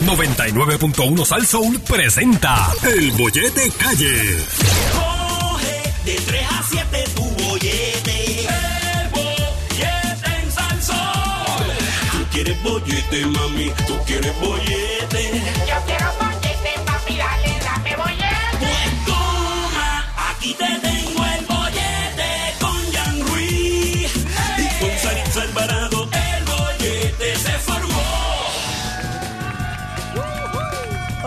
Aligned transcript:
99.1 0.00 1.24
Sal 1.24 1.46
Soul 1.46 1.80
presenta 1.80 2.72
El 2.82 3.10
Bollete 3.12 3.70
Calle. 3.72 4.44
Coge 4.92 5.92
de 6.04 6.14
3 6.14 6.46
a 6.50 6.62
7 6.70 7.04
tu 7.14 7.22
bollete. 7.24 8.40
El 8.40 9.08
bollete 9.10 10.30
en 10.42 10.52
Salsón. 10.52 11.64
Tú 12.12 12.18
quieres 12.32 12.62
bollete, 12.62 13.26
mami. 13.26 13.72
Tú 13.86 13.98
quieres 14.06 14.40
bollete. 14.40 15.42
Yo 15.68 15.76
quiero 15.86 16.12
bollete, 16.20 16.72
papi, 16.86 17.16
dale, 17.16 17.58
dame 17.64 17.96
bollete. 17.96 18.58
Pues 18.60 19.04
toma, 19.06 20.14
aquí 20.30 20.54
te 20.54 20.66
tengo 20.80 20.97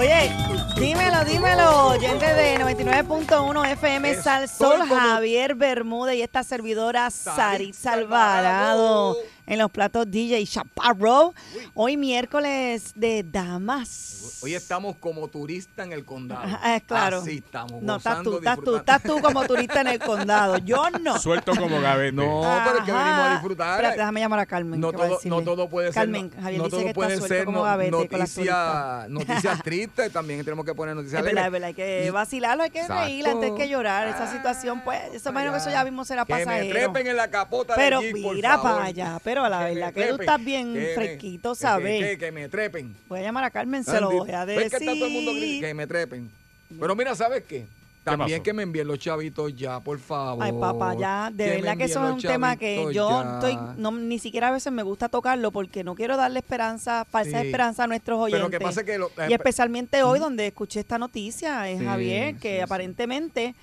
Oye, 0.02 0.32
dímelo, 0.80 1.24
dímelo, 1.26 1.88
oyente 1.90 2.26
de 2.34 2.58
99.1 2.58 3.72
FM 3.74 4.16
Sal 4.16 4.50
Sol, 4.50 4.80
Javier 4.90 5.54
Bermúdez 5.54 6.16
y 6.16 6.24
esta 6.24 6.44
servidora 6.44 7.12
Saritza 7.12 7.94
Alvarado 7.94 9.16
en 9.48 9.60
los 9.60 9.72
platos 9.72 10.10
DJ 10.10 10.46
Chaparro. 10.46 11.34
Hoy 11.74 11.98
miércoles 11.98 12.94
de 12.96 13.24
damas. 13.24 14.40
Hoy 14.44 14.56
estamos 14.56 14.96
como 14.98 15.28
turista 15.28 15.84
en 15.84 15.92
el 15.94 16.06
condado. 16.06 16.44
Es 16.66 16.84
claro. 16.84 17.18
Así 17.18 17.38
estamos. 17.46 17.82
No, 17.82 17.98
estás 17.98 18.24
tú, 18.24 18.38
estás 18.38 18.60
tú, 18.64 18.76
estás 18.76 19.04
tú 19.04 19.22
como 19.22 19.44
turista 19.46 19.82
en 19.82 19.88
el 19.88 20.00
condado. 20.00 20.58
Yo 20.58 20.90
no. 21.02 21.20
Suelto 21.20 21.54
como 21.56 21.80
gavete. 21.82 22.12
No, 22.14 22.42
pero 22.66 22.80
es 22.80 22.84
que 22.86 22.92
venimos 22.92 23.20
a 23.20 23.32
disfrutar. 23.34 23.72
Espérate, 23.76 23.98
déjame 24.00 24.20
llamar 24.20 24.40
a 24.40 24.46
Carmen. 24.46 24.80
no 24.80 24.92
¿qué 24.92 24.98
va 24.98 25.04
a 25.04 25.08
todo, 25.08 25.18
decirle? 25.18 25.38
no 25.38 25.44
todo 25.44 25.70
puede 25.70 25.88
ser. 25.88 25.96
Carmen, 26.02 26.32
Javier 26.32 26.58
no 26.58 26.64
dice 26.66 26.78
todo 26.78 26.86
que 26.88 26.94
puede 26.94 27.14
está 27.14 27.20
suelto 27.28 27.36
ser 27.36 27.46
como 27.46 27.58
no- 27.60 27.64
gavete 27.64 27.92
noticia, 27.92 29.06
noticias 29.10 29.62
tristes. 29.64 30.12
También 30.12 30.44
tenemos 30.44 30.66
que 30.66 30.74
poner 30.76 30.96
noticias 30.96 31.20
Es 31.20 31.26
verdad, 31.26 31.44
es 31.44 31.48
alegres. 31.48 31.52
verdad, 31.52 31.68
hay 31.68 31.74
que 32.02 32.08
Y- 32.08 32.10
vacilarlo, 32.10 32.64
hay 32.64 32.70
que 32.72 32.82
Exacto. 32.82 33.04
reír 33.06 33.28
antes 33.28 33.52
que 33.54 33.70
llorar. 33.70 34.08
Esa 34.08 34.32
situación, 34.32 34.82
pues, 34.84 35.02
eso 35.14 35.30
imagino 35.30 35.52
que 35.52 35.58
eso 35.60 35.70
ya 35.70 35.84
mismo 35.84 36.06
será 36.06 36.26
Que 36.26 36.34
me 36.34 36.46
pasajero. 36.46 36.74
trepen 36.74 37.08
en 37.08 37.18
la 37.18 37.30
capota 37.30 37.76
Pero 37.76 38.02
Jeep, 38.02 38.22
por 38.22 38.36
mira 38.36 38.58
favor. 38.58 38.72
para 38.74 38.86
allá, 38.86 39.20
pero 39.24 39.31
a 39.40 39.50
la 39.50 39.60
verdad 39.66 39.94
que 39.94 40.06
tú 40.08 40.16
estás 40.22 40.44
bien 40.44 40.74
que 40.74 40.92
fresquito, 40.96 41.56
¿sabes? 41.56 42.04
Que, 42.06 42.18
que 42.18 42.32
me 42.32 42.48
trepen. 42.50 42.96
Voy 43.08 43.20
a 43.20 43.24
llamar 43.24 43.44
a 43.46 43.52
Carmen, 43.52 43.84
se 43.84 44.00
lo 44.00 44.12
voy 44.12 44.32
a 44.32 44.46
¿ves 44.46 44.56
decir. 44.58 44.70
que 44.72 44.78
está 44.86 44.94
todo 44.94 45.06
el 45.08 45.12
mundo 45.14 45.32
gritando? 45.34 45.68
Que 45.68 45.74
me 45.74 45.88
trepen. 45.88 46.32
Pero 46.80 46.96
mira, 46.96 47.16
¿sabes 47.16 47.44
qué? 47.48 47.66
También 48.04 48.42
que 48.42 48.52
me 48.52 48.64
envíen 48.64 48.88
los 48.88 48.98
chavitos 48.98 49.56
ya, 49.56 49.80
por 49.80 50.00
favor. 50.00 50.44
Ay, 50.44 50.52
papá, 50.60 50.96
ya, 50.96 51.30
de 51.32 51.50
verdad 51.52 51.78
que 51.78 51.84
eso 51.84 52.04
es 52.08 52.14
un 52.16 52.20
tema 52.20 52.56
que 52.58 52.84
yo 52.92 53.22
ya. 53.24 53.34
estoy, 53.36 53.60
no, 53.78 53.92
ni 53.92 54.18
siquiera 54.18 54.48
a 54.48 54.52
veces 54.52 54.74
me 54.74 54.82
gusta 54.82 55.08
tocarlo 55.08 55.52
porque 55.52 55.84
no 55.84 55.94
quiero 55.94 56.18
darle 56.18 56.40
esperanza, 56.40 57.06
falsa 57.06 57.42
Sí. 57.42 57.46
esperanza 57.46 57.84
a 57.84 57.88
nuestros 57.88 58.16
Pero 58.18 58.24
oyentes. 58.24 58.42
lo 58.42 58.50
que 58.50 58.60
pasa 58.60 58.80
es 58.80 58.86
que... 58.88 58.98
lo- 58.98 59.12
y 59.30 59.34
especialmente 59.34 60.02
hoy 60.02 60.18
donde 60.18 60.48
escuché 60.48 60.80
esta 60.80 60.98
noticia, 60.98 61.70
es 61.70 61.78
Sí, 61.78 61.86
Javier, 61.86 62.38
que 62.38 62.56
sí. 62.56 62.62
aparentemente 62.62 63.54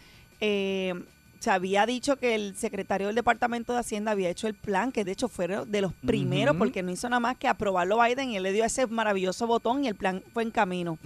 eh, 0.40 0.94
se 1.40 1.50
había 1.50 1.86
dicho 1.86 2.16
que 2.16 2.34
el 2.34 2.56
secretario 2.56 3.06
del 3.06 3.16
Departamento 3.16 3.72
de 3.72 3.80
Hacienda 3.80 4.12
había 4.12 4.30
hecho 4.30 4.48
el 4.48 4.54
plan, 4.54 4.90
que 4.90 5.04
de 5.04 5.12
hecho 5.12 5.28
fue 5.28 5.46
de 5.46 5.80
los 5.80 5.92
primeros, 5.92 6.56
porque 6.56 6.82
no 6.82 6.90
hizo 6.90 7.08
nada 7.08 7.20
más 7.20 7.36
que 7.36 7.46
aprobarlo 7.48 7.98
Biden 8.02 8.30
y 8.30 8.36
él 8.36 8.42
le 8.42 8.52
dio 8.52 8.64
ese 8.64 8.86
maravilloso 8.86 9.46
botón 9.46 9.84
y 9.84 9.88
el 9.88 9.94
plan 9.94 10.22
fue 10.32 10.42
en 10.42 10.50
camino. 10.50 10.98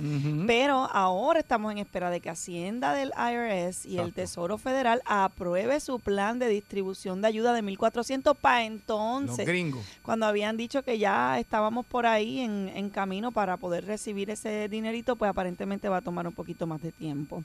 Pero 0.47 0.89
ahora 0.93 1.41
estamos 1.41 1.73
en 1.73 1.79
espera 1.79 2.11
de 2.11 2.21
que 2.21 2.31
Hacienda 2.31 2.95
del 2.95 3.13
IRS 3.17 3.87
y 3.87 3.99
el. 3.99 4.13
Tesoro 4.13 4.59
Federal 4.59 5.01
apruebe 5.07 5.81
su 5.81 5.99
plan 5.99 6.39
de 6.39 6.49
distribución 6.49 7.23
de 7.23 7.29
ayuda 7.29 7.55
de 7.55 7.63
1.400 7.63 8.37
para 8.37 8.61
Los 8.61 8.67
entonces, 8.69 9.47
gringos. 9.47 9.85
cuando 10.03 10.27
habían 10.27 10.57
dicho 10.57 10.83
que 10.83 10.99
ya 10.99 11.39
estábamos 11.39 11.87
por 11.87 12.07
ahí 12.07 12.41
en, 12.41 12.71
en 12.75 12.91
camino 12.91 13.33
para 13.33 13.57
poder 13.57 13.87
recibir 13.87 14.31
ese 14.31 14.69
dinerito, 14.69 15.17
pues 15.17 15.31
aparentemente 15.31 15.89
va 15.89 15.99
a 15.99 16.01
tomar 16.03 16.27
un 16.27 16.35
poquito 16.35 16.67
más 16.67 16.83
de 16.83 16.93
tiempo. 16.93 17.43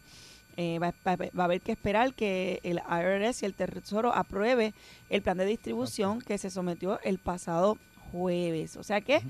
Eh, 0.59 0.79
va, 0.79 0.91
va- 1.07 1.15
va 1.17 1.43
a 1.43 1.45
haber 1.45 1.61
que 1.61 1.71
esperar 1.71 2.13
que 2.15 2.59
el 2.63 2.77
IRS 2.89 3.43
y 3.43 3.45
el 3.45 3.53
Tesoro 3.53 4.11
apruebe 4.13 4.73
el 5.09 5.21
plan 5.21 5.37
de 5.37 5.45
distribución 5.45 6.19
que 6.19 6.37
se 6.39 6.49
sometió 6.49 6.99
el 7.03 7.19
pasado 7.19 7.77
jueves. 8.11 8.75
O 8.75 8.83
sea 8.83 9.01
que 9.01 9.21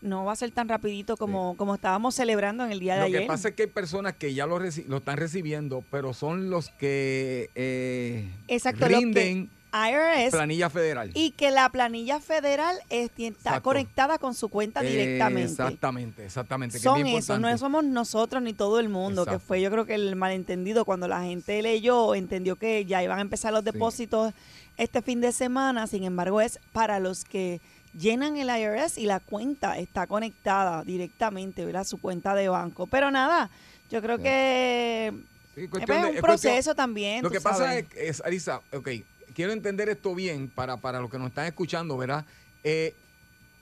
no 0.00 0.24
va 0.24 0.32
a 0.32 0.36
ser 0.36 0.52
tan 0.52 0.68
rapidito 0.68 1.16
como, 1.16 1.56
como 1.56 1.74
estábamos 1.74 2.14
celebrando 2.14 2.64
en 2.64 2.70
el 2.70 2.78
día 2.78 2.94
de 2.94 3.00
Lo 3.00 3.06
ayer. 3.06 3.22
que 3.22 3.26
pasa 3.26 3.48
es 3.48 3.54
que 3.56 3.64
hay 3.64 3.68
personas 3.68 4.14
que 4.14 4.32
ya 4.34 4.46
lo, 4.46 4.60
lo 4.60 4.96
están 4.98 5.16
recibiendo, 5.16 5.82
pero 5.90 6.14
son 6.14 6.48
los 6.50 6.70
que 6.70 7.50
eh, 7.56 8.28
Exacto, 8.46 8.88
los 8.88 9.00
que- 9.00 9.48
IRS 9.72 10.30
planilla 10.30 10.70
federal. 10.70 11.10
y 11.14 11.32
que 11.32 11.50
la 11.50 11.68
planilla 11.68 12.20
federal 12.20 12.76
es- 12.88 13.10
está 13.10 13.22
Exacto. 13.26 13.62
conectada 13.62 14.18
con 14.18 14.34
su 14.34 14.48
cuenta 14.48 14.80
directamente. 14.80 15.50
Exactamente, 15.50 16.24
exactamente. 16.24 16.72
que 16.72 16.78
es 16.78 16.82
Son 16.82 17.06
eso, 17.06 17.38
no 17.38 17.58
somos 17.58 17.84
nosotros 17.84 18.42
ni 18.42 18.52
todo 18.54 18.80
el 18.80 18.88
mundo, 18.88 19.26
que 19.26 19.38
fue 19.38 19.60
yo 19.60 19.70
creo 19.70 19.84
que 19.84 19.94
el 19.94 20.16
malentendido 20.16 20.84
cuando 20.84 21.06
la 21.08 21.22
gente 21.22 21.60
leyó, 21.62 22.14
entendió 22.14 22.56
que 22.56 22.84
ya 22.86 23.02
iban 23.02 23.18
a 23.18 23.22
empezar 23.22 23.52
los 23.52 23.64
depósitos 23.64 24.32
este 24.76 25.02
fin 25.02 25.20
de 25.20 25.32
semana, 25.32 25.86
sin 25.86 26.04
embargo 26.04 26.40
es 26.40 26.58
para 26.72 26.98
los 27.00 27.24
que 27.24 27.60
llenan 27.98 28.36
el 28.36 28.48
IRS 28.48 28.98
y 29.00 29.06
la 29.06 29.18
cuenta 29.20 29.78
está 29.78 30.06
conectada 30.06 30.84
directamente, 30.84 31.64
¿verdad? 31.64 31.84
Su 31.84 31.98
cuenta 32.00 32.34
de 32.34 32.48
banco. 32.48 32.86
Pero 32.86 33.10
nada, 33.10 33.50
yo 33.90 34.00
creo 34.00 34.16
Sí. 34.18 34.22
que 34.22 35.12
Sí, 35.56 35.62
es 35.64 35.70
de- 35.86 35.92
un 35.94 36.14
es 36.16 36.20
proceso 36.22 36.52
cuestión- 36.52 36.76
también. 36.76 37.22
Lo 37.24 37.30
que 37.30 37.40
pasa 37.40 37.76
es, 37.76 37.86
es, 37.96 38.22
Arisa, 38.24 38.60
ok, 38.72 38.88
quiero 39.38 39.52
entender 39.52 39.88
esto 39.88 40.16
bien 40.16 40.48
para, 40.48 40.78
para 40.78 40.98
los 40.98 41.08
que 41.08 41.16
nos 41.16 41.28
están 41.28 41.46
escuchando, 41.46 41.96
¿verdad? 41.96 42.26
Eh, 42.64 42.96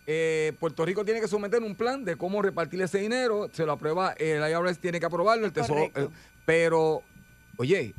eh, 0.06 0.54
Puerto 0.58 0.86
Rico 0.86 1.04
tiene 1.04 1.20
que 1.20 1.28
someter 1.28 1.62
un 1.62 1.74
plan 1.74 2.02
de 2.02 2.16
cómo 2.16 2.40
repartir 2.40 2.80
ese 2.80 2.96
dinero, 2.96 3.50
se 3.52 3.66
lo 3.66 3.72
aprueba, 3.72 4.12
el 4.12 4.40
IRS 4.50 4.78
tiene 4.78 5.00
que 5.00 5.04
aprobarlo, 5.04 5.44
el 5.44 5.52
Tesoro. 5.52 5.82
Eh, 5.94 6.08
pero, 6.46 7.02
oye, 7.58 7.94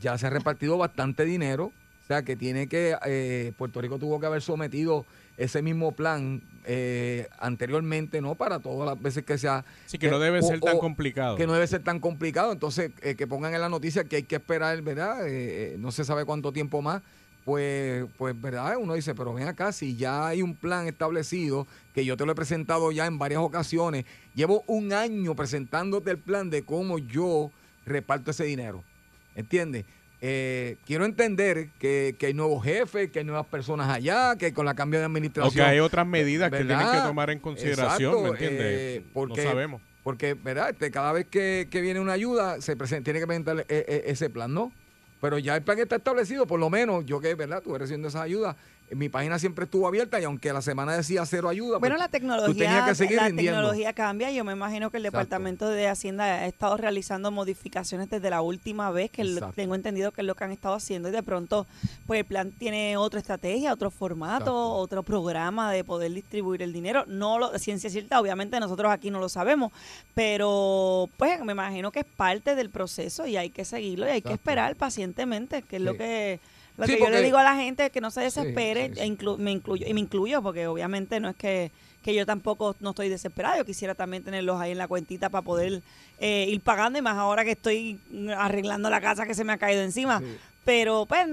ya 0.00 0.18
se 0.18 0.26
ha 0.26 0.30
repartido 0.30 0.76
bastante 0.76 1.24
dinero, 1.24 1.66
o 1.66 2.06
sea 2.08 2.24
que 2.24 2.34
tiene 2.34 2.66
que, 2.66 3.54
Puerto 3.56 3.80
Rico 3.80 4.00
tuvo 4.00 4.18
que 4.18 4.26
haber 4.26 4.42
sometido 4.42 5.06
ese 5.36 5.62
mismo 5.62 5.92
plan 5.92 6.42
eh, 6.64 7.28
anteriormente, 7.38 8.20
¿no? 8.20 8.34
Para 8.34 8.60
todas 8.60 8.86
las 8.88 9.02
veces 9.02 9.24
que 9.24 9.38
sea... 9.38 9.64
Así 9.86 9.98
que 9.98 10.10
no 10.10 10.18
debe 10.18 10.38
o- 10.38 10.42
ser 10.42 10.60
tan 10.60 10.78
complicado. 10.78 11.36
que 11.36 11.46
no 11.46 11.52
debe 11.54 11.66
ser 11.66 11.82
tan 11.82 12.00
complicado. 12.00 12.52
Entonces, 12.52 12.92
eh, 13.02 13.14
que 13.14 13.26
pongan 13.26 13.54
en 13.54 13.60
la 13.60 13.68
noticia 13.68 14.04
que 14.04 14.16
hay 14.16 14.22
que 14.22 14.36
esperar, 14.36 14.80
¿verdad? 14.82 15.26
Eh, 15.26 15.76
no 15.78 15.90
se 15.90 16.04
sabe 16.04 16.24
cuánto 16.24 16.52
tiempo 16.52 16.82
más. 16.82 17.02
Pues, 17.44 18.04
pues, 18.18 18.40
¿verdad? 18.40 18.76
Uno 18.78 18.94
dice, 18.94 19.16
pero 19.16 19.34
ven 19.34 19.48
acá, 19.48 19.72
si 19.72 19.96
ya 19.96 20.28
hay 20.28 20.42
un 20.42 20.54
plan 20.54 20.86
establecido, 20.86 21.66
que 21.92 22.04
yo 22.04 22.16
te 22.16 22.24
lo 22.24 22.30
he 22.30 22.34
presentado 22.36 22.92
ya 22.92 23.06
en 23.06 23.18
varias 23.18 23.40
ocasiones, 23.40 24.04
llevo 24.34 24.62
un 24.68 24.92
año 24.92 25.34
presentándote 25.34 26.12
el 26.12 26.18
plan 26.18 26.50
de 26.50 26.62
cómo 26.62 26.98
yo 26.98 27.50
reparto 27.84 28.30
ese 28.30 28.44
dinero. 28.44 28.84
¿Entiendes? 29.34 29.86
Eh, 30.24 30.76
quiero 30.86 31.04
entender 31.04 31.70
que, 31.80 32.14
que 32.16 32.26
hay 32.26 32.34
nuevos 32.34 32.62
jefes, 32.62 33.10
que 33.10 33.18
hay 33.18 33.24
nuevas 33.24 33.44
personas 33.46 33.88
allá, 33.90 34.36
que 34.36 34.52
con 34.52 34.64
la 34.64 34.74
cambio 34.74 35.00
de 35.00 35.06
O 35.06 35.08
administración. 35.08 35.52
que 35.52 35.62
hay 35.62 35.80
otras 35.80 36.06
medidas 36.06 36.48
que 36.48 36.58
tienen 36.64 36.78
que 36.92 36.98
tomar 36.98 37.30
en 37.30 37.40
consideración, 37.40 38.12
Exacto, 38.12 38.22
¿me 38.22 38.28
entiendes? 38.30 38.66
eh, 38.68 39.04
porque- 39.12 39.42
no 39.44 39.50
sabemos. 39.50 39.82
Porque, 40.04 40.34
¿verdad? 40.34 40.70
Este, 40.70 40.90
cada 40.92 41.12
vez 41.12 41.26
que, 41.26 41.66
que 41.70 41.80
viene 41.80 41.98
una 41.98 42.12
ayuda, 42.12 42.60
se 42.60 42.76
presenta, 42.76 43.04
tiene 43.04 43.18
que 43.20 43.26
presentar 43.26 43.60
e- 43.60 43.64
e- 43.68 44.02
ese 44.06 44.30
plan, 44.30 44.52
¿no? 44.54 44.72
Pero 45.20 45.38
ya 45.38 45.54
el 45.56 45.62
plan 45.62 45.78
está 45.80 45.96
establecido, 45.96 46.46
por 46.46 46.58
lo 46.60 46.70
menos 46.70 47.04
yo 47.04 47.20
que, 47.20 47.34
¿verdad? 47.34 47.58
Estuve 47.58 47.78
recibiendo 47.78 48.08
esa 48.08 48.22
ayuda. 48.22 48.56
Mi 48.90 49.08
página 49.08 49.38
siempre 49.38 49.64
estuvo 49.64 49.88
abierta 49.88 50.20
y 50.20 50.24
aunque 50.24 50.52
la 50.52 50.60
semana 50.60 50.94
decía 50.94 51.24
cero 51.24 51.48
ayuda, 51.48 51.78
Bueno, 51.78 51.94
pues, 51.96 52.00
la 52.00 52.08
tú 52.08 52.12
tenías 52.12 52.38
tecnología, 52.42 52.84
que 52.86 52.94
seguir 52.94 53.16
la 53.16 53.28
rindiendo. 53.28 53.56
tecnología 53.58 53.92
cambia. 53.94 54.30
Yo 54.32 54.44
me 54.44 54.52
imagino 54.52 54.90
que 54.90 54.98
el 54.98 55.06
Exacto. 55.06 55.18
Departamento 55.24 55.68
de 55.70 55.88
Hacienda 55.88 56.24
ha 56.24 56.46
estado 56.46 56.76
realizando 56.76 57.30
modificaciones 57.30 58.10
desde 58.10 58.28
la 58.28 58.42
última 58.42 58.90
vez, 58.90 59.10
que 59.10 59.24
lo- 59.24 59.50
tengo 59.52 59.74
entendido 59.74 60.12
que 60.12 60.20
es 60.20 60.26
lo 60.26 60.34
que 60.34 60.44
han 60.44 60.52
estado 60.52 60.74
haciendo. 60.74 61.08
Y 61.08 61.12
de 61.12 61.22
pronto, 61.22 61.66
pues 62.06 62.20
el 62.20 62.26
plan 62.26 62.50
tiene 62.52 62.98
otra 62.98 63.18
estrategia, 63.20 63.72
otro 63.72 63.90
formato, 63.90 64.40
Exacto. 64.50 64.72
otro 64.74 65.02
programa 65.02 65.72
de 65.72 65.84
poder 65.84 66.12
distribuir 66.12 66.60
el 66.60 66.74
dinero. 66.74 67.04
No 67.06 67.38
lo, 67.38 67.58
ciencia 67.58 67.88
cierta, 67.88 68.20
obviamente 68.20 68.60
nosotros 68.60 68.92
aquí 68.92 69.10
no 69.10 69.20
lo 69.20 69.30
sabemos, 69.30 69.72
pero 70.14 71.08
pues 71.16 71.42
me 71.44 71.52
imagino 71.52 71.90
que 71.90 72.00
es 72.00 72.06
parte 72.06 72.54
del 72.54 72.68
proceso 72.68 73.26
y 73.26 73.36
hay 73.38 73.48
que 73.48 73.64
seguirlo 73.64 74.06
y 74.06 74.10
hay 74.10 74.22
que 74.22 74.34
esperar 74.34 74.76
pacientemente, 74.76 75.62
que 75.62 75.76
es 75.76 75.82
lo 75.82 75.96
que 75.96 76.40
lo 76.76 76.86
Sí, 76.86 76.94
que 76.94 77.00
yo 77.00 77.10
le 77.10 77.22
digo 77.22 77.36
a 77.38 77.42
la 77.42 77.56
gente 77.56 77.86
es 77.86 77.92
que 77.92 78.00
no 78.00 78.10
se 78.10 78.22
desespere, 78.22 78.88
sí, 78.88 78.94
sí. 78.94 79.00
e 79.00 79.06
inclu- 79.06 79.36
me 79.38 79.50
incluyo, 79.52 79.86
y 79.86 79.94
me 79.94 80.00
incluyo 80.00 80.42
porque 80.42 80.66
obviamente 80.66 81.20
no 81.20 81.28
es 81.28 81.36
que, 81.36 81.70
que 82.02 82.14
yo 82.14 82.24
tampoco 82.26 82.74
no 82.80 82.90
estoy 82.90 83.08
desesperada, 83.08 83.58
yo 83.58 83.64
quisiera 83.64 83.94
también 83.94 84.24
tenerlos 84.24 84.60
ahí 84.60 84.72
en 84.72 84.78
la 84.78 84.88
cuentita 84.88 85.28
para 85.28 85.42
poder 85.42 85.82
eh, 86.18 86.46
ir 86.48 86.60
pagando 86.60 86.98
y 86.98 87.02
más 87.02 87.16
ahora 87.16 87.44
que 87.44 87.52
estoy 87.52 88.00
arreglando 88.36 88.88
la 88.90 89.00
casa 89.00 89.26
que 89.26 89.34
se 89.34 89.44
me 89.44 89.52
ha 89.52 89.58
caído 89.58 89.82
encima. 89.82 90.22
Pero 90.64 91.06
pues 91.06 91.26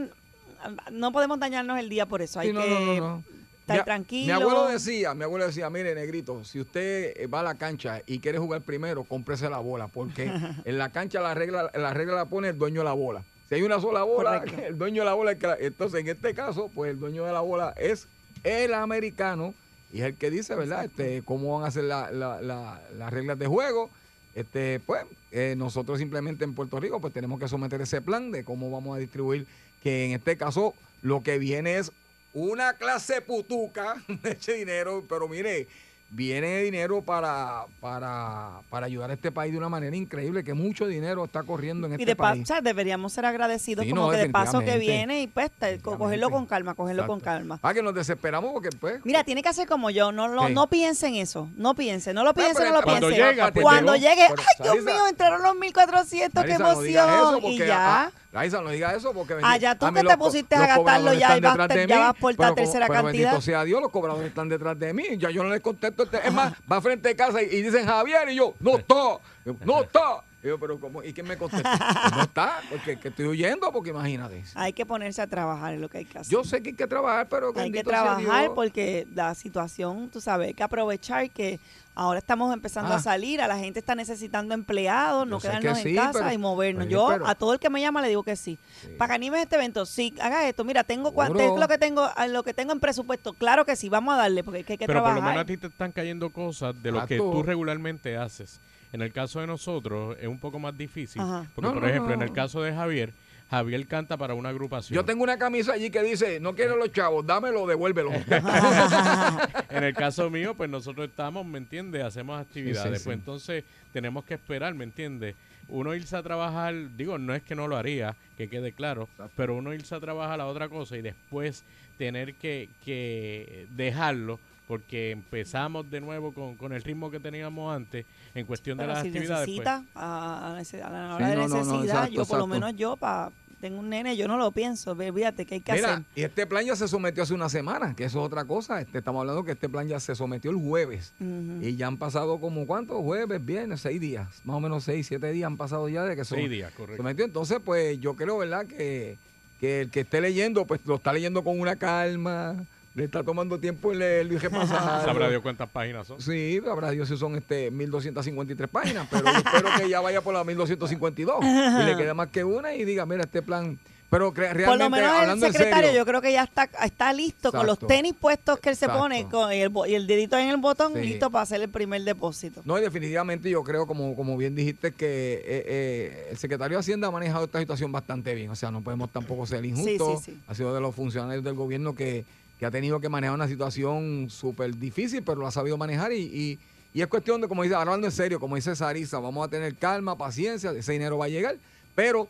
no 0.91 1.11
podemos 1.11 1.39
dañarnos 1.39 1.79
el 1.79 1.89
día 1.89 2.05
por 2.05 2.21
eso, 2.21 2.39
hay 2.39 2.51
no, 2.51 2.61
que 2.61 2.69
no, 2.69 2.79
no, 2.79 2.95
no. 2.99 3.23
estar 3.61 3.85
tranquilo. 3.85 4.25
Mi 4.25 4.31
abuelo 4.41 4.67
decía, 4.67 5.13
mi 5.13 5.23
abuelo 5.23 5.47
decía, 5.47 5.69
mire, 5.69 5.95
negrito, 5.95 6.43
si 6.43 6.59
usted 6.59 7.13
eh, 7.15 7.27
va 7.27 7.39
a 7.39 7.43
la 7.43 7.55
cancha 7.55 8.01
y 8.05 8.19
quiere 8.19 8.39
jugar 8.39 8.61
primero, 8.61 9.03
cómprese 9.03 9.49
la 9.49 9.59
bola, 9.59 9.87
porque 9.87 10.23
en 10.65 10.77
la 10.77 10.89
cancha 10.89 11.21
la 11.21 11.33
regla, 11.33 11.71
la 11.73 11.93
regla 11.93 12.15
la 12.15 12.25
pone 12.25 12.49
el 12.49 12.57
dueño 12.57 12.81
de 12.81 12.85
la 12.85 12.93
bola. 12.93 13.23
Si 13.49 13.55
hay 13.55 13.63
una 13.63 13.81
sola 13.81 14.03
bola, 14.03 14.39
Correcto. 14.41 14.61
el 14.67 14.77
dueño 14.77 15.01
de 15.01 15.05
la 15.05 15.13
bola 15.13 15.35
entonces 15.59 15.99
en 16.01 16.07
este 16.07 16.33
caso, 16.33 16.69
pues 16.73 16.91
el 16.91 16.99
dueño 16.99 17.25
de 17.25 17.33
la 17.33 17.41
bola 17.41 17.73
es 17.77 18.07
el 18.43 18.73
americano 18.73 19.53
y 19.91 19.99
es 19.99 20.05
el 20.05 20.15
que 20.15 20.29
dice, 20.29 20.55
¿verdad? 20.55 20.85
Este, 20.85 21.23
cómo 21.25 21.57
van 21.59 21.67
a 21.67 21.71
ser 21.71 21.85
la- 21.85 22.11
la- 22.11 22.41
la- 22.41 22.79
las 22.97 23.11
reglas 23.11 23.39
de 23.39 23.47
juego. 23.47 23.89
Este, 24.35 24.79
pues, 24.85 25.03
eh, 25.31 25.55
nosotros 25.57 25.97
simplemente 25.97 26.43
en 26.43 26.53
Puerto 26.53 26.79
Rico, 26.79 27.01
pues 27.01 27.11
tenemos 27.13 27.39
que 27.39 27.47
someter 27.47 27.81
ese 27.81 27.99
plan 28.01 28.31
de 28.31 28.43
cómo 28.43 28.69
vamos 28.69 28.95
a 28.95 28.99
distribuir, 28.99 29.47
que 29.81 30.05
en 30.05 30.11
este 30.11 30.37
caso 30.37 30.75
lo 31.01 31.23
que 31.23 31.39
viene 31.39 31.77
es 31.79 31.91
una 32.33 32.73
clase 32.73 33.21
putuca 33.21 33.95
de 34.23 34.31
ese 34.33 34.53
dinero, 34.53 35.03
pero 35.09 35.27
mire, 35.27 35.67
viene 36.11 36.63
dinero 36.63 37.01
para, 37.01 37.65
para, 37.79 38.61
para 38.69 38.85
ayudar 38.87 39.11
a 39.11 39.13
este 39.13 39.31
país 39.31 39.51
de 39.51 39.57
una 39.59 39.69
manera 39.69 39.95
increíble, 39.95 40.43
que 40.43 40.53
mucho 40.53 40.87
dinero 40.87 41.25
está 41.25 41.43
corriendo 41.43 41.85
en 41.87 41.93
Y 41.93 41.95
este 41.95 42.05
de 42.05 42.15
país. 42.15 42.43
o 42.43 42.45
sea, 42.45 42.61
deberíamos 42.61 43.13
ser 43.13 43.25
agradecidos 43.25 43.85
Sí, 43.85 43.91
como 43.91 44.05
no, 44.07 44.11
que 44.11 44.17
de 44.17 44.29
paso 44.29 44.59
que 44.61 44.77
viene 44.77 45.21
y 45.21 45.27
pues 45.27 45.51
cogerlo 45.81 46.29
con 46.29 46.45
calma, 46.45 46.73
cogerlo 46.73 47.05
con 47.07 47.19
calma. 47.19 47.59
Ah, 47.61 47.73
que 47.73 47.83
nos 47.83 47.93
desesperamos 47.93 48.51
porque 48.53 48.69
pues... 48.79 49.05
Mira, 49.05 49.23
tiene 49.23 49.43
que 49.43 49.49
hacer 49.49 49.67
como 49.67 49.89
yo, 49.91 50.11
no, 50.11 50.27
no, 50.27 50.47
Sí. 50.47 50.53
no 50.53 50.67
piense 50.67 51.07
en 51.07 51.15
eso, 51.15 51.47
no 51.55 51.75
piense, 51.75 52.13
no 52.13 52.23
lo 52.23 52.33
piense, 52.33 52.55
pero 52.57 52.69
no 52.69 52.75
lo 52.77 52.81
cuando 52.83 53.07
piense. 53.09 53.29
llega, 53.29 53.51
pues 53.51 53.63
Cuando 53.63 53.95
llegue, 53.95 54.23
ay 54.23 54.27
Dios 54.63 54.67
Sarisa, 54.77 54.91
mío, 54.91 55.07
entraron 55.07 55.43
los 55.43 55.55
1400, 55.55 56.43
qué 56.43 56.49
Larisa, 56.57 56.73
no 56.73 56.81
digas 56.81 57.07
eso 57.09 57.29
emoción. 57.37 57.53
y 57.53 57.57
ya. 57.57 58.03
ah, 58.05 58.11
Larisa, 58.31 58.61
no 58.61 58.69
digas 58.69 58.93
eso 58.95 59.11
porque... 59.11 59.35
Ah, 59.41 59.57
ya 59.57 59.73
tú 59.75 59.91
que 59.91 60.03
te 60.03 60.15
pusiste 60.17 60.55
a 60.55 60.67
gastarlo 60.67 61.13
ya 61.13 61.35
y 61.37 61.41
vas- 61.41 61.67
de 61.67 61.87
ya 61.87 61.99
vas 61.99 62.15
por 62.15 62.39
la 62.39 62.53
tercera 62.53 62.85
pero 62.87 63.03
cantidad. 63.03 63.23
bendito 63.31 63.41
sea 63.41 63.63
Dios, 63.63 63.81
los 63.81 63.89
cobradores 63.91 64.27
están 64.27 64.49
detrás 64.49 64.77
de 64.77 64.93
mí. 64.93 65.03
Ya 65.17 65.31
yo 65.31 65.43
no 65.43 65.49
les 65.49 65.61
contesto. 65.61 66.03
este- 66.03 66.27
Es 66.27 66.31
más, 66.33 66.53
va 66.71 66.79
frente 66.79 67.09
de 67.09 67.15
casa 67.15 67.41
y, 67.41 67.45
y 67.45 67.61
dicen 67.63 67.87
Javier 67.87 68.29
y 68.29 68.35
yo, 68.35 68.53
no 68.59 68.77
está, 68.77 69.17
no 69.65 69.81
está. 69.81 70.21
Y 70.41 70.47
yo, 70.47 70.57
pero 70.57 70.79
¿cómo? 70.79 71.03
¿Y 71.03 71.11
quién 71.11 71.27
me 71.27 71.35
contesta? 71.37 71.77
Pues 72.01 72.15
no 72.15 72.21
está, 72.23 72.61
porque 72.69 72.97
que 72.97 73.09
estoy 73.09 73.25
huyendo, 73.27 73.71
porque 73.73 73.89
imagínate. 73.89 74.43
Hay 74.55 74.71
que 74.71 74.85
ponerse 74.85 75.21
a 75.21 75.27
trabajar 75.27 75.73
es 75.73 75.81
lo 75.81 75.89
que 75.89 75.97
hay 75.99 76.05
que 76.05 76.17
hacer. 76.19 76.31
Yo 76.31 76.43
sé 76.45 76.63
que 76.63 76.69
hay 76.69 76.75
que 76.75 76.87
trabajar, 76.87 77.27
pero 77.27 77.51
hay 77.57 77.71
que 77.71 77.83
trabajar 77.83 78.41
Dios. 78.43 78.51
porque 78.55 79.05
la 79.13 79.35
situación, 79.35 80.09
tú 80.09 80.21
sabes, 80.21 80.47
hay 80.47 80.53
que 80.53 80.63
aprovechar 80.63 81.29
que 81.29 81.59
ahora 81.93 82.19
estamos 82.19 82.53
empezando 82.53 82.93
Ah. 82.93 82.97
a 82.97 82.99
salir, 83.01 83.41
a 83.41 83.47
la 83.49 83.57
gente 83.57 83.79
está 83.79 83.95
necesitando 83.95 84.53
empleados, 84.53 85.27
no 85.27 85.39
quedarnos 85.41 85.79
que 85.79 85.89
en 85.89 85.95
casa 85.97 86.19
pero- 86.19 86.31
y 86.31 86.37
movernos. 86.37 86.87
Yo 86.87 87.09
pero- 87.09 87.27
a 87.27 87.35
todo 87.35 87.51
el 87.51 87.59
que 87.59 87.69
me 87.69 87.81
llama 87.81 88.01
le 88.01 88.07
digo 88.07 88.23
que 88.23 88.37
sí. 88.37 88.57
Sí. 88.81 88.87
Para 88.97 89.09
que 89.09 89.15
animes 89.15 89.41
este 89.41 89.57
evento, 89.57 89.85
sí, 89.85 90.13
haga 90.21 90.47
esto. 90.47 90.63
Mira, 90.63 90.85
tengo 90.85 91.11
cuánto 91.11 91.39
es 91.41 91.59
lo 91.59 91.67
que 91.67 91.77
tengo, 91.77 92.09
a 92.15 92.27
lo 92.27 92.43
que 92.43 92.53
tengo 92.53 92.71
en 92.71 92.79
presupuesto. 92.79 93.33
Claro 93.33 93.65
que 93.65 93.75
sí, 93.75 93.89
vamos 93.89 94.13
a 94.13 94.17
darle 94.19 94.45
porque 94.45 94.61
es 94.61 94.65
que 94.65 94.73
hay 94.73 94.77
que 94.77 94.87
Pero 94.87 95.01
por 95.01 95.09
lo 95.09 95.15
trabajar. 95.15 95.31
menos 95.33 95.43
a 95.43 95.45
ti 95.47 95.57
te 95.57 95.67
están 95.67 95.91
cayendo 95.91 96.29
cosas 96.29 96.81
de 96.81 96.91
lo 96.93 97.01
A 97.01 97.07
que 97.07 97.17
tú. 97.17 97.29
tú 97.33 97.43
regularmente 97.43 98.15
haces. 98.15 98.61
En 98.91 99.01
el 99.01 99.11
caso 99.13 99.39
de 99.39 99.47
nosotros 99.47 100.17
es 100.19 100.27
un 100.27 100.39
poco 100.39 100.59
más 100.59 100.77
difícil. 100.77 101.21
Ajá. 101.21 101.45
Porque, 101.55 101.67
No, 101.67 101.73
por 101.73 101.83
no, 101.83 101.89
ejemplo, 101.89 102.13
en 102.13 102.21
el 102.21 102.31
caso 102.33 102.61
de 102.63 102.73
Javier, 102.73 103.13
Javier 103.49 103.87
canta 103.87 104.15
para 104.17 104.33
una 104.35 104.49
agrupación. 104.49 104.95
Yo 104.95 105.03
tengo 105.05 105.23
una 105.23 105.37
camisa 105.37 105.73
allí 105.73 105.89
que 105.89 106.01
dice, 106.03 106.39
no 106.39 106.53
quiero 106.55 106.75
los 106.75 106.91
chavos, 106.91 107.25
dámelo, 107.25 107.65
devuélvelo. 107.67 108.11
En 109.69 109.83
el 109.83 109.93
caso 109.93 110.29
mío, 110.29 110.53
pues 110.55 110.69
nosotros 110.69 111.07
estamos, 111.09 111.45
¿me 111.45 111.57
entiendes? 111.57 112.03
Hacemos 112.03 112.39
actividades. 112.41 112.93
Sí, 112.93 112.97
sí, 112.99 113.03
Pues 113.05 113.15
sí. 113.15 113.19
entonces 113.19 113.63
tenemos 113.93 114.23
que 114.25 114.33
esperar, 114.35 114.73
¿me 114.73 114.83
entiendes? 114.83 115.35
Uno 115.67 115.93
irse 115.93 116.15
a 116.17 116.23
trabajar, 116.23 116.73
digo, 116.97 117.17
no 117.19 117.33
es 117.35 117.43
que 117.43 117.53
no 117.55 117.67
lo 117.67 117.77
haría, 117.77 118.15
que 118.37 118.49
quede 118.49 118.71
claro, 118.71 119.07
pero 119.35 119.55
uno 119.55 119.73
irse 119.73 119.93
a 119.93 119.99
trabajar 119.99 120.41
a 120.41 120.47
otra 120.47 120.67
cosa 120.67 120.97
y 120.97 121.01
después 121.01 121.63
tener 121.97 122.33
que, 122.35 122.69
que 122.83 123.67
dejarlo 123.71 124.39
porque 124.69 125.09
empezamos 125.09 125.89
de 125.89 125.99
nuevo 125.99 126.31
con, 126.31 126.55
con 126.55 126.71
el 126.73 126.83
ritmo 126.83 127.09
que 127.09 127.19
teníamos 127.19 127.75
antes 127.75 128.05
en 128.35 128.45
cuestión 128.45 128.77
de 128.77 128.85
las 128.85 129.01
si 129.01 129.07
actividades. 129.07 129.47
pues, 129.47 129.57
necesita, 129.65 129.83
a, 129.95 130.51
a 130.51 130.53
la 130.53 130.63
Sí, 130.63 130.77
hora 130.77 131.27
de 131.27 131.35
no, 131.35 131.47
no, 131.47 131.47
no, 131.47 131.55
necesidad, 131.57 131.83
exacto, 131.85 132.11
yo 132.13 132.25
por 132.25 132.37
lo 132.37 132.45
menos 132.45 132.75
yo, 132.75 132.95
pa, 132.95 133.31
tengo 133.59 133.79
un 133.79 133.89
nene, 133.89 134.15
yo 134.15 134.27
no 134.27 134.37
lo 134.37 134.51
pienso. 134.51 134.93
ve, 134.95 135.11
Fíjate 135.11 135.43
que 135.47 135.55
hay 135.55 135.61
que 135.61 135.73
Mira, 135.73 135.93
hacer. 135.95 136.05
y 136.15 136.21
este 136.21 136.45
plan 136.45 136.63
ya 136.63 136.75
se 136.75 136.87
sometió 136.87 137.23
hace 137.23 137.33
una 137.33 137.49
semana, 137.49 137.95
que 137.95 138.03
eso 138.03 138.19
es 138.19 138.25
otra 138.27 138.45
cosa. 138.45 138.79
Este, 138.79 138.99
estamos 138.99 139.21
hablando 139.21 139.43
que 139.43 139.53
este 139.53 139.67
plan 139.67 139.87
ya 139.87 139.99
se 139.99 140.13
sometió 140.13 140.51
el 140.51 140.57
jueves. 140.57 141.13
Y 141.19 141.75
ya 141.75 141.87
han 141.87 141.97
pasado 141.97 142.39
como 142.39 142.67
cuántos 142.67 142.97
jueves, 143.01 143.43
viernes, 143.43 143.81
seis 143.81 143.99
días, 143.99 144.27
más 144.43 144.55
o 144.57 144.59
menos 144.59 144.83
seis, 144.83 145.07
siete 145.07 145.31
días 145.31 145.47
han 145.47 145.57
pasado 145.57 145.89
ya 145.89 146.03
de 146.03 146.15
que 146.15 146.23
se 146.25 146.35
Seis 146.35 146.47
días, 146.49 146.71
correcto. 146.73 146.97
sometió. 146.97 147.25
Entonces, 147.25 147.57
pues 147.65 147.99
yo 147.99 148.13
creo, 148.15 148.37
¿verdad? 148.37 148.67
Que, 148.67 149.17
que 149.59 149.81
el 149.81 149.89
que 149.89 150.01
esté 150.01 150.21
leyendo, 150.21 150.65
pues 150.65 150.79
lo 150.85 150.95
está 150.95 151.11
leyendo 151.11 151.43
con 151.43 151.59
una 151.59 151.75
calma, 151.75 152.55
le 152.95 153.03
está 153.05 153.23
tomando 153.23 153.59
tiempo 153.59 153.93
leerlo 153.93 154.33
y 154.33 154.37
repasarlo. 154.37 155.05
Sabrá 155.05 155.29
Dios 155.29 155.41
cuántas 155.41 155.69
páginas 155.69 156.07
son. 156.07 156.19
Sí, 156.21 156.59
habrá 156.69 156.91
Dios 156.91 157.07
si 157.07 157.17
son 157.17 157.35
este 157.35 157.71
1253 157.71 158.69
páginas, 158.69 159.07
pero 159.09 159.25
yo 159.25 159.37
espero 159.37 159.69
que 159.77 159.89
ya 159.89 160.01
vaya 160.01 160.21
por 160.21 160.33
la 160.33 160.43
1252 160.43 161.37
y 161.43 161.85
le 161.85 161.95
quede 161.97 162.13
más 162.13 162.29
que 162.29 162.43
una 162.43 162.73
y 162.73 162.85
diga, 162.85 163.05
mira, 163.05 163.23
este 163.23 163.41
plan. 163.41 163.77
Pero 164.11 164.31
realmente, 164.31 164.65
Por 164.65 164.77
lo 164.79 164.89
menos 164.89 165.11
el 165.21 165.39
secretario 165.39 165.89
serio, 165.89 165.99
yo 165.99 166.03
creo 166.03 166.19
que 166.19 166.31
ya 166.33 166.41
está, 166.41 166.67
está 166.83 167.13
listo 167.13 167.51
con 167.51 167.67
los 167.67 167.77
tenis 167.77 168.15
puestos 168.19 168.59
que 168.59 168.69
él 168.69 168.75
se 168.75 168.85
Exacto. 168.85 169.03
pone 169.03 169.29
con 169.29 169.51
el, 169.51 169.71
y 169.87 169.93
el 169.93 170.07
dedito 170.07 170.35
en 170.35 170.49
el 170.49 170.57
botón, 170.57 170.93
Sí. 170.95 171.01
listo 171.01 171.29
para 171.29 171.43
hacer 171.43 171.61
el 171.61 171.69
primer 171.69 172.01
depósito. 172.01 172.63
No, 172.65 172.79
y 172.79 172.81
definitivamente 172.81 173.51
yo 173.51 173.63
creo, 173.63 173.85
como, 173.85 174.15
como 174.15 174.35
bien 174.35 174.55
dijiste, 174.55 174.93
que 174.93 175.33
eh, 175.35 175.41
eh, 175.45 176.27
el 176.31 176.37
secretario 176.39 176.77
de 176.77 176.79
Hacienda 176.79 177.07
ha 177.09 177.11
manejado 177.11 177.45
esta 177.45 177.59
situación 177.59 177.91
bastante 177.91 178.33
bien. 178.33 178.49
O 178.49 178.55
sea, 178.55 178.71
no 178.71 178.81
podemos 178.81 179.11
tampoco 179.11 179.45
ser 179.45 179.63
injustos. 179.63 180.23
sí, 180.23 180.31
sí. 180.31 180.39
Ha 180.47 180.55
sido 180.55 180.73
de 180.73 180.81
los 180.81 180.95
funcionarios 180.95 181.43
del 181.43 181.53
gobierno 181.53 181.93
que, 181.93 182.25
que 182.59 182.65
ha 182.65 182.71
tenido 182.71 182.99
que 182.99 183.07
manejar 183.07 183.35
una 183.35 183.47
situación 183.47 184.27
súper 184.29 184.75
difícil, 184.75 185.23
pero 185.23 185.39
lo 185.39 185.47
ha 185.47 185.51
sabido 185.51 185.77
manejar. 185.77 186.11
Y, 186.11 186.21
y, 186.21 186.59
y 186.93 187.01
es 187.01 187.07
cuestión 187.07 187.39
de, 187.39 187.47
como 187.47 187.63
dice, 187.63 187.75
hablando 187.75 188.05
en 188.05 188.11
serio, 188.11 188.39
como 188.39 188.57
dice 188.57 188.75
Sarisa, 188.75 189.19
vamos 189.19 189.47
a 189.47 189.49
tener 189.49 189.75
calma, 189.75 190.17
paciencia, 190.17 190.71
ese 190.71 190.91
dinero 190.91 191.17
va 191.17 191.25
a 191.25 191.29
llegar, 191.29 191.57
pero 191.95 192.27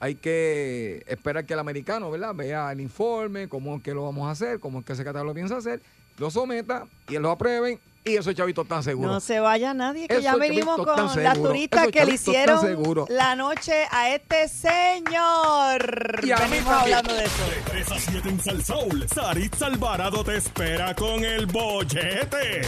hay 0.00 0.16
que 0.16 1.04
esperar 1.06 1.46
que 1.46 1.52
el 1.52 1.60
americano, 1.60 2.10
¿verdad? 2.10 2.34
Vea 2.34 2.72
el 2.72 2.80
informe, 2.80 3.48
cómo 3.48 3.76
es 3.76 3.82
que 3.82 3.94
lo 3.94 4.02
vamos 4.02 4.26
a 4.26 4.32
hacer, 4.32 4.58
cómo 4.58 4.80
es 4.80 4.84
que 4.84 4.92
el 4.92 4.98
secretario 4.98 5.26
lo 5.26 5.34
piensa 5.34 5.56
hacer, 5.56 5.80
lo 6.18 6.28
someta 6.28 6.88
y 7.08 7.18
lo 7.18 7.30
aprueben 7.30 7.78
y 8.04 8.16
esos 8.16 8.34
chavitos 8.34 8.64
están 8.64 8.82
seguros. 8.82 9.12
No 9.12 9.20
se 9.20 9.38
vaya 9.40 9.74
nadie, 9.74 10.08
que 10.08 10.20
ya 10.20 10.34
venimos 10.36 10.76
con 10.84 11.22
las 11.22 11.38
turistas 11.38 11.88
que 11.88 12.04
le 12.04 12.14
hicieron 12.14 12.60
seguro. 12.60 13.06
la 13.08 13.36
noche 13.36 13.86
a 13.90 14.10
este 14.10 14.48
señor. 14.48 16.20
Y 16.24 16.32
a 16.32 16.36
venimos 16.36 16.72
hablando 16.72 17.14
de 17.14 17.24
eso. 17.24 17.44
De 17.48 17.70
3 17.70 17.92
a 17.92 17.98
7 17.98 18.28
en 18.28 18.40
Salsoul, 18.40 19.08
Sarit 19.08 19.62
Alvarado 19.62 20.24
te 20.24 20.36
espera 20.36 20.94
con 20.94 21.24
el 21.24 21.46
bollete. 21.46 22.62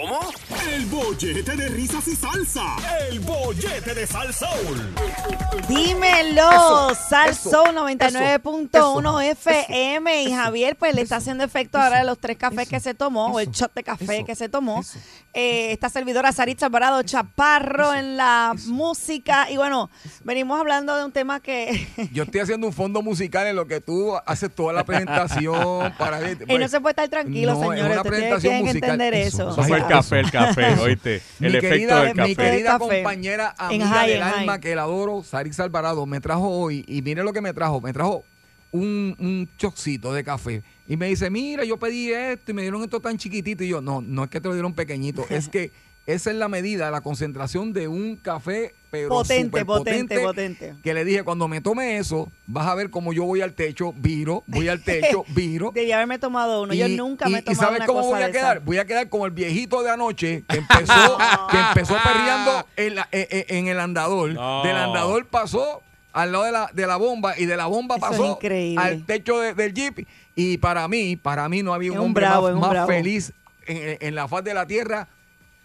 ¿Cómo? 0.00 0.20
El 0.70 0.86
bollete 0.86 1.56
de 1.56 1.68
risas 1.68 2.08
y 2.08 2.16
salsa. 2.16 2.76
El 3.10 3.20
bollete 3.20 3.94
de 3.94 4.06
Salsoul. 4.06 4.94
Dímelo, 5.68 6.50
Eso, 6.50 6.94
Salso 7.08 7.64
eso, 7.66 7.72
99.1 7.72 9.22
eso, 9.24 9.50
FM 9.50 10.22
y 10.22 10.32
Javier 10.32 10.76
pues 10.76 10.94
le 10.94 11.02
está 11.02 11.16
haciendo 11.16 11.44
efecto 11.44 11.78
ahora 11.78 11.98
de 11.98 12.04
los 12.04 12.18
tres 12.18 12.36
cafés 12.36 12.60
eso, 12.60 12.70
que 12.70 12.80
se 12.80 12.94
tomó 12.94 13.26
o 13.26 13.40
el 13.40 13.50
shot 13.50 13.72
de 13.74 13.82
café 13.82 14.16
eso, 14.18 14.26
que 14.26 14.34
se 14.34 14.45
tomó. 14.48 14.82
Eh, 15.34 15.72
esta 15.72 15.88
servidora 15.90 16.32
Saritza 16.32 16.66
Alvarado 16.66 17.02
Chaparro 17.02 17.92
en 17.92 18.16
la 18.16 18.54
música 18.66 19.50
y 19.50 19.56
bueno, 19.58 19.90
venimos 20.24 20.58
hablando 20.58 20.96
de 20.96 21.04
un 21.04 21.12
tema 21.12 21.40
que 21.40 21.86
Yo 22.12 22.22
estoy 22.22 22.40
haciendo 22.40 22.66
un 22.66 22.72
fondo 22.72 23.02
musical 23.02 23.46
en 23.46 23.54
lo 23.56 23.66
que 23.66 23.80
tú 23.82 24.16
haces 24.24 24.54
toda 24.54 24.72
la 24.72 24.84
presentación 24.84 25.92
para 25.98 26.20
y 26.48 26.58
no 26.58 26.68
se 26.68 26.80
puede 26.80 26.92
estar 26.92 27.08
tranquilo, 27.08 27.52
No, 27.52 27.62
es 27.64 27.68
señores, 27.78 27.84
una 27.92 28.02
ustedes 28.02 28.08
presentación 28.16 28.40
tienen 28.52 28.62
que 28.64 28.68
musical. 28.68 28.90
entender 28.90 29.14
Eso, 29.14 29.50
eso. 29.50 29.62
fue 29.62 29.76
el 29.78 29.86
café, 29.86 30.20
el 30.20 30.30
café, 30.30 30.74
oíste. 30.80 31.22
Mi 31.38 31.48
El 31.48 31.54
efecto 31.56 31.68
querida, 31.74 32.00
del 32.02 32.14
mi 32.14 32.34
café. 32.34 32.36
querida 32.36 32.78
Café. 32.78 32.84
compañera 33.02 33.54
amiga 33.58 33.86
high, 33.88 34.10
del 34.10 34.22
alma 34.22 34.52
high. 34.52 34.60
que 34.60 34.74
la 34.74 34.82
adoro, 34.82 35.22
Sarix 35.22 35.60
Alvarado, 35.60 36.06
me 36.06 36.20
trajo 36.20 36.48
hoy 36.48 36.84
y 36.88 37.02
mire 37.02 37.22
lo 37.22 37.32
que 37.34 37.40
me 37.42 37.52
trajo, 37.52 37.80
me 37.82 37.92
trajo 37.92 38.24
un, 38.76 39.16
un 39.18 39.48
chocito 39.58 40.12
de 40.12 40.22
café 40.24 40.62
y 40.88 40.96
me 40.96 41.08
dice, 41.08 41.30
mira, 41.30 41.64
yo 41.64 41.76
pedí 41.78 42.12
esto 42.12 42.50
y 42.52 42.54
me 42.54 42.62
dieron 42.62 42.82
esto 42.84 43.00
tan 43.00 43.16
chiquitito 43.18 43.64
y 43.64 43.68
yo, 43.68 43.80
no, 43.80 44.00
no 44.00 44.24
es 44.24 44.30
que 44.30 44.40
te 44.40 44.48
lo 44.48 44.54
dieron 44.54 44.72
pequeñito, 44.74 45.24
es 45.30 45.48
que 45.48 45.70
esa 46.06 46.30
es 46.30 46.36
la 46.36 46.46
medida, 46.46 46.88
la 46.92 47.00
concentración 47.00 47.72
de 47.72 47.88
un 47.88 48.14
café 48.14 48.72
pero 48.92 49.08
potente, 49.08 49.64
potente, 49.64 50.20
potente. 50.20 50.74
que 50.84 50.94
le 50.94 51.04
dije, 51.04 51.24
cuando 51.24 51.48
me 51.48 51.60
tome 51.60 51.96
eso, 51.98 52.30
vas 52.46 52.68
a 52.68 52.76
ver 52.76 52.90
cómo 52.90 53.12
yo 53.12 53.24
voy 53.24 53.40
al 53.40 53.54
techo, 53.54 53.92
viro, 53.96 54.44
voy 54.46 54.68
al 54.68 54.84
techo, 54.84 55.24
viro. 55.34 55.72
Debí 55.74 55.90
haberme 55.90 56.20
tomado 56.20 56.62
uno. 56.62 56.72
Yo 56.74 56.86
Y- 56.86 56.94
nunca 56.96 57.28
y- 57.28 57.32
me 57.32 57.38
he 57.38 57.40
¿Y 57.40 57.44
tomado 57.44 57.60
sabes 57.62 57.78
una 57.80 57.86
cómo 57.86 58.00
cosa 58.02 58.14
voy 58.14 58.22
a 58.22 58.30
quedar? 58.30 58.56
esa. 58.58 58.64
Voy 58.64 58.78
a 58.78 58.84
quedar 58.86 59.08
como 59.08 59.26
el 59.26 59.32
viejito 59.32 59.82
de 59.82 59.90
anoche 59.90 60.44
que 60.48 60.58
empezó, 60.58 61.18
que 61.50 61.58
empezó 61.58 61.96
perreando 62.04 62.64
en, 62.76 62.94
la- 62.94 63.08
eh, 63.10 63.26
eh, 63.28 63.46
en 63.48 63.66
el 63.66 63.80
andador. 63.80 64.30
No. 64.32 64.62
Del 64.62 64.76
andador 64.76 65.26
pasó 65.26 65.82
al 66.16 66.32
lado 66.32 66.44
de 66.44 66.52
la, 66.52 66.70
de 66.72 66.86
la 66.86 66.96
bomba 66.96 67.38
y 67.38 67.44
de 67.46 67.56
la 67.56 67.66
bomba 67.66 67.96
Eso 67.96 68.06
pasó 68.08 68.38
al 68.78 69.04
techo 69.04 69.38
de- 69.40 69.54
del 69.54 69.74
jeep. 69.74 70.06
Y 70.34 70.58
para 70.58 70.88
mí, 70.88 71.16
para 71.16 71.48
mí 71.48 71.62
no 71.62 71.74
había 71.74 71.92
un 71.92 71.98
hombre 71.98 72.24
bravo, 72.26 72.48
más, 72.52 72.68
un 72.70 72.86
feliz 72.86 73.32
en, 73.66 73.98
en 74.00 74.14
la 74.14 74.26
faz 74.26 74.42
de 74.44 74.54
la 74.54 74.66
tierra 74.66 75.08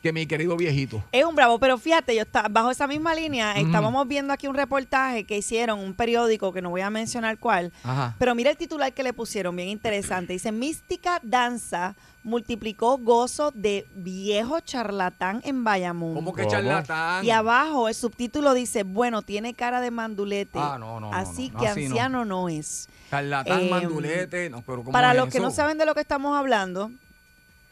que 0.02 0.12
mi 0.12 0.26
querido 0.26 0.58
viejito. 0.58 1.04
Es 1.12 1.24
un 1.26 1.36
bravo, 1.36 1.60
pero 1.60 1.78
fíjate, 1.78 2.16
yo 2.16 2.24
está, 2.24 2.48
bajo 2.50 2.72
esa 2.72 2.88
misma 2.88 3.14
línea 3.14 3.54
estábamos 3.54 4.08
viendo 4.08 4.34
aquí 4.34 4.48
un 4.48 4.56
reportaje 4.56 5.26
que 5.26 5.38
hicieron, 5.38 5.80
un 5.80 5.94
periódico 5.94 6.52
que 6.52 6.62
no 6.62 6.70
voy 6.72 6.82
a 6.82 6.90
mencionar 6.90 7.38
cuál, 7.38 7.72
Ajá. 7.84 8.16
pero 8.18 8.34
mira 8.34 8.50
el 8.50 8.58
titular 8.58 8.92
que 8.94 9.04
le 9.04 9.14
pusieron, 9.14 9.56
bien 9.56 9.70
interesante. 9.70 10.34
Dice, 10.34 10.52
Mística 10.52 11.20
Danza 11.24 11.96
multiplicó 12.24 12.98
gozo 12.98 13.52
de 13.52 13.88
viejo 13.96 14.60
charlatán 14.60 15.42
en 15.44 15.64
Bayamón. 15.64 16.14
¿Cómo 16.16 16.34
que 16.34 16.48
charlatán? 16.48 17.24
Y 17.26 17.32
abajo 17.32 17.88
el 17.88 17.96
subtítulo 17.96 18.54
dice, 18.54 18.84
bueno, 18.84 19.22
tiene 19.22 19.54
cara 19.54 19.82
de 19.82 19.92
mandulete, 19.92 20.60
Ah, 20.60 20.78
no, 20.80 21.00
no, 21.00 21.14
así 21.14 21.50
no, 21.52 21.60
que 21.60 21.68
anciano 21.68 22.26
no, 22.26 22.50
es. 22.50 22.90
Charlatán, 23.10 23.62
Em, 23.62 23.70
mandulete. 23.70 24.50
No, 24.50 24.62
pero 24.62 24.78
¿cómo 24.80 24.92
Para 24.92 25.12
es 25.12 25.18
los 25.18 25.30
que 25.30 25.40
no 25.40 25.52
saben 25.52 25.78
de 25.78 25.86
lo 25.86 25.94
que 25.94 26.02
estamos 26.02 26.38
hablando, 26.38 26.92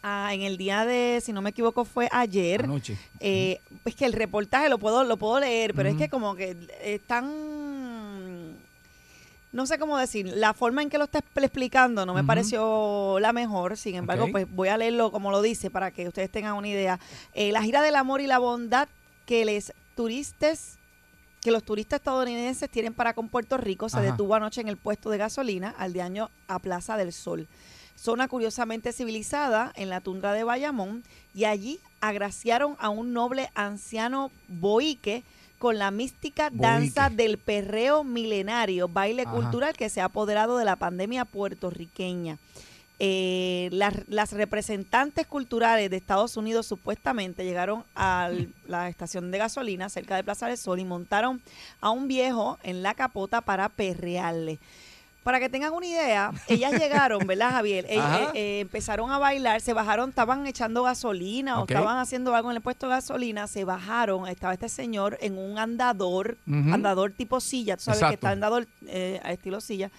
ah, 0.04 0.34
en 0.34 0.42
el 0.42 0.58
día 0.58 0.86
de, 0.86 1.22
si 1.24 1.34
no 1.34 1.42
me 1.42 1.50
equivoco, 1.52 1.86
fue 1.86 2.08
ayer. 2.12 2.64
Anoche. 2.64 2.98
Eh, 3.20 3.60
es 3.86 3.96
que 3.96 4.06
el 4.06 4.14
reportaje 4.14 4.70
lo 4.70 4.78
puedo, 4.78 5.04
lo 5.04 5.18
puedo 5.18 5.40
leer, 5.40 5.74
pero 5.74 5.90
es 5.90 5.96
que 5.96 6.10
como 6.10 6.36
que 6.36 6.56
están, 6.84 8.58
no 9.52 9.66
sé 9.66 9.80
cómo 9.80 9.98
decir, 9.98 10.28
la 10.28 10.54
forma 10.54 10.82
en 10.82 10.90
que 10.90 10.98
lo 10.98 11.06
está 11.06 11.20
expl- 11.20 11.44
explicando 11.44 12.06
no 12.06 12.14
me 12.14 12.24
pareció 12.24 13.18
la 13.20 13.34
mejor, 13.34 13.78
sin 13.78 13.96
embargo, 13.96 14.28
pues 14.32 14.48
voy 14.50 14.70
a 14.70 14.78
leerlo 14.78 15.12
como 15.12 15.32
lo 15.32 15.42
dice 15.42 15.70
para 15.72 15.92
que 15.92 16.08
ustedes 16.08 16.30
tengan 16.30 16.54
una 16.56 16.68
idea. 16.68 17.00
Eh, 17.34 17.52
la 17.52 17.62
gira 17.64 17.82
del 17.82 17.96
amor 17.96 18.22
y 18.22 18.28
la 18.28 18.38
bondad 18.40 18.88
que 19.26 19.46
les 19.46 19.74
turistas 19.96 20.76
que 21.42 21.52
los 21.52 21.64
turistas 21.64 22.00
estadounidenses 22.02 22.70
tienen 22.70 22.94
para 22.94 23.14
con 23.14 23.30
Puerto 23.30 23.56
Rico 23.56 23.88
se 23.88 23.96
Ajá. 23.98 24.12
detuvo 24.12 24.36
anoche 24.36 24.60
en 24.60 24.68
el 24.68 24.76
puesto 24.76 25.10
de 25.10 25.18
gasolina 25.18 25.74
al 25.78 25.94
de 25.94 26.02
año 26.02 26.30
a 26.50 26.60
Plaza 26.60 26.98
del 26.98 27.14
Sol. 27.14 27.48
Zona 28.00 28.30
curiosamente 28.30 28.94
civilizada 28.94 29.74
en 29.76 29.90
la 29.90 30.00
tundra 30.00 30.32
de 30.32 30.46
Bayamón 30.46 31.04
y 31.36 31.44
allí 31.44 31.80
agraciaron 32.00 32.78
a 32.80 32.88
un 32.90 33.12
noble 33.12 33.50
anciano 33.56 34.32
boique 34.48 35.24
con 35.58 35.78
la 35.78 35.92
mística 35.92 36.50
danza 36.50 37.10
Boique. 37.10 37.24
del 37.24 37.38
perreo 37.38 38.06
milenario, 38.06 38.88
baile 38.88 39.24
Ajá. 39.24 39.32
cultural 39.32 39.76
que 39.76 39.90
se 39.90 40.00
ha 40.00 40.06
apoderado 40.06 40.58
de 40.58 40.64
la 40.64 40.78
pandemia 40.78 41.26
puertorriqueña. 41.26 42.38
Eh, 43.02 43.68
las, 43.72 43.94
las 44.08 44.32
representantes 44.32 45.28
culturales 45.28 45.90
de 45.90 45.98
Estados 45.98 46.38
Unidos 46.38 46.66
supuestamente 46.68 47.44
llegaron 47.44 47.84
a 47.96 48.30
la 48.68 48.88
estación 48.88 49.30
de 49.32 49.40
gasolina 49.40 49.90
cerca 49.90 50.16
de 50.16 50.24
Plaza 50.24 50.48
del 50.48 50.58
Sol 50.58 50.80
y 50.80 50.86
montaron 50.86 51.42
a 51.82 51.90
un 51.90 52.08
viejo 52.08 52.60
en 52.64 52.82
la 52.82 52.94
capota 52.94 53.42
para 53.42 53.68
perrearle. 53.68 54.58
Para 55.30 55.40
que 55.40 55.48
tengan 55.48 55.74
una 55.74 55.86
idea, 55.86 56.32
ellas 56.48 56.72
llegaron, 56.82 57.28
¿verdad, 57.28 57.52
Javier? 57.52 57.86
Eh, 57.88 58.00
eh, 58.00 58.28
eh, 58.34 58.60
empezaron 58.62 59.12
a 59.12 59.20
bailar, 59.20 59.62
se 59.62 59.74
bajaron, 59.74 60.10
estaban 60.10 60.48
echando 60.48 60.82
gasolina 60.82 61.60
o 61.60 61.66
estaban 61.68 62.00
haciendo 62.00 62.34
algo 62.34 62.50
en 62.50 62.56
el 62.56 62.64
puesto 62.64 62.88
de 62.88 62.96
gasolina, 62.96 63.46
se 63.46 63.64
bajaron, 63.64 64.28
estaba 64.28 64.54
este 64.54 64.70
señor 64.70 65.20
en 65.22 65.38
un 65.38 65.60
andador, 65.60 66.40
andador 66.48 67.12
tipo 67.12 67.40
silla, 67.42 67.78
tú 67.78 67.84
sabes 67.84 68.02
que 68.06 68.16
está 68.16 68.32
andador 68.32 68.66
eh, 68.88 69.22
a 69.24 69.32
estilo 69.32 69.62
silla, 69.62 69.92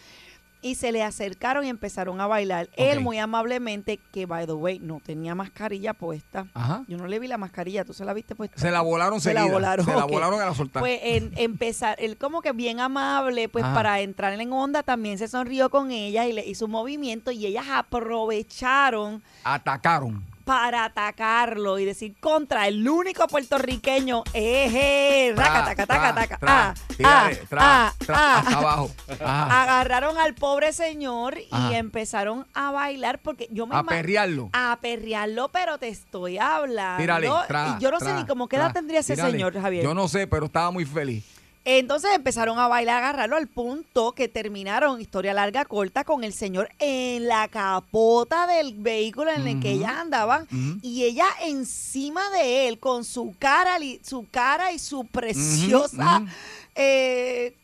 y 0.63 0.75
se 0.75 0.93
le 0.93 1.03
acercaron 1.03 1.65
y 1.65 1.69
empezaron 1.69 2.21
a 2.21 2.27
bailar. 2.27 2.69
Él 2.77 3.01
muy 3.01 3.19
amablemente, 3.19 3.99
que 4.13 4.27
by 4.27 4.47
the 4.47 4.53
way, 4.53 4.79
no 4.79 5.01
tenía 5.05 5.35
mascarilla 5.35 5.95
puesta. 5.95 6.47
Ajá. 6.55 6.85
Yo 6.89 6.97
no 6.99 7.07
le 7.07 7.19
vi 7.19 7.29
la 7.29 7.39
mascarilla, 7.39 7.85
¿tú 7.85 7.93
se 7.93 8.05
la 8.05 8.13
viste 8.13 8.35
puesta? 8.35 8.59
Se 8.59 8.71
la 8.71 8.81
volaron 8.81 9.21
Se 9.21 9.35
la 9.35 9.47
volaron, 9.47 9.85
Se 9.85 9.95
la 9.95 10.05
volaron 10.05 10.41
a 10.41 10.47
la 10.47 10.55
soltar. 10.55 10.81
Pues 10.81 11.01
en, 11.03 11.33
empezar, 11.37 11.97
él 11.99 12.17
como 12.17 12.43
que 12.43 12.53
bien 12.53 12.81
amable, 12.81 13.49
pues 13.49 13.65
Ajá. 13.65 13.75
para 13.75 14.01
entrar 14.01 14.39
en 14.39 14.53
onda 14.53 14.83
también 14.83 15.19
se 15.19 15.29
sonrió 15.29 15.71
con 15.71 15.91
ella 15.91 16.27
y 16.27 16.33
le 16.33 16.47
hizo 16.47 16.67
un 16.67 16.71
movimiento 16.73 17.31
y 17.31 17.47
ellas 17.47 17.67
aprovecharon 17.71 19.23
Atacaron. 19.45 20.30
Para 20.51 20.85
atacarlo 20.85 21.79
y 21.79 21.85
decir 21.85 22.17
contra 22.19 22.67
el 22.67 22.89
único 22.89 23.29
puertorriqueño, 23.29 24.25
eje, 24.33 25.33
raca, 25.37 25.65
taca, 25.65 25.87
taca, 25.87 26.13
taca, 26.13 26.39
ah, 26.43 26.75
ah, 27.05 27.31
ah, 27.57 27.95
ah. 28.09 28.45
abajo. 28.57 28.91
Ajá. 29.21 29.63
Agarraron 29.63 30.19
al 30.19 30.35
pobre 30.35 30.73
señor 30.73 31.39
y 31.39 31.75
empezaron 31.75 32.49
a 32.53 32.73
bailar 32.73 33.21
porque 33.21 33.47
yo 33.53 33.69
me 33.69 33.77
A 33.77 33.85
perrearlo. 33.85 34.51
a 34.53 34.77
perrearlo, 34.83 35.51
pero 35.53 35.79
te 35.79 35.87
estoy 35.87 36.39
hablando. 36.39 37.01
Tírale, 37.01 37.31
tra, 37.47 37.77
y 37.79 37.83
yo 37.85 37.93
no 37.93 38.01
sé 38.01 38.13
ni 38.15 38.27
cómo 38.27 38.49
qué 38.49 38.57
edad 38.57 38.73
tendría 38.73 38.99
ese 38.99 39.15
señor, 39.15 39.53
Javier. 39.53 39.85
Yo 39.85 39.95
no 39.95 40.09
sé, 40.09 40.27
pero 40.27 40.47
estaba 40.47 40.73
muy 40.73 40.85
feliz. 40.85 41.25
Entonces 41.65 42.11
empezaron 42.15 42.59
a 42.59 42.69
bailar, 42.69 42.97
a 43.03 43.09
agarrarlo 43.11 43.37
al 43.37 43.47
punto 43.47 44.13
que 44.13 44.29
terminaron, 44.29 44.99
historia 45.01 45.35
larga, 45.35 45.67
corta, 45.67 46.05
con 46.05 46.25
el 46.25 46.33
señor 46.33 46.71
en 46.79 47.29
la 47.29 47.49
capota 47.49 48.47
del 48.47 48.75
vehículo 48.75 49.31
en 49.31 49.47
el 49.47 49.61
que 49.61 49.73
ellas 49.73 49.93
andaban 49.93 50.49
y 50.83 51.05
ella 51.05 51.27
encima 51.45 52.23
de 52.31 52.69
él 52.69 52.79
con 52.79 53.05
su 53.05 53.35
cara, 53.39 53.77
su 54.03 54.27
cara 54.31 54.73
y 54.73 54.79
su 54.79 55.05
preciosa... 55.05 56.21
ujú. 56.21 56.29
eh, 56.75 57.55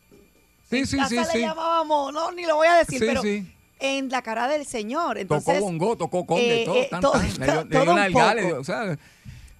Sí, 0.68 0.78
en 0.78 0.86
sí, 0.88 0.96
casa 0.96 1.08
sí, 1.10 1.14
le 1.16 1.24
sí. 1.26 1.38
llamábamos, 1.38 2.12
no, 2.12 2.32
ni 2.32 2.44
lo 2.44 2.56
voy 2.56 2.66
a 2.66 2.74
decir, 2.74 2.98
Sí, 2.98 3.04
pero 3.06 3.22
sí. 3.22 3.46
en 3.78 4.08
la 4.08 4.20
cara 4.20 4.48
del 4.48 4.66
señor. 4.66 5.16
Entonces, 5.16 5.54
tocó 5.54 5.64
bongo, 5.64 5.96
tocó 5.96 6.26
conde, 6.26 6.62
eh, 6.62 6.64
todo, 6.64 6.74
eh, 6.76 6.88
tan, 6.90 7.00
todo- 7.00 7.12
tan. 7.12 7.22
Le 7.38 7.46
dio, 7.46 7.54
le 7.64 7.70
todo 7.70 7.82
dio 7.82 7.90
un 7.92 7.96
nalga, 7.96 8.34
le 8.34 8.42
poco. 8.42 8.52
dio, 8.54 8.60
o 8.60 8.64
sea, 8.64 8.98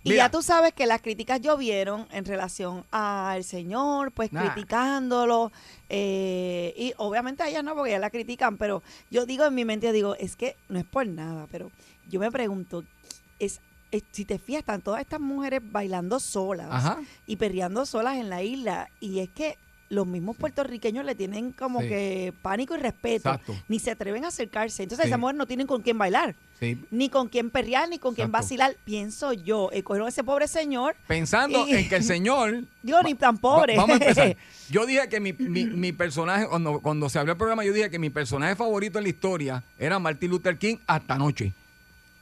Y 0.06 0.10
mira, 0.10 0.25
ya 0.25 0.30
tú 0.30 0.40
sabes 0.42 0.72
que 0.72 0.86
las 0.86 1.00
críticas 1.02 1.40
llovieron 1.40 2.06
en 2.12 2.25
relación 2.25 2.84
al 2.90 3.44
señor, 3.44 4.12
pues 4.12 4.32
Nah. 4.32 4.52
criticándolo. 4.52 5.52
eh, 5.88 6.75
y 6.76 6.92
obviamente 6.96 7.42
a 7.42 7.48
ella 7.48 7.62
no, 7.62 7.75
porque 7.75 7.92
ya 7.92 7.98
la 7.98 8.10
critican, 8.10 8.56
pero 8.56 8.82
yo 9.10 9.25
digo 9.26 9.44
en 9.44 9.54
mi 9.54 9.64
mente, 9.64 9.92
digo, 9.92 10.14
es 10.16 10.34
que 10.36 10.56
no 10.68 10.78
es 10.78 10.84
por 10.84 11.06
nada, 11.06 11.46
pero 11.50 11.70
yo 12.08 12.18
me 12.20 12.30
pregunto, 12.32 12.82
es, 13.38 13.60
es- 13.92 14.02
si 14.10 14.25
te 14.25 14.38
fijas, 14.38 14.60
están 14.60 14.82
todas 14.82 15.00
estas 15.00 15.20
mujeres 15.20 15.60
bailando 15.62 16.18
solas 16.20 16.68
Ajá. 16.70 16.98
y 17.26 17.36
perreando 17.36 17.86
solas 17.86 18.16
en 18.16 18.28
la 18.30 18.42
isla. 18.42 18.88
Y 19.00 19.20
es 19.20 19.28
que 19.30 19.56
los 19.88 20.07
mismos 20.07 20.37
puertorriqueños 20.37 21.05
le 21.05 21.14
tienen 21.14 21.52
como 21.52 21.81
Sí. 21.81 21.88
que 21.88 22.33
pánico 22.43 22.75
y 22.75 22.78
respeto. 22.78 23.28
Exacto. 23.31 23.55
Ni 23.69 23.78
se 23.78 23.93
atreven 23.93 24.25
a 24.25 24.28
acercarse. 24.28 24.83
Entonces 24.83 25.05
Sí. 25.05 25.09
esas 25.11 25.21
mujeres 25.21 25.38
no 25.38 25.47
tienen 25.47 25.66
con 25.66 25.83
quién 25.83 25.97
bailar 25.97 26.35
Sí. 26.59 26.78
ni 26.90 27.09
con 27.09 27.28
quién 27.28 27.50
perrear, 27.50 27.88
ni 27.88 27.99
con 27.99 28.14
quién 28.14 28.33
vacilar, 28.33 28.76
pienso 28.85 29.33
yo. 29.33 29.69
Eh, 29.73 29.83
cogieron 29.83 30.07
a 30.07 30.09
ese 30.09 30.25
pobre 30.25 30.49
señor, 30.49 30.97
Pensando 31.07 31.66
Y- 31.69 31.73
en 31.76 31.88
que 31.88 31.97
el 31.97 32.02
señor 32.05 32.64
digo, 32.83 33.02
ni 33.02 33.14
tan 33.14 33.38
pobre. 33.38 33.76
Va- 33.76 33.83
Vamos 33.83 34.00
a 34.00 34.05
empezar. 34.05 34.37
Yo 34.71 34.87
dije 34.87 35.09
que 35.09 35.21
mi, 35.21 35.33
mi- 35.33 35.66
mi 35.66 35.93
personaje, 35.93 36.47
cuando, 36.49 36.81
cuando 36.81 37.09
se 37.09 37.19
abrió 37.21 37.33
el 37.33 37.38
programa, 37.38 37.64
yo 37.64 37.73
dije 37.73 37.88
que 37.88 38.00
mi 38.00 38.11
personaje 38.11 38.57
favorito 38.57 38.99
en 38.99 39.05
la 39.05 39.11
historia 39.11 39.62
era 39.78 39.99
Martin 40.00 40.31
Luther 40.31 40.59
King 40.59 40.78
hasta 40.88 41.14
anoche. 41.14 41.52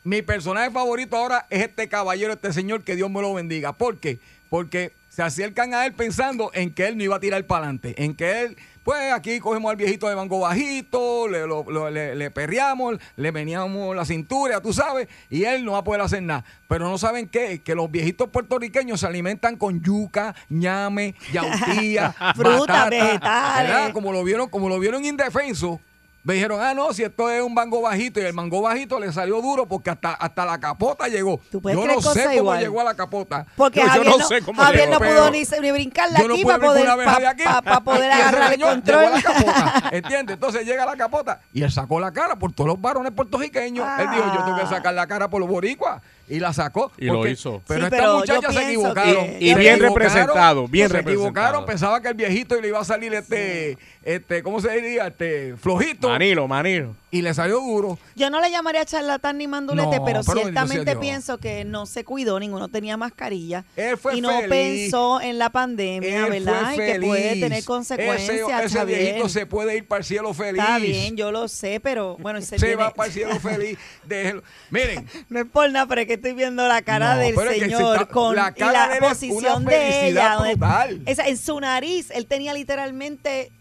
Mi 0.03 0.21
personaje 0.21 0.71
favorito 0.71 1.17
ahora 1.17 1.47
es 1.49 1.63
este 1.63 1.89
caballero, 1.89 2.35
este 2.35 2.53
señor, 2.53 2.83
que 2.83 2.95
Dios 2.97 3.11
me 3.11 3.23
lo 3.23 3.33
bendiga. 3.33 3.73
¿Por 3.73 3.97
qué? 3.97 4.19
Porque 4.51 4.93
se 5.15 5.23
acercan 5.23 5.75
a 5.75 5.87
él 5.87 5.93
pensando 5.93 6.51
en 6.55 6.73
que 6.75 6.89
él 6.89 6.97
no 6.97 7.05
iba 7.05 7.17
a 7.17 7.21
tirar 7.21 7.45
para 7.47 7.65
adelante, 7.65 7.95
en 8.03 8.15
que 8.15 8.43
él, 8.43 8.57
pues 8.83 9.13
aquí 9.13 9.39
cogemos 9.39 9.71
al 9.71 9.77
viejito 9.77 10.09
de 10.09 10.17
mango 10.17 10.41
bajito, 10.41 11.29
le, 11.29 11.47
lo- 11.47 11.65
lo- 11.71 11.89
le, 11.89 12.17
le 12.17 12.31
perreamos, 12.33 12.99
le 13.17 13.31
veníamos 13.31 13.95
la 13.95 14.05
cintura, 14.05 14.61
tú 14.61 14.73
sabes, 14.73 15.07
y 15.31 15.45
él 15.45 15.65
no 15.65 15.73
va 15.73 15.79
a 15.79 15.85
poder 15.85 16.01
hacer 16.01 16.21
nada. 16.23 16.45
Pero 16.67 16.89
no 16.89 16.99
saben 16.99 17.29
qué, 17.29 17.63
que 17.63 17.77
los 17.77 17.91
viejitos 17.91 18.29
puertorriqueños 18.31 19.01
se 19.01 19.07
alimentan 19.07 19.57
con 19.57 19.81
yuca, 19.83 20.35
ñame, 20.49 21.15
yautía, 21.33 22.13
Frutas, 22.35 22.67
batata, 22.67 22.89
vegetales. 22.91 23.69
¿verdad? 23.69 23.93
Como 23.93 24.13
lo 24.13 24.25
vieron, 24.25 24.49
como 24.49 24.69
lo 24.69 24.81
vieron 24.81 25.05
indefenso. 25.05 25.81
Me 26.25 26.33
dijeron, 26.35 26.59
ah, 26.63 26.73
no, 26.73 26.91
si 26.95 27.03
esto 27.03 27.29
es 27.29 27.43
un 27.43 27.53
mango 27.53 27.83
bajito, 27.83 28.19
y 28.19 28.25
el 28.25 28.33
mango 28.33 28.63
bajito 28.63 28.99
le 28.99 29.13
salió 29.13 29.43
duro 29.43 29.67
porque 29.67 29.91
hasta, 29.91 30.15
hasta 30.15 30.47
la 30.47 30.59
capota 30.59 31.07
llegó. 31.07 31.39
¿Tú 31.51 31.61
puedes 31.61 31.79
Yo 31.79 31.87
no 31.87 32.01
sé 32.01 32.23
cómo 32.25 32.35
igual? 32.35 32.61
llegó 32.61 32.81
a 32.81 32.85
la 32.85 32.95
capota. 32.95 33.47
Porque 33.57 33.81
Yo- 33.81 33.85
yo 33.87 33.93
Javier, 33.93 34.11
no 34.11 34.19
no, 34.19 34.25
sé 34.27 34.41
cómo 34.41 34.63
Javier 34.63 34.89
llegó, 34.89 35.01
no 35.05 35.07
pudo 35.11 35.31
ni, 35.31 35.43
ni 35.61 35.71
brincarla 35.71 36.19
yo 36.21 36.29
no 36.29 36.35
aquí 36.35 36.45
para 36.47 36.59
poder, 36.59 36.87
pa- 36.87 37.61
pa 37.63 37.81
poder 37.81 38.11
agarrar 38.13 38.55
el 38.55 38.61
control. 38.61 39.01
Llegó 39.03 39.15
a 39.15 39.19
la 39.19 39.23
capota, 39.23 39.89
¿entiendes? 39.93 40.35
Entonces 40.35 40.65
llega 40.65 40.83
a 40.85 40.87
la 40.87 40.97
capota 40.97 41.41
y 41.53 41.63
él 41.63 41.71
sacó 41.71 42.01
la 42.01 42.11
cara 42.11 42.37
por 42.37 42.53
todos 42.53 42.69
los 42.69 42.81
varones 42.81 43.13
puertorriqueños. 43.13 43.87
Él 44.01 44.07
dijo, 44.11 44.25
yo 44.35 44.45
tengo 44.45 44.59
que 44.61 44.67
sacar 44.67 44.95
la 44.95 45.07
cara 45.07 45.29
por 45.29 45.41
los 45.41 45.49
boricuas. 45.51 46.01
Y 46.29 46.41
la 46.41 46.53
sacó. 46.53 46.91
Y 46.97 47.07
lo 47.07 47.27
hizo. 47.27 47.61
Pero 47.67 47.85
Sí, 47.85 47.91
pero 47.91 48.03
yo 48.07 48.19
muchachas 48.35 48.55
se 48.55 48.63
equivocaron. 48.69 49.27
que- 49.27 49.39
Y 49.41 49.49
Se 49.51 49.59
bien 49.59 49.81
representado, 49.81 50.69
bien 50.69 50.89
Se 50.89 50.99
equivocaron, 51.01 51.67
pensaba 51.67 52.01
que 52.01 52.09
el 52.09 52.15
viejito 52.15 52.61
le 52.61 52.69
iba 52.69 52.81
a 52.81 52.85
salir 52.85 53.13
este, 53.15 53.77
este, 54.03 54.43
¿cómo 54.43 54.61
se 54.61 54.71
diría? 54.71 55.09
Este, 55.09 55.55
flojito. 55.57 56.09
Manilo, 56.09 56.49
Manilo. 56.49 56.95
Y 57.15 57.23
le 57.23 57.33
salió 57.33 57.61
duro. 57.61 57.97
Yo 58.17 58.29
no 58.29 58.41
le 58.41 58.51
llamaría 58.51 58.85
charlatán 58.85 59.39
ni 59.39 59.47
mandulete, 59.47 59.99
No, 59.99 60.05
pero, 60.05 60.23
ciertamente 60.25 60.97
pienso 60.97 61.39
que 61.39 61.65
no 61.65 61.87
se 61.87 62.03
cuidó, 62.05 62.41
ninguno 62.41 62.67
tenía 62.67 62.97
mascarilla. 62.97 63.65
Él 63.77 63.97
fue 63.97 64.17
y 64.17 64.21
no 64.21 64.31
feliz. 64.31 64.49
pensó 64.51 65.21
en 65.21 65.39
la 65.39 65.51
pandemia, 65.51 66.27
Él 66.27 66.31
¿verdad? 66.45 66.73
Y 66.73 66.77
que 66.77 67.01
puede 67.01 67.37
tener 67.41 67.65
consecuencias, 67.65 68.65
Ese, 68.65 68.85
viejito 68.85 69.29
se 69.29 69.47
puede 69.47 69.77
ir 69.77 69.87
para 69.87 70.01
el 70.01 70.05
cielo 70.05 70.35
feliz. 70.35 70.61
Está 70.61 70.79
bien, 70.79 71.17
yo 71.17 71.31
lo 71.31 71.47
sé, 71.47 71.79
pero 71.79 72.17
bueno, 72.19 72.41
se, 72.43 72.75
va 72.75 72.93
para 72.93 73.07
el 73.07 73.13
cielo 73.13 73.39
feliz. 73.39 73.79
Déjelo. 74.05 74.43
Miren, 74.71 75.07
No 75.29 75.39
es 75.39 75.47
por 75.47 75.71
nada, 75.71 75.87
pero 75.87 76.01
es 76.01 76.09
que 76.09 76.15
estoy 76.15 76.33
viendo 76.33 76.67
la 76.67 76.83
cara 76.83 77.15
No, 77.15 77.21
del 77.21 77.37
señor 77.37 77.95
está- 77.95 78.07
con 78.07 78.35
la 78.35 78.53
y 78.57 78.61
de 78.95 78.99
posición 79.01 79.65
de 79.65 80.09
ella. 80.09 80.35
donde- 80.35 80.55
brutal. 80.57 81.03
esa- 81.07 81.29
en 81.29 81.39
su 81.39 81.61
nariz, 81.61 82.11
él 82.11 82.27
tenía 82.27 82.53
literalmente 82.55 83.53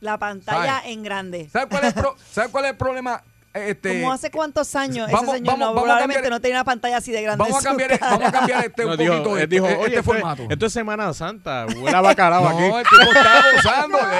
la 0.00 0.18
pantalla 0.18 0.80
¿Sabe? 0.80 0.92
en 0.92 1.02
grande. 1.02 1.48
¿sabe 1.52 1.68
cuál 1.68 1.84
es 1.84 1.96
el, 1.96 2.02
pro- 2.02 2.16
¿sabe 2.32 2.48
cuál 2.50 2.64
es 2.66 2.70
el 2.72 2.76
problema? 2.76 3.22
Este, 3.54 4.02
Como 4.02 4.12
hace 4.12 4.30
cuántos 4.30 4.76
años 4.76 5.10
vamos- 5.10 5.28
ese 5.30 5.38
señor 5.38 5.54
vamos- 5.54 5.58
no, 5.60 5.66
vamos 5.68 5.82
probablemente 5.84 6.16
cambiar- 6.24 6.30
no 6.30 6.40
tenía 6.42 6.56
una 6.58 6.64
pantalla 6.64 6.98
así 6.98 7.10
de 7.10 7.22
grande. 7.22 7.38
vamos, 7.42 7.54
a 7.54 7.56
en 7.56 7.62
su 7.62 7.68
cambiar, 7.68 7.98
cara. 7.98 8.10
vamos 8.12 8.28
a 8.28 8.32
cambiar 8.32 8.64
este 8.66 8.84
un 8.84 8.90
No, 8.90 8.96
dijo, 8.98 9.12
poquito 9.14 9.36
él 9.38 9.42
esto, 9.44 9.54
dijo, 9.54 9.66
este 9.66 9.78
oye, 9.78 9.86
esto, 9.96 9.98
es- 10.00 10.04
formato. 10.20 10.46
esto 10.50 10.66
es 10.66 10.72
Semana 10.74 11.14
Santa, 11.14 11.64
huele 11.74 11.96
a 11.96 12.00
bacalao 12.02 12.42
no, 12.42 12.48
aquí. 12.50 12.64
el 12.64 12.84
tipo 12.84 13.12
está. 13.16 13.42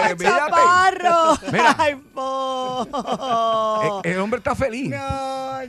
¡Ay, 0.06 0.12
eh, 0.18 0.24
chaparro! 0.24 1.38
Mira. 1.52 1.74
¡Ay, 1.78 1.94
po! 2.14 2.88
Eh, 4.04 4.12
el 4.12 4.18
hombre 4.20 4.38
está 4.38 4.54
feliz. 4.54 4.88
No, 4.90 4.96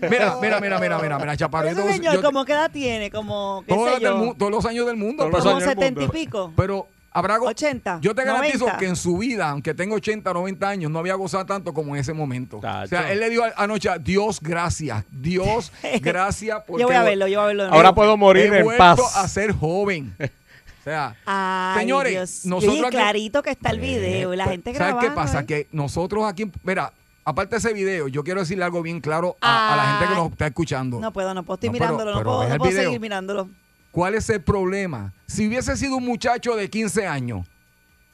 Mira, 0.10 0.26
no. 0.30 0.40
mira, 0.42 0.60
mira, 0.62 0.80
mira, 0.80 1.00
mira, 1.00 1.20
mira, 1.20 1.36
chaparro. 1.38 1.68
Ese 1.68 1.92
señor, 1.92 2.16
yo- 2.16 2.22
¿cómo 2.22 2.46
qué 2.46 2.54
edad 2.54 2.72
tiene? 2.72 3.12
Como, 3.12 3.64
qué 3.68 3.74
todos, 3.74 3.86
sé 3.86 3.92
los 3.92 4.00
del 4.02 4.10
yo, 4.12 4.18
mu- 4.18 4.36
todos 4.36 4.52
los 4.52 4.66
años 4.66 4.86
del 4.86 4.96
mundo. 4.96 5.30
Como 5.30 5.56
del 5.60 5.68
setenta 5.70 6.04
y 6.04 6.08
pico. 6.08 6.54
Pero 6.56 6.88
habrá 7.12 7.38
go- 7.38 7.48
80, 7.48 8.00
Yo 8.02 8.14
te 8.14 8.24
garantizo 8.24 8.60
90. 8.66 8.78
que 8.78 8.86
en 8.88 8.96
su 8.96 9.18
vida, 9.18 9.50
aunque 9.50 9.74
tenga 9.74 9.96
80, 9.96 10.34
90 10.34 10.70
años, 10.70 10.92
no 10.92 11.00
había 11.00 11.16
gozado 11.16 11.46
tanto 11.46 11.74
como 11.74 11.96
en 11.96 12.02
ese 12.02 12.14
momento. 12.14 12.58
O 12.58 12.88
sea, 12.88 13.12
él 13.12 13.20
le 13.20 13.30
dijo 13.30 13.44
a- 13.44 13.54
anoche, 13.64 13.90
Dios, 14.02 14.40
gracias. 14.42 15.04
Dios, 15.12 15.72
gracias. 16.02 16.62
Porque 16.68 16.82
Yo 16.82 16.88
voy 16.88 16.96
a 16.96 17.04
verlo, 17.04 17.28
yo 17.28 17.40
voy 17.40 17.44
a 17.44 17.48
verlo. 17.48 17.74
Ahora 17.74 17.94
puedo 17.94 18.18
morir 18.18 18.54
he 18.54 18.58
en 18.60 18.64
vuelto 18.66 18.78
paz. 18.84 19.16
a 19.18 19.28
ser 19.28 19.52
joven. 19.54 20.16
O 20.80 20.90
sea, 20.90 21.18
Ay, 21.26 21.80
Señores, 21.82 22.12
Dios. 22.14 22.46
nosotros 22.46 22.80
aquí- 22.86 22.96
clarito 22.96 23.44
que 23.44 23.50
está 23.50 23.72
el 23.72 23.80
video 23.82 24.34
y 24.34 24.38
la 24.38 24.46
Pues, 24.46 24.54
gente 24.54 24.72
¿Sabes 24.74 24.94
grabando. 24.94 25.10
qué 25.10 25.16
pasa? 25.16 25.40
¿eh? 25.42 25.46
Que 25.46 25.68
nosotros 25.74 26.24
aquí, 26.24 26.50
mira, 26.64 26.94
aparte 27.26 27.56
de 27.56 27.58
ese 27.60 27.74
video, 27.74 28.08
yo 28.08 28.24
quiero 28.24 28.40
decirle 28.40 28.64
algo 28.64 28.82
bien 28.82 29.02
claro 29.02 29.36
a, 29.42 29.74
a 29.74 29.76
la 29.76 29.84
gente 29.84 30.08
que 30.08 30.16
nos 30.18 30.32
está 30.32 30.48
escuchando. 30.48 30.98
No 31.02 31.12
puedo, 31.12 31.34
no 31.34 31.44
puedo, 31.44 31.56
estoy 31.56 31.72
No, 31.72 31.74
pero- 31.74 31.84
mirándolo, 31.92 32.12
no 32.12 32.18
pero 32.20 32.58
puedo, 32.58 32.58
no 32.80 32.84
seguir 32.84 33.00
mirándolo. 33.02 33.50
¿Cuál 33.98 34.14
es 34.14 34.30
el 34.30 34.42
problema? 34.42 35.12
Si 35.26 35.48
hubiese 35.48 35.76
sido 35.76 35.98
un 35.98 36.06
muchacho 36.06 36.56
de 36.56 36.70
15 36.70 37.08
años, 37.08 37.48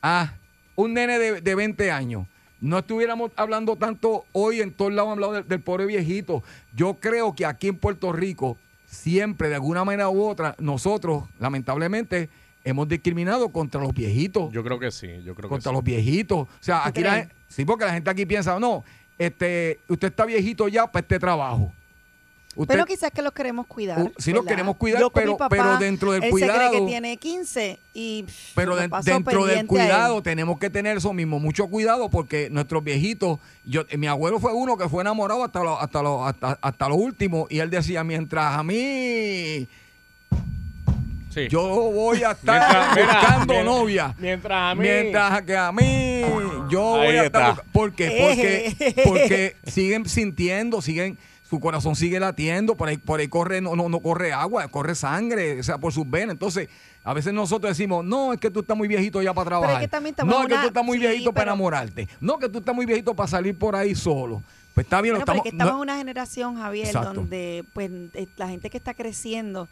ah, 0.02 0.34
un 0.75 0.94
nene 0.94 1.20
de, 1.20 1.42
de 1.42 1.56
20 1.56 1.92
años, 1.92 2.25
no 2.62 2.80
estuviéramos 2.80 3.32
hablando 3.36 3.75
tanto 3.75 4.24
hoy 4.32 4.62
en 4.62 4.72
todos 4.72 4.94
lados 4.94 5.12
hablando 5.12 5.36
del, 5.36 5.46
del 5.46 5.60
pobre 5.60 5.86
viejito. 5.86 6.42
Yo 6.74 6.94
creo 7.02 7.36
que 7.36 7.46
aquí 7.46 7.68
en 7.68 7.75
Puerto 7.75 8.13
Rico, 8.13 8.58
siempre, 8.86 9.50
de 9.50 9.56
alguna 9.56 9.84
manera 9.84 10.08
u 10.08 10.24
otra, 10.24 10.56
nosotros, 10.58 11.25
lamentablemente, 11.38 12.30
hemos 12.63 12.88
discriminado 12.88 13.50
contra 13.50 13.82
los 13.82 13.94
viejitos. 13.94 14.54
Yo 14.54 14.63
creo 14.63 14.80
que 14.80 14.90
sí, 14.90 15.22
yo 15.25 15.36
creo 15.36 15.50
que 15.50 15.54
contra 15.54 15.72
sí. 15.72 15.75
los 15.75 15.84
viejitos. 15.84 16.48
O 16.48 16.48
sea, 16.62 16.84
¿Tú 16.84 16.90
aquí 16.92 17.02
la, 17.02 17.28
sí, 17.50 17.66
porque 17.66 17.84
la 17.84 17.94
gente 17.94 18.10
aquí 18.10 18.25
piensa, 18.25 18.58
no, 18.58 18.86
este, 19.18 19.82
usted 19.90 20.08
está 20.08 20.24
viejito 20.24 20.70
ya 20.70 20.90
para 20.90 21.02
este 21.02 21.20
trabajo. 21.20 21.74
Usted, 22.55 22.75
Pero 22.75 22.86
quizás 22.86 23.10
que 23.10 23.22
los 23.24 23.33
queremos 23.33 23.65
cuidar. 23.65 24.00
Uh, 24.00 24.12
sí 24.17 24.31
los 24.31 24.45
queremos 24.45 24.75
cuidar, 24.77 25.00
Yo 25.01 25.10
pero- 25.10 25.38
papá, 25.38 25.50
pero 25.50 25.77
dentro 25.79 26.12
del 26.12 26.24
él 26.24 26.29
se 26.31 26.36
cree 26.38 26.50
cuidado- 26.50 26.72
que 26.72 26.81
tiene 26.81 27.17
15 27.17 27.79
y 27.95 28.25
pero 28.53 28.75
de- 28.75 28.89
dentro 29.03 29.45
del 29.48 29.65
cuidado 29.65 30.22
tenemos 30.22 30.60
que 30.60 30.69
tener 30.69 30.98
eso 30.98 31.13
mismo, 31.13 31.39
mucho 31.39 31.67
cuidado 31.67 32.10
porque 32.10 32.50
nuestros 32.51 32.83
viejitos, 32.83 33.39
yo, 33.65 33.83
mi 33.98 34.05
abuelo 34.05 34.39
fue 34.39 34.53
uno 34.53 34.77
que 34.77 34.88
fue 34.88 35.01
enamorado 35.01 35.43
hasta 35.43 35.63
lo, 35.63 35.79
hasta 35.79 36.03
lo, 36.03 36.25
hasta, 36.27 36.60
hasta 36.62 36.89
lo 36.89 36.95
último 36.95 37.48
y 37.50 37.57
él 37.60 37.69
decía, 37.72 38.03
mientras 38.03 38.57
a 38.60 38.62
mí 38.63 39.67
Sí. 41.29 41.48
yo 41.50 41.63
voy 41.91 42.22
a 42.24 42.31
estar 42.33 42.93
Mientras- 42.95 43.19
buscando 43.19 43.63
novia. 43.63 44.15
Mientras 44.19 44.72
a 44.72 44.75
mí. 44.75 44.81
Mientras 44.81 45.41
que 45.41 45.57
a 45.57 45.72
mí, 45.72 46.22
yo 46.69 46.95
Ahí 47.01 47.07
voy 47.07 47.15
a 47.17 47.24
estar. 47.24 47.50
está. 47.51 47.63
¿Por 47.72 47.91
qué? 47.93 48.07
Eh. 48.07 48.75
Porque, 48.77 49.01
porque 49.03 49.55
siguen 49.65 50.07
sintiendo, 50.07 50.79
siguen, 50.83 51.17
su 51.53 51.60
corazón 51.60 51.95
sigue 51.95 52.19
latiendo, 52.19 52.74
por 52.75 52.88
ahí, 52.89 52.98
por 52.98 53.19
ahí 53.19 53.27
corre, 53.27 53.62
no, 53.62 53.75
no, 53.75 53.88
no 53.88 54.00
corre 54.00 54.33
agua, 54.33 54.67
corre 54.69 54.95
sangre, 54.95 55.60
o 55.60 55.63
sea, 55.63 55.77
por 55.77 55.93
sus 55.93 56.10
venas. 56.10 56.33
Entonces, 56.33 56.67
a 57.03 57.13
veces 57.13 57.31
nosotros 57.31 57.77
decimos, 57.77 58.03
no, 58.03 58.33
es 58.33 58.39
que 58.39 58.50
tú 58.50 58.62
estás 58.62 58.75
muy 58.75 58.88
viejito 58.88 59.22
ya 59.22 59.36
para 59.36 59.45
trabajar. 59.50 59.79
que 59.79 59.88
también 59.88 60.13
estamos 60.13 60.33
no, 60.33 60.41
es 60.41 60.48
que 60.48 60.55
tú 60.55 60.67
estás 60.69 60.83
muy 60.83 60.98
sí, 60.98 61.05
viejito 61.05 61.31
para 61.31 61.51
enamorarte. 61.51 62.07
No, 62.19 62.39
que 62.39 62.50
tú 62.50 62.57
estás 62.57 62.74
muy 62.74 62.88
viejito 62.88 63.13
para 63.13 63.27
salir 63.27 63.55
por 63.55 63.75
ahí 63.75 63.93
solo. 63.93 64.41
Pues 64.74 64.86
está 64.88 65.00
bien, 65.00 65.13
Bueno, 65.13 65.19
es 65.19 65.22
estamos. 65.22 65.43
que 65.43 65.50
estamos 65.50 65.74
no- 65.74 65.77
en 65.77 65.81
una 65.83 65.98
generación, 65.98 66.55
Javier, 66.55 66.88
Exacto. 66.88 67.13
donde 67.13 67.63
pues 67.74 67.91
eh, 68.15 68.25
la 68.36 68.48
gente 68.48 68.72
que 68.72 68.77
está 68.77 68.95
creciendo, 68.95 69.67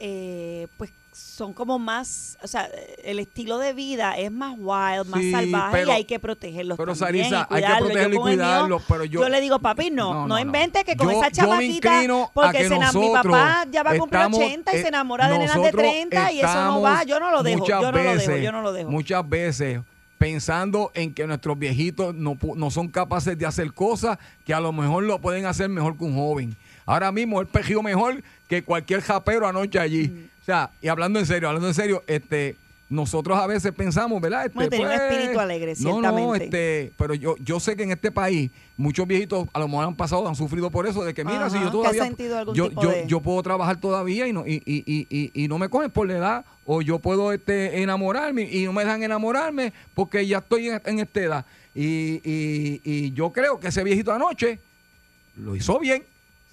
eh, 0.00 0.68
pues 0.78 0.90
son 1.16 1.52
como 1.54 1.78
más, 1.78 2.36
o 2.42 2.46
sea, 2.46 2.68
el 3.02 3.18
estilo 3.18 3.58
de 3.58 3.72
vida 3.72 4.16
es 4.18 4.30
más 4.30 4.54
wild, 4.58 5.06
más 5.08 5.20
Sí, 5.20 5.32
salvaje 5.32 5.72
pero- 5.72 5.88
y 5.88 5.90
hay 5.92 6.04
que 6.04 6.18
protegerlos 6.18 6.76
pero, 6.76 6.94
también 6.94 7.24
Sarisa, 7.30 7.48
hay 7.50 7.62
que 7.62 7.68
cuidarlos. 7.68 7.78
Yo 7.78 7.86
protegerlo 7.86 8.14
y 8.14 8.18
con 8.18 8.28
el 8.30 8.36
mío, 8.36 8.44
cuidarlo, 8.46 8.82
pero 8.86 9.04
yo- 9.04 9.28
le 9.28 9.40
digo, 9.40 9.58
papi, 9.58 9.90
no, 9.90 10.04
No, 10.04 10.12
no, 10.14 10.20
no, 10.20 10.28
no. 10.34 10.38
inventes 10.38 10.84
que 10.84 10.94
con 10.96 11.10
Yo- 11.10 11.18
esa 11.18 11.28
yo 11.30 11.34
chamaquita, 11.44 12.02
porque 12.34 12.58
que 12.58 12.68
se 12.68 12.98
mi 12.98 13.10
papá 13.10 13.64
ya 13.70 13.82
va 13.82 13.90
a 13.92 13.98
cumplir 13.98 14.20
estamos, 14.20 14.40
80 14.40 14.72
y 14.74 14.76
eh, 14.76 14.82
se 14.82 14.88
enamora 14.88 15.28
de 15.28 15.38
nenas 15.38 15.54
de 15.54 15.58
nosotros 15.60 15.82
30 15.82 16.32
y 16.32 16.40
eso 16.40 16.64
no 16.64 16.82
va, 16.82 17.02
yo 17.04 17.18
no 17.20 17.30
lo 17.30 17.42
dejo, 17.42 17.58
muchas 17.60 17.80
yo 17.80 17.92
no 17.92 17.98
lo 17.98 18.04
dejo, 18.10 18.14
veces- 18.30 18.44
yo 18.44 18.52
no 18.52 18.60
lo 18.62 18.72
dejo. 18.72 18.90
Muchas 18.90 19.28
veces 19.28 19.80
pensando 20.18 20.90
en 20.94 21.12
que 21.14 21.26
nuestros 21.26 21.58
viejitos 21.58 22.14
no, 22.14 22.36
no 22.56 22.70
son 22.70 22.88
capaces 22.88 23.38
de 23.38 23.46
hacer 23.46 23.72
cosas 23.72 24.18
que 24.44 24.54
a 24.54 24.60
lo 24.60 24.72
mejor 24.72 25.04
lo 25.04 25.18
pueden 25.20 25.46
hacer 25.46 25.68
mejor 25.68 25.96
que 25.96 26.04
un 26.04 26.14
joven. 26.16 26.56
Ahora 26.86 27.10
mismo 27.12 27.40
él 27.40 27.46
pejió 27.46 27.82
mejor 27.82 28.22
que 28.48 28.62
cualquier 28.62 29.00
japero 29.00 29.46
anoche 29.46 29.78
allí. 29.78 30.08
Mm. 30.08 30.35
O 30.46 30.46
sea, 30.46 30.70
y 30.80 30.86
hablando 30.86 31.18
en 31.18 31.26
serio, 31.26 31.48
hablando 31.48 31.66
en 31.66 31.74
serio, 31.74 32.04
este 32.06 32.54
nosotros 32.88 33.36
a 33.36 33.48
veces 33.48 33.72
pensamos, 33.72 34.20
¿verdad? 34.20 34.46
Este, 34.46 34.56
tenía 34.70 34.86
un 34.86 34.92
espíritu 35.10 35.40
alegre, 35.40 35.74
No, 35.80 36.00
no, 36.00 36.34
este, 36.44 36.92
pero 36.96 37.14
yo, 37.14 37.34
yo 37.40 37.58
sé 37.58 37.74
que 37.74 37.82
en 37.82 37.90
este 37.90 38.12
país 38.12 38.52
muchos 38.76 39.08
viejitos 39.08 39.48
a 39.52 39.58
lo 39.58 39.66
mejor 39.66 39.86
han 39.86 39.96
pasado, 39.96 40.28
han 40.28 40.36
sufrido 40.36 40.70
por 40.70 40.86
eso, 40.86 41.02
de 41.02 41.12
que 41.12 41.24
mira, 41.24 41.50
si 41.50 41.56
yo 41.58 41.72
todavía, 41.72 42.04
yo, 42.54 42.70
yo, 42.80 42.90
de- 42.90 43.06
yo 43.08 43.20
puedo 43.20 43.42
trabajar 43.42 43.80
todavía 43.80 44.28
y 44.28 44.32
no, 44.32 44.46
y, 44.46 44.62
y, 44.64 44.84
y, 44.86 45.06
y, 45.10 45.32
y 45.44 45.48
no 45.48 45.58
me 45.58 45.68
cogen 45.68 45.90
por 45.90 46.06
la 46.06 46.16
edad, 46.16 46.44
o 46.64 46.80
yo 46.80 47.00
puedo 47.00 47.32
este, 47.32 47.82
enamorarme 47.82 48.42
y 48.48 48.64
no 48.66 48.72
me 48.72 48.84
dejan 48.84 49.02
enamorarme 49.02 49.72
porque 49.92 50.24
ya 50.24 50.38
estoy 50.38 50.68
en, 50.68 50.80
en 50.84 51.00
esta 51.00 51.20
edad. 51.20 51.46
Y, 51.74 52.20
y, 52.22 52.80
y 52.84 53.10
yo 53.14 53.32
creo 53.32 53.58
que 53.58 53.66
ese 53.66 53.82
viejito 53.82 54.12
anoche 54.12 54.60
lo 55.36 55.56
hizo 55.56 55.80
bien, 55.80 56.04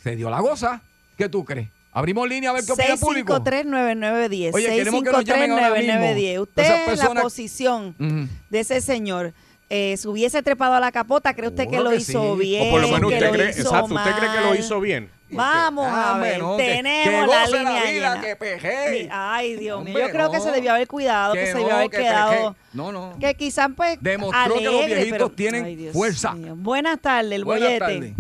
se 0.02 0.16
dio 0.16 0.32
la 0.32 0.40
goza. 0.40 0.82
¿Qué 1.16 1.30
tú 1.30 1.46
crees? 1.46 1.70
Abrimos 1.94 2.28
línea 2.28 2.50
a 2.50 2.54
ver 2.54 2.66
qué 2.66 2.72
opina 2.72 2.94
el 2.94 3.00
público. 3.00 3.34
653-9910. 3.44 4.52
Oye, 4.54 4.68
queremos 4.68 5.04
que 5.04 5.12
nos 5.12 5.24
llamen 5.26 5.52
ahora 5.52 5.70
mismo. 5.76 5.94
653-9910. 5.94 6.40
Usted 6.42 6.62
Esas 6.64 6.74
en 6.76 6.80
la 6.82 6.86
personas- 6.86 7.24
posición 7.24 7.96
Ujú. 8.00 8.28
de 8.50 8.60
ese 8.60 8.82
señor 8.82 9.34
eh, 9.70 9.96
se 9.98 10.08
hubiese 10.08 10.44
trepado 10.44 10.74
a 10.76 10.80
la 10.80 10.92
capota, 10.92 11.34
¿cree 11.34 11.48
usted 11.50 11.64
que 11.64 11.72
Seguro 11.72 11.84
lo 11.86 11.90
que 11.92 12.02
hizo 12.02 12.34
sí. 12.36 12.40
bien? 12.40 12.68
o 12.68 12.72
por 12.72 12.82
lo 12.82 12.88
menos 12.90 13.10
que 13.10 13.16
usted 13.16 13.28
lo 13.28 13.34
cree, 13.34 13.50
hizo 13.52 13.62
exacto, 13.62 13.96
usted 13.96 14.12
cree 14.18 14.32
que 14.32 14.40
lo 14.42 14.50
mal? 14.50 14.60
hizo 14.60 14.80
bien. 14.82 15.10
Vamos 15.32 15.88
a 15.88 16.14
Ah, 16.16 16.20
ver, 16.20 16.40
bueno, 16.44 16.58
que- 16.58 16.64
tenemos 16.64 17.06
que 17.10 17.12
la 17.32 17.40
goce 17.46 17.58
línea 17.58 17.74
la 17.74 17.90
vida, 17.92 18.10
llena. 18.16 18.22
que 18.22 18.36
peje. 18.36 19.00
Sí, 19.04 19.10
Ay, 19.12 19.56
Dios 19.56 19.84
mío, 19.84 19.94
Hombre, 19.94 19.94
yo 20.04 20.10
creo 20.12 20.32
que 20.32 20.38
no. 20.38 20.44
se 20.44 20.52
debió 20.52 20.72
haber 20.74 20.88
cuidado, 20.88 21.34
que, 21.34 21.48
se 21.48 21.54
debió 21.54 21.70
no, 21.70 21.76
haber 21.76 21.90
que 21.90 21.98
quedado... 21.98 22.30
peje. 22.54 22.56
No, 22.74 22.92
no. 22.92 23.18
Que 23.20 23.34
quizás 23.34 23.70
pues 23.76 23.98
Demostró 24.00 24.54
que 24.56 24.62
los 24.62 24.74
alegre, 24.76 24.96
viejitos 24.96 25.18
pero- 25.18 25.30
tienen 25.32 25.66
Ay, 25.66 25.76
Dios 25.76 25.94
fuerza. 25.94 26.34
mío. 26.34 26.54
Buenas 26.56 27.00
tardes, 27.00 27.32
el 27.32 27.44
Buenas 27.46 27.68
bollete. 27.68 27.80
tardes. 27.80 28.14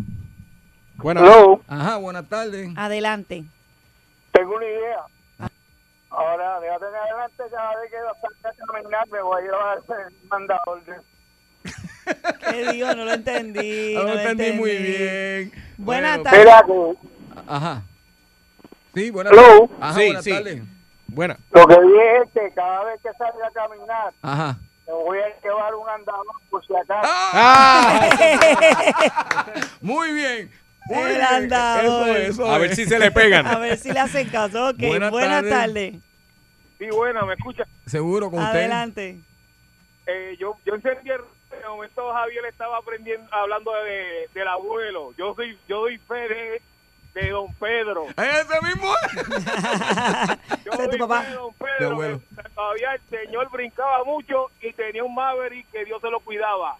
Bueno, 0.95 1.19
Hello, 1.21 1.61
Ajá, 1.67 1.97
buenas 1.97 2.27
tardes. 2.27 2.69
Adelante. 2.75 3.43
Tengo 4.33 4.55
una 4.55 4.65
idea. 4.65 4.99
Ahora, 6.09 6.59
déjate 6.59 6.85
en 6.89 6.95
adelante, 6.95 7.43
cada 7.49 7.79
vez 7.79 7.89
que 7.91 7.97
salga 8.41 8.49
a 8.49 8.73
caminar 8.73 9.07
me 9.09 9.21
voy 9.21 9.41
a 9.41 9.45
llevar 9.45 9.77
el 10.07 10.27
mandador. 10.27 10.83
de- 10.85 11.01
¿Qué 12.51 12.71
digo? 12.71 12.93
No 12.93 13.05
lo 13.05 13.13
entendí. 13.13 13.93
No 13.95 14.03
lo 14.03 14.13
entendí 14.19 14.51
muy 14.53 14.75
bien. 14.77 15.51
Buenas 15.77 16.19
Bueno, 16.19 16.23
tardes. 16.29 16.97
Ajá. 17.47 17.81
Sí, 18.93 19.09
buenas 19.09 19.33
Hello. 19.33 19.67
tardes. 19.67 19.69
Ajá, 19.81 19.93
Sí, 19.93 20.05
buenas 20.05 20.23
sí. 20.23 20.31
tardes. 20.31 20.61
bueno. 21.07 21.35
lo 21.51 21.65
que 21.67 21.81
dije 21.81 22.17
es 22.23 22.31
que 22.33 22.51
cada 22.53 22.83
vez 22.83 23.01
que 23.01 23.09
salga 23.17 23.47
a 23.47 23.51
caminar 23.51 24.13
Ajá. 24.21 24.57
me 24.85 24.93
voy 24.93 25.17
a 25.19 25.41
llevar 25.41 25.73
un 25.75 25.89
andador 25.89 26.25
por 26.51 26.63
si 26.67 26.75
acaso. 26.75 27.01
¡Ah! 27.09 28.09
Muy 29.81 30.13
bien. 30.13 30.51
Muy 30.87 30.97
El 31.03 31.07
bien. 31.17 31.21
andador. 31.23 32.09
Eso, 32.17 32.43
eso 32.43 32.51
A 32.51 32.57
ver 32.57 32.71
es. 32.71 32.75
si 32.75 32.85
se 32.85 32.99
le 32.99 33.11
pegan. 33.11 33.45
A 33.47 33.57
ver 33.59 33.77
si 33.77 33.91
le 33.91 33.99
hacen 33.99 34.27
caso. 34.29 34.69
Ok, 34.69 34.77
Buenas 34.79 35.11
buenas, 35.11 35.43
tardes. 35.47 35.51
tardes. 35.51 35.93
Sí, 36.79 36.85
bueno, 36.91 37.25
me 37.25 37.33
escucha. 37.35 37.63
Seguro 37.85 38.29
con 38.29 38.39
usted. 38.43 38.57
Adelante. 38.59 39.19
Eh, 40.05 40.35
yo, 40.39 40.57
yo 40.65 40.75
encendí 40.75 41.09
el 41.09 41.21
en 41.51 41.59
el 41.61 41.69
momento 41.69 42.11
Javier 42.11 42.43
estaba 42.45 42.77
aprendiendo, 42.79 43.27
hablando 43.31 43.71
de, 43.83 44.27
del 44.33 44.47
abuelo. 44.47 45.13
Yo 45.17 45.33
soy, 45.35 45.57
yo 45.69 45.81
doy 45.81 45.99
fe 45.99 46.15
de, 46.15 46.61
de 47.13 47.29
don 47.29 47.53
Pedro. 47.53 48.07
Ese 48.17 48.61
mismo. 48.65 48.91
Yo 50.65 50.71
Ese 50.73 50.83
tu 50.85 50.89
doy 50.89 50.97
papá. 50.97 51.21
fe 51.21 51.29
de 51.29 51.35
don 51.35 51.51
De 51.51 51.55
Pedro. 51.77 51.91
abuelo. 51.91 52.21
que 52.32 52.32
todavía 52.63 52.93
el 52.95 53.25
señor 53.25 53.49
brincaba 53.51 54.03
mucho 54.05 54.47
y 54.61 54.71
tenía 54.73 55.03
un 55.03 55.13
Maverick 55.13 55.69
que 55.71 55.83
Dios 55.85 55.99
se 56.01 56.09
lo 56.09 56.19
cuidaba. 56.21 56.77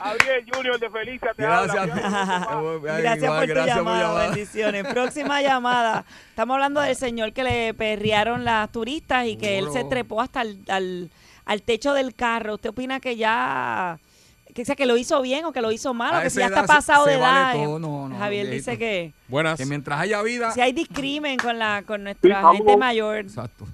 Javier 0.00 0.44
Junior 0.52 0.78
de 0.80 0.90
Felicia 0.90 1.32
te 1.36 1.42
Gracias. 1.42 1.76
habla. 1.76 2.98
Gracias 2.98 3.30
por 3.30 3.40
tu 3.46 3.46
gracias 3.48 3.76
llamada, 3.76 4.26
bendiciones. 4.26 4.86
Próxima 4.86 5.42
llamada. 5.42 6.04
Estamos 6.30 6.54
hablando 6.54 6.80
del 6.80 6.96
señor 6.96 7.32
que 7.32 7.44
le 7.44 7.74
perrearon 7.74 8.44
las 8.44 8.70
turistas 8.72 9.26
y 9.26 9.36
que 9.36 9.58
él 9.58 9.66
se 9.72 9.84
trepó 9.84 10.20
hasta 10.20 10.42
el, 10.42 10.58
al, 10.68 11.10
al 11.44 11.62
techo 11.62 11.92
del 11.92 12.14
carro. 12.14 12.54
¿Usted 12.54 12.70
opina 12.70 13.00
que 13.00 13.16
ya 13.16 13.98
que, 14.54 14.64
sea, 14.66 14.76
que 14.76 14.84
lo 14.86 14.96
hizo 14.98 15.20
bien 15.22 15.44
o 15.46 15.52
que 15.52 15.62
lo 15.62 15.72
hizo 15.72 15.94
mal 15.94 16.14
o 16.18 16.22
que 16.22 16.28
si 16.30 16.38
ya 16.40 16.46
está 16.46 16.62
se- 16.62 16.66
pasado 16.66 17.04
se 17.06 17.12
de 17.12 17.16
vale 17.18 17.58
edad? 17.58 17.64
todo. 17.64 17.78
No, 17.78 18.08
no, 18.08 18.18
Javier 18.18 18.50
dice 18.50 18.76
que 18.78 19.12
Buenas. 19.28 19.58
Que 19.58 19.64
mientras 19.66 19.98
haya 20.00 20.20
vida. 20.22 20.50
si 20.52 20.60
hay 20.60 20.72
discrimen 20.72 21.38
con 21.38 21.58
la 21.58 21.82
con 21.86 22.04
nuestra 22.04 22.40
Sí, 22.50 22.56
gente 22.58 22.76
mayor. 22.76 23.16
Exacto. 23.18 23.66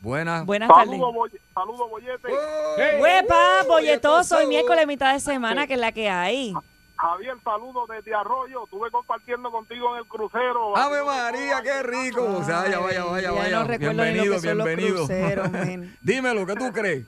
Buenas. 0.00 0.44
Buenas 0.46 0.68
tardes. 0.68 0.86
Saludos, 0.90 1.14
Boy- 1.14 1.40
saludos, 1.54 1.90
Bollete. 1.90 2.28
¡Oh! 2.32 3.00
¡Huepa! 3.02 3.34
Bolletoso, 3.66 3.68
Bolletoso. 3.68 4.36
hoy 4.38 4.46
miércoles, 4.46 4.86
mitad 4.86 5.12
de 5.14 5.20
semana, 5.20 5.66
que 5.66 5.74
es 5.74 5.80
la 5.80 5.92
que 5.92 6.08
hay. 6.10 6.54
Javier, 6.98 7.36
saludos 7.44 7.88
desde 7.88 8.14
Arroyo. 8.14 8.64
Estuve 8.64 8.90
compartiendo 8.90 9.50
contigo 9.50 9.92
en 9.94 9.98
el 9.98 10.06
crucero. 10.06 10.76
Ave 10.76 11.02
María, 11.04 11.60
qué 11.62 11.82
rico. 11.82 12.24
O 12.24 12.44
sea, 12.44 12.60
vaya, 12.62 12.78
vaya, 12.78 13.04
vaya, 13.04 13.22
ya 13.22 13.30
vaya. 13.32 13.56
no 13.58 13.62
lo 13.64 13.68
que 13.68 13.78
bienvenido, 13.78 14.34
los 14.34 14.42
bienvenido. 14.42 14.96
cruceros. 15.06 15.50
Dímelo, 16.02 16.46
¿qué 16.46 16.54
tú 16.54 16.72
crees? 16.72 17.06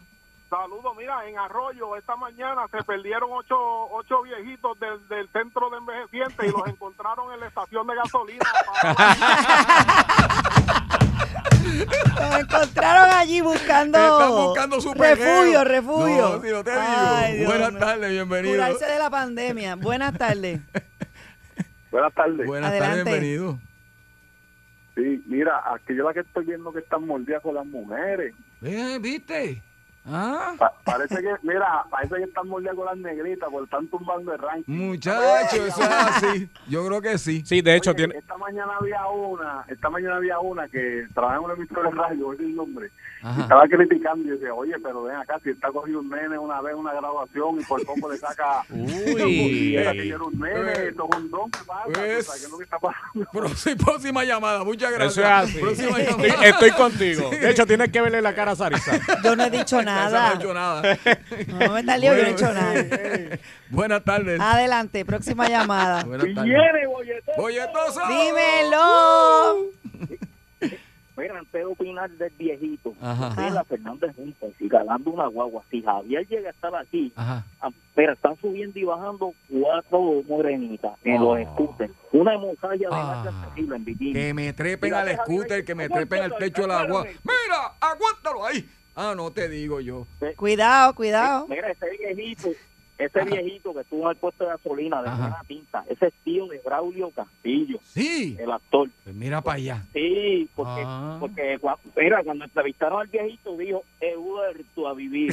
Saludos, 0.50 0.94
mira, 0.96 1.26
en 1.28 1.38
Arroyo 1.38 1.94
esta 1.96 2.16
mañana 2.16 2.66
se 2.70 2.82
perdieron 2.82 3.28
ocho, 3.32 3.54
ocho 3.90 4.22
viejitos 4.22 4.80
del, 4.80 5.06
del 5.08 5.28
centro 5.28 5.68
de 5.68 5.76
envejecientes 5.76 6.46
y 6.46 6.50
los 6.50 6.66
encontraron 6.68 7.32
en 7.34 7.40
la 7.40 7.48
estación 7.48 7.86
de 7.86 7.94
gasolina. 7.94 8.46
Lo 11.62 12.38
encontraron 12.38 13.10
allí 13.10 13.40
buscando, 13.40 13.98
Están 13.98 14.30
buscando 14.30 14.80
su 14.80 14.94
refugio, 14.94 15.64
refugio. 15.64 16.28
No, 16.36 16.42
si 16.42 16.50
no 16.50 16.64
te 16.64 16.70
Ay, 16.72 17.32
digo. 17.38 17.44
Dios 17.44 17.50
Buenas 17.52 17.70
mío. 17.72 17.80
tardes, 17.80 18.10
bienvenido. 18.10 18.54
Curarse 18.54 18.86
de 18.86 18.98
la 18.98 19.10
pandemia. 19.10 19.76
Buenas 19.76 20.16
tardes. 20.18 20.60
Buenas 21.90 22.12
tardes. 22.14 22.46
Buenas 22.46 22.78
tardes, 22.78 23.04
bienvenido. 23.04 23.58
Sí, 24.94 25.22
mira, 25.26 25.62
aquí 25.72 25.94
yo 25.94 26.04
la 26.04 26.12
que 26.12 26.20
estoy 26.20 26.44
viendo 26.44 26.72
que 26.72 26.80
están 26.80 27.06
mordidas 27.06 27.40
con 27.42 27.54
las 27.54 27.64
mujeres. 27.66 28.34
Eh, 28.62 28.98
¿Viste? 29.00 29.62
Ah, 30.10 30.54
Pa- 30.58 30.72
parece 30.84 31.16
que, 31.22 31.34
mira, 31.42 31.84
parece 31.90 32.16
que 32.16 32.22
están 32.24 32.48
mordidas 32.48 32.74
con 32.74 32.86
las 32.86 32.96
negritas 32.96 33.48
porque 33.50 33.64
están 33.64 33.86
tumbando 33.88 34.32
el 34.32 34.38
ranking. 34.38 34.72
muchacho, 34.72 35.66
eso 35.66 35.82
es 35.82 35.88
así. 35.90 36.48
Yo 36.68 36.86
creo 36.86 37.00
que 37.02 37.18
sí. 37.18 37.42
Sí, 37.44 37.60
de 37.60 37.76
hecho, 37.76 37.90
Oye, 37.90 37.96
tiene. 37.98 38.16
Esta 38.18 38.36
mañana 38.38 38.72
había 38.80 39.06
una, 39.06 39.64
esta 39.68 39.90
mañana 39.90 40.16
había 40.16 40.38
una 40.40 40.66
que 40.68 41.06
trabaja 41.14 41.36
en 41.36 41.44
una 41.44 41.54
emisora 41.54 41.90
de 41.90 41.96
radio, 41.96 42.32
ese 42.32 42.42
es 42.42 42.48
el 42.48 42.56
nombre. 42.56 42.90
Ajá. 43.22 43.42
Estaba 43.42 43.66
criticando 43.68 44.28
y 44.28 44.30
decía, 44.30 44.54
oye, 44.54 44.74
pero 44.82 45.02
ven 45.02 45.16
acá, 45.16 45.40
si 45.42 45.50
está 45.50 45.68
cogido 45.72 46.00
un 46.00 46.08
nene 46.10 46.38
una 46.38 46.60
vez 46.60 46.74
en 46.74 46.78
una 46.80 46.92
graduación 46.94 47.60
y 47.60 47.64
por 47.64 47.84
poco 47.84 48.10
le 48.12 48.18
saca... 48.18 48.62
Uy. 48.70 49.76
Era 49.76 49.92
que 49.92 50.06
yo 50.06 50.16
era 50.16 50.24
un 50.24 50.38
nene, 50.38 50.72
esto 50.88 51.08
es 51.10 51.16
un 51.18 51.30
don, 51.30 51.50
¿qué 51.50 51.58
pasa? 51.66 51.82
Pues- 51.86 52.28
O 52.28 52.32
sea, 52.32 52.40
¿qué 52.40 52.44
es 52.46 52.50
lo 52.50 52.58
que 52.58 52.64
está 52.64 52.78
pasando? 52.78 53.30
Próxima, 53.84 54.24
llamada, 54.24 54.64
muchas 54.64 54.92
gracias. 54.92 55.18
Eso 55.18 55.22
es 55.22 55.50
así. 55.50 55.58
Próxima 55.58 55.98
Estoy, 56.00 56.28
llamada. 56.28 56.46
estoy 56.48 56.70
contigo. 56.72 57.30
De 57.30 57.50
hecho, 57.50 57.66
tienes 57.66 57.90
que 57.90 58.00
verle 58.00 58.22
la 58.22 58.34
cara 58.34 58.52
a 58.52 58.56
Sarisa. 58.56 58.98
Yo 59.24 59.34
no 59.36 59.44
he 59.44 59.50
dicho 59.50 59.80
Esa 59.80 59.84
no 59.84 59.90
ha 59.90 60.10
nada. 60.10 60.34
hecho 60.34 60.54
nada. 60.54 60.98
No 61.48 61.72
me 61.72 61.80
está 61.80 61.96
lío, 61.96 62.14
yo 62.14 62.22
no 62.22 62.28
he 62.28 62.32
hecho 62.32 62.52
nada. 62.52 62.84
Buenas 63.70 64.04
tardes. 64.04 64.40
Adelante, 64.40 65.04
próxima 65.04 65.48
llamada. 65.48 66.04
Buenas 66.04 66.26
tardes. 66.34 66.44
Viene. 66.44 66.86
Bolletoso. 67.36 68.00
Dímelo. 68.08 69.68
Mira, 71.18 71.38
antes 71.38 71.52
de 71.52 71.64
opinar 71.64 72.08
del 72.10 72.32
viejito, 72.38 72.94
Ajá. 73.00 73.34
Mira, 73.36 73.64
Fernández 73.64 74.14
Junta, 74.16 74.46
si 74.58 74.68
ganando 74.68 75.10
una 75.10 75.26
guagua, 75.26 75.62
si 75.70 75.82
Javier 75.82 76.26
llega 76.28 76.48
a 76.48 76.52
estar 76.52 76.74
aquí, 76.76 77.12
Ajá. 77.16 77.44
ah, 77.60 77.70
pero 77.94 78.12
están 78.12 78.36
subiendo 78.40 78.78
y 78.78 78.84
bajando 78.84 79.34
cuatro 79.50 80.22
morenitas 80.28 80.92
en 81.04 81.20
Oh. 81.20 81.34
los 81.36 81.46
scooters. 81.48 81.92
Una 82.12 82.34
hemorragia 82.34 82.88
de 82.88 82.94
Ah. 82.94 83.22
marca 83.24 83.48
terrible 83.48 83.76
en 83.76 83.84
bikini. 83.84 84.12
Que 84.12 84.32
me 84.34 84.52
trepen 84.52 84.90
Mira, 84.90 85.00
al 85.02 85.16
scooter, 85.16 85.64
que 85.64 85.74
me 85.74 85.88
trepen 85.88 86.22
al 86.22 86.36
techo 86.38 86.62
del 86.62 86.70
agua. 86.70 87.00
aguántalo. 87.00 87.18
Mira, 87.24 87.72
aguántalo 87.80 88.46
ahí. 88.46 88.68
Ah, 88.94 89.14
no 89.16 89.30
te 89.32 89.48
digo 89.48 89.80
yo. 89.80 90.06
Cuidado, 90.36 90.94
cuidado. 90.94 91.46
Mira, 91.48 91.70
ese 91.70 91.86
viejito, 91.90 92.48
ese 92.98 93.22
viejito 93.24 93.72
que 93.72 93.80
estuvo 93.80 94.02
en 94.04 94.10
el 94.10 94.16
puesto 94.16 94.44
de 94.44 94.50
gasolina 94.50 95.02
de 95.02 95.08
buena 95.10 95.40
tinta, 95.46 95.84
ese 95.88 96.06
es 96.08 96.14
tío 96.24 96.46
de 96.48 96.60
Braulio 96.64 97.10
Castillo, 97.10 97.78
Sí. 97.94 98.36
el 98.38 98.50
actor. 98.50 98.88
Pues 99.04 99.14
mira 99.14 99.40
para 99.40 99.56
allá. 99.56 99.82
Sí, 99.92 100.48
porque, 100.54 100.82
Ah. 100.84 101.16
porque 101.20 101.58
mira, 101.96 102.22
cuando 102.24 102.44
entrevistaron 102.44 103.00
al 103.00 103.06
viejito 103.06 103.56
dijo, 103.56 103.82
he 104.00 104.16
vuelto 104.16 104.88
a 104.88 104.94
vivir. 104.94 105.32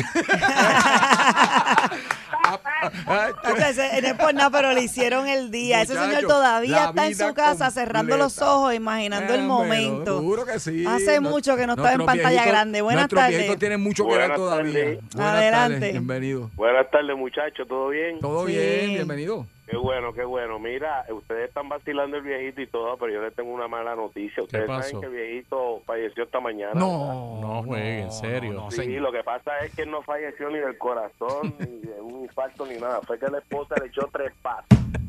Ay, 3.08 3.32
O 3.52 3.56
sea, 3.56 3.70
ese- 3.70 4.02
no 4.02 4.08
es 4.10 4.14
por 4.16 4.34
nada, 4.34 4.50
pero 4.50 4.72
le 4.74 4.82
hicieron 4.84 5.28
el 5.28 5.52
día. 5.52 5.82
Ese 5.82 5.94
señor 5.96 6.24
todavía 6.28 6.72
la 6.76 6.86
está 6.90 7.08
en 7.08 7.16
su 7.16 7.34
casa 7.34 7.72
cerrando 7.72 8.18
los 8.18 8.42
ojos, 8.42 8.74
imaginando 8.74 9.34
el 9.34 9.42
Eh, 9.42 9.44
momento. 9.44 10.20
Seguro 10.20 10.46
que 10.46 10.60
sí. 10.60 10.86
Hace 10.86 11.20
No- 11.20 11.30
mucho 11.30 11.56
que 11.56 11.66
no 11.66 11.74
estaba 11.74 11.94
en 11.94 12.06
pantalla 12.06 12.46
grande. 12.46 12.82
Buenas 12.82 13.08
tardes. 13.10 13.30
viejitos 13.30 13.58
tienen 13.60 13.82
mucho 13.82 14.06
que 14.08 14.16
ver 14.18 14.36
todavía. 14.36 14.84
Buenas 15.14 15.16
Adelante. 15.34 15.76
tardes, 15.76 15.92
bienvenido. 15.94 16.52
Buenas 16.56 16.90
tardes, 16.92 17.18
muchachos, 17.18 17.55
¿todo 17.64 17.90
bien? 17.90 18.20
Todo 18.20 18.46
Sí. 18.48 18.52
bien, 18.54 18.94
bienvenido. 18.96 19.48
Qué 19.68 19.76
bueno, 19.78 20.14
qué 20.14 20.24
bueno. 20.24 20.60
Mira, 20.60 21.06
ustedes 21.10 21.48
están 21.50 21.68
vacilando 21.70 22.18
el 22.18 22.24
viejito 22.24 22.62
y 22.62 22.68
todo, 22.68 22.98
pero 22.98 23.12
yo 23.14 23.22
les 23.22 23.34
tengo 23.36 23.52
una 23.52 23.68
mala 23.68 23.96
noticia. 23.96 24.44
Ustedes 24.44 24.68
pasó? 24.68 24.84
saben 24.90 25.00
que 25.02 25.08
el 25.08 25.12
viejito 25.14 25.82
falleció 25.88 26.24
esta 26.24 26.40
mañana. 26.40 26.74
No, 26.76 27.40
No 27.42 27.64
juegue, 27.64 28.02
en 28.02 28.12
serio. 28.12 28.54
no, 28.54 28.70
Sí, 28.70 28.78
señor. 28.78 29.02
lo 29.02 29.12
que 29.12 29.24
pasa 29.24 29.58
es 29.66 29.74
que 29.74 29.82
él 29.82 29.92
no 29.92 30.04
falleció 30.04 30.50
ni 30.52 30.60
del 30.60 30.78
corazón, 30.78 31.56
ni 31.60 31.80
de 31.80 32.00
un 32.00 32.22
infarto, 32.26 32.66
ni 32.68 32.76
nada. 32.78 33.02
Fue 33.08 33.18
que 33.18 33.26
la 33.28 33.40
esposa 33.40 33.74
le 33.82 33.88
echó 33.88 34.08
tres 34.14 34.32
pasos. 34.42 34.66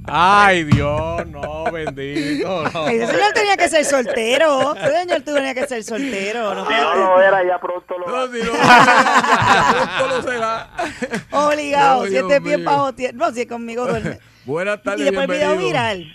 Ay, 0.09 0.63
Dios, 0.65 1.27
no, 1.27 1.65
bendito. 1.71 2.63
No. 2.73 2.87
Ese 2.89 3.07
señor 3.09 3.33
tenía 3.35 3.57
que 3.57 3.69
ser 3.69 3.85
soltero. 3.85 4.75
Ese 4.77 5.01
señor 5.01 5.21
tenía 5.23 5.53
que 5.53 5.67
ser 5.67 5.83
soltero. 5.85 6.55
No 6.55 6.65
Si 6.67 6.73
no 6.73 6.95
lo 6.95 7.21
era, 7.21 7.45
ya 7.45 7.59
pronto 7.59 7.99
lo 7.99 8.07
No, 8.07 8.27
si 8.33 8.39
no, 8.43 8.53
ya 8.53 9.97
pronto 9.99 10.17
lo 10.17 10.23
será. 10.33 10.69
Obligado. 11.33 12.03
Ay, 12.05 12.11
si 12.11 12.17
este 12.17 12.41
pie 12.41 12.57
tierra. 12.97 13.13
No, 13.19 13.31
si 13.33 13.41
es 13.43 13.47
conmigo 13.49 13.85
duerme. 13.87 14.19
Buenas 14.47 14.79
Y 14.79 14.83
tardes, 14.83 15.05
después 15.07 15.29
el 15.29 15.35
video 15.35 15.49
bienvenido. 15.59 15.67
viral. 15.69 16.15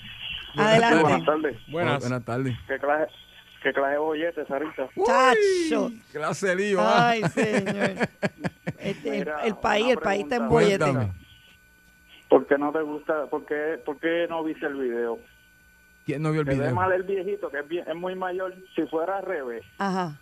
Adelante. 0.57 1.01
Buenas 1.01 1.25
tardes. 1.25 1.57
Buenas. 1.67 1.99
Buenas 2.01 2.25
tardes. 2.25 2.57
¿Qué 2.67 2.79
clase, 2.79 3.11
qué 3.63 3.73
clase 3.73 3.91
de 3.91 3.97
bollete, 3.97 4.45
Sarita? 4.45 4.89
Chacho. 5.05 5.85
Uy, 5.85 6.01
Clase 6.11 6.47
de 6.47 6.55
lío. 6.55 6.79
ah. 6.81 7.09
Ay, 7.09 7.21
señor. 7.33 7.91
Este, 8.79 9.09
el, 9.09 9.19
Mira, 9.19 9.41
el 9.43 9.55
país, 9.55 9.87
el 9.89 9.97
país 9.99 10.23
está 10.23 10.35
en 10.37 10.49
bollete. 10.49 10.85
¿Por 12.29 12.47
qué 12.47 12.57
no 12.57 12.71
te 12.71 12.81
gusta? 12.81 13.25
¿Por 13.27 13.45
qué, 13.45 13.79
por 13.85 13.99
qué 13.99 14.25
no 14.29 14.43
viste 14.43 14.65
el 14.65 14.75
video? 14.75 15.19
¿Quién 16.05 16.21
no 16.23 16.31
vio 16.31 16.41
el 16.41 16.47
video? 16.47 16.73
mal 16.73 16.91
el 16.93 17.03
viejito, 17.03 17.49
que 17.51 17.59
es, 17.59 17.67
bien- 17.67 17.85
es 17.87 17.95
muy 17.95 18.15
mayor. 18.15 18.55
Si 18.75 18.81
fuera 18.87 19.17
al 19.17 19.25
revés, 19.25 19.63
Ajá. 19.77 20.17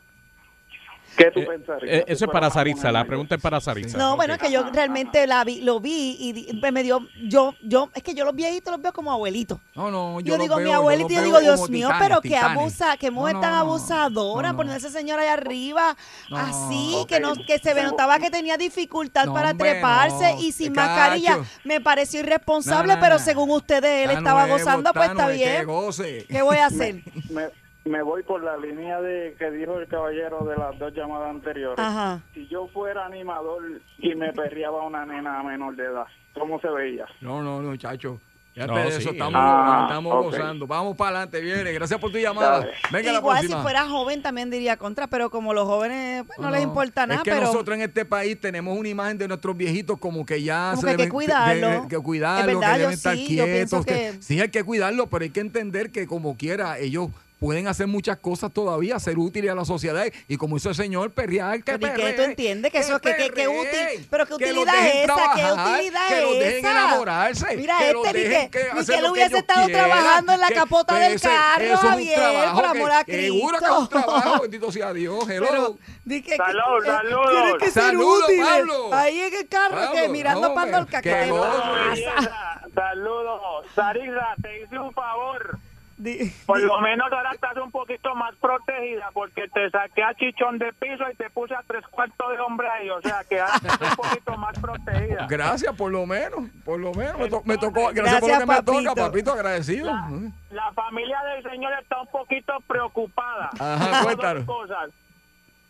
¿Qué 1.17 1.31
tú 1.31 1.39
Eh, 1.41 1.45
pensarías? 1.47 1.95
eh, 1.99 2.03
eso 2.07 2.25
es 2.25 2.31
para 2.31 2.49
Saritza, 2.49 2.91
la 2.91 3.05
pregunta 3.05 3.35
es 3.35 3.41
para 3.41 3.59
Saritza. 3.61 3.97
No, 3.97 4.15
bueno, 4.15 4.33
es 4.33 4.39
que 4.39 4.51
yo 4.51 4.63
realmente 4.71 5.25
la 5.27 5.43
vi, 5.43 5.61
lo 5.61 5.79
vi 5.79 6.17
y 6.19 6.71
me 6.71 6.83
dio, 6.83 7.07
yo, 7.23 7.55
yo, 7.61 7.89
es 7.93 8.03
que 8.03 8.13
yo 8.13 8.25
los 8.25 8.35
viejitos 8.35 8.71
los 8.71 8.81
veo 8.81 8.93
como 8.93 9.11
abuelitos. 9.11 9.59
No, 9.75 9.89
no, 9.91 10.19
Yo, 10.21 10.37
digo, 10.37 10.55
veo- 10.57 10.65
mi 10.67 10.71
abuelito, 10.73 11.09
yo 11.09 11.15
veo 11.15 11.25
digo, 11.25 11.39
Dios 11.39 11.69
mío, 11.69 11.87
titanes, 11.87 12.07
pero 12.07 12.21
que 12.21 12.29
titanes. 12.29 12.57
abusa, 12.57 12.97
que 12.97 13.11
mujer 13.11 13.35
No, 13.35 13.41
tan 13.41 13.53
abusadora, 13.53 14.47
no, 14.49 14.53
no. 14.53 14.57
poner 14.57 14.73
a 14.73 14.77
ese 14.77 14.89
señor 14.89 15.19
allá 15.19 15.33
arriba, 15.33 15.95
No, 16.29 16.37
así, 16.37 17.05
que 17.07 17.19
no, 17.19 17.33
que 17.35 17.59
se 17.59 17.73
ve, 17.73 17.83
notaba 17.83 18.19
que 18.19 18.29
tenía 18.29 18.57
dificultad 18.57 19.25
No, 19.25 19.33
para 19.33 19.51
hombre, 19.51 19.71
treparse 19.71 20.33
no. 20.35 20.41
y 20.41 20.51
sin 20.51 20.73
Cacho. 20.73 20.87
mascarilla. 20.89 21.39
Me 21.63 21.81
pareció 21.81 22.19
irresponsable, 22.19 22.93
No, 22.93 22.95
no, 22.95 23.01
pero 23.01 23.19
según 23.19 23.49
ustedes, 23.51 24.05
él 24.09 24.11
estaba 24.17 24.41
nuevo, 24.47 24.57
gozando, 24.59 24.93
pues 24.93 25.09
está 25.09 25.23
nuevo, 25.25 25.39
Que 25.39 25.45
bien. 25.51 25.65
goce. 25.65 26.25
¿Qué 26.29 26.41
voy 26.41 26.57
a 26.57 26.65
hacer? 26.67 27.03
Me, 27.29 27.49
me 27.89 28.03
voy 28.03 28.21
por 28.23 28.43
la 28.43 28.55
línea 28.57 29.01
de 29.01 29.35
que 29.39 29.49
dijo 29.51 29.77
el 29.79 29.87
caballero 29.87 30.45
de 30.45 30.55
las 30.55 30.77
dos 30.77 30.93
llamadas 30.93 31.31
anteriores. 31.31 31.79
Ajá. 31.79 32.21
Si 32.33 32.47
yo 32.47 32.67
fuera 32.67 33.05
animador 33.05 33.63
y 33.97 34.13
me 34.15 34.31
perreaba 34.31 34.85
una 34.85 35.05
nena 35.05 35.41
menor 35.43 35.75
de 35.75 35.85
edad, 35.85 36.05
¿cómo 36.33 36.59
se 36.61 36.69
veía? 36.69 37.05
No, 37.21 37.41
no, 37.41 37.61
no, 37.61 37.75
chacho. 37.77 38.19
Ya 38.55 38.65
No, 38.67 38.75
sí. 38.75 38.97
eso 38.97 39.11
estamos, 39.11 39.33
Ah, 39.35 39.85
estamos 39.87 40.25
gozando. 40.25 40.67
Vamos 40.67 40.97
para 40.97 41.09
adelante, 41.21 41.39
viene. 41.39 41.71
Gracias 41.71 41.99
por 41.99 42.11
tu 42.11 42.17
llamada. 42.17 42.59
Dale. 42.59 42.71
Venga 42.91 43.11
la 43.13 43.19
Igual 43.19 43.37
si 43.37 43.43
próxima. 43.47 43.61
fuera 43.63 43.87
joven 43.87 44.21
también 44.21 44.49
diría 44.49 44.75
contra, 44.75 45.07
pero 45.07 45.29
como 45.29 45.53
los 45.53 45.65
jóvenes 45.65 46.25
pues, 46.25 46.37
no, 46.39 46.49
les 46.51 46.61
importa 46.63 47.05
nada, 47.07 47.19
Es 47.19 47.23
que 47.23 47.31
pero 47.31 47.45
nosotros 47.45 47.75
en 47.77 47.83
este 47.83 48.05
país 48.05 48.39
tenemos 48.41 48.77
una 48.77 48.89
imagen 48.89 49.17
de 49.17 49.27
nuestros 49.27 49.55
viejitos 49.55 49.97
como 49.99 50.25
que 50.25 50.41
ya 50.43 50.71
Como 50.71 50.81
se 50.81 50.85
que 50.87 50.91
hay 50.91 50.97
que 50.97 51.03
deben- 51.03 51.09
cuidarlo. 51.11 51.81
de- 51.83 51.87
que 51.87 51.97
cuidarlo, 51.99 52.51
Es 52.51 52.59
verdad, 52.59 52.73
que 52.73 52.73
yo 52.73 52.79
deben 52.79 52.93
estar 52.93 53.15
sí, 53.15 53.35
yo 53.35 53.45
quietos. 53.45 53.85
que- 53.85 53.93
que- 53.93 54.21
Sí, 54.21 54.41
hay 54.41 54.49
que 54.49 54.63
cuidarlo, 54.63 55.07
pero 55.07 55.23
hay 55.23 55.29
que 55.31 55.39
entender 55.41 55.91
que 55.91 56.05
como 56.07 56.35
quiera, 56.35 56.77
ellos 56.79 57.09
pueden 57.39 57.67
hacer 57.67 57.87
muchas 57.87 58.17
cosas 58.17 58.51
todavía, 58.53 58.99
ser 58.99 59.17
útiles 59.17 59.49
a 59.51 59.55
la 59.55 59.65
sociedad 59.65 60.05
y 60.27 60.37
como 60.37 60.57
hizo 60.57 60.69
el 60.69 60.75
señor, 60.75 61.11
perrear, 61.11 61.63
que 61.63 61.63
Pero 61.63 61.77
¿y 61.77 61.79
qué 61.81 61.87
perree, 61.89 62.13
tú 62.13 62.21
entiendes? 62.23 62.71
Que 62.71 62.79
eso- 62.79 62.99
que- 62.99 63.15
que- 63.15 63.29
que 63.29 63.47
útil- 63.47 64.07
pero 64.09 64.25
¿qué 64.25 64.35
que 64.37 64.51
utilidad 64.51 64.75
es 64.87 64.95
esa? 64.95 65.05
¿Qué 65.05 65.05
trabajar, 65.05 65.75
utilidad 65.75 66.07
que 66.09 66.21
los 66.21 66.31
es 66.33 66.39
dejen 66.39 66.57
esa? 66.65 66.71
enamorarse, 66.71 67.55
Mira, 67.57 67.77
que 67.79 67.89
este 67.91 68.13
ni 68.13 68.19
dejen 68.19 68.51
que- 68.51 68.63
ni 68.73 68.85
que 68.85 68.91
lo 69.01 69.07
él 69.07 69.11
hubiese 69.13 69.37
estado 69.37 69.65
quieran, 69.65 69.89
trabajando 69.89 70.33
en 70.33 70.39
la 70.41 70.47
que- 70.49 70.53
capota 70.55 70.95
del 70.99 71.13
ese- 71.13 71.27
carro, 71.29 71.63
eso 71.63 71.73
es 71.73 71.83
un 71.83 71.89
Javier, 71.89 72.15
trabajo 72.19 72.55
por 72.61 72.63
que- 72.71 72.77
amor 72.77 72.91
a 72.91 73.03
Seguro 73.05 73.57
que 73.59 73.65
es 73.65 73.71
un 73.71 73.87
Cristo. 73.87 73.87
trabajo, 73.89 74.41
bendito 74.41 74.71
sea 74.71 74.93
Dios, 74.93 75.29
hello. 75.29 75.47
Pero, 75.49 75.77
di 76.05 76.21
que, 76.21 76.35
Salud, 76.35 76.61
que- 76.83 76.89
saludos. 76.91 77.31
Tienen 77.31 77.57
que 77.57 77.71
ser 77.71 77.83
Saludos. 77.83 78.31
Pablo. 78.43 78.93
Ahí 78.93 79.19
en 79.21 79.33
el 79.33 79.47
carro, 79.47 79.77
que 79.91 79.97
Pablo, 79.97 80.09
mirando 80.11 80.49
no, 80.49 80.53
para 80.55 80.77
el 80.79 80.85
cacao. 80.87 81.01
que. 81.01 81.29
Saludos. 82.75 83.65
Sarisa, 83.75 84.35
te 84.41 84.63
hice 84.63 84.77
un 84.77 84.91
favor. 84.93 85.57
Di- 86.01 86.31
Por 86.45 86.59
di- 86.59 86.65
lo 86.65 86.79
menos 86.79 87.11
ahora 87.11 87.31
estás 87.33 87.57
un 87.57 87.71
poquito 87.71 88.15
más 88.15 88.33
protegida 88.37 89.09
porque 89.13 89.49
te 89.49 89.69
saqué 89.69 90.01
a 90.01 90.13
chichón 90.13 90.57
de 90.57 90.71
piso 90.73 91.03
y 91.11 91.15
te 91.15 91.29
puse 91.29 91.53
a 91.53 91.61
tres 91.67 91.85
cuartos 91.87 92.31
de 92.31 92.39
hombre 92.39 92.69
ahí. 92.69 92.89
O 92.89 93.01
sea 93.01 93.21
que 93.27 93.39
ahora 93.41 93.55
estás 93.55 93.81
un 93.91 93.95
poquito 93.97 94.37
más 94.37 94.57
protegida. 94.59 95.27
Gracias, 95.29 95.75
por 95.75 95.91
lo 95.91 96.05
menos, 96.05 96.39
por 96.63 96.79
lo 96.79 96.93
menos. 96.93 97.19
Me, 97.19 97.29
to- 97.29 97.41
me 97.43 97.57
tocó, 97.57 97.89
gracias, 97.93 98.21
por 98.21 98.29
lo 98.31 98.39
que 98.39 98.45
me 98.45 98.55
toca, 98.63 98.95
papito. 98.95 98.95
papito, 98.95 99.33
agradecido. 99.33 99.91
La 100.51 100.71
familia 100.73 101.19
del 101.35 101.43
señor 101.51 101.73
está 101.81 101.99
un 102.01 102.07
poquito 102.07 102.53
preocupada. 102.65 103.49
Ajá, 103.59 103.89
Por 103.97 104.03
cuéntanos. 104.05 104.45
dos 104.45 104.55
cosas. 104.57 104.89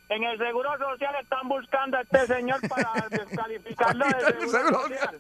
En 0.09 0.23
el 0.23 0.37
Seguro 0.37 0.69
Social 0.77 1.15
están 1.21 1.47
buscando 1.49 1.97
a 1.97 2.01
este 2.01 2.27
señor 2.27 2.59
para 2.67 2.93
descalificarlo 3.09 4.05
del 4.05 4.49
Seguro 4.49 4.79
Social. 4.81 5.17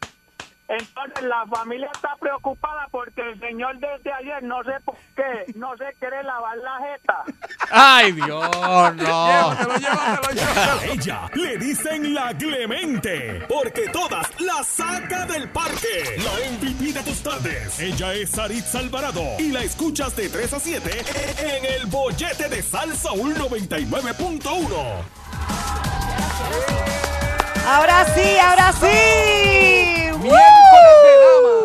Entonces 0.69 1.23
la 1.23 1.45
familia 1.47 1.89
está 1.91 2.15
preocupada 2.19 2.87
porque 2.91 3.21
el 3.21 3.39
señor 3.39 3.79
desde 3.79 4.13
ayer, 4.13 4.43
no 4.43 4.63
sé 4.63 4.73
por 4.85 4.95
qué, 5.15 5.51
no 5.55 5.75
se 5.77 5.91
quiere 5.99 6.21
lavar 6.21 6.55
la 6.57 6.77
jeta. 6.79 7.23
Ay, 7.71 8.11
Dios, 8.11 8.47
no. 8.55 8.93
Llévatelo, 8.93 9.77
llévatelo, 9.77 10.31
llévatelo. 10.31 10.79
A 10.79 10.85
ella 10.85 11.21
le 11.33 11.57
dicen 11.57 12.13
la 12.13 12.37
Clemente, 12.37 13.43
porque 13.49 13.89
todas 13.89 14.29
la 14.39 14.63
saca 14.63 15.25
del 15.25 15.49
parque. 15.49 16.17
La 16.17 16.33
MVP 16.51 16.93
de 16.93 17.01
tus 17.03 17.23
tardes. 17.23 17.79
Ella 17.79 18.13
es 18.13 18.29
Saritza 18.29 18.77
Alvarado 18.79 19.23
y 19.39 19.51
la 19.51 19.63
escuchas 19.63 20.15
de 20.15 20.29
3 20.29 20.53
a 20.53 20.59
7 20.59 21.03
en 21.39 21.65
el 21.65 21.87
bollete 21.87 22.47
de 22.47 22.61
Salsa 22.61 23.09
99.1. 23.09 25.03
Ahora 27.71 28.03
sí, 28.15 28.39
ahora 28.39 28.73
sí. 28.73 30.09
Miércoles 30.17 30.95
de 31.03 31.13
damas. 31.21 31.58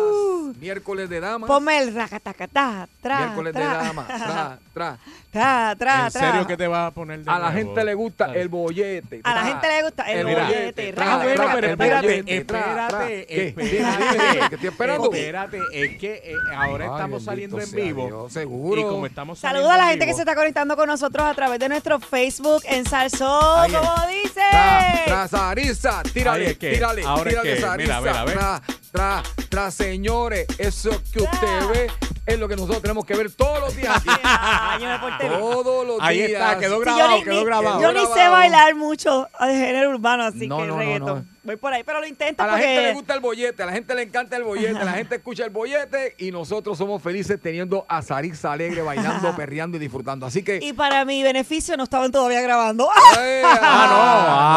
Miércoles 0.59 1.09
de 1.09 1.19
damas. 1.19 1.47
Ponme 1.47 1.77
el 1.77 1.93
racatacatá, 1.93 2.87
tra, 3.01 3.19
Miércoles 3.19 3.53
de 3.53 3.59
tra, 3.59 3.73
damas. 3.73 4.07
Tra, 4.07 4.59
tra. 4.73 4.97
tra, 5.31 5.75
tra, 5.77 6.05
¿En 6.05 6.11
tra. 6.11 6.19
serio 6.21 6.47
que 6.47 6.55
te 6.57 6.67
vas 6.67 6.87
a 6.87 6.91
poner 6.91 7.19
de 7.23 7.29
A 7.29 7.33
la 7.39 7.51
nuevo? 7.51 7.57
gente 7.57 7.83
le 7.83 7.93
gusta 7.93 8.33
el 8.33 8.47
bollete. 8.49 9.21
A 9.23 9.35
la 9.35 9.43
gente 9.43 9.67
le 9.67 9.83
gusta 9.83 10.03
el 10.11 10.25
Mira, 10.25 10.43
bollete. 10.45 10.93
tra, 10.93 11.05
ra, 11.05 11.13
Ah, 11.13 11.23
bueno, 11.23 11.43
pero 11.53 11.67
espérate, 11.67 12.23
espérate, 12.37 13.25
¿Qué? 13.27 13.47
espérate. 13.47 14.49
Que 14.49 14.55
estoy 14.55 14.69
esperando. 14.69 15.11
Espérate, 15.13 15.59
es 15.73 15.97
que 15.97 16.13
eh, 16.23 16.35
ahora 16.55 16.85
Ay, 16.85 16.91
estamos 16.91 17.23
saliendo 17.23 17.59
en 17.59 17.71
vivo. 17.71 18.07
Dios, 18.07 18.33
seguro. 18.33 18.81
Y 18.81 18.83
como 18.85 19.05
estamos 19.05 19.39
Saludos 19.39 19.71
a 19.71 19.77
la 19.77 19.87
gente 19.87 20.05
que 20.05 20.13
se 20.13 20.21
está 20.21 20.35
conectando 20.35 20.75
con 20.75 20.87
nosotros 20.87 21.25
a 21.25 21.33
través 21.33 21.59
de 21.59 21.69
nuestro 21.69 21.99
Facebook 21.99 22.61
en 22.65 22.85
Salsón, 22.85 23.71
como 23.71 23.93
dice. 24.07 24.41
Tra, 24.51 24.93
tra, 25.05 25.27
Sarisa, 25.27 26.01
tírale, 26.13 26.55
tírale, 26.55 27.01
tírale, 27.01 27.41
que, 27.43 27.61
Sarisa. 27.61 27.77
mira, 28.01 28.23
mira, 28.23 28.23
ve. 28.23 28.75
Tra, 28.95 29.21
tra, 29.49 29.71
señores, 29.71 30.47
eso 30.57 30.89
que 31.11 31.23
usted 31.23 31.67
ve 31.67 31.91
es 32.25 32.39
lo 32.39 32.47
que 32.47 32.55
nosotros 32.55 32.81
tenemos 32.81 33.05
que 33.05 33.15
ver 33.15 33.31
todos 33.31 33.59
los 33.59 33.75
días 33.75 33.95
aquí. 33.97 34.09
Año 34.23 34.89
de 34.89 34.99
portería. 34.99 35.37
todos 35.39 35.87
los 35.87 35.97
Ahí 36.01 36.17
días. 36.17 36.31
está, 36.31 36.57
quedó 36.59 36.77
Sí, 36.77 36.81
grabado, 36.83 37.09
yo 37.09 37.15
ni, 37.17 37.23
quedó 37.23 37.33
ni- 37.39 37.45
grabado. 37.45 37.81
yo 37.81 37.93
ni 37.93 37.99
sé 37.99 38.05
grabado. 38.13 38.31
bailar 38.31 38.75
mucho 38.75 39.27
de 39.41 39.53
género 39.53 39.89
urbano, 39.91 40.23
así 40.23 40.47
No, 40.47 40.57
que 40.57 40.63
no, 40.67 40.73
no, 40.73 40.79
reggaetón. 40.79 41.17
no. 41.19 41.35
Voy 41.45 41.57
por 41.57 41.71
ahí, 41.71 41.83
pero 41.83 41.99
lo 41.99 42.07
intento 42.07 42.41
A 42.41 42.47
la 42.47 42.53
porque... 42.53 42.65
gente 42.67 42.81
le 42.87 42.93
gusta 42.95 43.13
el 43.13 43.19
bollete, 43.19 43.61
a 43.61 43.65
la 43.67 43.71
gente 43.71 43.93
le 43.93 44.01
encanta 44.01 44.35
el 44.35 44.41
bollete, 44.43 44.83
la 44.83 44.93
gente 44.93 45.15
escucha 45.17 45.43
el 45.43 45.51
bollete 45.51 46.15
y 46.17 46.31
nosotros 46.31 46.75
somos 46.75 47.03
felices 47.03 47.39
teniendo 47.39 47.85
a 47.87 48.01
Sarisa 48.01 48.51
alegre, 48.51 48.81
bailando, 48.81 49.35
perreando 49.35 49.77
y 49.77 49.79
disfrutando. 49.79 50.25
Así 50.25 50.41
que. 50.43 50.57
Y 50.59 50.73
para 50.73 51.05
mi 51.05 51.21
beneficio 51.21 51.77
no 51.77 51.83
estaban 51.83 52.11
todavía 52.11 52.41
grabando. 52.41 52.89
¡Eh! 53.19 53.43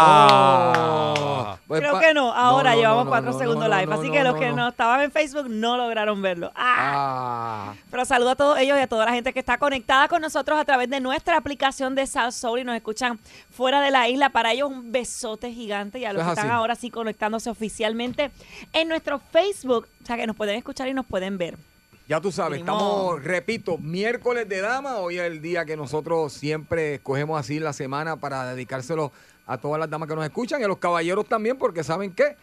Ah, 0.01 0.73
no. 1.15 1.25
no. 1.25 1.59
Pues 1.67 1.81
Creo 1.83 1.93
pa- 1.93 2.01
que 2.01 2.15
no. 2.15 2.33
Ahora 2.33 2.71
no, 2.71 2.77
no, 2.77 2.81
llevamos 2.83 3.05
no, 3.05 3.11
cuatro 3.11 3.33
no, 3.33 3.39
segundos 3.39 3.69
no, 3.69 3.75
live. 3.77 3.87
no, 3.87 3.95
así 4.01 4.07
no, 4.07 4.13
que 4.15 4.25
los 4.25 4.35
no, 4.35 4.41
que 4.41 4.49
no. 4.49 4.57
no 4.57 4.69
estaban 4.69 5.01
en 5.03 5.13
Facebook 5.13 5.47
no 5.51 5.77
lograron 5.77 6.23
verlo. 6.23 6.51
¡Ah! 6.55 7.58
Ah. 7.59 7.75
Pero 7.91 8.05
saludo 8.05 8.31
a 8.31 8.37
todos 8.37 8.59
ellos 8.59 8.79
y 8.79 8.81
a 8.81 8.87
toda 8.87 9.05
la 9.05 9.13
gente 9.13 9.33
que 9.33 9.41
está 9.41 9.59
conectada 9.59 10.07
con 10.09 10.23
nosotros 10.23 10.59
a 10.59 10.65
través 10.65 10.89
de 10.89 11.01
nuestra 11.01 11.37
aplicación 11.37 11.95
de 11.95 12.07
South 12.07 12.33
Soul 12.33 12.61
y 12.61 12.65
nos 12.65 12.77
escuchan 12.77 13.19
fuera 13.51 13.81
de 13.81 13.91
la 13.91 14.09
isla. 14.09 14.31
Para 14.31 14.53
ellos 14.53 14.71
un 14.71 14.93
besote 14.93 15.53
gigante 15.53 15.99
y 15.99 16.05
a 16.05 16.13
los 16.13 16.23
que 16.23 16.29
están 16.31 16.47
así. 16.47 16.55
ahora 16.55 16.75
sí 16.77 16.91
conectándose 16.91 17.51
oficialmente 17.51 18.31
en 18.73 18.89
nuestro 18.89 19.19
Facebook. 19.19 19.89
O 20.03 20.07
sea 20.07 20.17
que 20.17 20.27
nos 20.27 20.37
pueden 20.37 20.57
escuchar 20.57 20.89
y 20.89 20.95
nos 20.95 21.07
pueden 21.07 21.37
ver. 21.37 21.57
Ya 22.09 22.21
tú 22.21 22.33
sabes, 22.33 22.61
estamos, 22.61 23.23
repito, 23.23 23.77
miércoles 23.77 24.49
de 24.49 24.63
dama. 24.63 24.97
Hoy 24.97 25.19
es 25.19 25.25
el 25.25 25.43
día 25.43 25.67
que 25.67 25.77
nosotros 25.77 26.33
siempre 26.33 26.95
escogemos 26.95 27.39
así 27.39 27.59
la 27.59 27.75
semana 27.75 28.17
para 28.17 28.47
dedicárselo 28.55 29.13
a 29.47 29.59
todas 29.59 29.79
las 29.79 29.91
damas 29.91 30.09
que 30.09 30.15
nos 30.15 30.25
escuchan 30.25 30.61
y 30.61 30.65
a 30.65 30.69
los 30.69 30.79
caballeros 30.79 31.27
también, 31.27 31.59
porque 31.59 31.85
saben 31.85 32.13
que 32.13 32.37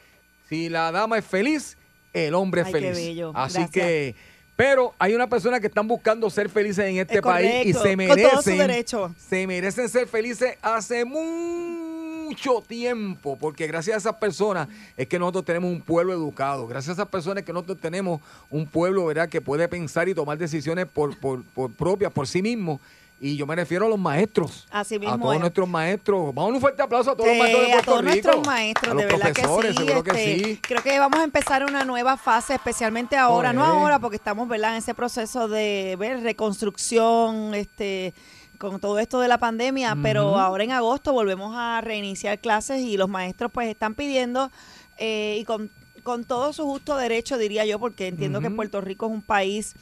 si 0.49 0.69
la 0.69 0.91
dama 0.91 1.17
es 1.17 1.25
feliz, 1.25 1.77
el 2.13 2.35
hombre 2.35 2.61
es 2.61 2.67
Ay, 2.67 2.73
qué 2.73 2.79
feliz. 2.79 2.95
bello. 2.97 3.31
Así 3.33 3.57
Gracias. 3.57 3.71
que, 3.71 4.15
pero 4.55 4.93
hay 4.97 5.13
una 5.13 5.27
persona 5.27 5.59
que 5.59 5.67
están 5.67 5.87
buscando 5.87 6.29
ser 6.29 6.49
felices 6.49 6.85
en 6.85 6.97
este 6.97 7.15
Es 7.15 7.21
país 7.21 7.65
y 7.65 7.73
se 7.73 7.95
con 7.95 8.07
todo 8.07 8.41
su 8.41 8.49
merecen, 8.49 8.57
derecho. 8.57 9.15
se 9.17 9.47
merecen 9.47 9.89
ser 9.89 10.07
felices 10.07 10.57
hace 10.61 11.03
mucho 11.05 12.63
tiempo, 12.67 13.37
porque 13.37 13.67
gracias 13.67 13.95
a 13.95 13.97
esas 13.97 14.15
personas 14.15 14.67
es 14.95 15.07
que 15.07 15.19
nosotros 15.19 15.45
tenemos 15.45 15.71
un 15.71 15.81
pueblo 15.81 16.13
educado, 16.13 16.67
gracias 16.67 16.97
a 16.97 17.01
esas 17.01 17.11
personas 17.11 17.39
es 17.41 17.45
que 17.45 17.53
nosotros 17.53 17.79
tenemos 17.81 18.21
un 18.49 18.65
pueblo, 18.65 19.05
¿verdad?, 19.05 19.29
que 19.29 19.41
puede 19.41 19.67
pensar 19.67 20.07
y 20.07 20.13
tomar 20.13 20.37
decisiones 20.37 20.85
por, 20.85 21.17
por, 21.19 21.43
por 21.43 21.71
propias, 21.73 22.11
por 22.11 22.27
sí 22.27 22.41
mismo. 22.41 22.79
Y 23.19 23.37
yo 23.37 23.47
me 23.47 23.55
refiero 23.55 23.85
a 23.85 23.89
los 23.89 23.97
maestros. 23.97 24.67
Así 24.69 24.95
a 24.95 24.99
mismo 24.99 25.17
todos 25.19 25.35
es. 25.35 25.39
nuestros 25.39 25.69
maestros. 25.69 26.35
Vamos 26.35 26.51
a 26.51 26.53
un 26.55 26.61
fuerte 26.61 26.81
aplauso 26.81 27.11
a 27.11 27.15
todos 27.15 27.29
Sí, 27.29 27.37
los 27.37 27.39
maestros 27.47 27.65
de 27.65 27.71
a 27.71 27.75
Puerto 27.75 27.91
todos 27.91 28.01
Rico. 28.01 28.11
nuestros 28.27 28.45
maestros, 28.47 28.91
a 28.91 28.93
los 28.93 29.01
de 29.03 29.05
verdad 29.07 29.33
que 29.33 29.41
profesores, 29.41 29.71
sí. 29.71 29.77
seguro 29.77 30.03
que 30.03 30.11
este, 30.11 30.43
sí. 30.45 30.59
Creo 30.61 30.83
que 30.83 30.99
vamos 30.99 31.19
a 31.19 31.23
empezar 31.23 31.63
una 31.65 31.85
nueva 31.85 32.17
fase, 32.17 32.55
especialmente 32.55 33.15
ahora, 33.15 33.53
no 33.53 33.63
ahora, 33.63 33.99
porque 33.99 34.17
estamos 34.17 34.47
¿verdad? 34.49 34.71
en 34.71 34.77
ese 34.77 34.93
proceso 34.93 35.47
de 35.47 35.95
ver 35.97 36.21
reconstrucción, 36.23 37.53
este 37.53 38.13
con 38.57 38.79
todo 38.79 38.99
esto 38.99 39.19
de 39.19 39.27
la 39.27 39.37
pandemia, 39.37 39.97
pero 40.01 40.37
ahora 40.39 40.63
en 40.63 40.71
agosto 40.71 41.11
volvemos 41.11 41.53
a 41.57 41.81
reiniciar 41.81 42.39
clases 42.39 42.81
y 42.81 42.95
los 42.95 43.09
maestros 43.09 43.51
pues 43.51 43.67
están 43.67 43.95
pidiendo 43.95 44.49
eh, 44.97 45.37
y 45.41 45.43
con, 45.43 45.69
con 46.03 46.23
todo 46.23 46.53
su 46.53 46.63
justo 46.65 46.95
derecho, 46.95 47.37
diría 47.37 47.65
yo, 47.65 47.79
porque 47.79 48.07
entiendo 48.07 48.39
que. 48.39 48.49
Puerto 48.49 48.79
Rico 48.79 49.07
es 49.07 49.11
un 49.11 49.21
país, 49.21 49.73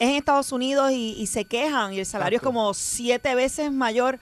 es 0.00 0.08
en 0.08 0.16
Estados 0.16 0.50
Unidos 0.50 0.90
y, 0.90 1.12
y 1.16 1.26
se 1.28 1.44
quejan 1.44 1.92
y 1.94 2.00
el 2.00 2.06
salario 2.06 2.38
Exacto. 2.38 2.48
es 2.50 2.54
como 2.54 2.74
siete 2.74 3.34
veces 3.36 3.70
mayor 3.70 4.18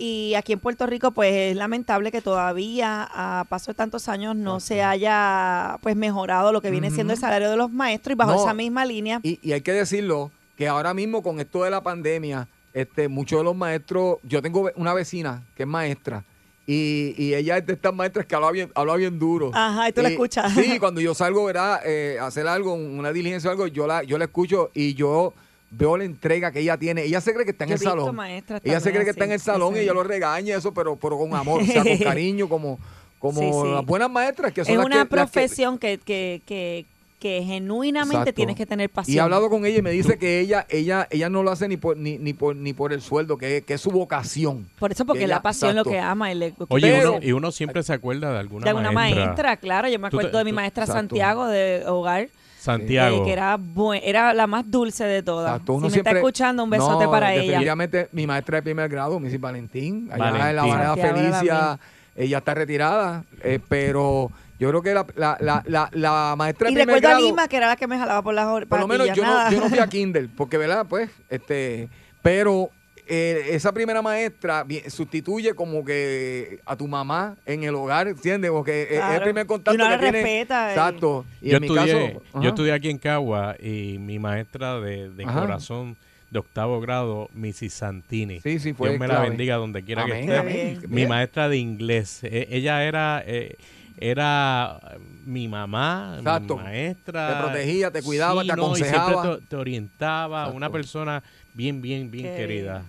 y 0.00 0.34
aquí 0.34 0.52
en 0.52 0.60
Puerto 0.60 0.86
Rico, 0.86 1.10
pues 1.10 1.32
es 1.34 1.56
lamentable 1.56 2.12
que 2.12 2.22
todavía 2.22 3.08
a 3.12 3.44
paso 3.48 3.72
de 3.72 3.74
tantos 3.74 4.08
años 4.08 4.36
no 4.36 4.60
se 4.60 4.82
haya 4.82 5.78
pues 5.82 5.96
mejorado 5.96 6.52
lo 6.52 6.60
que 6.62 6.70
viene 6.70 6.90
siendo 6.92 7.12
el 7.12 7.18
salario 7.18 7.50
de 7.50 7.56
los 7.56 7.70
maestros 7.72 8.12
y 8.12 8.16
bajo 8.16 8.32
No. 8.34 8.40
esa 8.40 8.54
misma 8.54 8.84
línea. 8.84 9.18
Y, 9.24 9.40
y 9.42 9.52
hay 9.52 9.60
que 9.60 9.72
decirlo 9.72 10.30
que 10.56 10.68
ahora 10.68 10.94
mismo 10.94 11.20
con 11.22 11.40
esto 11.40 11.64
de 11.64 11.70
la 11.70 11.82
pandemia, 11.82 12.46
este, 12.74 13.08
muchos 13.08 13.40
de 13.40 13.44
los 13.44 13.56
maestros, 13.56 14.18
yo 14.22 14.40
tengo 14.40 14.70
una 14.76 14.94
vecina 14.94 15.42
que 15.56 15.64
es 15.64 15.68
maestra 15.68 16.24
y, 16.70 17.14
y 17.16 17.32
ella 17.34 17.56
es 17.56 17.66
de 17.66 17.72
estas 17.72 17.94
maestras 17.94 18.26
que 18.26 18.34
habla 18.34 18.50
bien, 18.50 18.70
habla 18.74 18.94
bien 18.96 19.18
duro. 19.18 19.50
Ajá, 19.54 19.88
y 19.88 19.92
tú 19.92 20.02
la 20.02 20.10
escuchas. 20.10 20.52
Sí, 20.52 20.78
cuando 20.78 21.00
yo 21.00 21.14
salgo, 21.14 21.44
¿verdad? 21.46 21.80
Eh, 21.86 22.18
a 22.20 22.26
hacer 22.26 22.46
algo, 22.46 22.74
una 22.74 23.10
diligencia 23.10 23.48
o 23.48 23.52
algo, 23.52 23.66
yo 23.68 23.86
la, 23.86 24.02
yo 24.02 24.18
la 24.18 24.26
escucho 24.26 24.70
y 24.74 24.92
yo 24.92 25.32
veo 25.70 25.96
la 25.96 26.04
entrega 26.04 26.52
que 26.52 26.60
ella 26.60 26.76
tiene. 26.76 27.04
Ella 27.04 27.22
se 27.22 27.32
cree 27.32 27.46
que 27.46 27.52
está 27.52 27.64
en 27.64 27.70
Yo 27.70 27.74
el 27.76 27.80
salón. 27.80 28.18
Ella 28.64 28.80
se 28.80 28.90
cree 28.92 29.04
que 29.04 29.10
está 29.10 29.24
en 29.24 29.32
el 29.32 29.40
salón 29.40 29.72
sí, 29.74 29.80
y 29.80 29.82
ella 29.84 29.94
lo 29.94 30.02
regaña 30.04 30.56
eso, 30.58 30.74
pero, 30.74 30.96
pero 30.96 31.16
con 31.16 31.34
amor, 31.34 31.62
o 31.62 31.64
sea, 31.66 31.82
con 31.82 31.96
cariño, 32.04 32.48
como, 32.50 32.78
como 33.18 33.40
Sí, 33.40 33.50
sí. 33.50 33.72
las 33.74 33.86
buenas 33.86 34.10
maestras 34.10 34.52
que 34.52 34.62
son 34.64 34.72
Es 34.72 34.76
las 34.78 34.86
una 34.86 34.94
que- 34.94 34.98
las 34.98 35.08
que- 35.08 35.14
profesión 35.32 35.78
que, 35.78 35.98
que, 35.98 36.84
que, 37.18 37.42
genuinamente 37.44 38.16
Exacto. 38.16 38.32
tienes 38.34 38.56
que 38.56 38.66
tener 38.66 38.88
pasión. 38.90 39.14
Y 39.14 39.18
he 39.18 39.20
hablado 39.20 39.50
con 39.50 39.64
ella 39.66 39.78
y 39.78 39.82
me 39.82 39.90
dice 39.90 40.18
que 40.18 40.40
ella, 40.40 40.66
ella, 40.68 41.06
ella 41.10 41.28
no 41.28 41.42
lo 41.42 41.50
hace 41.50 41.68
ni 41.68 41.76
por, 41.76 41.96
ni, 41.96 42.18
ni 42.18 42.32
por, 42.32 42.54
ni 42.56 42.72
por 42.72 42.92
el 42.92 43.00
sueldo, 43.02 43.36
que, 43.38 43.62
que 43.62 43.74
es 43.74 43.80
su 43.80 43.90
vocación. 43.90 44.68
Por 44.78 44.92
eso, 44.92 45.04
porque 45.04 45.24
Ella- 45.24 45.36
la 45.36 45.42
pasión 45.42 45.70
es 45.70 45.74
lo 45.76 45.80
exacto. 45.82 45.96
que 45.96 46.00
ama. 46.00 46.32
y 46.32 46.34
le- 46.36 46.54
Oye, 46.68 46.92
Pero- 46.96 47.14
uno, 47.16 47.26
y 47.26 47.32
uno 47.32 47.50
siempre 47.52 47.82
se 47.82 47.92
acuerda 47.92 48.32
de 48.32 48.38
alguna, 48.38 48.64
de 48.64 48.70
alguna 48.70 48.92
maestra. 48.92 49.24
maestra. 49.26 49.56
claro. 49.56 49.88
Yo 49.88 49.98
me 49.98 50.08
te- 50.10 50.16
acuerdo 50.16 50.38
de 50.38 50.44
mi 50.44 50.52
maestra 50.52 50.84
exacto. 50.84 51.00
Santiago 51.00 51.46
de 51.46 51.84
hogar, 51.86 52.28
Santiago. 52.60 53.22
eh, 53.22 53.24
que 53.24 53.32
era, 53.32 53.56
buen- 53.56 54.00
era 54.04 54.34
la 54.34 54.46
más 54.46 54.70
dulce 54.70 55.04
de 55.04 55.22
todas. 55.22 55.50
Exacto, 55.52 55.72
Si 55.72 55.76
uno 55.78 55.86
me 55.86 55.92
siempre- 55.92 56.10
está 56.12 56.18
escuchando, 56.18 56.64
un 56.64 56.70
besote 56.70 57.04
No, 57.04 57.10
para 57.10 57.32
ella. 57.34 57.42
Definitivamente, 57.42 58.08
mi 58.12 58.26
maestra 58.26 58.56
de 58.58 58.62
primer 58.62 58.88
grado, 58.88 59.18
Missy 59.20 59.36
Valentín, 59.38 60.08
allá 60.12 60.18
Valentín. 60.30 60.46
en 60.48 60.56
la 60.56 60.62
Santiago 60.86 61.16
Felicia, 61.16 61.78
ella 62.16 62.38
está 62.38 62.54
retirada, 62.54 63.24
eh, 63.42 63.60
pero 63.68 64.30
yo 64.58 64.68
creo 64.70 64.82
que 64.82 64.92
la, 64.94 65.06
la, 65.16 65.36
la, 65.40 65.62
la, 65.66 65.88
la 65.92 66.34
maestra 66.36 66.66
de 66.66 66.72
Y 66.72 66.74
primer 66.76 66.94
recuerdo 66.96 67.16
a 67.16 67.20
Lima, 67.20 67.48
que 67.48 67.56
era 67.56 67.66
la 67.68 67.76
que 67.76 67.86
me 67.86 67.98
jalaba 67.98 68.22
por 68.22 68.34
las 68.34 68.46
or- 68.46 68.66
por 68.66 68.80
lo 68.80 68.88
menos 68.88 69.06
yo 69.14 69.24
no, 69.24 69.50
yo 69.50 69.60
no 69.60 69.68
fui 69.68 69.78
a 69.78 69.86
Kindle, 69.88 70.28
porque, 70.36 70.56
¿verdad? 70.58 70.86
Pues, 70.88 71.10
este, 71.28 71.88
pero 72.22 72.70
eh, 73.10 73.46
esa 73.52 73.72
primera 73.72 74.02
maestra 74.02 74.66
sustituye 74.88 75.54
como 75.54 75.82
que 75.84 76.60
a 76.66 76.76
tu 76.76 76.86
mamá 76.88 77.36
en 77.46 77.62
el 77.64 77.74
hogar, 77.74 78.08
¿entiendes? 78.08 78.50
Porque 78.50 78.82
es- 78.82 78.88
es 78.90 78.94
el 78.96 79.00
Claro. 79.00 79.24
primer 79.24 79.44
Y 79.44 79.46
contacto 79.48 79.74
uno 79.76 79.84
que 79.84 79.90
la 79.90 79.98
tiene. 79.98 80.22
respeta, 80.22 80.66
y- 80.68 80.70
Exacto. 80.72 81.24
Y 81.40 81.48
yo, 81.50 81.56
en 81.56 81.60
mi 81.62 81.66
estudié, 81.68 81.92
caso, 82.12 82.22
yo 82.34 82.38
ajá. 82.40 82.48
estudié 82.48 82.72
aquí 82.72 82.90
en 82.90 82.98
Cagua 82.98 83.56
y 83.60 83.96
mi 83.98 84.18
maestra 84.18 84.80
de, 84.80 85.08
de 85.10 85.24
corazón 85.24 85.96
de 86.30 86.38
octavo 86.40 86.78
grado, 86.82 87.30
Missy 87.32 87.70
Santini. 87.70 88.40
Sí, 88.40 88.58
sí, 88.58 88.74
fue 88.74 88.90
Dios 88.90 89.00
me 89.00 89.08
la 89.08 89.20
bendiga 89.20 89.56
donde 89.56 89.82
quiera 89.82 90.04
que 90.04 90.20
esté. 90.20 90.36
amén. 90.36 90.78
Mi 90.88 91.06
maestra 91.06 91.48
de 91.48 91.56
inglés. 91.56 92.20
eh, 92.24 92.46
ella 92.50 92.84
era 92.84 93.22
eh, 93.26 93.56
era 94.00 94.80
mi 95.24 95.48
mamá, 95.48 96.16
Exacto. 96.18 96.56
mi 96.56 96.62
maestra. 96.62 97.28
Te 97.34 97.42
protegía, 97.44 97.90
te 97.90 98.02
cuidaba, 98.02 98.42
te 98.42 98.48
no, 98.56 98.72
y 98.72 98.76
siempre 98.76 98.96
aconsejaba. 98.98 99.36
te, 99.38 99.46
te 99.46 99.56
orientaba. 99.56 100.38
Exacto. 100.40 100.56
Una 100.56 100.70
persona 100.70 101.22
bien, 101.54 101.80
bien, 101.82 102.10
bien 102.10 102.26
Qué 102.26 102.36
querida. 102.36 102.82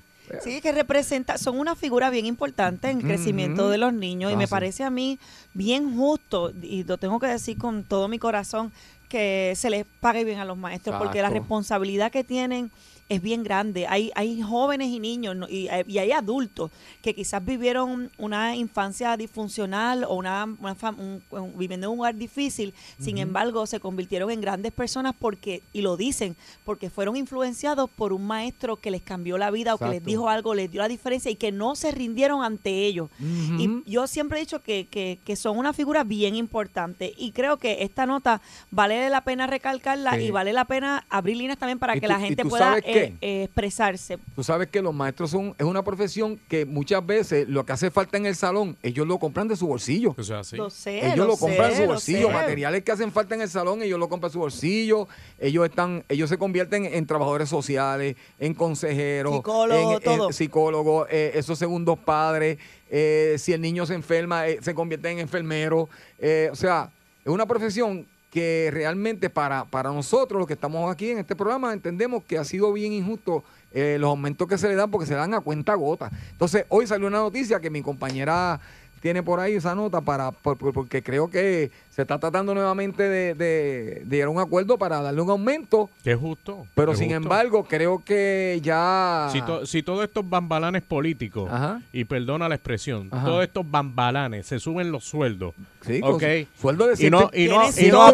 Sí, 0.43 0.61
que 0.61 0.71
representa, 0.71 1.39
son 1.39 1.57
una 1.57 1.75
figura 1.75 2.11
bien 2.11 2.27
importante 2.27 2.91
en 2.91 2.99
el 2.99 3.03
crecimiento 3.03 3.67
de 3.69 3.79
los 3.79 3.91
niños 3.93 4.31
y 4.31 4.35
Ah, 4.35 4.37
me 4.37 4.45
sí. 4.45 4.51
parece 4.51 4.83
a 4.83 4.91
mí 4.91 5.17
bien 5.55 5.97
justo, 5.97 6.51
y 6.61 6.83
lo 6.83 6.97
tengo 6.99 7.19
que 7.19 7.25
decir 7.25 7.57
con 7.57 7.83
todo 7.83 8.07
mi 8.07 8.19
corazón, 8.19 8.71
que 9.09 9.53
se 9.55 9.71
les 9.71 9.87
pague 9.99 10.23
bien 10.23 10.37
a 10.37 10.45
los 10.45 10.55
maestros, 10.55 10.97
porque 10.99 11.23
la 11.23 11.31
responsabilidad 11.31 12.11
que 12.11 12.23
tienen 12.23 12.69
es 13.09 13.21
bien 13.21 13.43
grande. 13.43 13.87
Hay, 13.87 14.11
hay 14.15 14.41
jóvenes 14.41 14.89
y 14.89 14.99
niños 14.99 15.35
¿no? 15.35 15.49
y, 15.49 15.67
y 15.87 15.97
hay 15.97 16.11
adultos 16.11 16.69
que 17.01 17.13
quizás 17.15 17.43
vivieron 17.43 18.11
una 18.17 18.55
infancia 18.55 19.17
disfuncional 19.17 20.03
o 20.03 20.13
una, 20.13 20.45
una 20.59 20.75
un- 20.97 21.21
un- 21.31 21.57
viviendo 21.57 21.87
en 21.87 21.91
un 21.91 21.97
lugar 21.97 22.15
difícil, 22.15 22.73
sin 22.99 23.17
embargo 23.17 23.65
se 23.65 23.79
convirtieron 23.79 24.29
en 24.31 24.41
grandes 24.41 24.71
personas 24.71 25.15
porque, 25.17 25.61
y 25.73 25.81
lo 25.81 25.97
dicen, 25.97 26.35
porque 26.65 26.89
fueron 26.89 27.15
influenciados 27.15 27.89
por 27.89 28.13
un 28.13 28.27
maestro 28.27 28.75
que 28.75 28.91
les 28.91 29.01
cambió 29.01 29.37
la 29.37 29.49
vida 29.51 29.73
o 29.73 29.77
que 29.77 29.89
les 29.89 30.03
dijo 30.05 30.29
algo, 30.29 30.53
les 30.53 30.69
dio 30.71 30.81
la 30.81 30.87
diferencia 30.87 31.31
y 31.31 31.35
que 31.35 31.51
no 31.51 31.75
se 31.75 31.91
rindieron 31.91 32.43
ante 32.43 32.85
ellos. 32.85 33.09
Y 33.19 33.81
yo 33.89 34.05
siempre 34.07 34.37
he 34.37 34.41
dicho 34.41 34.61
que, 34.61 34.85
que, 34.87 35.17
que 35.25 35.35
son 35.35 35.57
una 35.57 35.73
figura 35.73 36.03
bien 36.03 36.35
importante 36.35 37.13
y 37.17 37.31
creo 37.31 37.57
que 37.57 37.83
esta 37.83 38.05
nota 38.05 38.41
vale 38.71 39.09
la 39.09 39.21
pena 39.23 39.47
recalcarla 39.47 40.15
Sí. 40.15 40.25
y 40.25 40.31
vale 40.31 40.53
la 40.53 40.65
pena 40.65 41.05
abrir 41.09 41.37
líneas 41.37 41.57
también 41.57 41.79
para 41.79 41.95
Y 41.95 41.99
que 42.01 42.07
tú- 42.07 42.13
la 42.13 42.19
gente 42.19 42.45
pueda 42.45 42.77
qué, 42.99 43.13
eh, 43.21 43.43
expresarse. 43.43 44.17
Tú 44.35 44.43
sabes 44.43 44.67
que 44.69 44.81
los 44.81 44.93
maestros 44.93 45.31
son 45.31 45.55
es 45.57 45.65
una 45.65 45.83
profesión 45.83 46.39
que 46.47 46.65
muchas 46.65 47.05
veces 47.05 47.47
lo 47.47 47.65
que 47.65 47.73
hace 47.73 47.91
falta 47.91 48.17
en 48.17 48.25
el 48.25 48.35
salón, 48.35 48.77
ellos 48.83 49.07
lo 49.07 49.19
compran 49.19 49.47
de 49.47 49.55
su 49.55 49.67
bolsillo. 49.67 50.15
O 50.17 50.23
sea, 50.23 50.43
sí. 50.43 50.55
Lo 50.55 50.69
sé, 50.69 51.05
ellos 51.05 51.17
lo, 51.17 51.27
lo, 51.27 51.38
compran 51.38 51.67
sé, 51.67 51.71
en 51.71 51.75
su 51.77 51.81
lo 51.83 51.88
bolsillo, 51.89 52.29
materiales 52.29 52.83
que 52.83 52.91
hacen 52.91 53.12
falta 53.12 53.35
en 53.35 53.41
el 53.41 53.49
salón, 53.49 53.81
ellos 53.81 53.99
lo 53.99 54.09
compran 54.09 54.29
en 54.29 54.33
su 54.33 54.39
bolsillo, 54.39 55.07
ellos 55.39 55.65
están, 55.65 56.03
ellos 56.09 56.29
se 56.29 56.38
convierten 56.38 56.85
en 56.85 57.05
trabajadores 57.05 57.49
sociales, 57.49 58.15
en 58.39 58.53
consejeros, 58.53 59.35
Psicólogos, 59.35 60.01
en, 60.03 60.12
en 60.12 60.17
todo. 60.17 60.31
psicólogos, 60.31 61.07
eh, 61.12 61.31
esos 61.35 61.57
segundos 61.57 61.97
padres, 61.99 62.57
eh, 62.89 63.35
si 63.38 63.53
el 63.53 63.62
niño 63.62 63.85
se 63.85 63.93
enferma, 63.93 64.47
eh, 64.47 64.59
se 64.62 64.73
convierte 64.73 65.09
en 65.09 65.19
enfermero, 65.19 65.89
eh, 66.17 66.49
o 66.51 66.55
sea, 66.55 66.91
es 67.23 67.31
una 67.31 67.45
profesión 67.45 68.07
que 68.29 68.69
realmente 68.71 69.29
para, 69.29 69.65
para 69.65 69.91
nosotros, 69.91 70.39
los 70.39 70.47
que 70.47 70.53
estamos 70.53 70.91
aquí 70.91 71.09
en 71.09 71.19
este 71.19 71.35
programa, 71.35 71.73
entendemos 71.73 72.23
que 72.23 72.37
ha 72.37 72.43
sido 72.43 72.71
bien 72.71 72.93
injusto 72.93 73.43
eh, 73.71 73.97
los 73.99 74.09
aumentos 74.09 74.47
que 74.47 74.57
se 74.57 74.67
le 74.67 74.75
dan 74.75 74.91
porque 74.91 75.07
se 75.07 75.15
dan 75.15 75.33
a 75.33 75.41
cuenta 75.41 75.73
gota. 75.75 76.11
Entonces, 76.31 76.65
hoy 76.69 76.87
salió 76.87 77.07
una 77.07 77.19
noticia 77.19 77.59
que 77.59 77.69
mi 77.69 77.81
compañera 77.81 78.59
tiene 79.01 79.23
por 79.23 79.39
ahí 79.39 79.53
esa 79.55 79.75
nota 79.75 80.01
para 80.01 80.31
por- 80.31 80.57
por- 80.57 80.73
porque 80.73 81.01
creo 81.01 81.29
que 81.29 81.71
se 81.89 82.01
está 82.03 82.17
tratando 82.17 82.53
nuevamente 82.53 83.03
de, 83.03 83.33
de- 83.33 84.01
de 84.05 84.15
llegar 84.15 84.27
a 84.27 84.31
un 84.31 84.39
acuerdo 84.39 84.77
para 84.77 85.01
darle 85.01 85.21
un 85.21 85.29
aumento, 85.29 85.89
Que 86.03 86.12
es 86.12 86.17
justo. 86.19 86.65
pero 86.75 86.93
sin 86.95 87.07
justo. 87.09 87.17
embargo 87.23 87.65
creo 87.65 88.01
que 88.05 88.59
ya... 88.63 89.27
Si, 89.31 89.41
to- 89.41 89.65
si 89.65 89.83
todos 89.83 90.03
estos 90.05 90.27
bambalanes 90.29 90.81
políticos, 90.81 91.49
Ajá. 91.51 91.81
y 91.91 92.05
perdona 92.05 92.47
la 92.47 92.55
expresión, 92.55 93.09
Ajá. 93.12 93.25
todos 93.25 93.43
estos 93.43 93.69
bambalanes 93.69 94.45
se 94.47 94.59
suben 94.59 94.91
los 94.91 95.03
sueldos. 95.03 95.53
Sí, 95.85 95.99
con 96.01 96.13
ok. 96.15 96.23
su- 96.55 96.62
sueldo 96.62 96.88
de 96.88 97.05
y 97.05 97.09
no, 97.09 97.29
y 97.33 97.47
no, 97.47 97.63
y 97.75 97.89
no, 97.89 98.09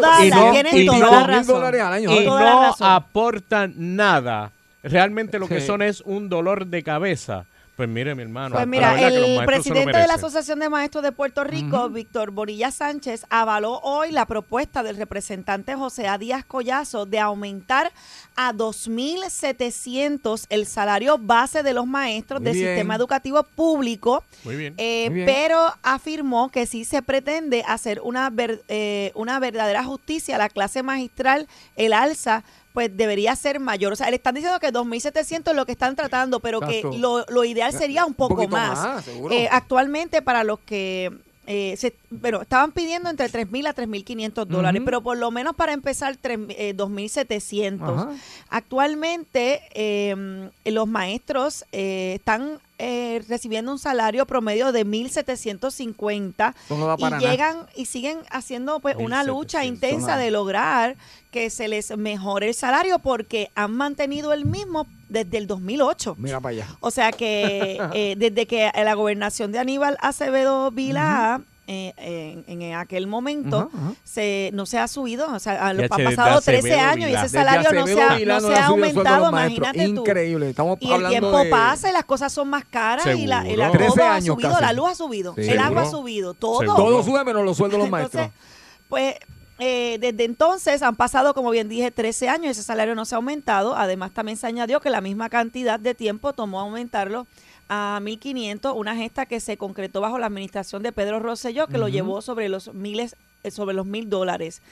y 0.72 0.84
no- 0.86 2.74
aportan 2.80 3.74
nada. 3.76 4.52
Realmente 4.82 5.38
lo 5.38 5.48
que 5.48 5.60
son 5.60 5.82
es 5.82 6.00
un 6.02 6.28
dolor 6.28 6.66
de 6.66 6.82
cabeza. 6.82 7.44
Pues 7.76 7.88
mire, 7.90 8.14
mi 8.14 8.22
hermano. 8.22 8.54
Pues 8.54 8.66
mira, 8.66 8.98
el 9.06 9.44
presidente 9.44 9.96
de 9.98 10.06
la. 10.06 10.14
Asociación 10.16 10.58
de 10.60 10.70
Maestros 10.70 11.04
de 11.04 11.12
Puerto 11.12 11.44
Rico, 11.44 11.90
Víctor 11.90 12.30
Borilla 12.30 12.70
Sánchez, 12.70 13.26
avaló 13.28 13.80
hoy 13.82 14.12
la 14.12 14.24
propuesta 14.24 14.82
del 14.82 14.96
representante 14.96 15.74
José 15.74 16.08
A. 16.08 16.16
Díaz 16.16 16.42
Collazo 16.46 17.04
de 17.04 17.18
aumentar 17.20 17.92
a 18.34 18.54
2.700 18.54 20.46
el 20.48 20.66
salario 20.66 21.18
base 21.18 21.62
de 21.62 21.74
los 21.74 21.86
maestros 21.86 22.40
Muy 22.40 22.46
del 22.50 22.54
bien. 22.56 22.68
sistema 22.68 22.94
educativo 22.96 23.42
público. 23.42 24.24
Muy 24.44 24.56
bien. 24.56 24.74
Eh, 24.78 25.10
Muy 25.10 25.16
bien. 25.16 25.26
pero 25.26 25.72
afirmó 25.82 26.50
que 26.50 26.64
sí 26.66 26.84
se 26.86 27.02
pretende 27.02 27.62
hacer 27.66 28.00
una, 28.02 28.30
ver- 28.30 28.62
eh, 28.68 29.12
una 29.14 29.38
verdadera 29.38 29.84
justicia 29.84 30.36
a 30.36 30.38
la 30.38 30.48
clase 30.48 30.82
magistral, 30.82 31.46
el 31.76 31.92
alza 31.92 32.42
pues 32.76 32.94
debería 32.94 33.34
ser 33.36 33.58
mayor. 33.58 33.94
O 33.94 33.96
sea, 33.96 34.10
le 34.10 34.16
están 34.16 34.34
diciendo 34.34 34.60
que 34.60 34.70
2.700 34.70 35.48
es 35.48 35.56
lo 35.56 35.64
que 35.64 35.72
están 35.72 35.96
tratando, 35.96 36.40
pero 36.40 36.62
Exacto. 36.62 36.90
que 36.90 36.98
lo, 36.98 37.24
lo 37.24 37.42
ideal 37.44 37.72
sería 37.72 38.04
un 38.04 38.12
poco 38.12 38.46
más. 38.48 39.06
Eh, 39.30 39.48
actualmente 39.50 40.20
para 40.20 40.44
los 40.44 40.58
que... 40.58 41.10
eh, 41.46 41.74
se, 41.78 41.94
pero 42.20 42.42
estaban 42.42 42.72
pidiendo 42.72 43.08
entre 43.08 43.30
3.000 43.30 43.68
a 43.68 43.74
3.500 43.74 44.44
dólares, 44.44 44.80
Ujú. 44.80 44.84
pero 44.84 45.00
por 45.00 45.16
lo 45.16 45.30
menos 45.30 45.56
para 45.56 45.72
empezar 45.72 46.18
tres- 46.18 46.38
eh, 46.50 46.74
2.700. 46.76 47.80
Ajá. 47.82 48.10
Actualmente 48.50 49.62
eh, 49.72 50.50
los 50.66 50.86
maestros 50.86 51.64
eh, 51.72 52.12
están 52.16 52.58
eh, 52.78 53.22
recibiendo 53.28 53.72
un 53.72 53.78
salario 53.78 54.26
promedio 54.26 54.72
de 54.72 54.84
1.750 54.86 56.54
Eso 56.66 56.76
no 56.76 56.94
y 56.98 57.02
nada. 57.02 57.18
llegan 57.18 57.66
y 57.74 57.86
siguen 57.86 58.18
haciendo 58.30 58.80
pues 58.80 58.96
una 58.96 59.22
1.700, 59.22 59.26
lucha 59.26 59.64
intensa 59.64 60.06
nada. 60.08 60.18
de 60.22 60.30
lograr 60.30 60.96
que 61.30 61.50
se 61.50 61.68
les 61.68 61.96
mejore 61.96 62.48
el 62.48 62.54
salario 62.54 62.98
porque 62.98 63.50
han 63.54 63.72
mantenido 63.72 64.32
el 64.32 64.44
mismo 64.44 64.86
desde 65.08 65.38
el 65.38 65.46
2008. 65.46 66.16
Mira 66.18 66.40
para 66.40 66.50
allá. 66.54 66.66
O 66.80 66.90
sea 66.90 67.12
que 67.12 67.78
eh, 67.92 68.14
desde 68.16 68.46
que 68.46 68.70
la 68.74 68.94
gobernación 68.94 69.52
de 69.52 69.58
Aníbal 69.58 69.96
Acevedo 70.00 70.70
Vilá, 70.70 71.42
eh, 71.68 72.44
en, 72.46 72.62
en 72.62 72.74
aquel 72.74 73.06
momento, 73.08 73.70
se, 74.04 74.50
no 74.52 74.66
se 74.66 74.78
ha 74.78 74.86
subido. 74.86 75.32
O 75.34 75.38
sea, 75.40 75.66
han 75.66 75.88
pasado 75.88 76.40
13 76.40 76.74
Acevedo 76.74 76.80
años 76.80 77.10
y 77.10 77.14
ese 77.14 77.28
salario 77.28 77.72
no 77.72 77.86
se 77.86 78.00
ha, 78.00 78.18
no 78.18 78.40
se 78.40 78.54
ha 78.54 78.58
el 78.58 78.62
aumentado, 78.62 79.32
maestros. 79.32 79.68
imagínate 79.68 79.94
tú. 79.94 80.00
Increíble. 80.02 80.50
Estamos 80.50 80.78
Y 80.80 80.92
el 80.92 81.08
tiempo 81.08 81.38
de... 81.38 81.50
pasa 81.50 81.90
y 81.90 81.92
las 81.92 82.04
cosas 82.04 82.32
son 82.32 82.48
más 82.48 82.64
caras 82.64 83.06
y 83.16 83.26
la, 83.26 83.48
y 83.48 83.56
13 83.56 84.02
ha 84.02 84.20
subido, 84.20 84.50
casi. 84.50 84.62
la 84.62 84.72
luz 84.72 84.90
ha 84.90 84.94
subido, 84.94 85.34
el 85.36 85.58
agua 85.58 85.82
ha 85.82 85.90
subido, 85.90 86.34
todo. 86.34 86.60
Seguro. 86.60 86.76
Todo 86.76 87.02
sube 87.02 87.24
menos 87.24 87.44
los 87.44 87.56
sueldos 87.56 87.78
de 87.78 87.84
los 87.84 87.90
maestros. 87.90 88.24
Entonces, 88.26 88.46
pues 88.88 89.16
eh, 89.58 89.96
desde 90.00 90.24
entonces 90.24 90.82
han 90.82 90.96
pasado, 90.96 91.32
como 91.34 91.50
bien 91.50 91.68
dije, 91.68 91.90
13 91.90 92.28
años 92.28 92.46
y 92.46 92.48
ese 92.50 92.62
salario 92.62 92.94
no 92.94 93.04
se 93.04 93.14
ha 93.14 93.16
aumentado. 93.16 93.74
Además, 93.74 94.12
también 94.12 94.36
se 94.36 94.46
añadió 94.46 94.80
que 94.80 94.90
la 94.90 95.00
misma 95.00 95.28
cantidad 95.30 95.80
de 95.80 95.94
tiempo 95.94 96.32
tomó 96.32 96.60
aumentarlo 96.60 97.26
a 97.68 97.98
1.500, 98.02 98.74
una 98.76 98.96
gesta 98.96 99.26
que 99.26 99.40
se 99.40 99.56
concretó 99.56 100.00
bajo 100.00 100.18
la 100.18 100.26
administración 100.26 100.82
de 100.82 100.92
Pedro 100.92 101.20
Rosselló, 101.20 101.66
que 101.66 101.78
lo 101.78 101.88
llevó 101.88 102.22
sobre 102.22 102.48
los 102.48 102.72
miles 102.74 103.16
sobre 103.50 103.74
los 103.74 103.86
mil 103.86 104.08
dólares. 104.08 104.62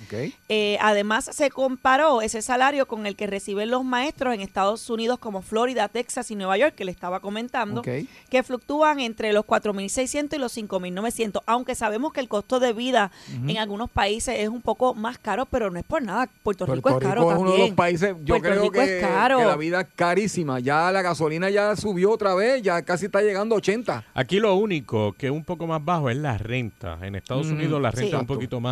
Eh, 0.49 0.79
además, 0.81 1.31
se 1.33 1.51
comparó 1.51 2.23
ese 2.23 2.43
salario 2.43 2.87
con 2.87 3.07
el 3.07 3.17
que 3.17 3.27
reciben 3.27 3.71
los 3.71 3.85
maestros 3.85 4.35
en 4.35 4.41
Estados 4.41 4.89
Unidos 4.91 5.19
como 5.19 5.43
Florida, 5.43 5.89
Texas 5.89 6.31
y 6.31 6.37
Nueva 6.37 6.57
York, 6.57 6.75
que 6.75 6.85
le 6.85 6.93
estaba 6.93 7.21
comentando, 7.21 7.83
que 7.83 8.43
fluctúan 8.43 9.01
entre 9.01 9.33
los 9.33 9.45
4.600 9.45 10.35
y 10.35 10.39
los 10.39 10.57
5.900, 10.57 11.43
aunque 11.47 11.75
sabemos 11.75 12.13
que 12.13 12.21
el 12.21 12.29
costo 12.29 12.61
de 12.61 12.73
vida 12.73 13.11
en 13.47 13.59
algunos 13.59 13.91
países 13.91 14.37
es 14.39 14.49
un 14.49 14.63
poco 14.63 14.95
más 14.95 15.19
caro, 15.19 15.47
pero 15.47 15.71
no 15.71 15.79
es 15.79 15.85
por 15.85 16.03
nada. 16.03 16.29
Puerto 16.43 16.67
Rico 16.67 16.91
es 16.91 16.97
caro 16.99 17.21
Rico 17.23 17.33
es 17.33 17.39
uno 17.39 17.51
de 17.51 17.57
también. 17.57 17.69
los 17.71 17.77
países, 17.77 18.15
yo 18.25 18.35
Puerto 18.39 18.49
creo 18.49 18.63
Rico 18.63 18.73
que, 18.75 18.99
es 18.99 19.05
caro. 19.05 19.39
que 19.39 19.45
la 19.45 19.57
vida 19.57 19.81
es 19.83 19.87
carísima. 19.95 20.61
Ya 20.61 20.91
la 20.93 21.03
gasolina 21.03 21.51
ya 21.51 21.77
subió 21.77 22.11
otra 22.11 22.35
vez, 22.35 22.63
ya 22.63 22.83
casi 22.83 23.07
está 23.07 23.21
llegando 23.23 23.55
a 23.55 23.59
80. 23.59 24.05
Aquí 24.15 24.41
lo 24.41 24.55
único 24.55 25.13
que 25.13 25.27
es 25.27 25.33
un 25.33 25.45
poco 25.45 25.67
más 25.67 25.85
bajo 25.85 26.11
es 26.11 26.17
la 26.17 26.39
renta. 26.39 26.99
En 27.03 27.15
Estados 27.15 27.47
Mm, 27.47 27.53
Unidos 27.55 27.83
la 27.83 27.91
renta 27.91 28.09
sí. 28.09 28.15
es 28.15 28.21
un 28.21 28.27
poquito 28.27 28.61
más, 28.61 28.64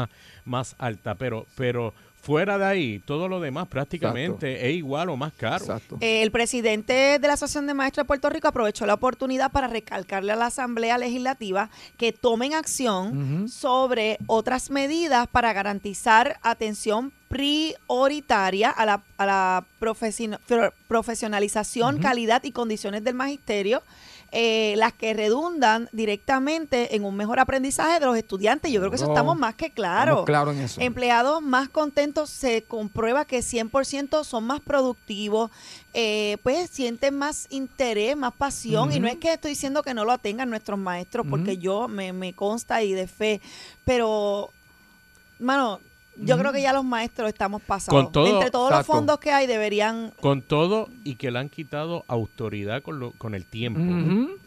más 0.45 0.75
alta, 0.79 1.15
pero, 1.15 1.47
pero 1.57 1.95
fuera 2.23 2.57
de 2.57 2.65
ahí, 2.65 3.03
todo 3.05 3.27
lo 3.27 3.41
demás 3.41 3.67
prácticamente 3.67 4.69
es 4.69 4.77
igual 4.77 5.11
o 5.11 5.17
más 5.17 5.33
caro. 5.33 5.65
Exacto. 5.65 5.99
Eh, 6.01 6.23
el 6.23 6.31
presidente 6.31 7.19
de 7.19 7.27
la 7.27 7.35
Asociación 7.35 7.67
de 7.67 7.75
Maestros 7.75 8.05
de 8.05 8.07
Puerto 8.07 8.31
Rico 8.31 8.47
aprovechó 8.47 8.87
la 8.87 8.95
oportunidad 8.95 9.51
para 9.51 9.67
recalcarle 9.67 10.33
a 10.33 10.37
la 10.37 10.47
Asamblea 10.47 10.99
Legislativa 10.99 11.69
que 11.97 12.13
tomen 12.13 12.55
acción 12.55 13.49
sobre 13.49 14.19
otras 14.29 14.71
medidas 14.71 15.27
para 15.27 15.53
garantizar 15.53 16.39
atención 16.43 17.13
prioritaria 17.29 18.71
a 18.71 18.87
la, 18.87 19.03
a 19.17 19.27
la 19.27 19.65
profesionalización, 20.89 21.99
calidad 21.99 22.45
y 22.45 22.53
condiciones 22.53 23.03
del 23.03 23.15
magisterio, 23.15 23.83
eh, 24.35 24.73
las 24.79 24.95
que 24.95 25.13
redundan 25.13 25.91
directamente 25.93 26.97
en 26.97 27.05
un 27.05 27.15
mejor 27.15 27.39
aprendizaje 27.39 28.01
de 28.01 28.07
los 28.07 28.17
estudiantes. 28.17 28.73
Yo 28.73 28.81
creo 28.81 28.91
que 28.91 28.97
eso 28.97 29.09
estamos 29.09 29.39
más 29.39 29.55
que 29.57 29.71
claro. 29.71 30.25
Claros 30.25 30.57
en 30.57 30.63
eso. 30.63 30.81
Empleados 30.81 31.43
más 31.43 31.69
contentos 31.69 32.31
se 32.31 32.63
comprueba 32.63 33.27
que 33.27 33.41
100% 33.41 34.25
son 34.25 34.45
más 34.45 34.61
productivos, 34.61 35.51
eh, 35.93 36.39
pues 36.43 36.71
sienten 36.71 37.15
más 37.19 37.47
interés, 37.51 38.17
más 38.17 38.33
pasión. 38.33 38.91
Y 38.91 39.01
no 39.01 39.07
es 39.07 39.19
que 39.19 39.35
estoy 39.35 39.51
diciendo 39.51 39.83
que 39.83 39.93
no 39.93 40.07
lo 40.07 40.17
tengan 40.17 40.49
nuestros 40.49 40.79
maestros, 40.79 41.27
porque 41.29 41.59
yo 41.59 41.87
me, 41.87 42.15
me 42.15 42.33
consta 42.33 42.83
y 42.83 42.95
de 42.95 43.07
fe, 43.07 43.43
pero, 43.85 44.51
mano, 45.39 45.79
yo 46.17 46.37
creo 46.39 46.53
que 46.53 46.61
ya 46.63 46.73
los 46.73 46.85
maestros 46.85 47.29
estamos 47.29 47.63
pasados. 47.63 48.03
Con 48.05 48.13
todo- 48.13 48.27
Entre 48.35 48.51
todos 48.51 48.71
los 48.71 48.87
fondos 48.87 49.19
que 49.19 49.31
hay 49.33 49.47
deberían... 49.47 50.13
Con 50.21 50.43
todo 50.43 50.89
y 51.05 51.15
que 51.17 51.31
le 51.31 51.39
han 51.39 51.49
quitado 51.49 52.05
autoridad 52.09 52.83
con, 52.83 52.99
lo, 53.01 53.13
con 53.13 53.35
el 53.35 53.45
tiempo. 53.47 53.81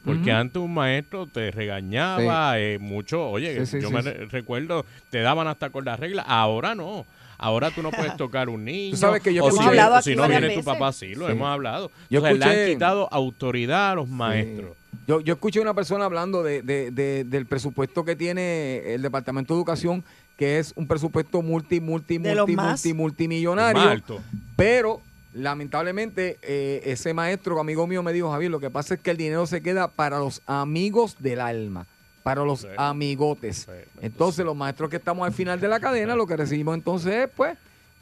Porque 0.03 0.31
antes 0.31 0.61
un 0.61 0.73
maestro 0.73 1.25
te 1.27 1.51
regañaba 1.51 2.59
eh, 2.59 2.77
mucho. 2.79 3.27
Oye, 3.29 3.65
Sí, 3.65 3.77
sí, 3.77 3.81
yo 3.81 3.87
sí, 3.89 3.93
me 3.93 4.03
sí. 4.03 4.09
re- 4.09 4.25
recuerdo, 4.27 4.85
te 5.09 5.21
daban 5.21 5.47
hasta 5.47 5.69
con 5.69 5.85
las 5.85 5.99
reglas. 5.99 6.25
Ahora 6.27 6.75
no. 6.75 7.05
Ahora 7.37 7.69
tú 7.71 7.81
no 7.81 7.91
puedes 7.91 8.15
tocar 8.17 8.47
un 8.49 8.63
niño. 8.63 8.95
sabes 8.95 9.21
que 9.21 9.33
yo 9.33 9.43
o 9.43 9.49
si, 9.51 9.57
Hemos 9.57 9.67
hablado 9.67 9.95
o 9.95 9.97
aquí 9.97 10.11
si 10.11 10.15
no 10.15 10.27
viene 10.27 10.49
tu 10.55 10.63
papá, 10.63 10.93
sí, 10.93 11.15
lo 11.15 11.25
Sí. 11.25 11.33
hemos 11.33 11.47
hablado. 11.49 11.91
Yo 12.09 12.19
o 12.19 12.23
sea, 12.23 12.33
le 12.33 12.45
han 12.45 12.73
quitado 12.73 13.09
autoridad 13.11 13.91
a 13.91 13.95
los 13.95 14.07
maestros. 14.07 14.71
Yo, 15.07 15.19
yo 15.19 15.33
escuché 15.33 15.59
a 15.59 15.61
una 15.63 15.73
persona 15.73 16.05
hablando 16.05 16.41
de, 16.43 16.61
de- 16.61 16.89
de- 16.91 17.25
del 17.25 17.45
presupuesto 17.45 18.05
que 18.05 18.15
tiene 18.15 18.93
el 18.93 19.01
Departamento 19.01 19.53
de 19.53 19.59
Educación, 19.59 20.03
que 20.37 20.59
es 20.59 20.73
un 20.75 20.87
presupuesto 20.87 21.41
multi, 21.41 21.79
multi, 21.79 22.17
De 22.17 22.35
multi, 22.35 22.55
multi, 22.55 22.93
multimillonario. 22.93 23.81
Más 23.81 23.91
alto. 23.91 24.21
Pero 24.55 25.01
lamentablemente 25.33 26.37
eh, 26.41 26.81
ese 26.85 27.13
maestro, 27.13 27.59
amigo 27.59 27.87
mío, 27.87 28.03
me 28.03 28.11
dijo, 28.13 28.31
Javier, 28.31 28.51
lo 28.51 28.59
que 28.59 28.69
pasa 28.69 28.95
es 28.95 28.99
que 28.99 29.11
el 29.11 29.17
dinero 29.17 29.45
se 29.47 29.61
queda 29.61 29.87
para 29.89 30.19
los 30.19 30.41
amigos 30.45 31.15
del 31.19 31.39
alma, 31.39 31.87
para 32.23 32.43
los 32.43 32.61
Sí. 32.61 32.67
amigotes. 32.77 33.65
Sí, 33.69 33.71
Entonces 34.01 34.43
los 34.45 34.55
maestros 34.55 34.89
que 34.89 34.97
estamos 34.97 35.25
al 35.25 35.33
final 35.33 35.59
de 35.59 35.67
la 35.67 35.79
cadena, 35.79 36.15
lo 36.15 36.25
que 36.27 36.35
recibimos 36.35 36.75
entonces 36.75 37.13
es, 37.13 37.29
pues, 37.35 37.57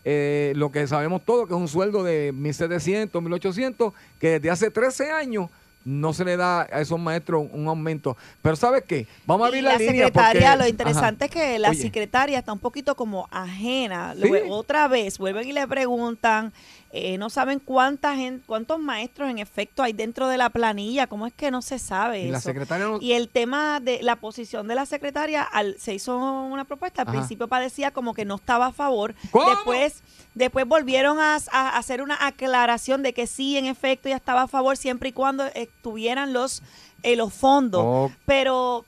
eh, 0.06 0.54
lo 0.56 0.72
que 0.72 0.86
sabemos 0.88 1.24
todos, 1.24 1.48
que 1.48 1.54
es 1.54 1.60
un 1.60 1.68
sueldo 1.68 2.04
de 2.04 2.34
1.700, 2.34 3.22
1.800, 3.22 3.94
que 4.20 4.32
desde 4.40 4.50
hace 4.50 4.72
13 4.72 5.12
años 5.12 5.50
no 5.86 6.14
se 6.14 6.24
le 6.26 6.38
da 6.38 6.62
a 6.62 6.82
esos 6.82 7.00
maestros 7.00 7.46
un 7.52 7.68
aumento. 7.68 8.16
Pero 8.42 8.56
¿sabes 8.56 8.84
qué? 8.88 9.06
Vamos 9.26 9.46
a 9.46 9.48
Y 9.48 9.50
abrir 9.50 9.64
la 9.64 9.72
la, 9.74 9.78
línea 9.78 10.06
secretaria, 10.08 10.50
porque- 10.52 10.64
lo 10.64 10.70
interesante 10.70 11.26
es 11.26 11.32
que 11.32 11.60
la 11.60 11.70
Oye. 11.70 11.82
secretaria 11.82 12.40
está 12.40 12.54
un 12.54 12.60
poquito 12.60 12.96
como 12.96 13.28
ajena. 13.32 14.14
Sí. 14.16 14.22
Lue- 14.22 14.44
Otra 14.50 14.88
vez, 14.88 15.18
vuelven 15.18 15.48
y 15.48 15.54
le 15.54 15.68
preguntan 15.68 16.54
eh, 16.96 17.18
no 17.18 17.32
saben 17.32 17.58
cuánta 17.58 18.16
gente, 18.16 18.44
cuántos 18.46 18.78
maestros 18.80 19.28
en 19.28 19.40
efecto 19.40 19.82
hay 19.82 19.94
dentro 19.94 20.28
de 20.28 20.38
la 20.38 20.52
planilla, 20.52 21.08
¿cómo 21.08 21.26
es 21.26 21.34
que 21.34 21.50
no 21.50 21.64
se 21.64 21.80
sabe 21.80 22.22
Y 22.22 22.30
la 22.30 22.38
eso? 22.38 22.50
secretaria 22.50 22.86
no- 22.86 23.00
Y 23.02 23.14
el 23.14 23.30
tema 23.30 23.80
de 23.80 24.04
la 24.04 24.16
posición 24.18 24.68
de 24.68 24.76
la 24.76 24.86
secretaria, 24.86 25.42
al, 25.42 25.76
se 25.80 25.96
hizo 25.96 26.16
una 26.16 26.66
propuesta, 26.66 27.02
al 27.02 27.08
Ajá. 27.08 27.18
principio 27.18 27.48
parecía 27.48 27.90
como 27.90 28.14
que 28.14 28.26
no 28.26 28.36
estaba 28.36 28.68
a 28.68 28.72
favor, 28.72 29.16
¿Cómo? 29.32 29.50
después 29.50 30.04
después 30.36 30.68
volvieron 30.68 31.20
a, 31.20 31.38
a 31.52 31.78
hacer 31.78 32.02
una 32.04 32.18
aclaración 32.26 33.02
de 33.02 33.14
que 33.14 33.26
sí, 33.28 33.58
en 33.58 33.66
efecto, 33.66 34.08
ya 34.10 34.16
estaba 34.16 34.44
a 34.44 34.48
favor 34.48 34.78
siempre 34.78 35.10
y 35.10 35.14
cuando 35.14 35.46
estuvieran 35.46 36.32
los, 36.32 36.62
eh, 37.02 37.16
los 37.16 37.34
fondos, 37.34 37.82
Oh. 37.84 38.12
pero 38.26 38.86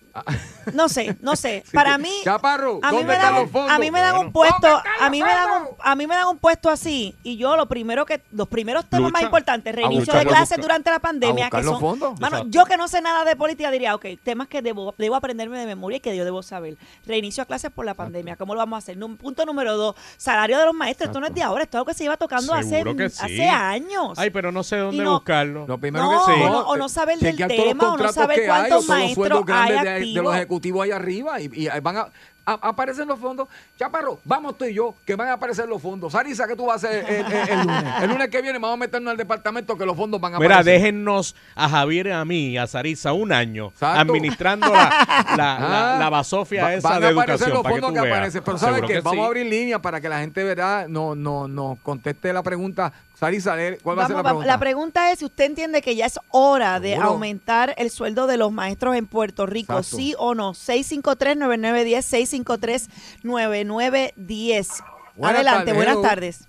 no 0.73 0.89
sé, 0.89 1.15
no 1.21 1.35
sé, 1.35 1.63
Sí, 1.69 1.71
para 1.75 1.97
mí... 1.97 2.09
Chaparro, 2.23 2.79
A 2.81 2.91
mí, 2.91 2.97
¿dónde 2.97 3.03
me 3.07 3.13
están 3.13 3.33
dan, 3.33 3.41
los 3.43 3.51
fondos? 3.51 3.71
a 3.71 3.79
mí 3.79 3.91
me 3.91 3.99
dan 3.99 4.15
un 4.17 4.31
puesto, 4.31 4.67
¿Dónde 4.67 4.77
están 4.89 5.03
a 5.07 5.09
mí 5.09 5.21
me 5.23 5.29
dan 5.29 5.51
un, 5.51 5.67
a 5.79 5.95
mí 5.95 6.07
me 6.07 6.15
dan 6.15 6.27
un 6.27 6.37
puesto 6.37 6.69
así 6.69 7.15
y 7.23 7.37
yo 7.37 7.55
lo 7.55 7.67
primero 7.67 8.05
que 8.05 8.21
los 8.31 8.47
primeros 8.47 8.85
temas 8.85 9.11
más 9.11 9.21
importantes, 9.23 9.73
reinicio 9.75 10.13
de 10.13 10.25
clases 10.25 10.57
durante 10.59 10.89
la 10.89 10.99
pandemia, 10.99 11.49
que 11.49 11.57
los 11.57 11.65
son, 11.65 11.79
fondos. 11.79 12.19
Mano, 12.19 12.37
Exacto. 12.37 12.51
yo 12.51 12.65
que 12.65 12.77
no 12.77 12.87
sé 12.87 13.01
nada 13.01 13.25
de 13.25 13.35
política 13.35 13.71
diría, 13.71 13.95
ok, 13.95 14.05
temas 14.23 14.47
que 14.47 14.61
debo, 14.61 14.93
debo 14.97 15.15
aprenderme 15.15 15.59
de 15.59 15.65
memoria 15.65 15.97
y 15.97 15.99
que 15.99 16.15
yo 16.15 16.23
debo 16.25 16.41
saber. 16.43 16.77
Reinicio 17.05 17.43
a 17.43 17.45
clases 17.45 17.71
por 17.71 17.85
la 17.85 17.93
pandemia, 17.93 18.35
¿cómo 18.35 18.53
lo 18.53 18.59
vamos 18.59 18.77
a 18.77 18.79
hacer? 18.79 18.97
Punto 18.97 19.45
número 19.45 19.75
dos, 19.77 19.95
salario 20.17 20.57
de 20.57 20.65
los 20.65 20.73
maestros, 20.73 21.09
esto 21.09 21.19
no 21.19 21.27
es 21.27 21.33
de 21.33 21.43
ahora, 21.43 21.63
esto 21.63 21.77
es 21.77 21.79
algo 21.79 21.85
que 21.87 21.93
se 21.93 22.03
iba 22.05 22.17
tocando 22.17 22.53
hace, 22.53 22.83
sí. 22.83 23.03
hace 23.21 23.49
años. 23.49 24.17
Ay, 24.17 24.29
pero 24.29 24.51
no 24.51 24.63
sé 24.63 24.77
dónde 24.77 25.03
no- 25.03 25.13
buscarlo. 25.15 25.65
Lo 25.67 25.77
primero 25.77 26.05
No, 26.05 26.25
que 26.25 26.31
o 26.33 26.49
no- 26.49 26.59
o 26.61 26.77
no 26.77 26.89
saber 26.89 27.19
del 27.19 27.35
tema, 27.35 27.93
o 27.93 27.97
no 27.97 28.11
saber 28.11 28.45
cuántos 28.45 28.87
maestros 28.87 29.43
hay 29.49 30.04
de, 30.13 30.21
los 30.21 30.35
ejecutivos 30.35 30.83
ahí 30.83 30.91
arriba 30.91 31.39
y, 31.41 31.67
van 31.81 31.97
a, 31.97 32.01
a- 32.45 32.59
aparecen 32.69 33.07
los 33.07 33.19
fondos. 33.19 33.47
Chaparro, 33.77 34.19
vamos 34.23 34.57
tú 34.57 34.65
y 34.65 34.73
yo, 34.73 34.93
que 35.05 35.15
van 35.15 35.27
a 35.29 35.33
aparecer 35.33 35.67
los 35.67 35.81
fondos. 35.81 36.11
Sarisa, 36.13 36.47
¿qué 36.47 36.55
tú 36.55 36.65
vas 36.67 36.83
a 36.83 36.87
hacer 36.87 37.05
el, 37.09 37.25
el- 37.25 37.49
el 37.49 37.59
lunes? 37.61 37.83
El 38.03 38.09
lunes 38.09 38.27
que 38.29 38.41
viene 38.41 38.59
vamos 38.59 38.75
a 38.75 38.77
meternos 38.77 39.11
al 39.11 39.17
departamento 39.17 39.77
que 39.77 39.85
los 39.85 39.97
fondos 39.97 40.21
van 40.21 40.35
a 40.35 40.39
Mira, 40.39 40.55
aparecer. 40.59 40.81
déjennos 40.81 41.35
a 41.55 41.67
Javier 41.69 42.11
a 42.13 42.23
mí, 42.23 42.49
y 42.49 42.57
a 42.57 42.67
Sarisa, 42.67 43.13
un 43.13 43.31
año 43.33 43.67
Exacto. 43.67 43.99
administrando 44.01 44.67
la, 44.73 45.25
la, 45.37 45.95
Ah, 45.95 45.97
la 45.99 46.09
basofia 46.09 46.63
Va- 46.63 46.73
esa 46.75 46.89
van 46.89 47.01
de 47.01 47.07
a 47.07 47.09
aparecer 47.11 47.47
educación. 47.49 47.53
los 47.53 47.63
que 47.63 47.69
fondos 47.81 47.93
que, 48.03 48.09
aparecen. 48.09 48.43
Pero 48.45 48.57
¿sabes 48.57 48.81
qué? 48.81 48.87
que 48.87 48.99
Vamos 49.01 49.13
sí. 49.19 49.23
a 49.23 49.25
abrir 49.25 49.45
línea 49.47 49.79
para 49.79 49.99
que 49.99 50.09
la 50.09 50.19
gente 50.19 50.43
verá, 50.43 50.85
no, 50.87 51.15
no, 51.15 51.47
no 51.47 51.77
conteste 51.83 52.31
la 52.31 52.43
pregunta. 52.43 52.93
Sarisa, 53.15 53.55
lee, 53.55 53.77
¿cuál 53.81 53.97
va 53.97 54.03
a 54.03 54.07
ser 54.07 54.15
Vamos, 54.17 54.25
la 54.25 54.29
pregunta? 54.29 54.47
La 54.47 54.57
pregunta 54.59 55.11
es 55.11 55.19
si 55.19 55.25
usted 55.25 55.45
entiende 55.45 55.81
que 55.81 55.95
ya 55.95 56.05
es 56.05 56.19
hora 56.31 56.81
de 56.81 56.89
Seguro. 56.91 57.07
aumentar 57.09 57.73
el 57.77 57.89
sueldo 57.89 58.27
de 58.27 58.35
los 58.35 58.51
maestros 58.51 58.93
en 58.95 59.07
Puerto 59.07 59.45
Rico, 59.45 59.77
Exacto. 59.77 59.95
sí 59.97 60.13
o 60.17 60.35
no. 60.35 60.53
653-9910, 60.53 62.89
653-9910. 63.23 64.83
Buenas 65.15 65.35
Adelante, 65.35 65.71
tardes, 65.71 65.75
buenas 65.75 66.01
tardes. 66.01 66.47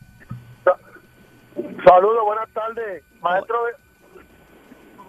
Saludos, 1.84 2.24
buenas 2.24 2.48
tardes. 2.52 3.04
Maestro 3.20 3.56
de, 3.64 3.72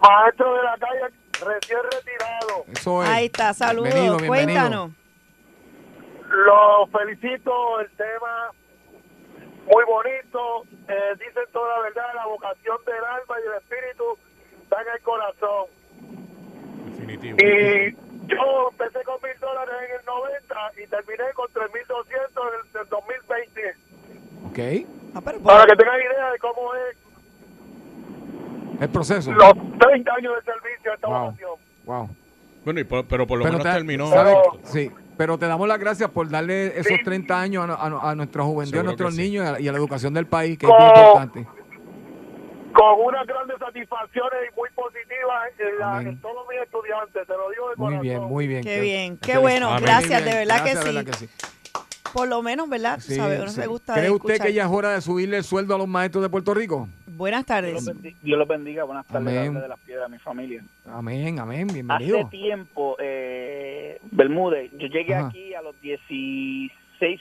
maestro 0.00 0.54
de 0.54 0.62
la 0.62 0.76
calle, 0.78 1.00
recién 1.32 1.78
retirado. 1.92 2.64
Eso 2.72 3.02
es. 3.02 3.08
Ahí 3.08 3.26
está, 3.26 3.52
saludos. 3.52 3.88
Bienvenido, 3.92 4.16
bienvenido. 4.18 4.60
Cuéntanos. 4.60 4.90
Lo 6.30 6.86
felicito, 6.96 7.80
el 7.80 7.90
tema 7.96 8.52
muy 9.72 9.84
bonito. 9.84 10.62
Eh, 10.88 11.12
dicen 11.18 11.44
toda 11.52 11.76
la 11.76 11.82
verdad, 11.82 12.14
la 12.14 12.26
vocación 12.26 12.76
del 12.86 13.04
alma 13.04 13.34
y 13.42 13.46
el 13.48 13.54
espíritu 13.54 14.04
está 14.62 14.82
en 14.82 14.88
el 14.94 15.02
corazón. 15.02 15.66
Definitivo. 16.86 17.36
Y 17.38 17.96
yo 18.28 18.68
empecé 18.70 19.04
con 19.04 19.16
mil 19.22 19.38
dólares 19.40 19.74
en 19.88 20.00
el 20.00 20.04
90 20.06 20.56
y 20.82 20.86
terminé 20.86 21.24
con 21.34 21.46
3.200 21.48 22.08
en 22.08 22.66
el, 22.66 22.72
del 22.72 22.88
2020. 22.88 23.74
Ok. 24.48 24.86
Ah, 25.14 25.20
pero, 25.24 25.40
Para 25.40 25.66
que 25.66 25.76
tengan 25.76 26.00
idea 26.00 26.30
de 26.32 26.38
cómo 26.38 26.74
es 26.74 26.96
El 28.80 28.88
proceso. 28.90 29.32
los 29.32 29.52
30 29.78 30.12
años 30.14 30.34
de 30.36 30.52
servicio 30.52 30.90
de 30.90 30.94
esta 30.94 31.08
Wow. 31.08 31.20
vocación. 31.26 31.50
Wow. 31.84 32.08
Bueno, 32.64 32.80
y 32.80 32.84
por- 32.84 33.06
pero 33.06 33.26
por 33.26 33.38
lo 33.38 33.44
Pero 33.44 33.58
menos 33.58 33.66
te- 33.72 33.76
terminó. 33.78 34.06
¿sabes? 34.10 34.36
Sí, 34.64 34.90
pero 35.18 35.36
te 35.38 35.46
damos 35.46 35.68
las 35.68 35.78
gracias 35.78 36.08
por 36.10 36.30
darle 36.30 36.68
esos 36.78 36.86
Sí. 36.96 37.04
30 37.04 37.38
años 37.38 37.68
a, 37.68 37.74
a- 37.74 38.10
a 38.10 38.14
nuestra 38.14 38.42
juventud, 38.44 38.78
a 38.78 38.82
nuestros 38.84 39.14
sí. 39.14 39.20
niños 39.22 39.44
y 39.44 39.48
a, 39.48 39.60
y 39.60 39.68
a 39.68 39.72
la 39.72 39.78
educación 39.78 40.14
del 40.14 40.26
país, 40.26 40.56
que 40.56 40.64
es 40.64 40.72
Oh. 40.72 40.78
importante. 40.96 41.46
Con 42.72 43.00
unas 43.06 43.26
grandes 43.26 43.58
satisfacciones 43.58 44.38
y 44.52 44.56
muy 44.58 44.68
positivas 44.74 45.50
en, 45.58 45.78
la- 45.78 45.96
Amén. 45.96 46.08
en 46.08 46.20
todos 46.20 46.46
mis 46.48 46.60
estudiantes, 46.62 47.26
te 47.26 47.32
lo 47.32 47.50
digo 47.50 47.68
de 47.70 47.76
Muy 47.76 47.86
corazón. 47.86 48.02
bien, 48.02 48.22
muy 48.22 48.46
bien. 48.46 48.62
Qué 48.62 48.80
bien, 48.80 49.18
qué 49.18 49.36
bueno, 49.38 49.70
gracias, 49.80 50.22
Muy 50.22 50.30
de 50.30 50.38
verdad 50.38 50.62
que 50.64 50.74
gracias, 50.74 51.16
sí. 51.18 51.26
sí. 51.26 51.48
Por 52.12 52.28
lo 52.28 52.40
menos, 52.42 52.68
¿verdad? 52.70 53.00
Sí, 53.00 53.18
gusta 53.66 53.94
¿Cree 53.94 54.10
usted 54.10 54.30
escuchar. 54.30 54.46
que 54.46 54.52
ya 54.54 54.64
es 54.64 54.70
hora 54.70 54.90
de 54.90 55.00
subirle 55.02 55.38
el 55.38 55.44
sueldo 55.44 55.74
a 55.74 55.78
los 55.78 55.88
maestros 55.88 56.22
de 56.22 56.30
Puerto 56.30 56.54
Rico? 56.54 56.88
Buenas 57.18 57.44
tardes. 57.46 57.84
Dios 58.22 58.38
los 58.38 58.46
bendiga. 58.46 58.84
Buenas 58.84 59.04
tardes, 59.04 59.36
Amén. 59.36 59.60
De 59.60 59.66
las 59.66 59.80
Piedras, 59.80 60.08
mi 60.08 60.18
familia. 60.18 60.62
Amén, 60.86 61.40
amén, 61.40 61.64
Hace 61.64 61.74
bienvenido. 61.74 62.28
tiempo, 62.28 62.96
eh, 63.00 63.98
Bermúdez, 64.12 64.70
yo 64.78 64.86
llegué 64.86 65.16
Ajá. 65.16 65.26
aquí 65.26 65.52
a 65.52 65.60
los 65.62 65.78
16 65.80 66.70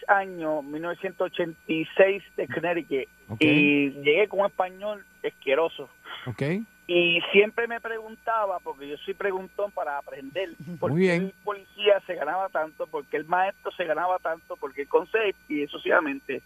años, 0.08 0.64
1986 0.66 2.24
de 2.38 2.48
Connecticut, 2.48 3.10
y 3.40 3.90
llegué 4.04 4.28
con 4.28 4.42
un 4.42 4.46
español 4.46 5.04
asqueroso. 5.28 5.90
Ok, 6.28 6.44
Y 6.90 7.20
siempre 7.32 7.68
me 7.68 7.82
preguntaba, 7.82 8.60
porque 8.60 8.88
yo 8.88 8.98
soy 8.98 9.16
preguntón 9.16 9.72
para 9.72 9.98
aprender, 9.98 10.50
por 10.80 10.92
Muy 10.92 11.02
qué 11.02 11.08
bien. 11.12 11.24
el 11.24 11.34
policía 11.44 12.00
se 12.06 12.14
ganaba 12.14 12.50
tanto, 12.50 12.86
por 12.86 13.04
qué 13.08 13.18
el 13.18 13.26
maestro 13.26 13.72
se 13.72 13.84
ganaba 13.84 14.20
tanto, 14.20 14.56
por 14.58 14.74
qué 14.76 14.84
el 14.84 14.88
consejo, 14.88 15.38
y 15.50 15.66
sucesivamente. 15.68 16.44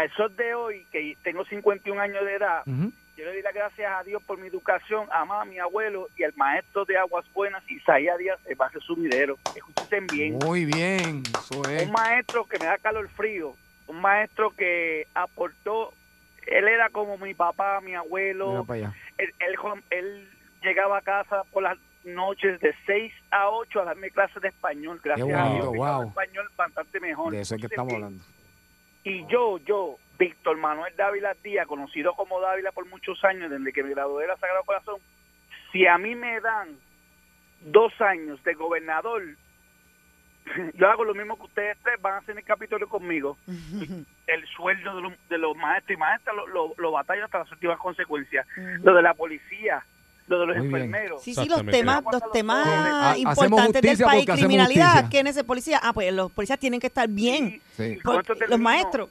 A 0.00 0.04
esos 0.04 0.34
de 0.34 0.54
hoy, 0.54 0.86
que 0.90 1.14
tengo 1.22 1.44
51 1.44 2.00
años 2.00 2.24
de 2.24 2.34
edad, 2.34 2.62
ujú, 2.64 2.90
yo 3.18 3.24
le 3.26 3.32
doy 3.32 3.42
las 3.42 3.52
gracias 3.52 3.92
a 3.94 4.02
Dios 4.02 4.22
por 4.22 4.38
mi 4.38 4.48
educación, 4.48 5.06
a 5.12 5.26
mamá, 5.26 5.42
a 5.42 5.44
mi 5.44 5.58
abuelo 5.58 6.08
y 6.16 6.22
al 6.22 6.32
maestro 6.36 6.86
de 6.86 6.96
Aguas 6.96 7.26
Buenas, 7.34 7.62
Isaías 7.70 8.16
Díaz, 8.16 8.40
el 8.46 8.54
base 8.54 8.80
sumidero. 8.80 9.36
Escuchen 9.54 10.06
bien. 10.06 10.38
muy 10.38 10.64
bien, 10.64 11.22
eso 11.38 11.68
es. 11.68 11.82
Un 11.82 11.92
maestro 11.92 12.46
que 12.46 12.58
me 12.58 12.64
da 12.64 12.78
calor 12.78 13.10
frío, 13.10 13.54
un 13.88 14.00
maestro 14.00 14.52
que 14.56 15.06
aportó, 15.12 15.92
él 16.46 16.66
era 16.66 16.88
como 16.88 17.18
mi 17.18 17.34
papá, 17.34 17.82
mi 17.82 17.94
abuelo, 17.94 18.64
él, 18.70 18.88
él, 19.18 19.56
él 19.90 20.30
llegaba 20.62 20.96
a 20.96 21.02
casa 21.02 21.42
por 21.52 21.62
las 21.62 21.76
noches 22.04 22.58
de 22.60 22.74
6 22.86 23.12
a 23.32 23.50
8 23.50 23.82
a 23.82 23.84
darme 23.84 24.10
clases 24.10 24.40
de 24.40 24.48
español. 24.48 24.98
Gracias 25.04 25.28
a 25.28 25.44
bonito, 25.44 25.72
Dios, 25.72 25.86
wow. 25.86 26.08
español 26.08 26.48
bastante 26.56 27.00
mejor. 27.00 27.34
De 27.34 27.42
eso 27.42 27.54
es 27.54 27.60
que 27.60 27.66
estamos 27.66 27.92
bien. 27.92 28.04
hablando. 28.04 28.24
Y 29.04 29.26
yo, 29.26 29.58
yo, 29.58 29.96
Víctor 30.18 30.56
Manuel 30.56 30.94
Dávila 30.96 31.34
Díaz, 31.42 31.66
conocido 31.66 32.14
como 32.14 32.40
Dávila 32.40 32.72
por 32.72 32.86
muchos 32.86 33.22
años, 33.24 33.50
desde 33.50 33.72
que 33.72 33.82
me 33.82 33.90
gradué 33.90 34.22
de 34.22 34.28
la 34.28 34.36
Sagrado 34.36 34.64
Corazón, 34.64 35.00
si 35.72 35.86
a 35.86 35.96
mí 35.98 36.14
me 36.14 36.40
dan 36.40 36.76
dos 37.62 37.92
años 38.00 38.42
de 38.44 38.54
gobernador, 38.54 39.22
yo 40.74 40.90
hago 40.90 41.04
lo 41.04 41.14
mismo 41.14 41.36
que 41.36 41.44
ustedes 41.44 41.78
tres, 41.82 42.00
van 42.00 42.14
a 42.14 42.18
hacer 42.18 42.36
el 42.36 42.44
capítulo 42.44 42.88
conmigo. 42.88 43.36
El 44.26 44.46
sueldo 44.46 44.94
de 44.94 45.02
los, 45.02 45.28
de 45.28 45.38
los 45.38 45.56
maestros 45.56 45.96
y 45.96 45.98
maestras 45.98 46.36
lo, 46.36 46.46
lo, 46.46 46.74
lo 46.76 46.92
batallo 46.92 47.24
hasta 47.24 47.40
las 47.40 47.50
últimas 47.50 47.78
consecuencias. 47.78 48.46
Lo 48.80 48.94
de 48.94 49.02
la 49.02 49.12
policía, 49.14 49.84
lo 50.30 50.40
de 50.40 50.46
los 50.46 50.56
Muy 50.58 50.68
bien. 50.68 50.76
enfermeros. 50.82 51.22
Sí, 51.22 51.34
sí, 51.34 51.48
los 51.48 51.64
temas, 51.66 52.02
los 52.10 52.32
temas 52.32 52.66
Ha- 52.66 53.10
hacemos 53.10 53.44
importantes 53.44 53.98
del 53.98 54.06
país, 54.06 54.26
criminalidad, 54.26 54.86
justicia. 54.92 55.08
¿quién 55.10 55.26
es 55.26 55.36
el 55.36 55.44
policía? 55.44 55.80
Ah, 55.82 55.92
pues 55.92 56.12
los 56.12 56.30
policías 56.32 56.58
tienen 56.58 56.80
que 56.80 56.86
estar 56.86 57.08
bien. 57.08 57.60
Sí. 57.76 57.98
Porque 58.02 58.34
los 58.48 58.58
maestros. 58.60 59.08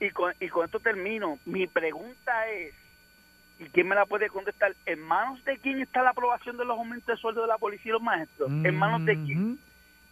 Y 0.00 0.10
con, 0.10 0.32
y 0.40 0.48
con 0.48 0.64
esto 0.64 0.80
termino. 0.80 1.38
Mi 1.44 1.66
pregunta 1.66 2.48
es, 2.48 2.74
¿y 3.60 3.64
quién 3.66 3.86
me 3.88 3.94
la 3.94 4.06
puede 4.06 4.28
contestar? 4.28 4.74
¿En 4.86 5.00
manos 5.00 5.44
de 5.44 5.58
quién 5.58 5.80
está 5.80 6.02
la 6.02 6.10
aprobación 6.10 6.56
de 6.56 6.64
los 6.64 6.76
aumentos 6.78 7.06
de 7.06 7.16
sueldo 7.20 7.42
de 7.42 7.48
la 7.48 7.58
policía 7.58 7.90
y 7.90 7.92
los 7.92 8.02
maestros? 8.02 8.48
¿En 8.50 8.74
manos 8.74 9.04
de 9.04 9.14
quién? 9.24 9.58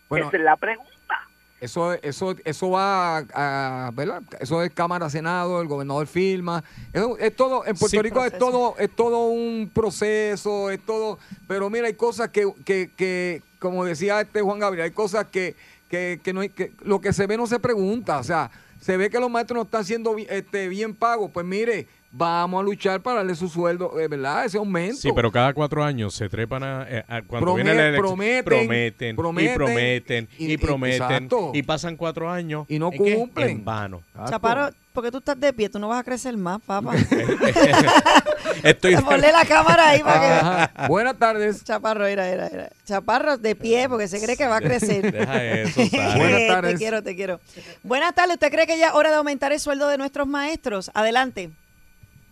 Bueno, 0.09 0.29
Esa 0.29 0.37
es 0.37 0.43
la 0.43 0.57
pregunta. 0.57 1.29
Eso, 1.61 1.93
eso, 1.93 2.35
eso 2.45 2.71
va 2.71 3.19
a, 3.19 3.87
a- 3.87 3.91
¿verdad? 3.93 4.23
Eso 4.41 4.63
es 4.63 4.71
Cámara, 4.71 5.11
Senado, 5.11 5.61
el 5.61 5.69
gobernador 5.69 6.07
firma. 6.07 6.65
Es, 6.93 7.03
es 7.19 7.37
todo, 7.37 7.67
en 7.67 7.75
Puerto 7.77 7.89
Sí, 7.89 8.01
Rico 8.01 8.25
es 8.25 8.39
todo, 8.39 8.77
es 8.79 8.91
todo 8.97 9.27
un 9.29 9.71
proceso, 9.73 10.71
es 10.71 10.81
todo, 10.85 11.19
pero 11.47 11.69
mira, 11.69 11.87
hay 11.87 11.95
cosas 11.95 12.31
que, 12.31 12.51
que, 12.65 12.91
que 12.97 13.43
como 13.59 13.85
decía 13.85 14.23
este 14.23 14.41
Juan 14.41 14.59
Gabriel, 14.59 14.85
hay 14.85 14.91
cosas 14.93 15.27
que, 15.31 15.55
que, 15.91 16.19
que 16.23 16.33
no 16.33 16.41
hay, 16.41 16.49
que 16.49 16.73
lo 16.81 17.01
que 17.03 17.13
se 17.13 17.27
ve 17.27 17.37
no 17.37 17.47
se 17.47 17.59
pregunta, 17.61 18.19
o 18.19 18.25
sea, 18.25 18.51
se 18.81 18.97
ve 18.97 19.11
que 19.11 19.21
los 19.21 19.31
maestros 19.31 19.57
no 19.57 19.63
están 19.65 19.85
siendo 19.85 20.17
este, 20.17 20.69
bien 20.69 20.95
pagos, 20.95 21.31
pues 21.31 21.45
mire, 21.45 21.87
vamos 22.13 22.61
a 22.61 22.65
luchar 22.65 23.01
para 23.01 23.19
darle 23.19 23.35
su 23.35 23.49
sueldo, 23.49 23.99
eh, 24.01 24.09
¿verdad? 24.09 24.45
Ese 24.45 24.59
aumento. 24.59 24.97
Sí, 24.97 25.11
pero 25.15 25.31
cada 25.31 25.53
cuatro 25.55 25.85
años 25.85 26.15
se 26.15 26.29
trepan 26.29 26.63
a, 26.65 26.87
eh, 26.89 27.05
a- 27.09 27.23
cuando 27.23 27.53
Promet- 27.53 27.55
viene 27.57 27.75
la 27.75 27.87
elección, 27.89 28.05
prometen, 28.17 28.45
prometen, 28.45 29.17
prometen, 29.17 29.53
y 29.53 29.57
prometen 29.57 30.29
y- 30.39 30.47
y, 30.47 30.53
y- 30.55 30.57
prometen 30.59 31.03
exacto. 31.03 31.51
y 31.55 31.63
pasan 31.63 31.97
cuatro 31.97 32.31
años 32.31 32.67
Y 32.69 32.79
no 32.79 32.91
cumplen. 32.91 33.49
en 33.51 33.65
vano. 33.65 34.03
Exacto. 34.11 34.31
Chaparro, 34.31 34.71
porque 34.93 35.11
tú 35.13 35.19
estás 35.19 35.39
de 35.39 35.53
pie, 35.53 35.69
tú 35.69 35.79
no 35.79 35.87
vas 35.89 36.01
a 36.01 36.05
crecer 36.05 36.37
más, 36.37 36.61
papá. 36.63 36.95
Estoy 38.63 38.97
Ponle 39.05 39.33
la 39.33 39.45
cámara 39.45 39.91
ahí 39.91 40.01
para 40.03 40.73
que... 40.77 40.89
Buenas 40.89 41.17
tardes. 41.17 41.65
Chaparro, 41.65 42.07
era, 42.07 42.29
era, 42.29 42.47
era. 42.49 42.71
Chaparro 42.85 43.39
de 43.39 43.55
pie 43.55 43.89
porque 43.89 44.09
se 44.09 44.21
cree 44.23 44.37
que 44.37 44.47
va 44.47 44.57
a 44.57 44.61
crecer. 44.61 45.13
Deja 45.13 45.45
eso. 45.45 45.81
Buenas 46.17 46.47
tardes. 46.49 46.73
Te 46.73 46.79
quiero, 46.79 47.03
te 47.03 47.15
quiero. 47.17 47.41
Buenas 47.83 48.15
tardes. 48.15 48.35
¿Usted 48.35 48.51
cree 48.51 48.67
que 48.67 48.79
ya 48.79 48.89
es 48.89 48.95
hora 48.95 49.11
de 49.11 49.17
aumentar 49.17 49.53
el 49.53 49.61
sueldo 49.61 49.89
de 49.89 49.97
nuestros 49.99 50.27
maestros? 50.27 50.91
Adelante. 50.95 51.51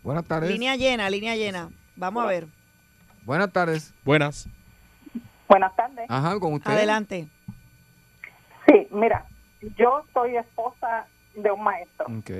Buenas 0.08 0.24
tardes. 0.24 0.50
Línea 0.50 0.74
llena, 0.74 1.10
línea 1.10 1.36
llena. 1.36 1.68
Vamos 1.94 2.24
a 2.24 2.26
ver. 2.26 2.46
Buenas 3.26 3.52
tardes. 3.52 3.92
Buenas. 4.06 4.48
Buenas 5.46 5.76
tardes. 5.76 6.06
Ajá, 6.08 6.40
con 6.40 6.54
usted. 6.54 6.70
Adelante. 6.70 7.28
Sí, 8.66 8.88
mira, 8.90 9.26
yo 9.76 10.02
soy 10.14 10.38
esposa 10.38 11.06
de 11.34 11.50
un 11.50 11.62
maestro. 11.62 12.06
Ok. 12.06 12.30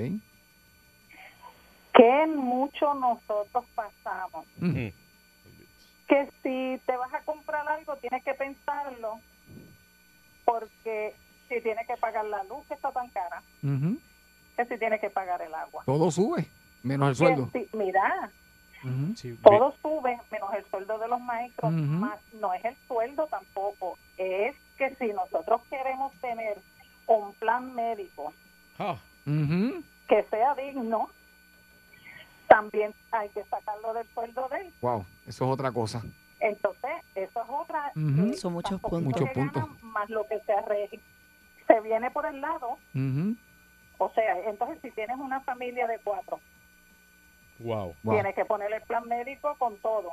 Que 1.92 2.26
mucho 2.34 2.94
nosotros 2.94 3.66
pasamos. 3.74 4.46
Ujú. 4.62 4.90
Que 6.08 6.30
si 6.42 6.80
te 6.86 6.96
vas 6.96 7.12
a 7.12 7.20
comprar 7.20 7.68
algo, 7.68 7.96
tienes 7.96 8.24
que 8.24 8.32
pensarlo. 8.32 9.20
Porque 10.46 11.14
si 11.50 11.60
tienes 11.60 11.86
que 11.86 11.98
pagar 11.98 12.24
la 12.24 12.44
luz, 12.44 12.66
que 12.66 12.72
está 12.72 12.90
tan 12.92 13.10
cara, 13.10 13.42
que 13.60 14.64
si 14.64 14.78
tienes 14.78 15.02
que 15.02 15.10
pagar 15.10 15.42
el 15.42 15.52
agua. 15.52 15.82
Todo 15.84 16.10
sube, 16.10 16.48
menos 16.82 17.08
el 17.10 17.16
sueldo. 17.16 17.48
si- 17.52 17.68
mira, 17.72 18.30
Ujú. 18.84 19.36
todo 19.42 19.74
sube 19.82 20.18
menos 20.30 20.54
el 20.54 20.64
sueldo 20.66 20.98
de 20.98 21.08
los 21.08 21.20
maestros, 21.20 21.72
más 21.72 22.18
no 22.34 22.54
es 22.54 22.64
el 22.64 22.76
sueldo 22.86 23.26
tampoco, 23.26 23.98
es 24.16 24.54
que 24.76 24.94
si 24.96 25.12
nosotros 25.12 25.60
queremos 25.68 26.12
tener 26.20 26.58
un 27.06 27.32
plan 27.34 27.74
médico 27.74 28.32
Ujú. 29.26 29.82
que 30.08 30.22
sea 30.30 30.54
digno, 30.54 31.08
también 32.46 32.94
hay 33.10 33.28
que 33.30 33.44
sacarlo 33.44 33.92
del 33.94 34.06
sueldo 34.08 34.48
de 34.48 34.60
él. 34.62 34.72
Wow, 34.80 35.04
eso 35.26 35.44
es 35.44 35.50
otra 35.50 35.70
cosa. 35.72 36.02
Entonces, 36.40 36.90
eso 37.14 37.42
es 37.42 37.48
otra. 37.48 37.92
Eh, 37.96 38.34
Son 38.36 38.52
muchos 38.52 38.80
puntos. 38.80 39.02
Muchos. 39.34 39.82
Más 39.82 40.08
lo 40.08 40.26
que 40.28 40.38
se 40.40 40.52
arregle. 40.52 41.00
Se 41.66 41.80
viene 41.80 42.10
por 42.10 42.24
el 42.26 42.40
lado, 42.40 42.78
o 43.98 44.10
sea, 44.14 44.38
entonces 44.48 44.78
si 44.80 44.90
tienes 44.92 45.18
una 45.18 45.40
familia 45.40 45.86
de 45.86 45.98
cuatro, 46.02 46.40
Wow. 47.60 47.94
tienes 48.02 48.34
que 48.34 48.44
ponerle 48.44 48.76
el 48.76 48.82
plan 48.82 49.06
médico 49.08 49.54
con 49.58 49.76
todo. 49.78 50.10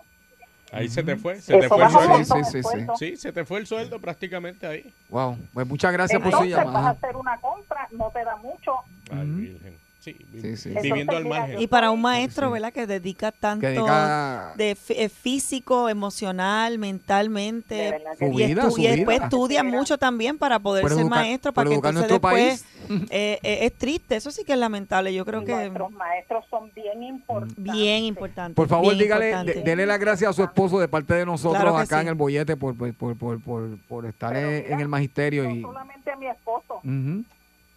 Ahí 0.71 0.89
se 0.89 1.03
te 1.03 1.15
fue, 1.15 1.39
se 1.41 1.57
Eso 1.57 1.59
te 1.59 1.69
fue 1.69 1.83
el 1.83 1.91
sueldo. 1.91 2.15
Sí, 2.17 2.23
sí, 2.25 2.37
el 2.39 2.45
sí, 2.45 2.63
sueldo. 2.63 2.95
Sí, 2.97 3.17
se 3.17 3.31
te 3.31 3.45
fue 3.45 3.59
el 3.59 3.67
sueldo 3.67 3.99
prácticamente 3.99 4.65
ahí. 4.65 4.93
Wow, 5.09 5.37
pues 5.53 5.67
muchas 5.67 5.93
gracias 5.93 6.21
por 6.21 6.31
su 6.31 6.43
Entonces 6.43 6.57
vas 6.57 6.65
a 6.67 6.71
llamada. 6.71 6.89
hacer 6.89 7.15
una 7.15 7.39
compra, 7.39 7.87
no 7.91 8.09
te 8.09 8.23
da 8.23 8.35
mucho. 8.37 8.73
Ay, 9.11 9.27
virgen. 9.29 9.77
Sí, 10.05 10.15
vi- 10.31 10.39
Sí, 10.41 10.57
sí. 10.57 10.69
viviendo 10.69 11.13
Entonces, 11.13 11.17
al 11.17 11.23
mira, 11.23 11.39
margen. 11.39 11.61
Y 11.61 11.65
para 11.67 11.89
un 11.89 11.99
maestro, 11.99 12.51
¿verdad? 12.51 12.71
Que 12.71 12.85
dedica 12.85 13.31
tanto 13.31 13.61
Que 13.61 13.69
dedica- 13.69 14.53
de 14.55 14.77
eh, 14.89 15.09
físico, 15.09 15.89
emocional, 15.89 16.77
mentalmente. 16.77 17.97
que 18.19 18.27
Y, 18.27 18.29
vida, 18.47 18.63
estu- 18.65 18.77
y 18.77 18.87
después 18.87 19.17
vida. 19.17 19.25
estudia 19.25 19.63
mucho 19.63 19.97
también 19.97 20.37
para 20.37 20.59
poder 20.59 20.83
Por 20.83 20.91
ser 20.91 20.99
educar- 21.01 21.19
maestro, 21.19 21.53
por 21.53 21.63
para 21.63 21.69
que 21.69 21.75
entonces 21.75 21.93
nuestro 22.09 22.29
después 22.29 22.65
eh, 23.09 23.39
eh, 23.41 23.57
es 23.65 23.73
triste, 23.73 24.15
eso 24.15 24.29
sí 24.29 24.43
que 24.43 24.53
es 24.53 24.59
lamentable, 24.59 25.11
yo 25.11 25.25
creo 25.25 25.43
que 25.43 25.53
Nuestros 25.55 25.91
maestros 25.93 26.45
son 26.51 26.71
bien 26.75 27.01
importantes. 27.01 27.63
bien 27.73 28.03
importante. 28.03 28.53
Por 28.53 28.67
favor, 28.67 28.93
bien 28.93 28.99
dígale, 28.99 29.29
importante. 29.31 29.53
de- 29.55 29.61
dele 29.63 29.85
las 29.87 29.99
gracias 29.99 30.29
a 30.29 30.33
su 30.33 30.43
esposo 30.43 30.79
de 30.79 30.87
parte 30.87 31.15
de 31.15 31.25
nosotros 31.25 31.63
Claro 31.63 31.77
acá 31.79 31.95
sí. 31.97 32.01
en 32.03 32.07
el 32.09 32.13
bollete 32.15 32.55
por, 32.55 32.77
por, 32.77 32.93
por, 32.93 33.17
por, 33.17 33.41
por- 33.41 33.77
por 33.87 34.05
estar 34.05 34.33
Pero 34.33 34.49
en, 34.51 34.55
mira, 34.63 34.73
en 34.75 34.79
el 34.81 34.87
magisterio. 34.87 35.43
No 35.45 35.49
y 35.49 35.61
solamente 35.63 36.11
a 36.11 36.15
mi 36.15 36.27
esposo, 36.27 36.79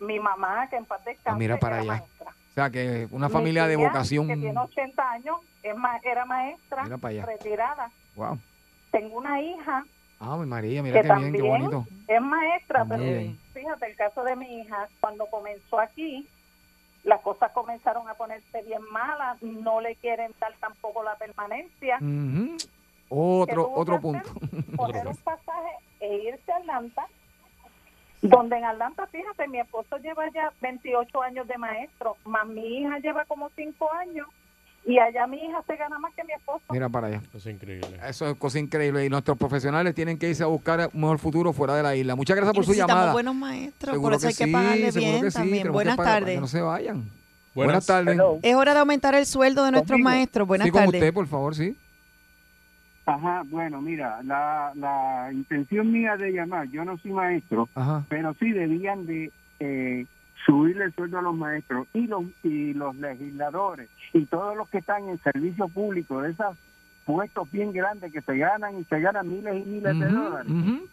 mi 0.01 0.20
mamá, 0.20 0.68
que 0.70 0.76
en 0.76 0.85
paz 0.85 1.05
descanse, 1.05 1.31
Ah, 1.31 1.35
mira 1.37 1.57
para 1.59 1.79
allá. 1.81 2.05
Sea, 2.59 2.71
que 2.71 3.07
una 3.13 3.29
Mi 3.29 3.33
familia 3.33 3.67
de 3.67 3.77
vocación. 3.77 4.27
Que 4.27 4.37
tiene 4.37 4.59
80 4.59 5.11
años, 5.11 5.37
es 5.63 5.77
ma- 5.77 6.01
era 6.03 6.25
maestra, 6.25 6.83
Mira 6.85 6.99
para 6.99 7.13
allá. 7.13 7.27
retirada. 7.27 7.91
Wow. 8.17 8.39
Tengo 8.91 9.19
una 9.19 9.41
hija 9.41 9.85
Ah, 10.21 10.37
mi 10.37 10.47
María, 10.47 10.83
mira 10.83 11.01
que 11.01 11.07
qué 11.07 11.15
bien, 11.15 11.33
qué 11.33 11.39
también 11.39 11.71
bonito. 11.71 11.87
es 12.09 12.21
maestra, 12.21 12.85
pero 12.85 13.05
fíjate, 13.55 13.87
el 13.87 13.95
caso 13.97 14.25
de 14.25 14.35
mi 14.35 14.61
hija, 14.63 14.89
cuando 15.01 15.27
comenzó 15.27 15.79
aquí, 15.79 16.27
las 17.05 17.21
cosas 17.21 17.53
comenzaron 17.53 18.09
a 18.09 18.15
ponerse 18.15 18.63
bien 18.63 18.83
malas, 18.91 19.41
no 19.43 19.81
le 19.81 19.95
quieren 19.95 20.33
dar 20.41 20.53
tampoco 20.59 21.05
la 21.05 21.15
permanencia. 21.15 21.99
Ujú. 22.01 22.57
¿Qué 22.59 22.67
Otro, 23.11 23.71
otro 23.73 24.01
punto. 24.01 24.29
Coger 24.77 25.07
un 25.07 25.17
pasaje 25.19 25.71
e 26.01 26.15
irse 26.17 26.51
a 26.51 26.57
Atlanta, 26.57 27.07
donde 28.23 28.57
en 28.57 28.64
Atlanta, 28.64 29.07
fíjate, 29.07 29.47
mi 29.49 29.61
esposo 29.61 29.97
lleva 29.99 30.25
ya 30.33 30.53
28 30.61 31.23
años 31.23 31.47
de 31.47 31.57
maestro, 31.59 32.16
más 32.25 32.47
mi 32.47 32.79
hija 32.81 32.99
lleva 32.99 33.25
como 33.27 33.51
5 33.55 33.93
años, 33.95 34.27
y 34.85 34.99
allá 34.99 35.27
mi 35.27 35.37
hija 35.37 35.62
se 35.66 35.77
gana 35.77 35.99
más 35.99 36.14
que 36.14 36.25
mi 36.25 36.33
esposo. 36.33 36.62
Mira 36.71 36.89
para 36.89 37.09
allá. 37.09 37.23
Eso 37.29 37.37
es 37.39 37.55
increíble. 37.55 38.01
Eso 38.07 38.27
es 38.29 38.37
cosa 38.37 38.59
increíble. 38.59 39.05
Y 39.05 39.11
nuestros 39.11 39.37
profesionales 39.37 39.95
tienen 39.95 40.19
que 40.19 40.31
irse 40.31 40.43
a 40.43 40.47
buscar 40.47 40.89
un 40.95 41.01
mejor 41.01 41.19
futuro 41.19 41.53
fuera 41.53 41.75
de 41.75 41.83
la 41.83 41.95
isla. 41.95 42.16
Muchas 42.16 42.37
gracias 42.37 42.55
Y 42.55 42.57
por 42.57 42.64
su 42.64 42.73
llamada. 42.73 43.12
buenos 43.12 43.35
maestros, 43.35 43.93
Seguro 43.93 44.12
por 44.12 44.19
eso 44.19 44.29
hay 44.29 44.35
que 44.35 44.45
sí, 44.47 44.53
pagarle 44.53 44.91
bien 44.93 45.21
que 45.23 45.31
sí, 45.31 45.37
también. 45.39 45.62
que 45.64 45.69
Buenas 45.69 45.97
para 45.97 46.11
tardes. 46.11 46.35
Que 46.37 46.41
no 46.41 46.47
se 46.47 46.61
vayan. 46.62 46.95
Buenas. 46.97 47.14
Buenas, 47.55 47.87
tardes. 47.87 48.14
Hello. 48.14 48.39
Es 48.41 48.55
hora 48.55 48.73
de 48.73 48.81
aumentar 48.81 49.14
el 49.14 49.27
sueldo 49.27 49.64
de 49.64 49.73
nuestros 49.73 49.91
Conmigo. 49.97 50.09
maestros. 50.09 50.49
Buenas 50.49 50.66
sí, 50.66 50.71
con 50.71 50.85
tardes. 50.85 50.95
usted, 51.03 51.12
por 51.14 51.27
favor, 51.27 51.55
sí. 51.55 51.77
Ajá, 53.09 53.43
bueno, 53.47 53.81
mira, 53.81 54.23
la, 54.23 54.73
la 54.75 55.31
intención 55.33 55.91
mía 55.91 56.17
de 56.19 56.31
llamar, 56.31 56.69
yo 56.69 56.85
no 56.85 56.99
soy 56.99 57.13
maestro, 57.13 57.69
Ajá. 57.75 58.05
pero 58.11 58.35
sí 58.35 58.53
debían 58.53 59.07
de 59.07 59.33
eh, 59.61 60.05
subirle 60.45 60.85
el 60.85 60.95
sueldo 60.95 61.19
a 61.19 61.23
los 61.23 61.35
maestros 61.35 61.87
y 61.95 62.07
los 62.07 62.25
y 62.43 62.75
los 62.75 62.95
legisladores 62.97 63.89
y 64.13 64.27
todos 64.27 64.55
los 64.57 64.69
que 64.69 64.79
están 64.79 65.09
en 65.09 65.19
servicio 65.23 65.69
público 65.69 66.21
de 66.21 66.33
esos 66.33 66.57
puestos 67.07 67.51
bien 67.51 67.73
grandes 67.73 68.13
que 68.13 68.21
se 68.21 68.37
ganan 68.37 68.79
y 68.79 68.85
se 68.85 69.01
ganan 69.01 69.27
miles 69.27 69.57
y 69.57 69.69
miles 69.69 69.99
de 69.99 70.09
dólares, 70.09 70.53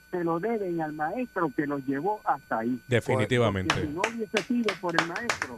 se 0.09 0.23
lo 0.23 0.39
deben 0.39 0.79
al 0.79 0.93
maestro 0.93 1.51
que 1.53 1.67
los 1.67 1.85
llevó 1.85 2.21
hasta 2.23 2.59
ahí. 2.59 2.79
Porque 2.87 2.95
Definitivamente. 2.95 3.75
si 3.81 3.87
no 3.89 4.01
hubiese 4.09 4.41
sido 4.43 4.73
por 4.79 4.95
el 4.97 5.05
maestro, 5.07 5.57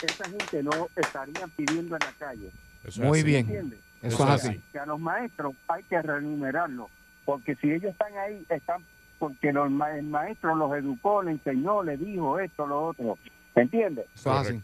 esa 0.00 0.24
gente 0.30 0.62
no 0.62 0.88
estaría 0.94 1.46
pidiendo 1.56 1.96
en 1.96 2.00
la 2.06 2.12
calle. 2.16 2.52
Eso 2.84 3.02
es 3.02 3.08
Muy 3.08 3.24
bien. 3.24 3.46
¿Entiendes? 3.46 3.80
Eso 4.02 4.22
Eso 4.24 4.34
es 4.34 4.44
así. 4.44 4.62
que 4.72 4.78
a 4.78 4.86
los 4.86 5.00
maestros 5.00 5.54
hay 5.66 5.82
que 5.84 6.00
remunerarlos, 6.00 6.88
porque 7.24 7.54
si 7.56 7.70
ellos 7.72 7.90
están 7.92 8.16
ahí, 8.16 8.44
están 8.48 8.82
porque 9.18 9.52
los 9.52 9.68
ma- 9.70 9.96
el 9.96 10.04
maestro 10.06 10.54
los 10.54 10.72
educó, 10.76 11.22
le 11.24 11.32
enseñó, 11.32 11.82
le 11.82 11.96
dijo 11.96 12.38
esto, 12.38 12.66
lo 12.66 12.86
otro. 12.86 13.18
¿Entiendes? 13.56 14.06
Eso 14.14 14.32
es 14.40 14.46
así. 14.48 14.60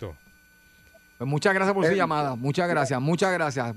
Pues 1.18 1.28
muchas 1.30 1.52
gracias 1.54 1.74
por 1.74 1.84
su 1.84 1.90
Eh, 1.92 1.96
llamada. 1.96 2.36
Muchas 2.36 2.68
gracias, 2.68 3.00
muchas 3.00 3.32
gracias. 3.32 3.74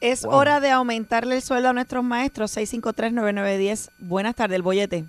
Es 0.00 0.24
Wow. 0.24 0.34
hora 0.34 0.58
de 0.60 0.70
aumentarle 0.70 1.36
el 1.36 1.42
sueldo 1.42 1.68
a 1.68 1.72
nuestros 1.72 2.02
maestros. 2.02 2.50
653-9910. 2.56 3.90
Buenas 3.98 4.34
tardes, 4.34 4.56
el 4.56 4.62
bollete. 4.62 5.04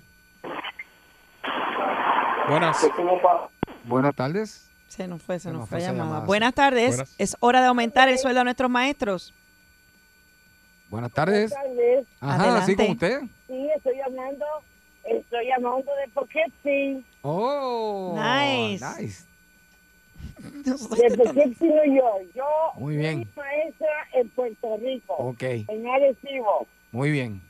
Buenas. 2.48 2.86
Buenas 3.84 4.14
tardes. 4.14 4.68
Se 4.88 5.08
nos 5.08 5.22
fue, 5.22 5.36
se 5.38 5.44
Se 5.44 5.48
nos 5.50 5.60
nos 5.60 5.68
fue 5.68 5.80
llamada. 5.80 6.04
llamada. 6.04 6.26
Buenas 6.26 6.54
tardes. 6.54 6.88
Buenas. 6.96 7.14
Es 7.18 7.36
hora 7.40 7.60
de 7.60 7.66
aumentar 7.68 8.08
el 8.08 8.18
sueldo 8.18 8.40
a 8.42 8.44
nuestros 8.44 8.70
maestros. 8.70 9.32
Buenas 10.92 11.10
tardes. 11.12 11.50
tardes. 11.50 12.06
Ajá, 12.20 12.42
Adelante. 12.44 12.66
sí, 12.66 12.76
con 12.76 12.90
usted. 12.90 13.20
Sí, 13.46 13.68
estoy 13.74 13.96
llamando, 13.96 14.44
estoy 15.04 15.46
llamando 15.46 15.90
de 15.96 16.08
Poughkeepsie, 16.12 17.02
Oh, 17.22 18.14
Nice. 18.14 18.84
nice. 19.00 19.24
de 20.38 21.16
Poughkeepsie, 21.16 21.66
New 21.68 21.94
York. 21.96 22.26
Yo 22.34 22.44
Muy 22.76 22.98
bien. 22.98 23.24
soy 23.34 23.42
maestra 23.42 23.88
en 24.12 24.28
Puerto 24.28 24.76
Rico, 24.76 25.14
Ok, 25.14 25.42
en 25.42 25.86
Arecibo, 25.88 26.66
muy 26.90 27.10
bien. 27.10 27.40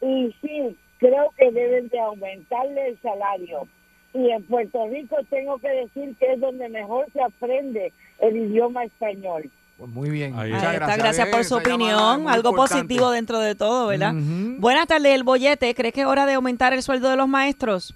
y 0.00 0.32
sí, 0.40 0.76
creo 0.98 1.32
que 1.36 1.50
deben 1.50 1.88
de 1.88 1.98
aumentarle 1.98 2.90
el 2.90 3.00
salario. 3.02 3.66
Y 4.12 4.30
en 4.30 4.44
Puerto 4.44 4.86
Rico 4.86 5.16
tengo 5.28 5.58
que 5.58 5.68
decir 5.68 6.14
que 6.20 6.34
es 6.34 6.40
donde 6.40 6.68
mejor 6.68 7.10
se 7.12 7.20
aprende 7.20 7.92
el 8.20 8.36
idioma 8.36 8.84
español. 8.84 9.50
Pues 9.76 9.90
muy 9.90 10.10
bien. 10.10 10.38
Ahí 10.38 10.52
Muchas 10.52 10.68
Ahí 10.68 10.76
está, 10.76 10.96
gracias 10.96 11.28
por 11.28 11.44
su 11.44 11.56
opinión. 11.56 12.28
Algo 12.28 12.50
importante. 12.50 12.54
positivo 12.54 13.10
dentro 13.10 13.40
de 13.40 13.54
todo, 13.54 13.88
¿verdad? 13.88 14.12
Buenas 14.14 14.86
tardes, 14.86 15.14
el 15.14 15.24
bollete. 15.24 15.74
¿Cree 15.74 15.92
que 15.92 16.02
es 16.02 16.06
hora 16.06 16.26
de 16.26 16.34
aumentar 16.34 16.72
el 16.72 16.82
sueldo 16.82 17.10
de 17.10 17.16
los 17.16 17.28
maestros? 17.28 17.94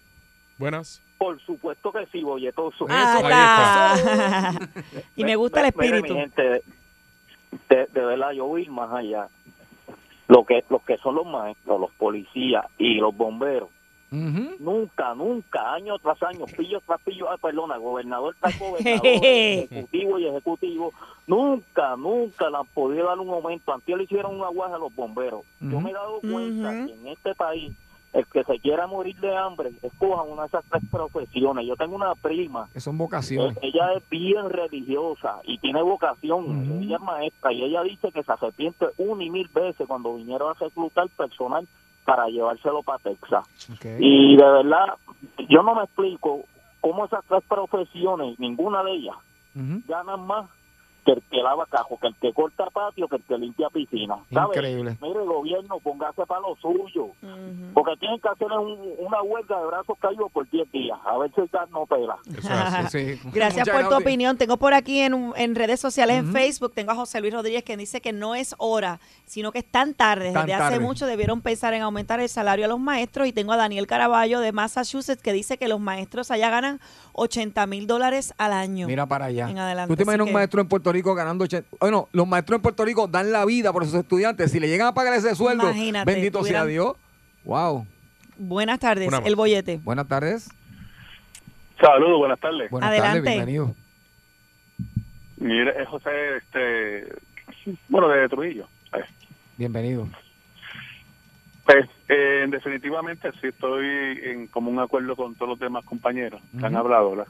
Buenas. 0.59 1.01
Por 1.19 1.41
supuesto 1.41 1.93
que 1.93 2.07
sí, 2.13 2.23
bolletoso. 2.23 2.87
Ah, 2.89 3.19
está. 3.21 4.69
y 5.17 5.25
me 5.25 5.37
gusta 5.37 5.61
el 5.67 5.73
Mire, 5.77 5.99
espíritu. 5.99 6.15
mi 6.15 6.21
gente, 6.21 6.63
de, 7.69 7.87
de 7.93 8.05
verdad, 8.05 8.33
yo 8.33 8.47
voy 8.47 8.67
más 8.69 8.93
allá. 8.93 9.29
Lo 10.29 10.45
que, 10.45 10.65
los 10.69 10.83
que 10.83 10.97
son 10.99 11.15
los 11.15 11.27
maestros, 11.27 11.81
los 11.81 11.91
policías 11.93 12.65
y 12.77 12.95
los 12.97 13.17
bomberos, 13.17 13.71
Nunca, 14.11 15.15
nunca, 15.15 15.75
año 15.75 15.99
tras 15.99 16.23
año, 16.23 16.47
pillo 16.57 16.81
tras 16.87 17.01
pillo, 17.03 17.31
ah, 17.31 17.37
perdona, 17.37 17.77
gobernador 17.77 18.35
tras 18.41 18.59
gobernador, 18.59 19.01
ejecutivo 19.05 20.19
y 20.19 20.27
ejecutivo, 20.27 20.93
nunca, 21.27 21.97
nunca 21.97 22.49
le 22.51 22.57
han 22.57 22.67
podido 22.67 23.07
dar 23.07 23.19
un 23.19 23.29
aumento. 23.31 23.73
Antes 23.73 23.97
le 23.97 24.05
hicieron 24.05 24.37
una 24.37 24.49
guaja 24.49 24.77
a 24.77 24.79
los 24.79 24.95
bomberos. 24.95 25.43
Yo 25.61 25.81
me 25.81 25.91
he 25.91 25.95
dado 25.95 26.21
cuenta 26.21 26.87
que 26.87 26.95
en 26.95 27.07
este 27.09 27.35
país, 27.35 27.73
el 28.15 28.25
que 28.27 28.43
se 28.45 28.59
quiera 28.59 28.87
morir 28.87 29.17
de 29.21 29.37
hambre, 29.37 29.71
escojan 29.83 30.31
una 30.31 30.43
de 30.43 30.49
esas 30.49 30.65
tres 30.71 30.83
profesiones. 30.91 31.67
Yo 31.67 31.77
tengo 31.77 31.95
una 31.95 32.15
prima 32.15 32.69
Que 32.73 32.81
son 32.81 32.97
vocaciones. 32.97 33.59
ella 33.61 33.93
es 33.95 34.09
bien 34.09 34.49
religiosa 34.49 35.41
y 35.45 35.59
tiene 35.59 35.83
vocación. 35.83 36.81
Ella 36.83 36.97
es 36.97 37.03
maestra 37.03 37.53
y 37.53 37.63
ella 37.65 37.83
dice 37.83 38.11
que 38.11 38.23
se 38.23 38.33
arrepiente 38.33 38.87
una 38.97 39.23
y 39.23 39.29
mil 39.31 39.49
veces 39.49 39.87
cuando 39.87 40.15
vinieron 40.17 40.51
a 40.51 40.55
reclutar 40.59 41.09
personal 41.11 41.69
para 42.09 42.27
llevárselo 42.29 42.83
para 42.83 42.99
Texas. 43.01 43.45
Y 43.99 44.35
de 44.35 44.43
verdad, 44.43 44.95
yo 45.51 45.63
no 45.63 45.75
me 45.75 45.83
explico 45.83 46.47
cómo 46.81 47.05
esas 47.05 47.23
tres 47.29 47.45
profesiones, 47.47 48.41
ninguna 48.41 48.83
de 48.83 48.93
ellas, 48.93 49.17
Ujú. 49.55 49.83
ganan 49.87 50.27
más 50.27 50.49
que 51.09 51.13
el 51.15 51.23
que 51.31 51.39
lava 51.43 51.65
cajo, 51.71 51.99
que 51.99 52.09
el 52.09 52.15
que 52.17 52.33
corta 52.35 52.67
patio, 52.67 53.09
que 53.09 53.17
el 53.17 53.23
que 53.23 53.39
limpia 53.39 53.71
piscina. 53.71 54.17
¿sabes? 54.31 54.57
Increíble. 54.59 54.99
Mire, 55.01 55.21
gobierno, 55.25 55.79
póngase 55.81 56.27
para 56.27 56.41
lo 56.43 56.55
suyo. 56.61 57.09
Porque 57.73 57.93
tienen 57.99 58.21
que 58.21 58.29
hacer 58.29 58.49
un- 58.53 58.93
una 58.99 59.23
huelga 59.23 59.59
de 59.59 59.67
brazos 59.69 59.97
caídos 60.01 60.31
por 60.31 60.47
10 60.51 60.71
días. 60.71 60.99
A 61.07 61.17
ver 61.17 61.31
si 61.35 61.41
el 61.41 61.49
gas 61.49 61.71
no 61.71 61.87
pela. 61.87 62.19
Gracias 63.33 63.67
Muchas 63.67 63.69
por 63.69 63.89
tu 63.89 63.97
opinión. 63.97 64.37
Tengo 64.37 64.57
por 64.59 64.75
aquí 64.75 65.01
en, 65.01 65.15
un- 65.15 65.33
en 65.37 65.55
redes 65.55 65.81
sociales, 65.81 66.19
en 66.19 66.33
Facebook, 66.33 66.73
tengo 66.75 66.93
a 66.93 66.95
José 66.95 67.21
Luis 67.23 67.33
Rodríguez 67.33 67.63
que 67.65 67.77
dice 67.77 68.01
que 68.01 68.13
no 68.13 68.35
es 68.35 68.55
hora, 68.59 69.01
sino 69.25 69.53
que 69.53 69.61
es 69.61 69.65
tan 69.65 69.95
tarde. 69.95 70.33
Tan 70.33 70.47
Desde 70.47 70.55
hace 70.61 70.75
tarde. 70.75 70.81
mucho 70.85 71.07
debieron 71.07 71.41
pensar 71.41 71.73
en 71.75 71.83
aumentar 71.83 72.21
el 72.21 72.29
salario 72.29 72.65
a 72.67 72.69
los 72.69 72.81
maestros. 72.81 73.27
Y 73.29 73.33
tengo 73.33 73.53
a 73.53 73.57
Daniel 73.57 73.87
Caraballo 73.87 74.41
de 74.41 74.53
Massachusetts 74.53 75.23
que 75.23 75.33
dice 75.33 75.57
que 75.57 75.69
los 75.69 75.81
maestros 75.81 76.31
allá 76.31 76.51
ganan 76.51 76.81
80 77.15 77.67
mil 77.67 77.87
dólares 77.87 78.35
al 78.39 78.53
año. 78.53 78.87
Mira 78.87 79.07
para 79.07 79.27
allá. 79.27 79.49
En 79.49 79.59
adelante. 79.59 79.89
¿Tú 79.93 79.97
te 79.97 80.03
Así 80.03 80.09
imaginas 80.09 80.27
que- 80.27 80.31
un 80.31 80.35
maestro 80.35 80.61
en 80.61 80.69
Puerto 80.69 80.93
Rico 80.93 80.98
ganando 81.03 81.45
80? 81.45 81.77
Bueno, 81.81 82.09
los 82.13 82.27
maestros 82.27 82.57
en 82.57 82.63
Puerto 82.63 82.85
Rico 82.85 83.07
dan 83.07 83.33
la 83.33 83.45
vida 83.45 83.73
por 83.73 83.85
sus 83.85 83.95
estudiantes. 83.95 84.51
Si 84.51 84.61
le 84.61 84.69
llegan 84.69 84.89
a 84.89 84.95
pagar 84.95 85.15
ese 85.15 85.35
sueldo, 85.35 85.65
Imagínate, 85.65 86.13
bendito 86.13 86.45
sea 86.45 86.65
Dios. 86.65 86.95
Wow. 87.45 87.87
Buenas 88.37 88.79
tardes, 88.79 89.11
el 89.25 89.37
bollete. 89.37 89.81
Buenas 89.83 90.07
tardes. 90.07 90.49
Saludos, 91.81 92.19
buenas 92.19 92.41
tardes. 92.41 92.71
Buenas 92.71 92.91
Adelante. 92.91 93.19
tardes, 93.19 93.35
bienvenido. 93.35 93.75
Mire, 95.37 95.83
es 95.83 95.89
José, 95.89 96.11
este, 96.39 97.09
bueno, 97.89 98.09
de 98.09 98.29
Trujillo. 98.29 98.67
Bienvenido. 99.57 100.09
Pues, 101.65 101.87
eh, 102.09 102.47
definitivamente 102.49 103.31
sí 103.41 103.49
estoy 103.49 103.87
en 104.23 104.47
común 104.47 104.79
acuerdo 104.79 105.15
con 105.15 105.35
todos 105.35 105.51
los 105.51 105.59
demás 105.59 105.85
compañeros 105.85 106.41
que 106.59 106.65
han 106.65 106.77
hablado, 106.77 107.11
¿verdad? 107.11 107.27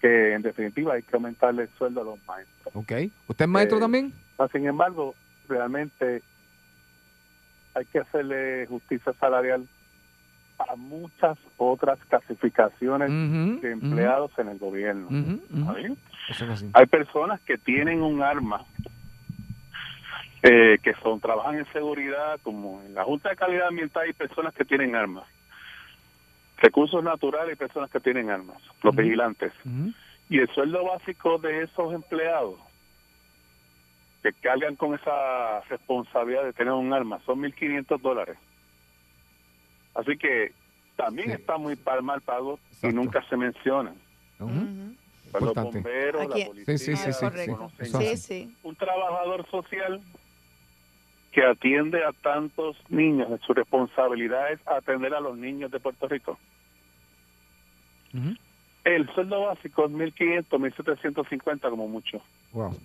Que 0.00 0.34
en 0.34 0.42
definitiva 0.42 0.94
hay 0.94 1.02
que 1.02 1.16
aumentarle 1.16 1.62
el 1.64 1.68
sueldo 1.70 2.00
a 2.00 2.04
los 2.04 2.18
maestros. 2.26 2.74
Ok. 2.74 2.92
¿Usted 3.28 3.44
es 3.44 3.48
maestro 3.48 3.78
Eh, 3.78 3.80
también? 3.80 4.12
Ah, 4.38 4.48
Sin 4.50 4.66
embargo, 4.66 5.14
realmente 5.48 6.22
hay 7.74 7.84
que 7.86 7.98
hacerle 8.00 8.66
justicia 8.66 9.12
salarial 9.20 9.66
a 10.58 10.76
muchas 10.76 11.38
otras 11.56 11.98
clasificaciones 12.08 13.08
de 13.62 13.70
empleados 13.72 14.30
en 14.38 14.48
el 14.48 14.58
gobierno. 14.58 15.08
Hay 16.74 16.86
personas 16.86 17.40
que 17.42 17.56
tienen 17.56 18.02
un 18.02 18.22
arma, 18.22 18.64
eh, 20.42 20.78
que 20.82 20.94
son 21.02 21.20
trabajan 21.20 21.56
en 21.58 21.72
seguridad, 21.72 22.38
como 22.42 22.82
en 22.82 22.94
la 22.94 23.04
Junta 23.04 23.30
de 23.30 23.36
Calidad 23.36 23.68
Ambiental 23.68 24.04
hay 24.06 24.12
personas 24.12 24.52
que 24.54 24.64
tienen 24.64 24.94
armas. 24.96 25.24
Recursos 26.60 27.02
naturales 27.02 27.54
y 27.54 27.56
personas 27.56 27.90
que 27.90 28.00
tienen 28.00 28.30
armas, 28.30 28.62
los 28.82 28.94
vigilantes. 28.94 29.52
Ujú. 29.64 29.92
Y 30.28 30.38
el 30.38 30.48
sueldo 30.54 30.84
básico 30.84 31.38
de 31.38 31.62
esos 31.62 31.92
empleados 31.94 32.56
que 34.22 34.32
cargan 34.34 34.76
con 34.76 34.94
esa 34.94 35.60
responsabilidad 35.70 36.44
de 36.44 36.52
tener 36.52 36.72
un 36.74 36.92
arma 36.92 37.18
son 37.24 37.40
1.500 37.40 38.00
dólares. 38.02 38.36
Así 39.94 40.16
que 40.18 40.52
también 40.96 41.30
está 41.30 41.56
muy 41.56 41.78
mal 42.02 42.20
pago 42.20 42.58
y 42.82 42.88
nunca 42.88 43.26
se 43.28 43.36
mencionan. 43.36 43.94
Pues 44.38 45.42
los 45.44 45.54
bomberos, 45.54 46.22
Aquí- 46.30 46.40
la 46.40 46.46
policía, 46.46 46.78
Sí, 46.78 46.96
sí, 46.96 46.96
sí, 46.96 47.12
sí, 47.84 48.16
sí. 48.16 48.56
un 48.62 48.76
trabajador 48.76 49.48
social 49.50 50.00
que 51.32 51.44
atiende 51.44 52.04
a 52.04 52.12
tantos 52.12 52.76
niños, 52.88 53.28
su 53.46 53.54
responsabilidad 53.54 54.50
es 54.52 54.60
atender 54.66 55.14
a 55.14 55.20
los 55.20 55.36
niños 55.38 55.70
de 55.70 55.78
Puerto 55.80 56.08
Rico. 56.08 56.38
El 58.84 59.08
sueldo 59.14 59.42
básico 59.42 59.84
es 59.86 59.92
1.500, 59.92 60.46
1.750 60.48 61.70
como 61.70 61.86
mucho. 61.86 62.20
Wow. 62.52 62.76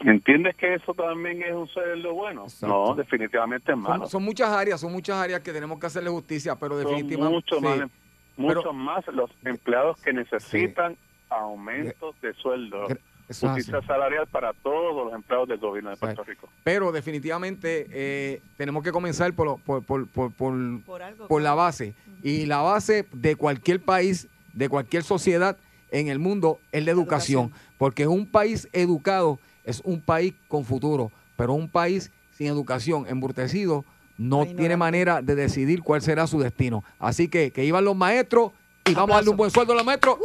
¿Entiendes 0.00 0.56
que 0.56 0.74
eso 0.74 0.94
también 0.94 1.42
es 1.42 1.52
un 1.54 1.68
sueldo 1.68 2.12
bueno? 2.14 2.44
Exacto. 2.44 2.66
No, 2.88 2.94
definitivamente 2.94 3.72
es 3.72 3.78
malo. 3.78 4.00
Son, 4.04 4.10
son 4.10 4.24
muchas 4.24 4.48
áreas, 4.50 4.80
son 4.80 4.92
muchas 4.92 5.16
áreas 5.16 5.40
que 5.40 5.52
tenemos 5.52 5.78
que 5.78 5.86
hacerle 5.86 6.10
justicia, 6.10 6.56
pero 6.56 6.80
Son 6.82 6.84
definitivamente. 6.90 7.34
mucho 7.34 7.56
sí. 7.56 7.62
más, 7.64 7.90
mucho 8.36 8.58
Pero- 8.60 8.72
más 8.72 9.06
los 9.08 9.30
empleados 9.44 10.00
que 10.02 10.12
necesitan 10.12 10.96
aumentos 11.28 12.20
de 12.20 12.32
sueldo. 12.34 12.88
Eso 13.28 13.48
Justicia 13.48 13.80
salarial 13.86 14.26
para 14.28 14.52
todos 14.52 15.04
los 15.04 15.12
empleados 15.14 15.48
del 15.48 15.58
gobierno 15.58 15.90
de 15.90 15.96
Puerto 15.96 16.22
Rico. 16.24 16.48
Pero 16.62 16.92
definitivamente 16.92 17.86
eh, 17.90 18.40
tenemos 18.56 18.84
que 18.84 18.92
comenzar 18.92 19.32
por, 19.32 19.46
lo- 19.46 19.56
por, 19.58 19.82
por, 19.82 20.06
por, 20.08 20.32
por, 20.32 20.54
Por 20.84 21.02
algo, 21.02 21.26
por 21.26 21.42
la 21.42 21.54
base. 21.54 21.94
Y 22.22 22.46
la 22.46 22.58
base 22.58 23.06
de 23.12 23.34
cualquier 23.36 23.80
país, 23.80 24.28
de 24.52 24.68
cualquier 24.68 25.02
sociedad 25.02 25.56
en 25.90 26.08
el 26.08 26.18
mundo 26.18 26.60
es 26.72 26.84
la 26.84 26.90
educación. 26.92 27.52
Porque 27.78 28.06
un 28.06 28.26
país 28.26 28.68
educado 28.72 29.38
es 29.64 29.80
un 29.84 30.00
país 30.00 30.34
con 30.48 30.64
futuro. 30.64 31.10
Pero 31.36 31.52
un 31.52 31.68
país 31.68 32.10
sin 32.32 32.46
educación, 32.46 33.06
embrutecido, 33.08 33.84
no 34.18 34.46
tiene 34.46 34.76
manera 34.76 35.20
de 35.20 35.34
decidir 35.34 35.82
cuál 35.82 36.00
será 36.00 36.26
su 36.26 36.38
destino. 36.40 36.84
Así 36.98 37.28
que 37.28 37.50
que 37.50 37.64
iban 37.64 37.84
los 37.84 37.96
maestros 37.96 38.52
y 38.86 38.94
vamos 38.94 39.10
a 39.10 39.14
darle 39.16 39.30
un 39.30 39.36
buen 39.36 39.50
sueldo 39.50 39.72
a 39.72 39.76
los 39.76 39.84
maestros. 39.84 40.16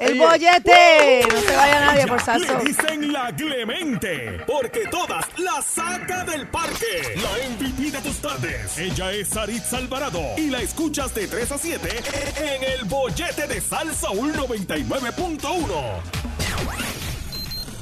El 0.00 0.18
bollete. 0.18 1.26
No 1.32 1.40
se 1.40 1.56
vaya 1.56 1.80
nadie 1.80 2.06
por 2.06 2.20
Salso. 2.20 2.58
Le 2.58 2.64
dicen 2.64 3.12
la 3.12 3.34
Clemente, 3.34 4.40
porque 4.46 4.86
todas 4.90 5.26
la 5.38 5.62
saca 5.62 6.24
del 6.24 6.48
parque. 6.48 7.16
La 7.16 7.30
MVP 7.50 7.90
de 7.90 7.98
tus 8.00 8.16
tardes. 8.16 8.78
Ella 8.78 9.12
es 9.12 9.28
Saritza 9.28 9.78
Alvarado 9.78 10.22
y 10.36 10.50
la 10.50 10.60
escuchas 10.60 11.14
de 11.14 11.28
3 11.28 11.52
a 11.52 11.58
7 11.58 11.88
en 12.36 12.64
el 12.64 12.84
bollete 12.86 13.46
de 13.46 13.60
Salsa 13.60 14.08
99.1. 14.08 16.02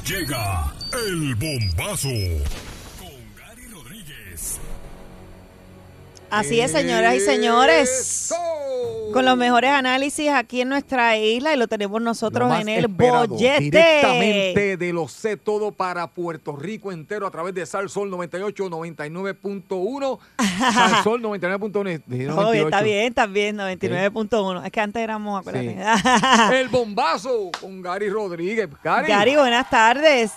Llega 0.04 0.74
el 0.92 1.34
bombazo. 1.36 2.08
Así 6.30 6.60
es, 6.60 6.70
señoras 6.70 7.14
y 7.14 7.20
señores. 7.20 8.32
Con 9.12 9.24
los 9.24 9.36
mejores 9.36 9.70
análisis 9.70 10.28
aquí 10.30 10.60
en 10.60 10.68
nuestra 10.68 11.16
isla 11.16 11.52
y 11.52 11.56
lo 11.56 11.66
tenemos 11.66 12.00
nosotros 12.00 12.54
en 12.60 12.68
el 12.68 12.84
esperado, 12.84 13.26
bollete. 13.26 13.58
Directamente 13.58 14.76
de 14.76 14.92
lo 14.92 15.08
sé 15.08 15.36
todo 15.36 15.72
para 15.72 16.06
Puerto 16.06 16.54
Rico 16.54 16.92
entero 16.92 17.26
a 17.26 17.30
través 17.32 17.52
de 17.54 17.66
Sal 17.66 17.90
Sol 17.90 18.08
98, 18.08 18.70
99.1. 18.70 20.18
Sal 20.72 21.02
Sol 21.02 21.20
99.1. 21.22 22.02
dije 22.06 22.30
Oye, 22.30 22.62
98. 22.62 22.64
está 22.68 22.82
bien, 22.82 23.06
está 23.08 23.26
bien, 23.26 23.58
99.1. 23.58 24.64
Es 24.64 24.70
que 24.70 24.80
antes 24.80 25.02
éramos, 25.02 25.40
acuérdate. 25.40 25.76
Sí. 25.76 26.54
El 26.54 26.68
bombazo 26.68 27.50
con 27.60 27.82
Gary 27.82 28.08
Rodríguez. 28.08 28.68
Gary. 28.84 29.08
Gary, 29.08 29.34
buenas 29.34 29.68
tardes. 29.68 30.30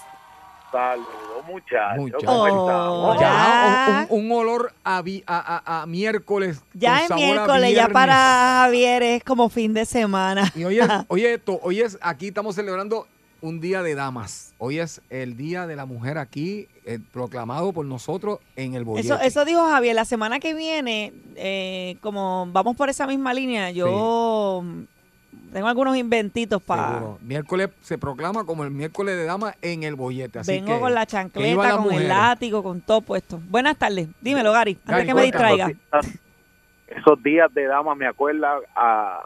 Saludos, 0.71 1.07
muchachos. 1.47 1.97
Muchachos. 1.97 2.23
¿Cómo 2.25 2.47
estamos? 2.47 3.19
Ya, 3.19 4.07
un, 4.09 4.25
un 4.25 4.31
olor 4.37 4.73
a, 4.83 5.01
vi- 5.01 5.23
a, 5.27 5.61
a- 5.65 5.81
a 5.81 5.85
miércoles. 5.85 6.61
Ya 6.73 7.03
es 7.03 7.11
miércoles, 7.13 7.73
ya 7.75 7.87
para 7.89 8.13
Javier 8.63 9.03
es 9.03 9.23
como 9.23 9.49
fin 9.49 9.73
de 9.73 9.85
semana. 9.85 10.51
Y 10.55 10.63
oye, 10.65 10.81
oye 11.07 11.33
esto, 11.35 11.59
hoy 11.63 11.81
es, 11.81 11.97
aquí 12.01 12.27
estamos 12.27 12.55
celebrando 12.55 13.07
un 13.41 13.59
día 13.59 13.83
de 13.83 13.93
damas. 13.95 14.53
Hoy 14.57 14.79
es 14.79 15.01
el 15.09 15.35
día 15.35 15.67
de 15.67 15.75
la 15.75 15.85
mujer 15.85 16.17
aquí, 16.17 16.67
eh, 16.85 16.99
proclamado 17.11 17.73
por 17.73 17.85
nosotros 17.85 18.39
en 18.55 18.73
el 18.75 18.85
bollete. 18.85 19.07
Eso, 19.07 19.19
eso 19.19 19.43
dijo 19.43 19.67
Javier, 19.69 19.95
la 19.95 20.05
semana 20.05 20.39
que 20.39 20.53
viene, 20.53 21.11
eh, 21.35 21.97
como 22.01 22.47
vamos 22.53 22.77
por 22.77 22.89
esa 22.89 23.05
misma 23.05 23.33
línea, 23.33 23.69
yo 23.71 24.63
tengo 25.53 25.67
algunos 25.67 25.95
inventitos 25.95 26.61
para... 26.61 27.01
Miércoles 27.21 27.69
se 27.81 27.97
proclama 27.97 28.43
como 28.43 28.63
el 28.63 28.71
miércoles 28.71 29.15
de 29.15 29.25
damas 29.25 29.55
en 29.61 29.83
el 29.83 29.95
bollete. 29.95 30.39
Así 30.39 30.51
Vengo 30.53 30.73
que, 30.73 30.79
con 30.79 30.93
la 30.93 31.05
chancleta, 31.05 31.77
con 31.77 31.93
el 31.93 32.07
látigo, 32.07 32.63
con 32.63 32.81
todo 32.81 33.01
puesto. 33.01 33.39
Buenas 33.49 33.77
tardes. 33.77 34.07
Dímelo, 34.19 34.51
Gary, 34.51 34.71
antes 34.85 34.87
Gary, 34.87 35.07
que 35.07 35.13
me 35.13 35.23
distraiga. 35.23 35.71
Esos 36.87 37.21
días 37.23 37.53
de 37.53 37.65
dama 37.65 37.95
me 37.95 38.07
acuerda 38.07 38.59
a 38.75 39.21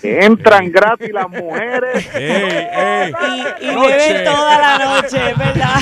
que 0.00 0.24
entran 0.24 0.70
gratis 0.72 1.12
las 1.12 1.28
mujeres. 1.28 2.08
Y, 3.60 3.64
y 3.64 3.74
beben 3.74 4.24
toda 4.24 4.58
la 4.58 4.78
noche, 4.84 5.18
¿verdad? 5.38 5.76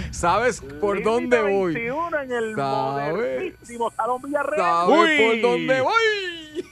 ¿Sabes 0.10 0.60
por 0.80 1.02
dónde 1.02 1.42
voy? 1.42 1.74
21 1.74 2.20
en 2.20 2.32
el 2.32 2.54
¿Sabes? 2.54 3.14
modernísimo 3.14 3.90
Salón 3.90 4.22
Villarreal. 4.22 4.60
¿Sabes 4.60 5.20
por 5.20 5.40
dónde 5.40 5.80
voy? 5.80 6.64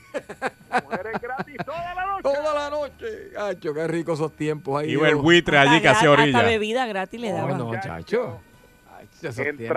Mujeres 0.82 1.20
gratis 1.20 1.56
toda 1.64 1.94
la 1.94 2.06
noche. 2.06 2.22
Toda 2.22 2.54
la 2.54 2.70
noche. 2.70 3.28
Gacho, 3.32 3.74
qué 3.74 3.86
rico 3.86 4.12
esos 4.14 4.32
tiempos 4.36 4.82
ahí. 4.82 4.90
Iba 4.92 5.08
el 5.08 5.16
buitre 5.16 5.58
allí 5.58 5.80
que 5.80 5.88
hacía 5.88 6.10
Hasta 6.10 6.22
orilla. 6.22 6.42
bebida 6.42 6.86
gratis 6.86 7.20
le 7.20 7.32
daban. 7.32 7.58
Bueno, 7.58 7.80
chacho. 7.82 8.40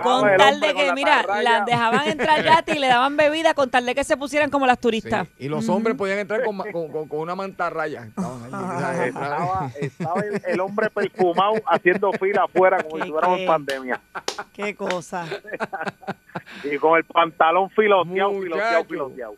Con 0.03 0.27
tal 0.37 0.59
de 0.59 0.73
que, 0.73 0.87
la 0.87 0.93
mira, 0.93 1.21
tarraya. 1.21 1.41
las 1.59 1.65
dejaban 1.65 2.07
entrar 2.09 2.43
gratis 2.43 2.75
y 2.75 2.79
le 2.79 2.87
daban 2.87 3.15
bebida 3.15 3.53
con 3.53 3.69
tal 3.69 3.85
de 3.85 3.95
que 3.95 4.03
se 4.03 4.17
pusieran 4.17 4.49
como 4.49 4.67
las 4.67 4.79
turistas. 4.79 5.27
Y 5.37 5.47
los 5.47 5.67
hombres 5.69 5.95
podían 5.95 6.19
entrar 6.19 6.43
con, 6.43 6.57
ma- 6.57 6.65
con, 6.71 6.91
con- 6.91 7.07
con 7.07 7.19
una 7.19 7.35
mantarraya. 7.35 8.03
Estaban 8.05 8.43
allí, 8.43 8.51
¿sabes? 8.81 9.07
Estaba, 9.07 9.71
estaba 9.79 10.21
el, 10.21 10.41
el 10.45 10.59
hombre 10.59 10.89
perfumado 10.89 11.53
haciendo 11.67 12.11
fila 12.13 12.43
afuera 12.43 12.77
como 12.83 12.95
¿Qué, 12.97 13.01
si 13.03 13.07
estuviéramos 13.07 13.37
qué? 13.37 13.43
en 13.43 13.47
pandemia. 13.49 14.01
Qué 14.53 14.75
cosa. 14.75 15.25
Y 16.63 16.77
con 16.77 16.97
el 16.97 17.03
pantalón 17.05 17.69
filoteado, 17.69 18.31
filoteado, 18.41 18.83
filoteado. 18.85 19.35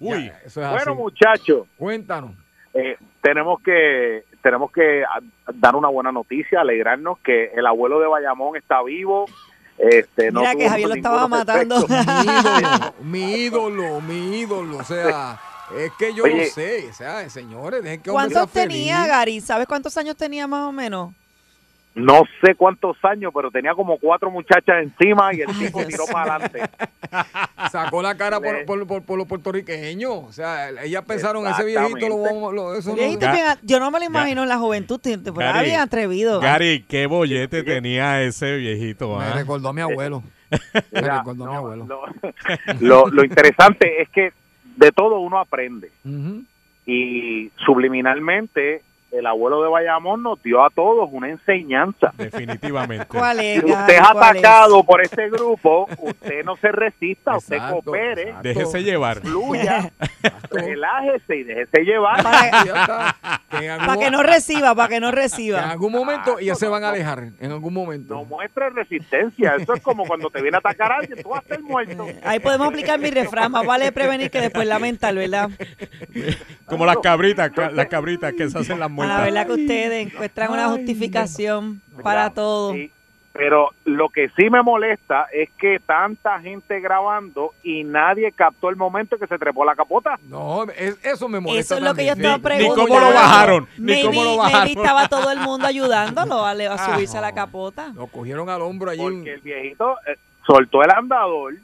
Uy. 0.00 0.26
Ya, 0.26 0.38
eso 0.44 0.62
es 0.62 0.68
Bueno, 0.70 0.92
así. 0.92 1.00
muchachos, 1.00 1.66
Cuéntanos. 1.76 2.32
eh, 2.74 2.96
tenemos 3.22 3.60
que 3.62 4.24
tenemos 4.42 4.70
que 4.70 5.02
a- 5.04 5.20
dar 5.52 5.74
una 5.76 5.88
buena 5.88 6.12
noticia, 6.12 6.60
alegrarnos 6.60 7.18
que 7.18 7.46
el 7.54 7.66
abuelo 7.66 7.98
de 8.00 8.06
Bayamón 8.06 8.56
está 8.56 8.82
vivo. 8.82 9.26
Este, 9.76 10.30
no 10.32 10.40
Mira 10.40 10.52
que 10.52 10.58
tuvo 10.58 10.68
Javier 10.70 10.88
lo 10.88 10.94
estaba 10.94 11.28
matando. 11.28 11.76
efectos. 11.76 12.92
Mi 13.02 13.32
ídolo, 13.34 14.00
mi 14.00 14.40
ídolo. 14.40 14.78
O 14.78 14.84
sea, 14.84 15.38
es 15.76 15.92
que 15.98 16.12
yo 16.14 16.24
Oye. 16.24 16.44
lo 16.46 16.50
sé. 16.50 16.88
O 16.90 16.92
sea, 16.94 17.28
señores, 17.30 17.82
dejen 17.82 18.00
que 18.02 18.10
¿Cuántos 18.10 18.50
tenía 18.50 18.96
feliz. 18.98 19.08
Gary? 19.12 19.40
¿Sabes 19.40 19.66
cuántos 19.68 19.96
años 19.96 20.16
tenía 20.16 20.46
más 20.46 20.64
o 20.66 20.72
menos? 20.72 21.12
No 21.94 22.22
sé 22.44 22.54
cuántos 22.54 22.96
años, 23.02 23.32
pero 23.34 23.50
tenía 23.50 23.74
como 23.74 23.98
cuatro 23.98 24.30
muchachas 24.30 24.82
encima 24.84 25.34
y 25.34 25.40
el 25.40 25.48
tipo 25.58 25.84
tiró 25.84 26.04
para 26.06 26.36
adelante. 26.36 26.62
Sacó 27.72 28.02
la 28.02 28.16
cara 28.16 28.38
por, 28.40 28.64
por, 28.64 28.86
por- 28.86 29.02
por 29.02 29.18
los 29.18 29.26
puertorriqueños. 29.26 30.12
O 30.12 30.32
sea, 30.32 30.70
ellas 30.84 31.04
pensaron, 31.04 31.44
ese 31.48 31.64
viejito 31.64 32.08
lo 32.08 32.22
vamos. 32.22 32.54
Lo, 32.54 32.74
eso 32.76 32.90
no- 32.90 32.96
bien 32.96 33.18
yo 33.62 33.80
no 33.80 33.90
me 33.90 33.98
lo 33.98 34.04
imagino 34.04 34.44
en 34.44 34.48
la 34.48 34.58
juventud, 34.58 35.00
te- 35.00 35.14
era 35.14 35.32
Gary, 35.52 35.66
bien 35.70 35.80
atrevido. 35.80 36.38
Gary, 36.40 36.84
qué 36.88 37.06
bollete 37.06 37.64
tenía 37.64 38.22
ese 38.22 38.56
viejito. 38.58 39.16
Me 39.18 39.24
ah? 39.24 39.32
recordó 39.34 39.70
a 39.70 39.72
mi 39.72 39.80
abuelo. 39.80 40.22
Me 40.92 41.00
recordó 41.00 41.46
a 41.46 41.50
mi 41.50 41.56
abuelo. 41.56 41.84
Lo, 41.86 42.02
lo- 42.80 43.08
lo 43.08 43.24
interesante 43.24 44.02
es 44.02 44.08
que 44.10 44.32
de 44.76 44.92
todo 44.92 45.18
uno 45.18 45.38
aprende. 45.40 45.90
Y 46.86 47.50
subliminalmente 47.66 48.82
el 49.10 49.26
abuelo 49.26 49.62
de 49.62 49.68
Bayamón 49.70 50.22
nos 50.22 50.42
dio 50.42 50.62
a 50.64 50.70
todos 50.70 51.08
una 51.12 51.30
enseñanza. 51.30 52.12
Definitivamente. 52.16 53.06
¿Cuál 53.06 53.40
es, 53.40 53.60
Si 53.64 53.70
usted 53.72 53.94
es 53.94 54.00
¿Cuál 54.00 54.36
es? 54.36 54.44
atacado 54.44 54.84
por 54.84 55.00
este 55.02 55.30
grupo, 55.30 55.86
usted 55.98 56.44
no 56.44 56.56
se 56.56 56.70
resista, 56.72 57.36
usted 57.36 57.58
coopere, 57.70 58.22
exacto. 58.22 58.48
Déjese 58.48 58.82
llevar. 58.82 59.20
fluya, 59.20 59.90
relájese 60.50 61.36
y 61.36 61.42
déjese 61.44 61.84
llevar. 61.84 62.22
Para. 62.22 63.16
Que 63.50 63.64
en 63.64 63.70
algún 63.70 63.86
para 63.86 63.98
que 63.98 64.10
mo- 64.10 64.16
no 64.18 64.22
reciba, 64.22 64.74
para 64.74 64.88
que 64.88 65.00
no 65.00 65.06
que 65.06 65.10
en 65.10 65.16
reciba. 65.22 65.70
algún 65.70 65.92
momento 65.92 66.38
ellas 66.38 66.58
se 66.58 66.68
van 66.68 66.84
a 66.84 66.90
alejar. 66.90 67.28
En 67.40 67.50
algún 67.52 67.72
momento. 67.72 68.14
No 68.14 68.24
muestre 68.24 68.70
resistencia. 68.70 69.54
Eso 69.56 69.72
es 69.74 69.82
como 69.82 70.04
cuando 70.06 70.28
te 70.30 70.42
viene 70.42 70.56
a 70.56 70.60
atacar 70.60 70.92
alguien, 70.92 71.22
tú 71.22 71.30
vas 71.30 71.42
a 71.44 71.48
ser 71.48 71.62
muerto. 71.62 72.06
Ahí 72.24 72.38
podemos 72.40 72.68
aplicar 72.68 72.98
mi 72.98 73.10
refrán, 73.10 73.50
más 73.52 73.64
vale 73.64 73.90
prevenir 73.92 74.30
que 74.30 74.40
después 74.40 74.66
lamentar, 74.66 75.14
¿verdad? 75.14 75.48
Como 76.66 76.84
las 76.84 76.98
cabritas, 76.98 77.50
ca- 77.50 77.70
las 77.70 77.86
cabritas 77.86 78.32
que 78.34 78.48
se 78.50 78.58
hacen 78.58 78.78
las 78.78 78.90
A 79.02 79.06
la 79.06 79.14
muertas. 79.18 79.24
verdad 79.34 79.46
que 79.46 79.62
ustedes 79.62 80.06
encuentran 80.12 80.50
una 80.52 80.68
justificación 80.68 81.80
para 82.02 82.30
todo. 82.30 82.72
Sí, 82.72 82.90
Pero 83.34 83.68
lo 83.84 84.08
que 84.08 84.30
sí 84.36 84.50
me 84.50 84.62
molesta 84.62 85.26
es 85.32 85.48
que 85.58 85.78
tanta 85.78 86.40
gente 86.40 86.80
grabando 86.80 87.52
y 87.62 87.84
nadie 87.84 88.32
captó 88.32 88.68
el 88.68 88.74
momento 88.74 89.16
que 89.16 89.28
se 89.28 89.38
trepó 89.38 89.64
la 89.64 89.76
capota. 89.76 90.18
No, 90.28 90.64
es- 90.64 90.98
eso 91.04 91.28
me 91.28 91.38
molesta. 91.38 91.60
Eso 91.60 91.76
es 91.76 91.82
lo 91.88 91.94
que 91.94 92.04
yo 92.06 92.12
estaba 92.14 92.34
Ni- 92.36 92.38
ni 92.38 92.42
preguntando. 92.42 92.88
cómo 92.88 92.98
lo 93.00 93.14
bajaron, 93.14 93.68
ni 93.78 93.84
Maybe, 93.92 94.06
cómo 94.08 94.24
lo 94.24 94.36
bajaron. 94.38 94.68
estaba 94.68 95.08
todo 95.08 95.30
el 95.30 95.38
mundo 95.38 95.66
ayudándolo 95.68 96.44
a, 96.44 96.50
a 96.50 96.74
Ah, 96.74 96.94
subirse 96.94 97.16
a 97.16 97.20
la 97.20 97.32
capota. 97.32 97.92
Lo 97.94 98.08
cogieron 98.08 98.48
al 98.50 98.60
hombro 98.62 98.90
allí. 98.90 99.02
Porque 99.02 99.34
el 99.34 99.40
viejito 99.40 99.96
eh, 100.08 100.16
soltó 100.44 100.82
el 100.82 100.90
andador 100.90 101.54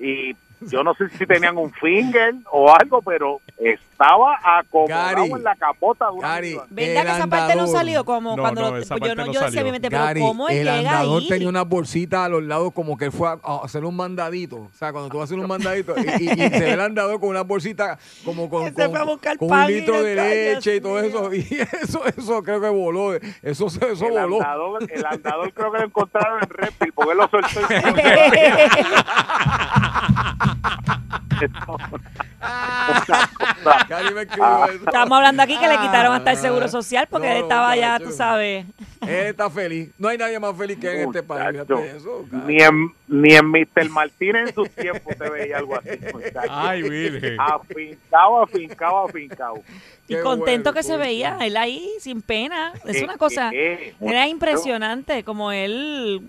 y 0.00 0.34
yo 0.60 0.84
no 0.84 0.94
sé 0.94 1.08
si 1.10 1.26
tenían 1.26 1.56
un 1.56 1.72
finger 1.72 2.34
o 2.52 2.72
algo, 2.74 3.02
pero 3.02 3.40
estaba 3.58 4.38
acomodado 4.42 5.16
Gary, 5.16 5.30
en 5.32 5.42
la 5.42 5.54
capota 5.56 6.06
de 6.06 6.12
una 6.12 6.28
Gary, 6.28 6.46
minivan. 6.48 6.66
¿Verdad 6.70 6.96
El 6.96 7.02
que 7.06 7.12
esa 7.12 7.26
parte 7.26 7.56
no 7.56 7.66
salió? 7.66 8.04
Como 8.04 8.36
No, 8.36 8.42
cuando 8.42 8.60
no, 8.62 8.70
lo- 8.70 8.76
esa 8.78 8.96
pues 8.96 9.08
yo 9.10 9.14
no, 9.14 9.26
no 9.26 9.32
yo 9.32 9.40
decía 9.42 9.64
mi 9.64 9.72
mente, 9.72 9.90
pero 9.90 10.02
Gary, 10.04 10.20
¿cómo 10.20 10.48
él 10.48 10.58
el 10.58 10.64
llega 10.64 10.78
andador 10.78 11.22
ahí? 11.22 11.28
tenía 11.28 11.48
unas 11.48 11.68
bolsitas 11.68 12.20
a 12.20 12.28
los 12.28 12.42
lados 12.42 12.72
como 12.72 12.96
que 12.96 13.06
él 13.06 13.12
fue 13.12 13.28
a, 13.28 13.38
a 13.42 13.64
hacer 13.64 13.84
un 13.84 13.96
mandadito. 13.96 14.56
O 14.56 14.70
sea, 14.72 14.92
cuando 14.92 15.10
tú 15.10 15.18
vas 15.18 15.22
a 15.22 15.24
hacer 15.32 15.38
un 15.38 15.48
mandadito 15.48 15.94
y, 15.98 16.24
y- 16.24 16.30
y 16.30 16.36
se 16.36 16.48
ve 16.60 16.72
el 16.72 16.80
andador 16.80 17.20
con 17.20 17.30
unas 17.30 17.46
bolsitas 17.46 17.98
como 18.24 18.48
con, 18.48 18.72
con- 18.72 18.90
un 19.40 19.66
litro 19.66 20.02
de 20.02 20.14
leche 20.14 20.76
y 20.76 20.80
todo 20.80 21.00
eso. 21.00 21.30
Y 21.40 21.58
eso, 21.82 22.02
eso 22.06 22.42
creo 22.42 22.60
que 22.60 22.68
voló. 22.68 23.14
Eso, 23.42 23.68
se- 23.70 23.92
eso 23.92 24.06
el, 24.06 24.12
voló. 24.12 24.36
andador, 24.36 24.90
el 24.90 25.06
andador 25.06 25.52
creo 25.52 25.72
que 25.72 25.78
lo 25.78 25.84
encontraron 25.84 26.42
en 26.42 26.48
Redfield 26.50 26.94
porque 26.94 27.12
él 27.12 27.18
lo 27.18 27.28
soltó. 27.28 27.60
y- 27.60 27.64
Eso. 31.40 31.78
Estamos 34.86 35.16
hablando 35.16 35.42
aquí 35.42 35.56
que 35.58 35.68
le 35.68 35.78
quitaron 35.78 36.14
hasta 36.14 36.32
el 36.32 36.38
Ah, 36.38 36.40
seguro 36.40 36.68
social 36.68 37.06
porque 37.10 37.26
no, 37.28 37.32
él 37.34 37.42
estaba 37.42 37.76
ya, 37.76 37.98
tú 37.98 38.10
sabes. 38.12 38.66
Él 39.02 39.26
está 39.26 39.48
feliz. 39.50 39.90
No 39.98 40.08
hay 40.08 40.18
nadie 40.18 40.38
más 40.38 40.56
feliz 40.56 40.78
que 40.78 40.88
él 40.90 40.96
en 41.00 41.06
este 41.08 41.22
país. 41.22 41.58
Eso, 41.96 42.26
ni 42.46 42.60
en 42.60 42.92
ni 43.08 43.34
en 43.34 43.46
Mr. 43.50 43.88
Martínez 43.90 44.48
en 44.48 44.54
sus 44.54 44.70
tiempos 44.70 45.14
se 45.16 45.30
veía 45.30 45.58
algo 45.58 45.76
así. 45.76 45.98
muchacho. 46.12 46.48
Ay, 46.50 46.82
virgen. 46.82 47.36
Afincado, 47.40 48.42
afincado, 48.42 49.04
afincado. 49.06 49.54
Y 50.08 50.14
Qué 50.14 50.20
contento 50.22 50.70
bueno, 50.70 50.74
que 50.74 50.82
se 50.82 50.96
veía, 50.96 51.38
él 51.40 51.56
ahí 51.56 51.88
sin 52.00 52.22
pena. 52.22 52.72
Es 52.84 52.96
Eh, 52.96 53.04
una 53.04 53.16
cosa, 53.16 53.50
eh, 53.52 53.94
era 54.00 54.26
impresionante 54.28 55.24
como 55.24 55.52
él, 55.52 56.22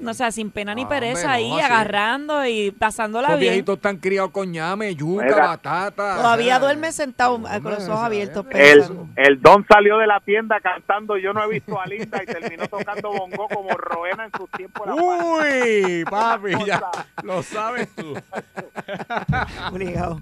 no 0.00 0.14
sé, 0.14 0.30
sin 0.32 0.50
pena 0.50 0.74
ni 0.74 0.84
Ah, 0.84 0.88
pereza 0.88 1.26
hombre, 1.32 1.48
no, 1.48 1.54
ahí, 1.54 1.60
así. 1.60 1.72
agarrando 1.72 2.46
y 2.46 2.70
pasándola 2.70 3.30
Los 3.30 3.40
bien. 3.40 3.52
viejitos 3.52 3.76
están 3.76 3.96
criados 3.98 4.30
con 4.30 4.50
ñame, 4.50 4.94
yuca, 4.94 5.24
Mira. 5.24 5.46
batata. 5.48 6.16
Todavía 6.16 6.56
o 6.56 6.58
sea, 6.58 6.66
duerme 6.66 6.92
sentado 6.92 7.40
con 7.42 7.42
los 7.64 7.74
ojos 7.84 7.88
o 7.88 7.96
sea, 7.96 8.04
abiertos 8.06 8.46
El, 8.50 8.52
pensando. 8.80 9.08
el 9.16 9.40
Don 9.40 9.66
salió 9.68 9.98
de 9.98 10.06
la 10.06 10.20
tienda 10.20 10.60
cantando 10.60 11.16
Yo 11.18 11.32
no 11.32 11.42
he 11.44 11.48
visto 11.48 11.80
a 11.80 11.86
Linda 11.86 12.22
y 12.22 12.26
terminó 12.26 12.66
tocando 12.68 13.10
bongo 13.12 13.48
como 13.48 13.70
Roena 13.76 14.24
en 14.26 14.30
sus 14.36 14.50
tiempos. 14.50 14.86
Uy, 15.00 16.04
papi, 16.10 16.52
ya 16.66 16.82
lo 17.22 17.42
sabes 17.42 17.88
tú. 17.94 18.14
Obligado. 19.72 20.20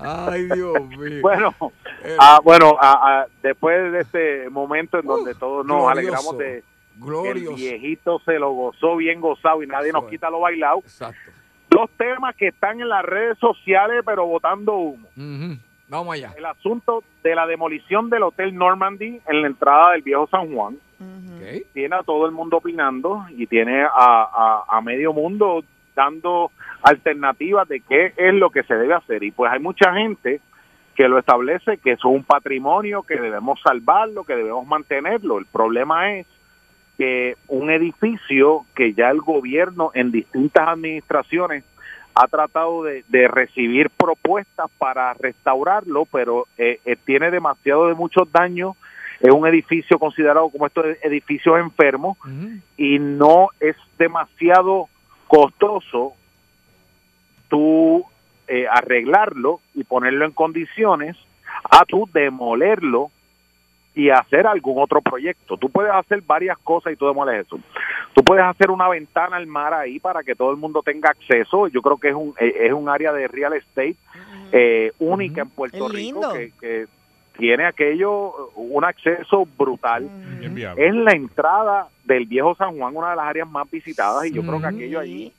Ay, 0.00 0.44
Dios 0.46 0.80
mío. 0.98 1.20
Bueno, 1.22 1.54
Eh, 2.04 2.16
ah, 2.18 2.40
bueno 2.42 2.76
ah, 2.80 2.98
ah, 3.02 3.26
después 3.42 3.92
de 3.92 4.00
este 4.00 4.50
momento 4.50 4.98
en 4.98 5.06
donde 5.06 5.34
todos 5.34 5.64
nos 5.64 5.76
glorioso, 5.76 5.88
alegramos 5.88 6.38
de 6.38 6.64
que 6.94 7.00
el 7.00 7.06
glorioso. 7.06 7.56
viejito 7.56 8.18
se 8.24 8.38
lo 8.38 8.52
gozó 8.52 8.96
bien 8.96 9.20
gozado 9.20 9.62
y 9.62 9.66
nadie 9.66 9.92
nos 9.92 10.04
es. 10.04 10.10
quita 10.10 10.30
lo 10.30 10.40
bailado. 10.40 10.78
Exacto. 10.78 11.30
Dos 11.70 11.90
temas 11.96 12.36
que 12.36 12.48
están 12.48 12.80
en 12.80 12.88
las 12.88 13.04
redes 13.04 13.38
sociales 13.38 14.02
pero 14.06 14.26
botando 14.26 14.74
humo. 14.74 15.08
Ujú. 15.16 15.58
Vamos 15.88 16.14
allá. 16.14 16.32
El 16.36 16.46
asunto 16.46 17.02
de 17.22 17.34
la 17.34 17.46
demolición 17.46 18.08
del 18.10 18.22
Hotel 18.22 18.54
Normandy 18.54 19.20
en 19.26 19.42
la 19.42 19.46
entrada 19.48 19.92
del 19.92 20.02
viejo 20.02 20.26
San 20.28 20.54
Juan. 20.54 20.78
Tiene 21.74 21.94
a 21.96 22.02
todo 22.02 22.24
el 22.24 22.32
mundo 22.32 22.56
opinando 22.56 23.26
y 23.36 23.46
tiene 23.46 23.82
a, 23.82 23.88
a, 23.94 24.64
a 24.66 24.80
medio 24.80 25.12
mundo 25.12 25.62
dando 25.94 26.50
alternativas 26.82 27.68
de 27.68 27.80
qué 27.80 28.14
es 28.16 28.32
lo 28.34 28.48
que 28.50 28.62
se 28.62 28.74
debe 28.74 28.94
hacer. 28.94 29.22
Y 29.22 29.30
pues 29.30 29.52
hay 29.52 29.60
mucha 29.60 29.92
gente 29.94 30.40
que 30.94 31.06
lo 31.08 31.18
establece 31.18 31.76
que 31.78 31.92
eso 31.92 32.08
es 32.08 32.14
un 32.16 32.24
patrimonio, 32.24 33.02
que 33.02 33.20
debemos 33.20 33.60
salvarlo, 33.62 34.24
que 34.24 34.36
debemos 34.36 34.66
mantenerlo. 34.66 35.38
El 35.38 35.44
problema 35.46 36.12
es 36.12 36.26
que 36.98 37.36
un 37.48 37.70
edificio 37.70 38.64
que 38.74 38.94
ya 38.94 39.10
el 39.10 39.20
gobierno 39.20 39.90
en 39.94 40.10
distintas 40.12 40.68
administraciones 40.68 41.64
ha 42.14 42.28
tratado 42.28 42.84
de, 42.84 43.04
de 43.08 43.26
recibir 43.28 43.90
propuestas 43.90 44.70
para 44.78 45.12
restaurarlo, 45.14 46.06
pero 46.06 46.46
eh, 46.56 46.78
eh, 46.84 46.96
tiene 47.04 47.30
demasiado 47.30 47.88
de 47.88 47.94
muchos 47.94 48.30
daños. 48.30 48.76
Es 49.20 49.32
un 49.32 49.46
edificio 49.46 49.98
considerado 49.98 50.48
como 50.48 50.66
estos 50.66 50.86
edificios 51.02 51.58
enfermos 51.58 52.18
y 52.76 52.98
no 52.98 53.48
es 53.58 53.76
demasiado 53.98 54.88
costoso 55.26 56.14
tú 57.48 58.04
eh, 58.48 58.66
arreglarlo 58.70 59.60
y 59.74 59.84
ponerlo 59.84 60.24
en 60.26 60.32
condiciones 60.32 61.16
a 61.70 61.84
tú 61.84 62.08
demolerlo 62.12 63.10
y 63.94 64.10
hacer 64.10 64.46
algún 64.46 64.82
otro 64.82 65.00
proyecto. 65.00 65.56
Tú 65.56 65.70
puedes 65.70 65.92
hacer 65.92 66.20
varias 66.22 66.58
cosas 66.58 66.92
y 66.92 66.96
tú 66.96 67.06
demoles 67.06 67.46
eso. 67.46 67.58
Tú 68.12 68.22
puedes 68.24 68.44
hacer 68.44 68.70
una 68.70 68.88
ventana 68.88 69.36
al 69.36 69.46
mar 69.46 69.72
ahí 69.72 70.00
para 70.00 70.22
que 70.22 70.34
todo 70.34 70.50
el 70.50 70.56
mundo 70.56 70.82
tenga 70.82 71.10
acceso. 71.10 71.68
Yo 71.68 71.80
creo 71.82 71.96
que 71.98 72.08
es 72.08 72.14
un, 72.14 72.34
eh, 72.40 72.54
es 72.66 72.72
un 72.72 72.88
área 72.88 73.12
de 73.12 73.28
real 73.28 73.52
estate 73.52 73.94
eh, 74.52 74.92
única 74.98 75.42
en 75.42 75.50
Puerto 75.50 75.86
Es 75.86 75.92
Rico 75.92 76.20
que, 76.32 76.52
que 76.60 76.86
tiene 77.38 77.64
aquello, 77.66 78.50
un 78.56 78.84
acceso 78.84 79.46
brutal. 79.58 80.08
Es 80.76 80.94
la 80.94 81.12
entrada 81.12 81.88
del 82.04 82.26
viejo 82.26 82.54
San 82.56 82.76
Juan, 82.76 82.96
una 82.96 83.10
de 83.10 83.16
las 83.16 83.26
áreas 83.26 83.48
más 83.48 83.68
visitadas, 83.70 84.26
y 84.26 84.32
yo 84.32 84.42
creo 84.42 84.60
que 84.60 84.66
aquello 84.66 85.00
allí, 85.00 85.32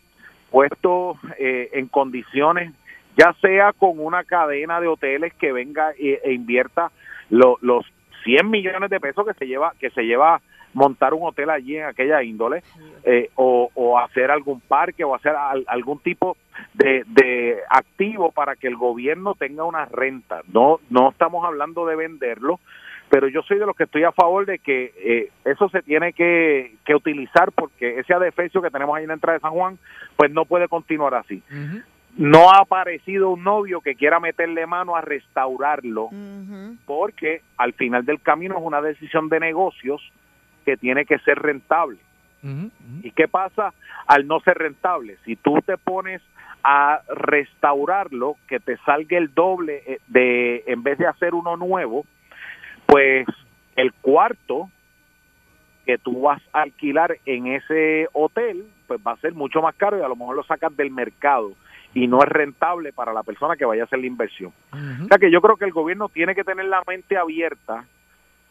puesto 0.49 1.18
eh, 1.38 1.70
en 1.74 1.88
condiciones, 1.88 2.74
ya 3.18 3.34
sea 3.41 3.72
con 3.74 3.99
una 3.99 4.24
cadena 4.24 4.80
de 4.82 4.88
hoteles 4.88 5.34
que 5.36 5.51
venga 5.51 5.91
e, 5.97 6.20
e 6.24 6.34
invierta 6.34 6.91
lo- 7.30 7.58
los 7.62 7.86
100 8.26 8.49
millones 8.49 8.89
de 8.89 8.99
pesos 8.99 9.26
que 9.26 9.34
se 9.36 9.47
lleva 9.47 9.71
que 9.80 9.89
se 9.91 10.03
lleva 10.03 10.41
montar 10.73 11.13
un 11.13 11.23
hotel 11.26 11.49
allí 11.51 11.78
en 11.78 11.86
aquella 11.86 12.21
índole, 12.21 12.61
eh, 13.05 13.30
o, 13.36 13.71
o 13.76 13.97
hacer 13.97 14.30
algún 14.30 14.59
parque 14.59 15.05
o 15.05 15.15
hacer 15.15 15.34
al- 15.34 15.63
algún 15.67 15.99
tipo 15.99 16.36
de, 16.73 17.03
de 17.07 17.59
activo 17.69 18.34
para 18.34 18.57
que 18.57 18.67
el 18.67 18.76
gobierno 18.76 19.36
tenga 19.36 19.63
una 19.63 19.86
renta. 19.86 20.41
No, 20.51 20.82
no 20.89 21.11
estamos 21.11 21.45
hablando 21.45 21.86
de 21.86 21.95
venderlo, 21.95 22.59
pero 23.07 23.30
yo 23.30 23.41
soy 23.43 23.57
de 23.57 23.65
los 23.65 23.73
que 23.78 23.84
estoy 23.86 24.03
a 24.03 24.11
favor 24.11 24.45
de 24.45 24.59
que 24.59 24.91
eh, 24.97 25.30
eso 25.45 25.69
se 25.69 25.82
tiene 25.82 26.11
que, 26.11 26.73
que 26.84 26.93
utilizar 26.93 27.53
porque 27.53 27.99
ese 27.99 28.13
adefesio 28.13 28.61
que 28.61 28.69
tenemos 28.71 28.97
ahí 28.97 29.03
en 29.03 29.09
la 29.09 29.13
entrada 29.13 29.38
de 29.38 29.41
San 29.43 29.51
Juan, 29.53 29.78
pues 30.17 30.30
no 30.30 30.43
puede 30.43 30.67
continuar 30.67 31.13
así. 31.15 31.41
No 32.18 32.49
ha 32.49 32.59
aparecido 32.59 33.32
un 33.32 33.43
novio 33.43 33.82
que 33.82 33.95
quiera 33.95 34.20
meterle 34.20 34.66
mano 34.66 34.95
a 34.95 35.01
restaurarlo, 35.01 36.09
porque 36.86 37.41
al 37.57 37.74
final 37.74 38.05
del 38.05 38.22
camino 38.22 38.57
es 38.57 38.63
una 38.63 38.82
decisión 38.82 39.28
de 39.30 39.39
negocios 39.39 40.01
que 40.66 40.78
tiene 40.78 41.05
que 41.05 41.20
ser 41.20 41.39
rentable. 41.39 41.97
¿Y 43.01 43.09
qué 43.11 43.28
pasa 43.28 43.74
al 44.05 44.28
no 44.28 44.39
ser 44.41 44.59
rentable? 44.59 45.18
Si 45.26 45.36
tú 45.36 45.63
te 45.66 45.78
pones 45.78 46.22
a 46.63 47.01
restaurarlo, 47.07 48.38
que 48.47 48.59
te 48.59 48.78
salga 48.78 49.18
el 49.18 49.34
doble 49.34 49.82
eh, 49.86 49.99
de 50.07 50.63
en 50.68 50.84
vez 50.84 50.99
de 50.99 51.07
hacer 51.07 51.34
uno 51.34 51.57
nuevo, 51.57 52.05
pues 52.86 53.26
el 53.76 53.93
cuarto 53.93 54.70
que 55.88 55.97
tú 55.97 56.22
vas 56.22 56.41
a 56.53 56.61
alquilar 56.61 57.18
en 57.26 57.47
ese 57.47 58.07
hotel, 58.13 58.66
pues 58.88 58.99
va 59.05 59.13
a 59.13 59.18
ser 59.18 59.34
mucho 59.34 59.61
más 59.61 59.76
caro 59.76 59.97
y 59.97 60.01
a 60.01 60.07
lo 60.07 60.16
mejor 60.16 60.36
lo 60.36 60.43
sacas 60.43 60.76
del 60.78 60.91
mercado 60.91 61.53
y 61.95 62.07
no 62.07 62.19
es 62.21 62.29
rentable 62.29 62.93
para 62.93 63.13
la 63.13 63.23
persona 63.23 63.55
que 63.55 63.65
vaya 63.65 63.83
a 63.83 63.85
hacer 63.85 63.99
la 63.99 64.05
inversión. 64.05 64.53
O 64.71 65.07
sea 65.07 65.17
que 65.17 65.31
yo 65.31 65.41
creo 65.41 65.55
que 65.55 65.65
el 65.65 65.71
gobierno 65.71 66.09
tiene 66.09 66.35
que 66.35 66.43
tener 66.43 66.65
la 66.65 66.83
mente 66.85 67.17
abierta 67.17 67.85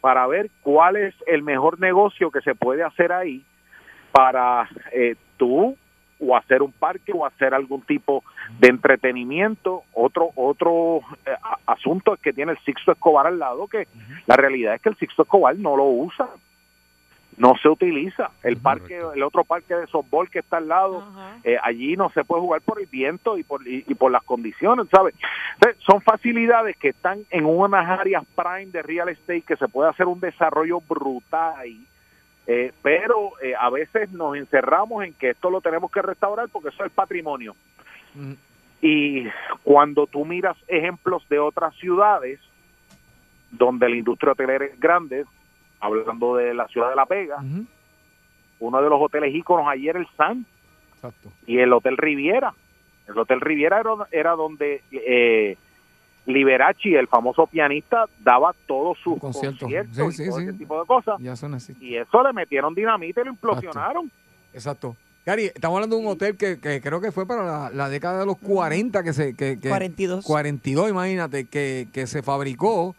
para 0.01 0.26
ver 0.26 0.51
cuál 0.62 0.97
es 0.97 1.14
el 1.26 1.42
mejor 1.42 1.78
negocio 1.78 2.30
que 2.30 2.40
se 2.40 2.55
puede 2.55 2.82
hacer 2.82 3.12
ahí 3.12 3.45
para 4.12 4.68
eh, 4.92 5.14
tú 5.36 5.76
o 6.18 6.36
hacer 6.36 6.62
un 6.62 6.72
parque 6.72 7.12
o 7.14 7.26
hacer 7.26 7.53
algún 7.53 7.82
tipo 7.82 8.24
de 8.61 8.68
entretenimiento. 8.68 9.82
Otro 9.92 10.30
otro 10.36 11.01
eh, 11.26 11.34
asunto 11.66 12.14
es 12.14 12.20
que 12.20 12.32
tiene 12.32 12.53
el 12.53 12.59
Sixto 12.61 12.92
Escobar 12.92 13.26
al 13.26 13.38
lado, 13.38 13.68
que 13.68 13.88
la 14.26 14.36
realidad 14.36 14.74
es 14.74 14.80
que 14.80 14.88
el 14.88 14.97
Sixto 14.97 15.22
Escobar 15.22 15.55
no 15.57 15.76
lo 15.76 15.84
usa, 15.84 16.30
no 17.37 17.55
se 17.61 17.68
utiliza. 17.68 18.30
El 18.43 18.57
parque, 18.57 19.01
el 19.14 19.22
otro 19.22 19.45
parque 19.45 19.74
de 19.74 19.87
softball 19.87 20.30
que 20.30 20.41
está 20.41 20.59
al 20.59 20.68
lado, 20.68 21.05
eh, 21.43 21.57
allí 21.62 21.97
no 21.97 22.11
se 22.11 22.24
puede 22.24 22.43
jugar 22.43 22.61
por 22.62 22.80
el 22.80 22.87
viento 22.87 23.39
y 23.39 23.43
por, 23.43 23.66
y, 23.66 23.85
y 23.87 23.95
por 23.95 24.11
las 24.11 24.22
condiciones, 24.22 24.89
¿sabes? 24.91 25.14
Entonces, 25.55 25.82
son 25.85 26.01
facilidades 26.01 26.76
que 26.76 26.89
están 26.89 27.20
en 27.30 27.45
unas 27.45 27.89
áreas 27.89 28.24
prime 28.35 28.66
de 28.66 28.82
real 28.82 29.09
estate 29.09 29.43
que 29.43 29.57
se 29.57 29.68
puede 29.68 29.91
hacer 29.91 30.07
un 30.07 30.20
desarrollo 30.20 30.80
brutal 30.80 31.55
ahí. 31.57 31.85
Eh, 32.47 32.72
pero 32.82 33.32
eh, 33.41 33.55
a 33.59 33.70
veces 33.70 34.11
nos 34.12 34.37
encerramos 34.37 35.03
en 35.05 35.14
que 35.14 35.30
esto 35.30 35.51
lo 35.51 35.61
tenemos 35.61 35.91
que 35.91 36.03
restaurar 36.03 36.49
porque 36.51 36.68
eso 36.68 36.85
es 36.85 36.93
patrimonio. 36.93 37.57
Y 38.82 39.26
cuando 39.62 40.07
tú 40.07 40.24
miras 40.24 40.57
ejemplos 40.68 41.26
de 41.28 41.39
otras 41.39 41.74
ciudades 41.76 42.39
donde 43.51 43.89
la 43.89 43.97
industria 43.97 44.32
hotelera 44.32 44.66
es 44.66 44.78
grande, 44.78 45.24
hablando 45.85 46.37
de 46.37 46.55
la 46.55 46.66
ciudad 46.68 46.91
de 46.91 46.97
La 46.97 47.07
Pega, 47.07 47.43
uno 48.61 48.82
de 48.82 48.89
los 48.89 49.01
hoteles 49.01 49.35
íconos 49.35 49.66
ayer 49.68 49.97
el 49.97 50.07
San 50.16 50.47
y 51.47 51.59
el 51.59 51.72
Hotel 51.72 51.97
Riviera. 51.97 52.55
El 53.07 53.18
Hotel 53.18 53.41
Riviera 53.41 53.80
era, 53.80 53.91
era 54.11 54.30
donde 54.32 54.82
eh, 54.91 55.57
Liberace, 56.26 56.99
el 56.99 57.07
famoso 57.07 57.47
pianista, 57.47 58.07
daba 58.20 58.55
todos 58.66 58.97
sus 59.05 59.18
Conciertos. 59.18 59.61
conciertos 59.61 59.95
Sí, 59.95 60.03
y 60.22 60.24
sí, 60.24 60.30
todo 60.30 60.39
sí. 60.39 60.45
ese 60.45 60.53
tipo 60.55 60.80
de 60.80 60.87
cosas. 60.87 61.16
Ya 61.20 61.37
son 61.37 61.53
así. 61.55 61.74
Y 61.80 61.97
eso 61.97 62.22
le 62.22 62.32
metieron 62.32 62.74
dinamita 62.74 63.20
y 63.20 63.24
lo 63.24 63.30
implosionaron. 63.32 64.11
Exacto. 64.55 64.97
Gary, 65.26 65.45
estamos 65.47 65.76
hablando 65.76 65.97
de 65.97 66.03
un 66.03 66.09
hotel 66.09 66.37
que, 66.37 66.59
que 66.61 66.80
creo 66.80 67.01
que 67.01 67.11
fue 67.12 67.26
para 67.26 67.45
la, 67.45 67.70
la 67.70 67.89
década 67.91 68.20
de 68.20 68.26
los 68.26 68.39
40, 68.39 69.03
que 69.03 69.12
se... 69.12 69.35
Que, 69.35 69.59
que- 69.61 69.68
42. 69.68 70.24
42, 70.24 70.91
imagínate, 70.91 71.47
que, 71.47 71.89
que 71.93 72.07
se 72.07 72.22
fabricó. 72.22 72.95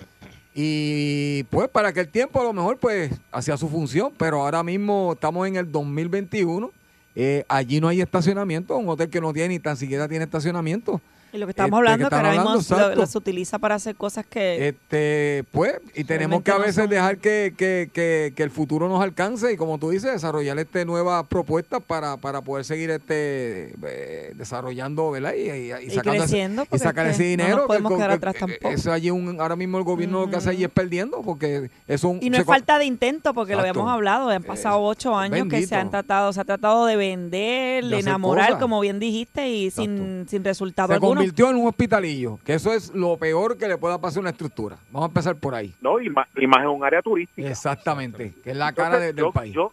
Y 0.57 1.43
pues 1.49 1.67
para 1.67 1.89
aquel 1.89 2.07
tiempo 2.07 2.39
a 2.39 2.45
lo 2.45 2.53
mejor 2.53 2.77
pues 2.77 3.11
hacía 3.29 3.57
su 3.57 3.67
función, 3.67 4.13
pero 4.17 4.41
ahora 4.41 4.63
mismo 4.63 5.11
estamos 5.13 5.45
en 5.49 5.57
el 5.57 5.69
2021. 5.69 6.71
eh, 7.13 7.43
allí 7.49 7.81
no 7.81 7.89
hay 7.89 7.99
estacionamiento, 7.99 8.77
un 8.77 8.87
hotel 8.87 9.09
que 9.09 9.19
no 9.19 9.33
tiene 9.33 9.49
ni 9.49 9.59
tan 9.59 9.75
siquiera 9.75 10.07
tiene 10.07 10.23
estacionamiento. 10.23 11.01
Y 11.33 11.37
lo 11.37 11.47
que 11.47 11.51
estamos 11.51 11.67
Este, 11.67 11.75
hablando, 11.77 12.09
que, 12.09 12.15
ahora 12.15 12.31
mismo 12.31 13.05
se 13.05 13.17
utiliza 13.17 13.59
para 13.59 13.75
hacer 13.75 13.95
cosas 13.95 14.25
que... 14.25 14.69
Este, 14.69 15.43
pues, 15.51 15.75
y 15.93 16.05
tenemos 16.05 16.41
que 16.43 16.51
a 16.51 16.57
no 16.57 16.61
veces 16.61 16.89
dejar 16.89 17.17
que, 17.17 17.53
que, 17.57 17.89
que, 17.91 18.31
que 18.35 18.43
el 18.43 18.51
futuro 18.51 18.87
nos 18.87 19.03
alcance 19.03 19.51
y 19.51 19.57
como 19.57 19.77
tú 19.77 19.89
dices, 19.89 20.11
desarrollar 20.13 20.57
este 20.59 20.85
nuevas 20.85 21.25
propuestas 21.27 21.81
para, 21.85 22.15
para 22.17 22.41
poder 22.41 22.63
seguir 22.63 22.89
este 22.91 23.73
eh, 23.85 24.31
desarrollando, 24.35 25.11
¿verdad? 25.11 25.33
Y, 25.33 25.49
y, 25.49 25.71
y 25.73 25.87
Y 25.87 25.89
sacando 25.89 26.13
ese- 26.13 26.19
creciendo, 26.23 26.61
y 26.63 26.65
porque 26.67 26.83
sacar 26.83 27.05
es 27.07 27.15
ese 27.15 27.23
no 27.23 27.29
dinero. 27.29 27.57
nos 27.57 27.65
podemos 27.67 27.91
que- 27.91 27.97
quedar 27.97 28.09
que- 28.11 28.15
atrás 28.15 28.33
que- 28.35 28.39
tampoco. 28.39 28.69
Eso 28.69 28.91
allí 28.93 29.11
un, 29.11 29.41
ahora 29.41 29.55
mismo 29.57 29.77
el 29.77 29.83
gobierno 29.83 30.21
lo 30.21 30.29
que 30.29 30.37
hace 30.37 30.51
allí 30.51 30.63
es 30.63 30.69
perdiendo 30.69 31.21
porque 31.21 31.69
eso 31.87 32.07
un- 32.09 32.19
Y 32.23 32.29
no 32.29 32.37
es 32.37 32.45
falta 32.45 32.79
de 32.79 32.85
intento, 32.85 33.33
porque 33.33 33.53
lo 33.55 33.59
habíamos 33.59 33.89
hablado, 33.91 34.29
han 34.29 34.43
pasado 34.43 34.79
ocho 34.81 35.17
años 35.17 35.47
que 35.49 35.67
se 35.67 35.75
han 35.75 35.91
tratado, 35.91 36.31
se 36.31 36.39
ha 36.39 36.45
tratado 36.45 36.85
de 36.85 36.95
vender, 36.95 37.83
De 37.83 37.99
enamorar, 37.99 38.45
cosas. 38.47 38.61
como 38.61 38.79
bien 38.79 38.99
dijiste, 38.99 39.49
y 39.49 39.69
sin, 39.71 40.25
sin 40.29 40.43
resultado 40.43 40.87
se 40.89 40.93
alguno. 40.93 41.14
Convirtió 41.15 41.49
en 41.49 41.55
un 41.57 41.67
hospitalillo, 41.67 42.39
que 42.45 42.53
eso 42.53 42.73
es 42.73 42.93
lo 42.93 43.17
peor 43.17 43.57
que 43.57 43.67
le 43.67 43.77
pueda 43.77 43.99
pasar 43.99 44.19
a 44.19 44.21
una 44.21 44.29
estructura. 44.31 44.77
Vamos 44.91 45.07
a 45.07 45.09
empezar 45.09 45.35
por 45.35 45.55
ahí. 45.55 45.73
No, 45.81 45.99
y 45.99 46.09
más, 46.09 46.27
y 46.35 46.47
más 46.47 46.61
en 46.61 46.67
un 46.67 46.83
área 46.83 47.01
turística. 47.01 47.47
Exactamente, 47.49 48.33
que 48.43 48.51
es 48.51 48.57
la 48.57 48.71
cara 48.73 48.99
de- 48.99 49.09
Entonces, 49.09 49.15
del 49.15 49.25
yo, 49.25 49.31
país. 49.31 49.53
Yo, 49.53 49.71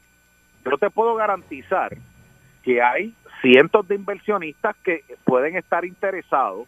yo 0.71 0.79
te 0.79 0.91
puedo 0.91 1.15
garantizar 1.15 1.97
que 2.63 2.81
hay 2.83 3.15
cientos 3.41 3.87
de 3.89 3.97
inversionistas 3.97 4.77
que 4.85 5.05
pueden 5.25 5.57
estar 5.57 5.85
interesados 5.85 6.67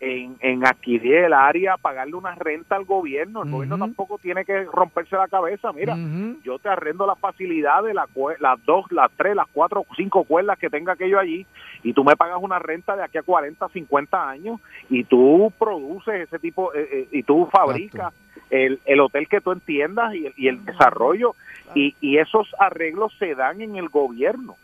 en, 0.00 0.36
en 0.40 0.66
adquirir 0.66 1.14
el 1.14 1.32
área, 1.34 1.76
pagarle 1.76 2.14
una 2.14 2.34
renta 2.34 2.76
al 2.76 2.84
gobierno. 2.84 3.42
El 3.42 3.50
gobierno 3.50 3.78
tampoco 3.78 4.18
tiene 4.18 4.44
que 4.46 4.64
romperse 4.64 5.14
la 5.14 5.28
cabeza. 5.28 5.72
Mira, 5.72 5.96
yo 6.42 6.58
te 6.58 6.70
arrendo 6.70 7.06
la 7.06 7.16
facilidad 7.16 7.82
de 7.82 7.94
la 7.94 8.08
las 8.38 8.64
dos, 8.64 8.90
las 8.90 9.10
tres, 9.12 9.36
las 9.36 9.46
cuatro, 9.52 9.84
cinco 9.96 10.24
cuerdas 10.24 10.58
que 10.58 10.70
tenga 10.70 10.94
aquello 10.94 11.18
allí 11.18 11.46
y 11.82 11.92
tú 11.92 12.02
me 12.02 12.16
pagas 12.16 12.38
una 12.40 12.58
renta 12.58 12.96
de 12.96 13.04
aquí 13.04 13.18
a 13.18 13.22
40, 13.22 13.68
50 13.68 14.28
años 14.28 14.60
y 14.88 15.04
tú 15.04 15.52
produces 15.58 16.22
ese 16.22 16.38
tipo 16.38 16.72
eh, 16.74 16.88
eh, 16.90 17.08
y 17.12 17.22
tú 17.22 17.48
fabricas 17.52 18.12
el, 18.48 18.80
el 18.84 19.00
hotel 19.00 19.28
que 19.28 19.40
tú 19.40 19.52
entiendas 19.52 20.14
y 20.14 20.26
el, 20.26 20.34
y 20.36 20.48
el 20.48 20.64
desarrollo 20.64 21.34
y, 21.74 21.94
y 22.00 22.18
esos 22.18 22.48
arreglos 22.58 23.12
se 23.18 23.34
dan 23.34 23.60
en 23.60 23.76
el 23.76 23.88
gobierno. 23.88 24.56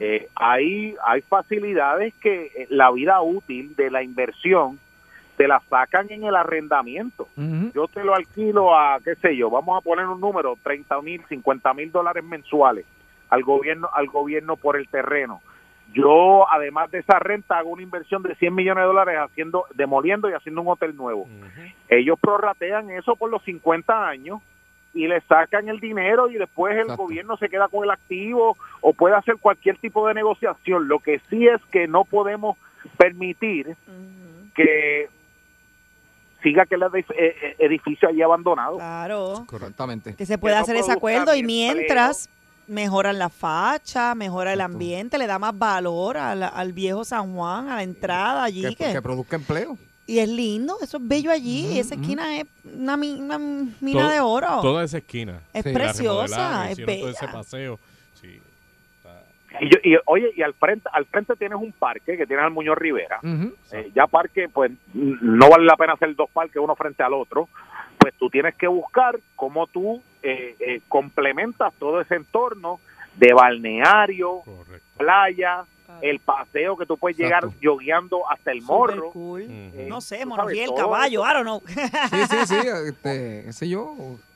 Eh, 0.00 0.28
hay, 0.34 0.94
hay 1.04 1.20
facilidades 1.22 2.14
que 2.14 2.46
eh, 2.46 2.66
la 2.70 2.90
vida 2.90 3.20
útil 3.20 3.76
de 3.76 3.90
la 3.90 4.02
inversión 4.02 4.78
te 5.36 5.48
la 5.48 5.60
sacan 5.68 6.06
en 6.10 6.24
el 6.24 6.36
arrendamiento. 6.36 7.28
Yo 7.74 7.88
te 7.88 8.04
lo 8.04 8.14
alquilo 8.14 8.76
a, 8.76 9.00
qué 9.02 9.14
sé 9.16 9.36
yo, 9.36 9.50
vamos 9.50 9.78
a 9.78 9.80
poner 9.80 10.06
un 10.06 10.20
número, 10.20 10.56
30 10.62 11.00
mil, 11.02 11.22
50 11.28 11.74
mil 11.74 11.90
dólares 11.90 12.22
mensuales 12.22 12.84
al 13.30 13.42
gobierno, 13.42 13.88
al 13.92 14.06
gobierno 14.08 14.56
por 14.56 14.76
el 14.76 14.88
terreno. 14.88 15.40
Yo, 15.94 16.46
además 16.50 16.90
de 16.90 17.00
esa 17.00 17.18
renta, 17.18 17.58
hago 17.58 17.70
una 17.70 17.82
inversión 17.82 18.22
de 18.22 18.34
100 18.34 18.54
millones 18.54 18.82
de 18.82 18.86
dólares 18.86 19.18
haciendo, 19.18 19.64
demoliendo 19.74 20.28
y 20.28 20.32
haciendo 20.32 20.62
un 20.62 20.68
hotel 20.68 20.96
nuevo. 20.96 21.26
Ellos 21.88 22.18
prorratean 22.20 22.90
eso 22.90 23.16
por 23.16 23.30
los 23.30 23.42
50 23.42 24.08
años 24.08 24.40
y 24.94 25.06
le 25.08 25.20
sacan 25.22 25.68
el 25.68 25.80
dinero 25.80 26.30
y 26.30 26.34
después 26.34 26.76
el 26.76 26.94
gobierno 26.96 27.36
se 27.38 27.48
queda 27.48 27.68
con 27.68 27.84
el 27.84 27.90
activo 27.90 28.56
o 28.80 28.92
puede 28.92 29.14
hacer 29.16 29.36
cualquier 29.40 29.78
tipo 29.78 30.06
de 30.06 30.14
negociación. 30.14 30.86
Lo 30.88 30.98
que 30.98 31.20
sí 31.30 31.46
es 31.46 31.60
que 31.70 31.86
no 31.88 32.04
podemos 32.04 32.56
permitir 32.98 33.74
que 34.54 35.08
siga 36.42 36.64
aquel 36.64 36.82
edif- 36.82 37.14
eh, 37.16 37.34
eh, 37.42 37.56
edificio 37.60 38.08
allí 38.08 38.20
abandonado. 38.20 38.76
Claro. 38.76 39.44
Correctamente. 39.46 40.14
Que 40.14 40.26
se 40.26 40.38
puede 40.38 40.54
Que 40.54 40.58
no 40.58 40.62
hacer 40.64 40.76
ese 40.76 40.92
acuerdo 40.92 41.34
y 41.34 41.42
mientras 41.42 42.28
mejoran 42.66 43.18
la 43.18 43.28
facha, 43.28 44.14
mejora 44.14 44.52
el 44.52 44.60
ambiente, 44.60 45.18
le 45.18 45.26
da 45.26 45.38
más 45.38 45.56
valor 45.58 46.16
al, 46.16 46.42
al 46.42 46.72
viejo 46.72 47.04
San 47.04 47.34
Juan, 47.34 47.68
a 47.68 47.76
la 47.76 47.82
entrada 47.82 48.44
allí. 48.44 48.62
Que, 48.62 48.74
que- 48.76 48.92
que 48.92 49.02
produzca 49.02 49.36
empleo. 49.36 49.76
Y 50.12 50.18
es 50.18 50.28
lindo, 50.28 50.76
eso 50.82 50.96
es 50.98 51.08
bello 51.08 51.30
allí. 51.30 51.78
esa 51.78 51.94
esquina 51.94 52.36
es 52.38 52.46
una, 52.64 52.94
una 52.94 53.38
mina 53.38 54.00
Todo- 54.02 54.10
de 54.10 54.20
oro. 54.20 54.60
Toda 54.60 54.84
esa 54.84 54.98
esquina. 54.98 55.40
Es 55.52 55.62
preciosa, 55.64 56.66
es 56.70 56.72
hicieron 56.78 56.98
todo 57.00 57.10
ese 57.10 57.26
bella. 57.26 57.32
paseo. 57.38 57.78
Sí. 58.20 58.40
Y, 59.60 59.68
yo- 59.68 59.78
y, 59.84 59.96
oye, 60.06 60.30
y 60.34 60.42
al 60.42 60.54
frente 60.54 60.88
al 60.92 61.04
frente 61.06 61.36
tienes 61.36 61.58
un 61.58 61.72
parque 61.72 62.16
que 62.16 62.26
tienes 62.26 62.44
al 62.44 62.50
Muñoz 62.52 62.78
Rivera. 62.78 63.20
Eh, 63.72 63.90
ya 63.94 64.06
parque, 64.06 64.48
pues 64.48 64.72
no 64.94 65.48
vale 65.50 65.64
la 65.64 65.76
pena 65.76 65.92
hacer 65.92 66.14
dos 66.16 66.30
parques 66.30 66.56
uno 66.62 66.74
frente 66.74 67.02
al 67.02 67.12
otro. 67.14 67.48
Pues 67.98 68.14
tú 68.18 68.30
tienes 68.30 68.54
que 68.56 68.66
buscar 68.66 69.18
cómo 69.36 69.66
tú 69.66 70.02
eh, 70.22 70.56
eh, 70.58 70.80
complementas 70.88 71.72
todo 71.78 72.00
ese 72.00 72.14
entorno 72.16 72.80
de 73.16 73.32
balneario, 73.34 74.42
playa, 74.96 75.64
el 76.00 76.18
paseo 76.20 76.76
que 76.76 76.86
tú 76.86 76.96
puedes 76.96 77.16
llegar 77.18 77.44
yogueando 77.60 78.28
hasta 78.30 78.50
el 78.52 78.62
morro. 78.62 79.12
Eh, 79.38 79.86
no 79.88 80.00
sé, 80.00 80.24
monopiel, 80.26 80.66
sabes, 80.66 80.66
todo 80.66 80.76
caballo, 80.76 81.22
I 81.24 81.32
don't 81.34 81.42
know. 81.44 81.62
Sí, 81.66 82.26
sí, 82.30 82.46
sí, 82.46 82.56
este, 82.88 83.42
qué 83.46 83.52
sé 83.52 83.68
yo. 83.68 83.94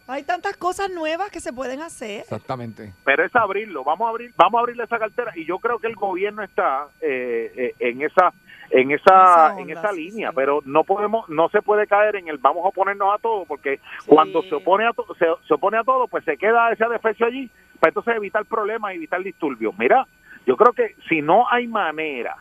Hay 0.08 0.22
tantas 0.22 0.56
cosas 0.56 0.88
nuevas 0.90 1.30
que 1.30 1.40
se 1.40 1.52
pueden 1.52 1.80
hacer. 1.80 2.20
Exactamente. 2.20 2.92
pero 3.04 3.24
es 3.24 3.34
abrirlo 3.34 3.82
vamos 3.82 4.06
a 4.06 4.10
abrir 4.10 4.32
vamos 4.36 4.58
a 4.58 4.60
abrirle 4.60 4.84
esa 4.84 4.98
cartera 4.98 5.32
y 5.34 5.44
yo 5.44 5.58
creo 5.58 5.78
que 5.80 5.88
el 5.88 5.96
gobierno 5.96 6.42
está 6.44 6.86
eh, 7.00 7.50
eh, 7.56 7.74
en 7.80 8.02
esa 8.02 8.32
en 8.70 8.92
esa 8.92 9.48
Esa 9.52 9.60
en 9.60 9.70
esa 9.70 9.90
línea 9.92 10.30
pero 10.32 10.60
no 10.64 10.84
podemos 10.84 11.28
no 11.28 11.48
se 11.48 11.60
puede 11.60 11.86
caer 11.88 12.16
en 12.16 12.28
el 12.28 12.38
vamos 12.38 12.64
a 12.64 12.68
oponernos 12.68 13.12
a 13.14 13.18
todo 13.18 13.44
porque 13.46 13.80
cuando 14.06 14.42
se 14.42 14.54
opone 14.54 14.86
a 14.86 14.92
to- 14.92 15.06
se, 15.18 15.26
se 15.46 15.54
opone 15.54 15.76
a 15.78 15.82
todo 15.84 16.06
pues 16.06 16.24
se 16.24 16.36
queda 16.36 16.70
ese 16.70 16.84
defecho 16.88 17.24
allí 17.24 17.50
para 17.80 17.90
entonces 17.90 18.14
evitar 18.16 18.44
problemas 18.44 18.92
y 18.92 18.96
evitar 18.96 19.20
disturbios 19.24 19.76
mira 19.76 20.06
yo 20.46 20.56
creo 20.56 20.72
que 20.72 20.96
si 21.08 21.20
no 21.20 21.46
hay 21.50 21.66
manera 21.66 22.36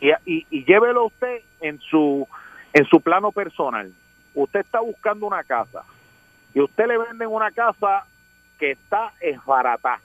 y, 0.00 0.10
y, 0.26 0.46
y 0.50 0.64
llévelo 0.64 1.06
usted 1.06 1.40
en 1.60 1.80
su 1.80 2.28
en 2.76 2.84
su 2.86 3.00
plano 3.00 3.32
personal. 3.32 3.90
Usted 4.34 4.60
está 4.60 4.80
buscando 4.80 5.26
una 5.26 5.42
casa 5.44 5.82
y 6.52 6.60
usted 6.60 6.86
le 6.86 6.98
venden 6.98 7.28
una 7.28 7.50
casa 7.50 8.04
que 8.58 8.72
está 8.72 9.12
esbaratada. 9.20 10.00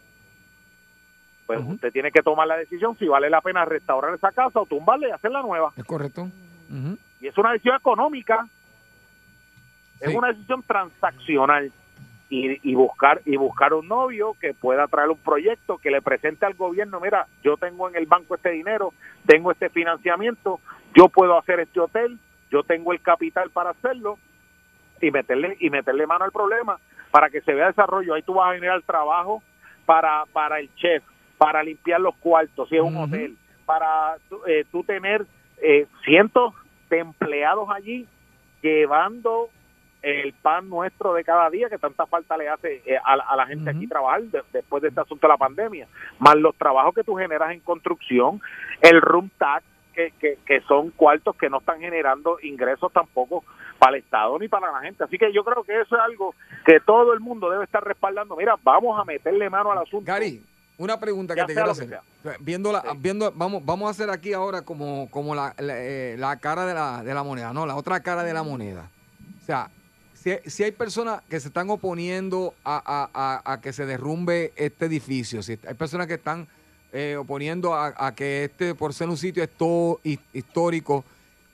Pues 1.45 1.59
usted 1.65 1.91
tiene 1.91 2.11
que 2.11 2.21
tomar 2.21 2.47
la 2.47 2.55
decisión 2.55 2.97
si 2.97 3.07
vale 3.07 3.29
la 3.29 3.41
pena 3.41 3.65
restaurar 3.65 4.13
esa 4.13 4.31
casa 4.31 4.61
o 4.61 4.65
tumbarla 4.65 5.09
y 5.09 5.11
hacerla 5.11 5.41
nueva. 5.41 5.73
Es 5.75 5.83
correcto. 5.83 6.29
Y 7.19 7.27
es 7.27 7.37
una 7.37 7.51
decisión 7.51 7.75
económica. 7.75 8.47
Es 9.99 10.15
una 10.15 10.29
decisión 10.29 10.63
transaccional. 10.63 11.73
Y, 12.33 12.59
y 12.63 12.75
buscar 12.75 13.21
y 13.25 13.35
buscar 13.35 13.73
un 13.73 13.89
novio 13.89 14.37
que 14.39 14.53
pueda 14.53 14.87
traer 14.87 15.09
un 15.09 15.17
proyecto 15.17 15.77
que 15.79 15.91
le 15.91 16.01
presente 16.01 16.45
al 16.45 16.53
gobierno, 16.53 17.01
mira, 17.01 17.27
yo 17.43 17.57
tengo 17.57 17.89
en 17.89 17.97
el 17.97 18.05
banco 18.05 18.35
este 18.35 18.51
dinero, 18.51 18.93
tengo 19.25 19.51
este 19.51 19.67
financiamiento, 19.67 20.61
yo 20.95 21.09
puedo 21.09 21.37
hacer 21.37 21.59
este 21.59 21.81
hotel, 21.81 22.17
yo 22.49 22.63
tengo 22.63 22.93
el 22.93 23.01
capital 23.01 23.49
para 23.49 23.71
hacerlo 23.71 24.17
y 25.01 25.11
meterle 25.11 25.57
y 25.59 25.69
meterle 25.69 26.07
mano 26.07 26.23
al 26.23 26.31
problema 26.31 26.79
para 27.11 27.29
que 27.29 27.41
se 27.41 27.53
vea 27.53 27.67
desarrollo. 27.67 28.13
Ahí 28.13 28.21
tú 28.21 28.35
vas 28.35 28.51
a 28.51 28.53
generar 28.53 28.81
trabajo 28.83 29.43
para 29.85 30.23
para 30.31 30.61
el 30.61 30.73
chef, 30.75 31.03
para 31.37 31.61
limpiar 31.61 31.99
los 31.99 32.15
cuartos, 32.15 32.69
si 32.69 32.77
es 32.77 32.81
un 32.81 32.95
hotel, 32.95 33.35
para 33.65 34.15
tú, 34.29 34.39
eh, 34.47 34.63
tú 34.71 34.85
tener 34.85 35.25
eh, 35.61 35.85
cientos 36.05 36.53
de 36.89 36.99
empleados 36.99 37.67
allí 37.69 38.07
llevando 38.61 39.49
el 40.01 40.33
pan 40.33 40.67
nuestro 40.69 41.13
de 41.13 41.23
cada 41.23 41.49
día 41.49 41.69
que 41.69 41.77
tanta 41.77 42.05
falta 42.07 42.35
le 42.37 42.49
hace 42.49 42.81
eh, 42.85 42.97
a, 43.03 43.15
la- 43.15 43.23
a 43.23 43.35
la 43.35 43.45
gente 43.45 43.69
aquí 43.69 43.87
trabajar 43.87 44.21
de- 44.23 44.41
después 44.51 44.81
de 44.81 44.89
este 44.89 45.01
asunto 45.01 45.27
de 45.27 45.33
la 45.33 45.37
pandemia, 45.37 45.87
más 46.19 46.35
los 46.35 46.55
trabajos 46.55 46.95
que 46.95 47.03
tú 47.03 47.15
generas 47.15 47.51
en 47.51 47.59
construcción, 47.59 48.41
el 48.81 48.99
room 49.01 49.29
tax, 49.37 49.63
que, 49.93 50.11
que, 50.19 50.37
que 50.45 50.61
son 50.61 50.89
cuartos 50.91 51.35
que 51.35 51.49
no 51.49 51.57
están 51.59 51.79
generando 51.81 52.37
ingresos 52.41 52.91
tampoco 52.93 53.43
para 53.77 53.97
el 53.97 54.03
Estado 54.03 54.39
ni 54.39 54.47
para 54.47 54.71
la 54.71 54.79
gente. 54.79 55.03
Así 55.03 55.17
que 55.17 55.33
yo 55.33 55.43
creo 55.43 55.63
que 55.63 55.81
eso 55.81 55.95
es 55.95 56.01
algo 56.01 56.33
que 56.65 56.79
todo 56.79 57.13
el 57.13 57.19
mundo 57.19 57.49
debe 57.49 57.65
estar 57.65 57.83
respaldando. 57.83 58.35
Mira, 58.37 58.55
vamos 58.63 58.97
a 58.99 59.03
meterle 59.03 59.49
mano 59.49 59.71
al 59.71 59.79
asunto. 59.79 60.05
Gary, 60.09 60.41
una 60.77 60.97
pregunta 60.97 61.33
que 61.35 61.41
Ya 61.41 61.45
te 61.45 61.53
quiero 61.53 61.71
hacer. 61.71 61.99
Viendo 62.39 62.71
la, 62.71 62.81
viendo, 62.97 63.31
vamos, 63.35 63.65
vamos 63.65 63.87
a 63.87 63.91
hacer 63.91 64.09
aquí 64.09 64.31
ahora 64.31 64.61
como, 64.61 65.09
como 65.11 65.35
la, 65.35 65.53
la, 65.59 65.73
eh, 65.77 66.15
la 66.17 66.37
cara 66.37 66.65
de 66.65 66.73
la, 66.73 67.03
de 67.03 67.13
la 67.13 67.23
moneda, 67.23 67.51
no, 67.51 67.65
la 67.65 67.75
otra 67.75 67.99
cara 67.99 68.23
de 68.23 68.33
la 68.33 68.43
moneda. 68.43 68.89
O 69.41 69.45
sea, 69.45 69.69
si, 70.45 70.63
hay 70.63 70.71
personas 70.71 71.21
que 71.29 71.39
se 71.39 71.47
están 71.47 71.69
oponiendo 71.69 72.53
a, 72.63 73.59
que 73.61 73.73
se 73.73 73.85
derrumbe 73.85 74.53
este 74.55 74.85
edificio, 74.85 75.41
si 75.41 75.53
hay 75.67 75.73
personas 75.75 76.07
que 76.07 76.15
están 76.15 76.47
eh, 76.93 77.15
oponiendo 77.17 77.73
a, 77.73 78.13
que 78.15 78.45
este, 78.45 78.75
por 78.75 78.93
ser 78.93 79.09
un 79.09 79.17
sitio 79.17 79.43
esto- 79.43 79.99
hi- 80.03 80.19
histórico, 80.33 81.03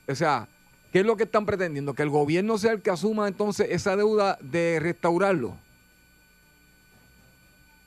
o 0.06 0.14
sea, 0.14 0.48
¿qué 0.92 1.00
es 1.00 1.06
lo 1.06 1.16
que 1.16 1.24
están 1.24 1.46
pretendiendo? 1.46 1.94
Que 1.94 2.02
el 2.02 2.10
gobierno 2.10 2.58
sea 2.58 2.72
el 2.72 2.82
que 2.82 2.90
asuma 2.90 3.28
entonces 3.28 3.68
esa 3.70 3.96
deuda 3.96 4.36
de 4.40 4.78
restaurarlo. 4.80 5.56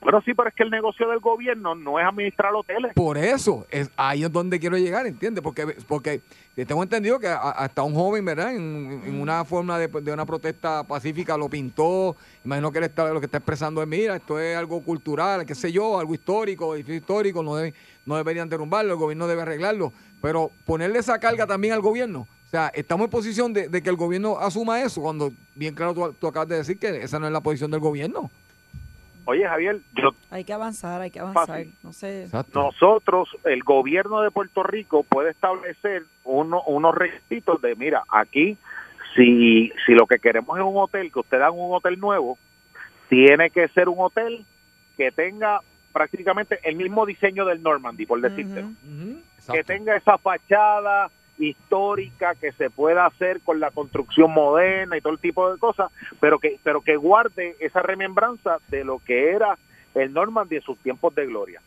Bueno, 0.01 0.19
sí, 0.25 0.33
pero 0.33 0.49
es 0.49 0.55
que 0.55 0.63
el 0.63 0.71
negocio 0.71 1.07
del 1.07 1.19
gobierno 1.19 1.75
no 1.75 1.99
es 1.99 2.05
administrar 2.05 2.51
hoteles. 2.55 2.93
Por 2.95 3.19
eso, 3.19 3.67
es 3.69 3.89
ahí 3.95 4.23
es 4.23 4.31
donde 4.31 4.59
quiero 4.59 4.75
llegar, 4.77 5.05
¿entiendes? 5.05 5.43
Porque, 5.43 5.75
porque 5.87 6.21
tengo 6.55 6.81
entendido 6.81 7.19
que 7.19 7.27
hasta 7.27 7.83
un 7.83 7.93
joven, 7.93 8.25
¿verdad? 8.25 8.55
En, 8.55 9.19
una 9.21 9.45
forma 9.45 9.77
de, 9.77 10.11
una 10.11 10.25
protesta 10.25 10.83
pacífica 10.83 11.37
lo 11.37 11.49
pintó. 11.49 12.15
Imagino 12.43 12.71
que 12.71 12.79
él 12.79 12.85
está, 12.85 13.13
lo 13.13 13.19
que 13.19 13.27
está 13.27 13.37
expresando 13.37 13.79
es, 13.81 13.87
mira, 13.87 14.15
esto 14.15 14.39
es 14.39 14.57
algo 14.57 14.81
cultural, 14.81 15.45
qué 15.45 15.53
sé 15.53 15.71
yo, 15.71 15.99
algo 15.99 16.15
histórico, 16.15 16.73
edificio 16.73 16.95
histórico, 16.95 17.43
no, 17.43 17.55
debe- 17.55 17.75
no 18.07 18.15
deberían 18.15 18.49
derrumbarlo, 18.49 18.93
el 18.93 18.99
gobierno 18.99 19.27
debe 19.27 19.43
arreglarlo. 19.43 19.93
Pero 20.19 20.49
ponerle 20.65 20.97
esa 20.99 21.19
carga 21.19 21.45
también 21.45 21.73
al 21.75 21.81
gobierno. 21.81 22.21
O 22.47 22.49
sea, 22.51 22.69
estamos 22.73 23.05
en 23.05 23.11
posición 23.11 23.53
de, 23.53 23.69
de 23.69 23.81
que 23.83 23.89
el 23.89 23.95
gobierno 23.95 24.37
asuma 24.39 24.81
eso, 24.81 25.01
cuando 25.01 25.31
bien 25.55 25.73
claro 25.75 25.93
tú, 25.93 26.11
tú 26.19 26.27
acabas 26.27 26.49
de 26.49 26.57
decir 26.57 26.77
que 26.79 27.03
esa 27.03 27.17
no 27.19 27.27
es 27.27 27.31
la 27.33 27.39
posición 27.41 27.69
del 27.71 27.79
gobierno. 27.79 28.29
Oye, 29.25 29.47
Javier, 29.47 29.79
yo 29.93 30.11
Hay 30.31 30.43
que 30.43 30.53
avanzar, 30.53 31.01
hay 31.01 31.11
que 31.11 31.19
avanzar. 31.19 31.47
Fácil. 31.47 31.73
No 31.83 31.93
sé. 31.93 32.27
nosotros, 32.55 33.29
el 33.45 33.63
gobierno 33.63 34.21
de 34.21 34.31
Puerto 34.31 34.63
Rico 34.63 35.03
puede 35.03 35.31
establecer 35.31 36.03
uno- 36.23 36.63
unos 36.65 36.95
requisitos 36.95 37.61
de, 37.61 37.75
mira, 37.75 38.03
aquí, 38.09 38.57
si, 39.15 39.71
si 39.85 39.93
lo 39.93 40.07
que 40.07 40.19
queremos 40.19 40.57
es 40.57 40.63
un 40.63 40.75
hotel, 40.77 41.11
que 41.11 41.19
usted 41.19 41.39
dan 41.39 41.51
un 41.53 41.75
hotel 41.75 41.99
nuevo, 41.99 42.37
tiene 43.09 43.49
que 43.51 43.67
ser 43.69 43.89
un 43.89 43.99
hotel 43.99 44.45
que 44.97 45.11
tenga 45.11 45.59
prácticamente 45.93 46.59
el 46.63 46.75
mismo 46.75 47.05
diseño 47.05 47.45
del 47.45 47.61
Normandy, 47.61 48.05
por 48.05 48.21
decirte. 48.21 48.61
Que 49.53 49.63
tenga 49.63 49.95
esa 49.97 50.17
fachada 50.17 51.09
histórica 51.41 52.35
que 52.35 52.51
se 52.53 52.69
pueda 52.69 53.05
hacer 53.05 53.41
con 53.41 53.59
la 53.59 53.71
construcción 53.71 54.31
moderna 54.31 54.97
y 54.97 55.01
todo 55.01 55.13
el 55.13 55.19
tipo 55.19 55.51
de 55.51 55.57
cosas, 55.57 55.91
pero 56.19 56.39
que 56.39 56.59
pero 56.63 56.81
que 56.81 56.95
guarde 56.95 57.55
esa 57.59 57.81
remembranza 57.81 58.57
de 58.69 58.83
lo 58.83 58.99
que 58.99 59.31
era 59.31 59.57
el 59.95 60.13
Normandy 60.13 60.57
en 60.57 60.61
sus 60.61 60.77
tiempos 60.79 61.13
de 61.15 61.25
gloria. 61.25 61.61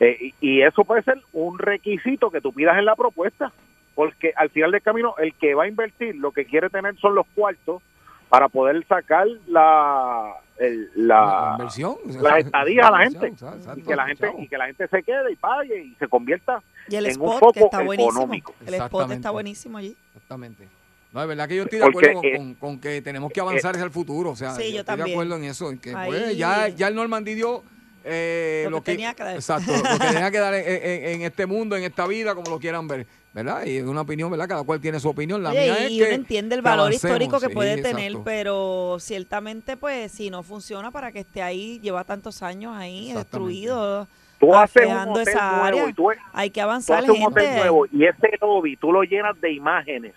Eh, 0.00 0.16
y, 0.20 0.34
y 0.40 0.62
eso 0.62 0.84
puede 0.84 1.02
ser 1.02 1.20
un 1.32 1.58
requisito 1.58 2.30
que 2.30 2.40
tú 2.40 2.52
pidas 2.52 2.78
en 2.78 2.84
la 2.84 2.94
propuesta, 2.94 3.52
porque 3.94 4.32
al 4.36 4.50
final 4.50 4.70
del 4.70 4.82
camino 4.82 5.14
el 5.18 5.34
que 5.34 5.54
va 5.54 5.64
a 5.64 5.68
invertir 5.68 6.14
lo 6.16 6.30
que 6.30 6.44
quiere 6.44 6.70
tener 6.70 6.96
son 6.96 7.14
los 7.14 7.26
cuartos 7.34 7.82
para 8.28 8.48
poder 8.48 8.84
sacar 8.86 9.26
la 9.46 10.34
el- 10.58 10.90
la, 10.94 11.20
La 11.24 11.50
inversión. 11.58 11.96
las 12.20 12.44
estadías 12.44 12.86
a 12.86 12.90
la 12.90 12.98
gente 12.98 13.26
Exacto, 13.28 13.72
y 13.76 13.82
que 13.82 13.96
la 13.96 14.06
gente 14.06 14.32
y 14.38 14.48
que 14.48 14.58
la 14.58 14.66
gente 14.66 14.88
se 14.88 15.02
quede 15.02 15.32
y 15.32 15.36
pague 15.36 15.82
y 15.84 15.94
se 15.94 16.08
convierta 16.08 16.62
Y 16.88 16.96
el 16.96 17.06
en 17.06 17.20
un 17.20 17.26
spot 17.28 17.40
foco 17.40 17.52
que 17.52 17.60
está 17.60 17.82
buenísimo. 17.82 18.10
económico. 18.20 18.54
El 18.66 18.74
spot 18.74 19.10
está 19.12 19.30
buenísimo 19.30 19.78
allí. 19.78 19.96
Exactamente. 20.14 20.68
No, 21.12 21.22
es 21.22 21.28
verdad 21.28 21.48
que 21.48 21.56
yo 21.56 21.62
estoy 21.62 21.78
de 21.78 21.84
Porque, 21.86 22.10
acuerdo 22.10 22.20
con, 22.20 22.28
eh, 22.30 22.36
con- 22.36 22.54
con 22.54 22.80
que 22.80 23.00
tenemos 23.00 23.32
que 23.32 23.40
avanzar 23.40 23.74
hacia 23.74 23.84
el 23.84 23.90
futuro. 23.90 24.30
O 24.30 24.36
sea, 24.36 24.50
Sí, 24.52 24.72
yo 24.72 24.80
estoy 24.80 24.80
de 24.80 24.84
también. 24.84 25.16
acuerdo 25.16 25.36
en 25.36 25.44
eso. 25.44 25.70
en 25.70 25.78
que, 25.78 25.92
pues, 25.92 26.36
ya, 26.36 26.68
ya 26.68 26.88
el 26.88 26.94
Normandy 26.94 27.34
dio 27.34 27.62
eh, 28.04 28.66
Lo 28.70 28.82
que 28.82 28.92
tenía 28.92 29.12
que 29.14 29.22
dar. 29.22 29.34
Exacto, 29.34 29.70
lo 29.72 29.82
que 29.98 30.06
tenía 30.06 30.30
que 30.30 30.38
dar 30.38 30.54
en, 30.54 30.64
en- 30.66 31.04
en 31.16 31.22
este 31.22 31.46
mundo, 31.46 31.76
en 31.76 31.84
esta 31.84 32.06
vida, 32.06 32.34
como 32.34 32.50
lo 32.50 32.58
quieran 32.58 32.86
ver. 32.88 33.06
¿Verdad? 33.34 33.66
Y 33.66 33.76
es 33.76 33.84
una 33.84 34.00
opinión, 34.00 34.30
¿verdad? 34.30 34.48
Cada 34.48 34.64
cual 34.64 34.80
tiene 34.80 34.98
su 35.00 35.08
opinión. 35.08 35.42
La 35.42 35.50
Oye, 35.50 35.60
mía 35.60 35.88
y 35.88 35.96
es 35.96 36.00
uno 36.00 36.08
que 36.08 36.14
entiende 36.14 36.54
el 36.56 36.62
valor 36.62 36.92
histórico 36.92 37.38
que 37.40 37.48
sí, 37.48 37.54
puede 37.54 37.76
tener, 37.82 38.06
exacto. 38.06 38.24
pero 38.24 38.96
ciertamente, 39.00 39.76
pues, 39.76 40.10
si 40.12 40.30
no 40.30 40.42
funciona 40.42 40.90
para 40.90 41.12
que 41.12 41.20
esté 41.20 41.42
ahí, 41.42 41.78
lleva 41.80 42.04
tantos 42.04 42.42
años 42.42 42.74
ahí 42.74 43.12
destruido, 43.12 44.08
Tú 44.40 44.54
haces 44.54 44.86
un 44.86 44.96
hotel 44.96 45.28
esa 45.28 45.50
nuevo 45.50 45.64
área. 45.64 45.88
y 45.88 45.92
tú, 45.92 46.10
Hay 46.32 46.50
que 46.50 46.60
tú 46.60 46.64
avanzar, 46.64 46.98
haces 46.98 47.10
un 47.10 47.22
hotel 47.26 47.42
gente. 47.44 47.58
nuevo 47.60 47.86
y 47.92 48.04
ese 48.06 48.30
lobby 48.40 48.76
tú 48.76 48.92
lo 48.92 49.02
llenas 49.02 49.38
de 49.40 49.52
imágenes 49.52 50.14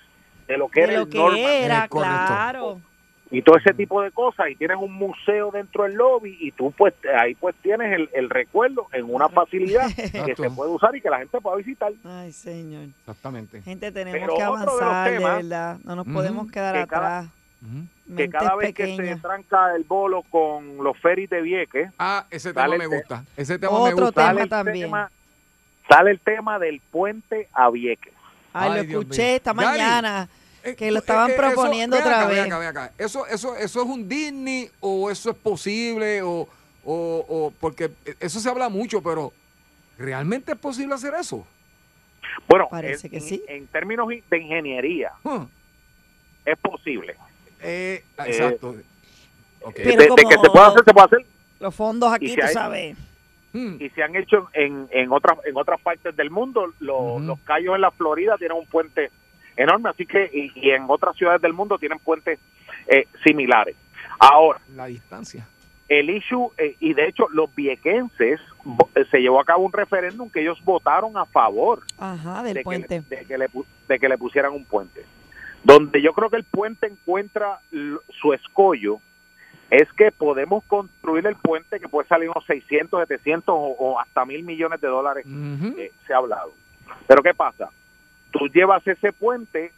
de 0.48 0.58
lo 0.58 0.70
que 0.70 0.82
De 0.82 0.86
era 0.88 0.94
lo 0.98 1.04
el 1.04 1.10
que 1.10 1.64
era, 1.66 1.88
claro. 1.88 2.80
Y 3.32 3.42
todo 3.42 3.58
ese 3.58 3.74
tipo 3.74 4.02
de 4.02 4.12
cosas 4.12 4.50
y 4.50 4.56
tienes 4.56 4.78
un 4.78 4.94
museo 4.94 5.52
dentro 5.52 5.84
del 5.86 5.94
lobby 5.94 6.38
y 6.40 6.52
tú 6.52 6.72
pues 6.78 6.94
ahí 7.18 7.34
pues 7.36 7.56
tienes 7.62 7.94
el, 7.94 8.10
el 8.14 8.30
recuerdo 8.30 8.88
en 8.92 9.06
una 9.06 9.30
facilidad 9.30 9.88
que 9.96 10.36
se 10.36 10.50
puede 10.52 10.70
usar 10.72 10.94
y 10.96 11.02
que 11.02 11.10
la 11.10 11.20
gente 11.20 11.40
pueda 11.40 11.56
visitar. 11.56 11.94
Ay, 12.04 12.32
señor. 12.34 12.90
Exactamente. 13.00 13.62
Gente, 13.62 13.92
tenemos 13.92 14.20
Pero 14.20 14.34
que 14.34 14.40
de 14.42 14.44
avanzar, 14.48 15.10
de, 15.12 15.18
temas- 15.18 15.36
verdad. 15.38 15.78
No 15.86 15.96
nos 15.96 16.06
podemos 16.08 16.52
quedar 16.52 16.76
Que 16.76 16.88
cada- 16.88 17.20
atrás. 17.20 17.32
que 18.18 18.30
cada 18.30 18.56
vez 18.56 18.74
que 18.74 18.96
se 18.98 19.16
tranca 19.18 19.76
el 19.76 19.84
bolo 19.86 20.24
con 20.24 20.78
los 20.84 20.98
ferries 20.98 21.30
de 21.30 21.42
Vieques 21.42 21.90
ah 22.00 22.26
ese 22.32 22.54
tema 22.54 22.76
me 22.76 22.88
gusta 22.88 23.24
ese 23.38 23.58
tema 23.60 23.74
me 23.84 23.94
Otro 23.94 24.06
gusta 24.08 24.34
tema 24.34 24.48
también. 24.48 24.88
tema- 24.88 25.12
sale 25.88 26.12
el 26.12 26.20
tema 26.20 26.58
del 26.60 26.82
puente 26.92 27.48
a 27.54 27.70
Vieques 27.70 28.14
Ay, 28.54 28.70
Ay, 28.72 28.78
lo 28.78 28.84
Dios 28.84 29.02
escuché 29.04 29.36
esta 29.38 29.54
Gary, 29.54 29.66
mañana, 29.68 30.28
que 30.78 30.92
lo 30.92 30.98
Eh, 30.98 31.00
estaban 31.00 31.30
eh, 31.30 31.34
eso- 31.34 31.42
proponiendo 31.42 31.98
otra 31.98 32.20
acá, 32.22 32.28
vez. 32.30 32.46
acá, 32.46 32.68
acá. 32.70 32.92
Eso, 32.98 33.26
eso, 33.28 33.56
eso 33.56 33.82
es 33.82 33.88
un 33.88 34.08
Disney 34.08 34.70
o 34.80 35.10
eso 35.10 35.32
es 35.32 35.36
posible 35.38 36.22
o, 36.22 36.48
o, 36.84 37.26
o- 37.28 37.54
porque 37.60 37.92
eso 38.20 38.40
se 38.40 38.50
habla 38.50 38.70
mucho, 38.70 39.02
pero 39.02 39.34
¿realmente 39.98 40.52
es 40.54 40.58
posible 40.58 40.96
hacer 40.96 41.14
eso? 41.20 41.46
bueno 42.48 42.68
Parece 42.70 43.08
en, 43.08 43.12
que 43.12 43.20
sí. 43.20 43.44
en 43.48 43.68
términos 43.68 44.08
de 44.08 44.38
ingeniería 44.38 45.12
Huh. 45.24 45.48
es 46.46 46.58
posible 46.60 47.16
Eh, 47.60 48.04
exacto. 48.26 48.74
De, 48.74 48.84
Pero 49.76 50.02
de 50.02 50.08
como 50.08 50.16
que 50.30 50.36
se 50.38 50.50
puede 50.50 50.66
hacer 50.66 50.84
se 50.86 50.94
puede 50.94 51.06
hacer 51.06 51.26
Los 51.60 51.76
fondos 51.76 52.12
aquí, 52.14 52.36
tú 52.36 52.42
hay- 52.46 52.54
sabes. 52.54 52.98
Hmm. 53.54 53.76
y 53.82 53.90
se 53.90 54.02
han 54.02 54.16
hecho 54.16 54.48
en, 54.54 54.88
en 54.92 55.12
otras 55.12 55.38
en 55.46 55.58
otras 55.58 55.80
partes 55.82 56.16
del 56.16 56.30
mundo 56.32 56.72
los, 56.80 57.22
los 57.22 57.38
callos 57.42 57.76
en 57.76 57.82
la 57.82 57.92
Florida 57.92 58.38
tienen 58.38 58.58
un 58.58 58.66
puente 58.66 59.12
enorme 59.62 59.90
así 59.90 60.06
que 60.06 60.30
y, 60.34 60.52
y 60.56 60.72
en 60.72 60.86
otras 60.88 61.16
ciudades 61.16 61.42
del 61.42 61.54
mundo 61.54 61.78
tienen 61.78 62.00
puentes 62.00 62.40
eh, 62.88 63.08
similares 63.26 63.76
ahora 64.20 64.60
La 64.76 64.86
distancia. 64.88 65.48
el 65.90 66.10
issue 66.10 66.50
eh, 66.58 66.76
y 66.80 66.94
de 66.94 67.08
hecho 67.08 67.28
los 67.30 67.54
viequenses 67.56 68.40
eh, 68.96 69.06
se 69.12 69.20
llevó 69.20 69.40
a 69.42 69.46
cabo 69.46 69.64
un 69.66 69.74
referéndum 69.74 70.30
que 70.30 70.42
ellos 70.42 70.60
votaron 70.64 71.18
a 71.18 71.26
favor 71.26 71.82
Ajá, 71.98 72.44
del 72.44 72.54
de 72.56 72.64
puente. 72.64 73.02
Que 73.08 73.16
le, 73.16 73.18
de, 73.22 73.26
que 73.26 73.38
le, 73.38 73.50
pu- 73.50 73.66
de 73.88 74.00
que 74.00 74.10
le 74.10 74.18
pusieran 74.18 74.54
un 74.54 74.66
puente. 74.66 75.06
Donde 75.64 76.02
yo 76.02 76.14
creo 76.14 76.30
que 76.30 76.38
el 76.38 76.44
puente 76.44 76.88
encuentra 76.88 77.60
su 78.22 78.34
escollo 78.34 79.00
es 79.70 79.88
que 79.94 80.12
podemos 80.12 80.64
construir 80.66 81.26
el 81.28 81.36
puente 81.36 81.80
que 81.80 81.88
puede 81.88 82.08
salir 82.08 82.30
unos 82.30 82.46
600, 82.46 83.08
700 83.08 83.46
o, 83.56 83.58
o 83.58 84.00
hasta 84.00 84.26
mil 84.26 84.44
millones 84.44 84.82
de 84.82 84.88
dólares, 84.88 85.26
eh, 85.78 85.92
se 86.06 86.14
ha 86.14 86.18
hablado. 86.18 86.52
Pero 87.08 87.22
¿qué 87.24 87.34
pasa? 87.34 87.70
Tú 88.32 88.48
llevas 88.48 88.86
ese 88.88 89.12
puente 89.14 89.72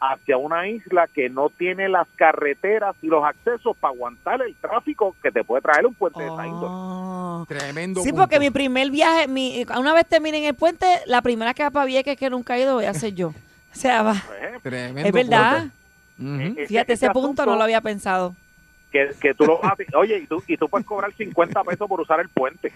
hacia 0.00 0.36
una 0.36 0.68
isla 0.68 1.08
que 1.12 1.30
no 1.30 1.48
tiene 1.48 1.88
las 1.88 2.06
carreteras 2.16 2.94
y 3.00 3.06
los 3.06 3.24
accesos 3.24 3.76
para 3.78 3.94
aguantar 3.94 4.42
el 4.42 4.54
tráfico 4.56 5.16
que 5.22 5.30
te 5.30 5.42
puede 5.44 5.62
traer 5.62 5.86
un 5.86 5.94
puente 5.94 6.20
de 6.22 6.26
esa 6.28 6.46
índole. 6.46 7.46
Tremendo. 7.48 8.02
Sí, 8.02 8.10
punto. 8.10 8.22
porque 8.22 8.38
mi 8.38 8.50
primer 8.50 8.90
viaje, 8.90 9.28
mi, 9.28 9.64
una 9.78 9.94
vez 9.94 10.06
termine 10.06 10.38
en 10.38 10.44
el 10.44 10.54
puente, 10.54 10.86
la 11.06 11.22
primera 11.22 11.54
que 11.54 11.62
va 11.62 11.70
para 11.70 11.86
Vieques 11.86 12.16
que 12.18 12.28
nunca 12.30 12.56
he 12.56 12.62
ido 12.62 12.74
voy 12.74 12.84
a 12.84 12.90
hacer 12.90 13.14
yo. 13.14 13.32
O 13.74 13.76
sea, 13.76 14.04
va. 14.04 14.14
Tremendo 14.62 15.08
Es 15.08 15.12
verdad. 15.12 15.64
punto. 16.16 16.32
Ujú. 16.44 16.52
Ese- 16.60 16.66
Fíjate, 16.68 16.92
ese 16.92 17.06
ese 17.06 17.12
punto 17.12 17.44
no 17.44 17.56
lo 17.56 17.62
había 17.64 17.80
pensado. 17.80 18.36
que, 18.92 19.10
que 19.20 19.34
tú 19.34 19.46
lo 19.46 19.58
vas 19.58 19.72
a- 19.72 19.98
oye 19.98 20.18
y 20.18 20.26
tú 20.28 20.40
y 20.46 20.56
tú 20.56 20.68
puedes 20.68 20.86
cobrar 20.86 21.12
50 21.12 21.64
pesos 21.64 21.88
por 21.88 22.00
usar 22.00 22.20
el 22.20 22.28
puente 22.28 22.72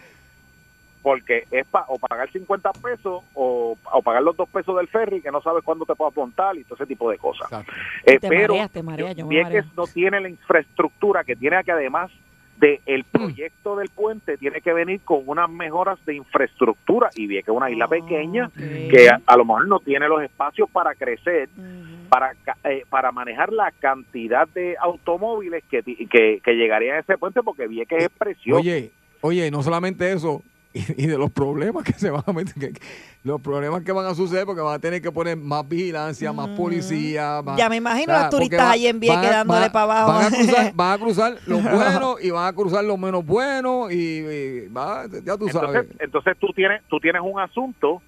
porque 1.08 1.44
es 1.50 1.66
pa, 1.66 1.86
o 1.88 1.98
pagar 1.98 2.30
50 2.30 2.70
pesos 2.74 3.22
o, 3.32 3.78
o 3.92 4.02
pagar 4.02 4.22
los 4.22 4.36
dos 4.36 4.46
pesos 4.50 4.76
del 4.76 4.88
ferry 4.88 5.22
que 5.22 5.30
no 5.30 5.40
sabes 5.40 5.64
cuándo 5.64 5.86
te 5.86 5.94
puedas 5.94 6.14
montar 6.14 6.54
y 6.58 6.64
todo 6.64 6.74
ese 6.74 6.84
tipo 6.84 7.10
de 7.10 7.16
cosas. 7.16 7.48
Eh, 8.04 8.18
Te 8.18 8.28
pero 8.28 8.52
mareas, 8.52 8.70
te 8.70 8.82
mareas, 8.82 9.16
yo 9.16 9.24
me 9.24 9.30
Vieques 9.36 9.64
mareo. 9.64 9.72
no 9.74 9.86
tiene 9.86 10.20
la 10.20 10.28
infraestructura 10.28 11.24
que 11.24 11.34
tiene 11.34 11.64
que 11.64 11.72
además 11.72 12.10
de 12.58 12.82
el 12.84 13.04
Mm. 13.04 13.04
proyecto 13.10 13.76
del 13.76 13.88
puente 13.88 14.36
tiene 14.36 14.60
que 14.60 14.72
venir 14.74 15.00
con 15.00 15.22
unas 15.26 15.48
mejoras 15.48 15.98
de 16.04 16.16
infraestructura 16.16 17.08
y 17.14 17.26
Vieques 17.26 17.48
es 17.48 17.56
una 17.56 17.70
isla 17.70 17.88
pequeña 17.88 18.50
que 18.90 19.08
a, 19.08 19.18
a 19.24 19.36
lo 19.38 19.46
mejor 19.46 19.66
no 19.66 19.78
tiene 19.80 20.08
los 20.08 20.20
espacios 20.22 20.68
para 20.70 20.94
crecer 20.94 21.48
para 22.10 22.34
ca- 22.44 22.56
eh, 22.64 22.84
para 22.90 23.12
manejar 23.12 23.50
la 23.52 23.70
cantidad 23.70 24.46
de 24.48 24.76
automóviles 24.80 25.64
que, 25.70 25.82
ti- 25.82 26.06
que, 26.10 26.40
que 26.44 26.52
llegarían 26.54 26.96
a 26.96 27.00
ese 27.00 27.16
puente 27.16 27.42
porque 27.42 27.66
Vieques 27.66 28.04
es 28.04 28.10
precioso. 28.10 28.60
Oye, 28.60 28.90
oye, 29.20 29.50
no 29.50 29.62
solamente 29.62 30.10
eso, 30.12 30.42
y, 30.74 31.04
y 31.04 31.06
de 31.06 31.16
los 31.18 31.30
problemas 31.30 31.82
que 31.84 31.92
se 31.94 32.10
van 32.10 32.22
a 32.26 32.32
meter, 32.32 32.54
que- 32.54 32.80
los 33.24 33.40
problemas 33.40 33.82
que 33.82 33.92
van 33.92 34.06
a 34.06 34.14
suceder 34.14 34.46
porque 34.46 34.60
van 34.60 34.74
a 34.74 34.78
tener 34.78 35.02
que 35.02 35.10
poner 35.10 35.36
más 35.36 35.68
vigilancia, 35.68 36.32
más 36.32 36.48
policía. 36.50 37.40
más- 37.44 37.56
Ya 37.58 37.68
me 37.68 37.76
imagino 37.76 38.12
o 38.12 38.16
sea, 38.16 38.22
los 38.24 38.30
turistas 38.30 38.60
va- 38.60 38.70
ahí 38.70 38.86
en 38.86 39.00
Vieques 39.00 39.16
van 39.22 39.26
a- 39.26 39.36
dándole 39.38 39.60
van 39.60 39.68
a- 39.68 39.72
para 39.72 39.84
abajo. 39.84 40.12
Van 40.12 40.24
a 40.24 40.30
cruzar, 40.36 40.72
van 40.74 40.92
a 40.92 40.98
cruzar 40.98 41.38
los 41.46 41.62
buenos 41.62 42.24
y 42.24 42.30
van 42.30 42.46
a 42.46 42.52
cruzar 42.52 42.84
los 42.84 42.98
menos 42.98 43.24
buenos 43.26 43.92
y, 43.92 43.96
y 44.18 44.68
va, 44.68 45.06
ya 45.24 45.36
tú 45.36 45.48
sabes. 45.48 45.70
entonces, 45.70 45.96
entonces 46.00 46.36
tú 46.38 46.46
tienes 46.54 46.82
tú 46.88 47.00
tienes 47.00 47.22
un 47.24 47.40
asunto 47.40 48.02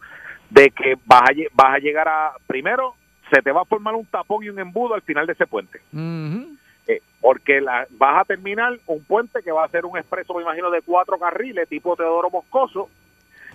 de 0.50 0.70
que 0.70 0.94
vas 1.06 1.22
a, 1.22 1.32
vas 1.54 1.74
a 1.74 1.78
llegar 1.78 2.08
a 2.08 2.32
primero 2.46 2.94
se 3.32 3.40
te 3.42 3.52
va 3.52 3.62
a 3.62 3.64
formar 3.64 3.94
un 3.94 4.04
tapón 4.06 4.42
y 4.44 4.48
un 4.48 4.58
embudo 4.58 4.94
al 4.94 5.02
final 5.02 5.26
de 5.26 5.32
ese 5.34 5.46
puente 5.46 5.80
Ujú. 5.92 6.56
Eh, 6.86 7.00
porque 7.20 7.60
la, 7.60 7.86
vas 7.90 8.20
a 8.22 8.24
terminar 8.24 8.78
un 8.86 9.04
puente 9.04 9.42
que 9.42 9.52
va 9.52 9.64
a 9.64 9.68
ser 9.68 9.84
un 9.84 9.96
expreso 9.98 10.34
me 10.34 10.42
imagino 10.42 10.70
de 10.70 10.82
cuatro 10.82 11.18
carriles 11.18 11.68
tipo 11.68 11.94
Teodoro 11.96 12.30
Moscoso 12.30 12.88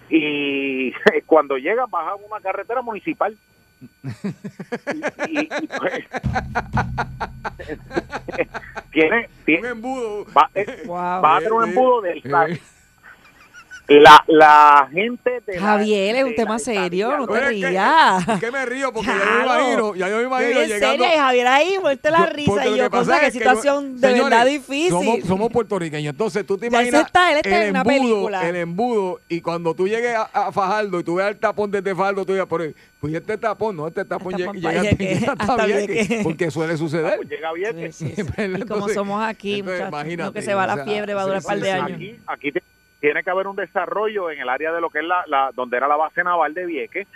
y 0.10 0.92
cuando 1.26 1.58
llegas 1.58 1.90
vas 1.90 2.08
a 2.10 2.16
una 2.16 2.40
carretera 2.42 2.82
municipal. 2.82 3.36
Y, 3.82 5.40
y- 5.40 5.50
y, 5.62 5.68
pues, 5.68 6.06
tiene, 8.92 9.30
tiene 9.46 9.68
va, 10.36 10.50
eh, 10.56 10.84
va 10.90 11.36
a 11.36 11.40
tener 11.40 11.54
un 11.54 11.64
embudo 11.70 12.02
del. 12.02 12.22
La, 13.88 14.24
la 14.28 14.90
gente 14.92 15.42
de 15.46 15.56
la- 15.56 15.62
Javier, 15.62 16.16
es 16.16 16.24
un 16.24 16.30
de 16.32 16.36
tema 16.36 16.58
serio, 16.58 17.16
no 17.18 17.28
te 17.28 17.34
que- 17.40 17.40
rías. 17.50 18.28
es 18.28 18.40
que 18.40 18.52
me 18.52 18.66
río 18.66 18.92
porque 18.92 19.08
ya 19.10 19.16
yo 19.16 19.38
me 19.38 19.44
imagino, 19.46 19.96
ya 19.96 20.10
yo 20.10 20.18
me 20.18 20.24
imagino 20.24 20.52
Yo 20.62 20.66
llegando. 20.66 21.06
Javier 21.06 21.48
ahí, 21.48 21.78
vuelta 21.80 22.10
la 22.10 22.26
risa 22.26 22.52
porque 22.52 22.70
y 22.70 22.78
yo, 22.78 22.84
que 22.86 22.90
cosa, 22.90 23.16
es 23.18 23.22
que 23.26 23.32
situación 23.32 24.02
de 24.02 24.08
señores, 24.08 24.24
verdad 24.32 24.46
difícil. 24.48 24.90
Somos, 24.90 25.20
somos 25.28 25.52
puertorriqueños, 25.52 26.12
entonces 26.14 26.46
tú 26.48 26.58
te 26.58 26.66
imaginas 26.68 27.06
está, 27.06 27.32
él 27.32 27.38
está 27.38 27.58
el 27.58 27.64
en 27.64 27.70
una 27.70 27.80
embudo, 27.82 28.00
película. 28.00 28.50
el 28.50 28.56
embudo 28.56 29.20
y 29.30 29.42
cuando 29.42 29.76
tú 29.76 29.88
llegues 29.88 30.16
a, 30.16 30.24
a 30.34 30.52
Fajardo 30.52 31.00
y 31.00 31.04
tú 31.04 31.16
veas 31.16 31.30
el 31.30 31.38
tapón 31.38 31.70
desde 31.70 31.94
Fajardo, 31.94 32.26
tú 32.26 32.34
digas, 32.34 32.48
pero 32.50 32.66
pues 33.00 33.14
este 33.14 33.38
tapón, 33.38 33.76
no, 33.76 33.88
este 33.88 34.04
tapón 34.04 34.34
llega, 34.36 34.52
llega, 34.54 34.82
llega 34.92 35.36
hasta 35.38 35.66
Vieques, 35.68 36.24
porque 36.24 36.50
suele 36.50 36.76
suceder. 36.76 37.20
llega 37.30 37.54
bien 37.54 37.92
Y 38.60 38.62
como 38.64 38.90
somos 38.90 39.24
aquí, 39.24 39.62
muchachos, 39.62 40.18
lo 40.18 40.34
que 40.34 40.42
se 40.42 40.56
va 40.56 40.66
la 40.66 40.84
fiebre 40.84 41.14
va 41.14 41.22
a 41.22 41.26
durar 41.26 41.38
un 41.38 41.42
sí, 41.44 41.48
par 41.48 41.58
sí, 41.58 41.62
de 41.64 41.68
sí. 41.70 41.74
años. 41.78 41.92
aquí, 41.96 42.16
aquí 42.26 42.52
te- 42.52 42.64
tiene 43.06 43.22
que 43.24 43.30
haber 43.30 43.46
un 43.46 43.56
desarrollo 43.56 44.32
en 44.32 44.40
el 44.40 44.50
área 44.50 44.72
de 44.72 44.82
lo 44.82 44.90
que 44.90 44.98
es 44.98 45.06
la, 45.06 45.24
la 45.28 45.52
donde 45.54 45.78
era 45.78 45.88
la 45.88 45.96
base 45.96 46.24
naval 46.24 46.56
de 46.56 46.66
Vieques 46.66 47.08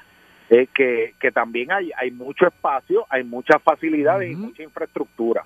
eh, 0.51 0.67
que, 0.71 1.15
que 1.19 1.31
también 1.31 1.71
hay 1.71 1.89
hay 1.97 2.11
mucho 2.11 2.45
espacio 2.45 3.07
hay 3.09 3.23
muchas 3.23 3.59
facilidades 3.63 4.31
y 4.31 4.35
mucha 4.35 4.61
infraestructura. 4.61 5.43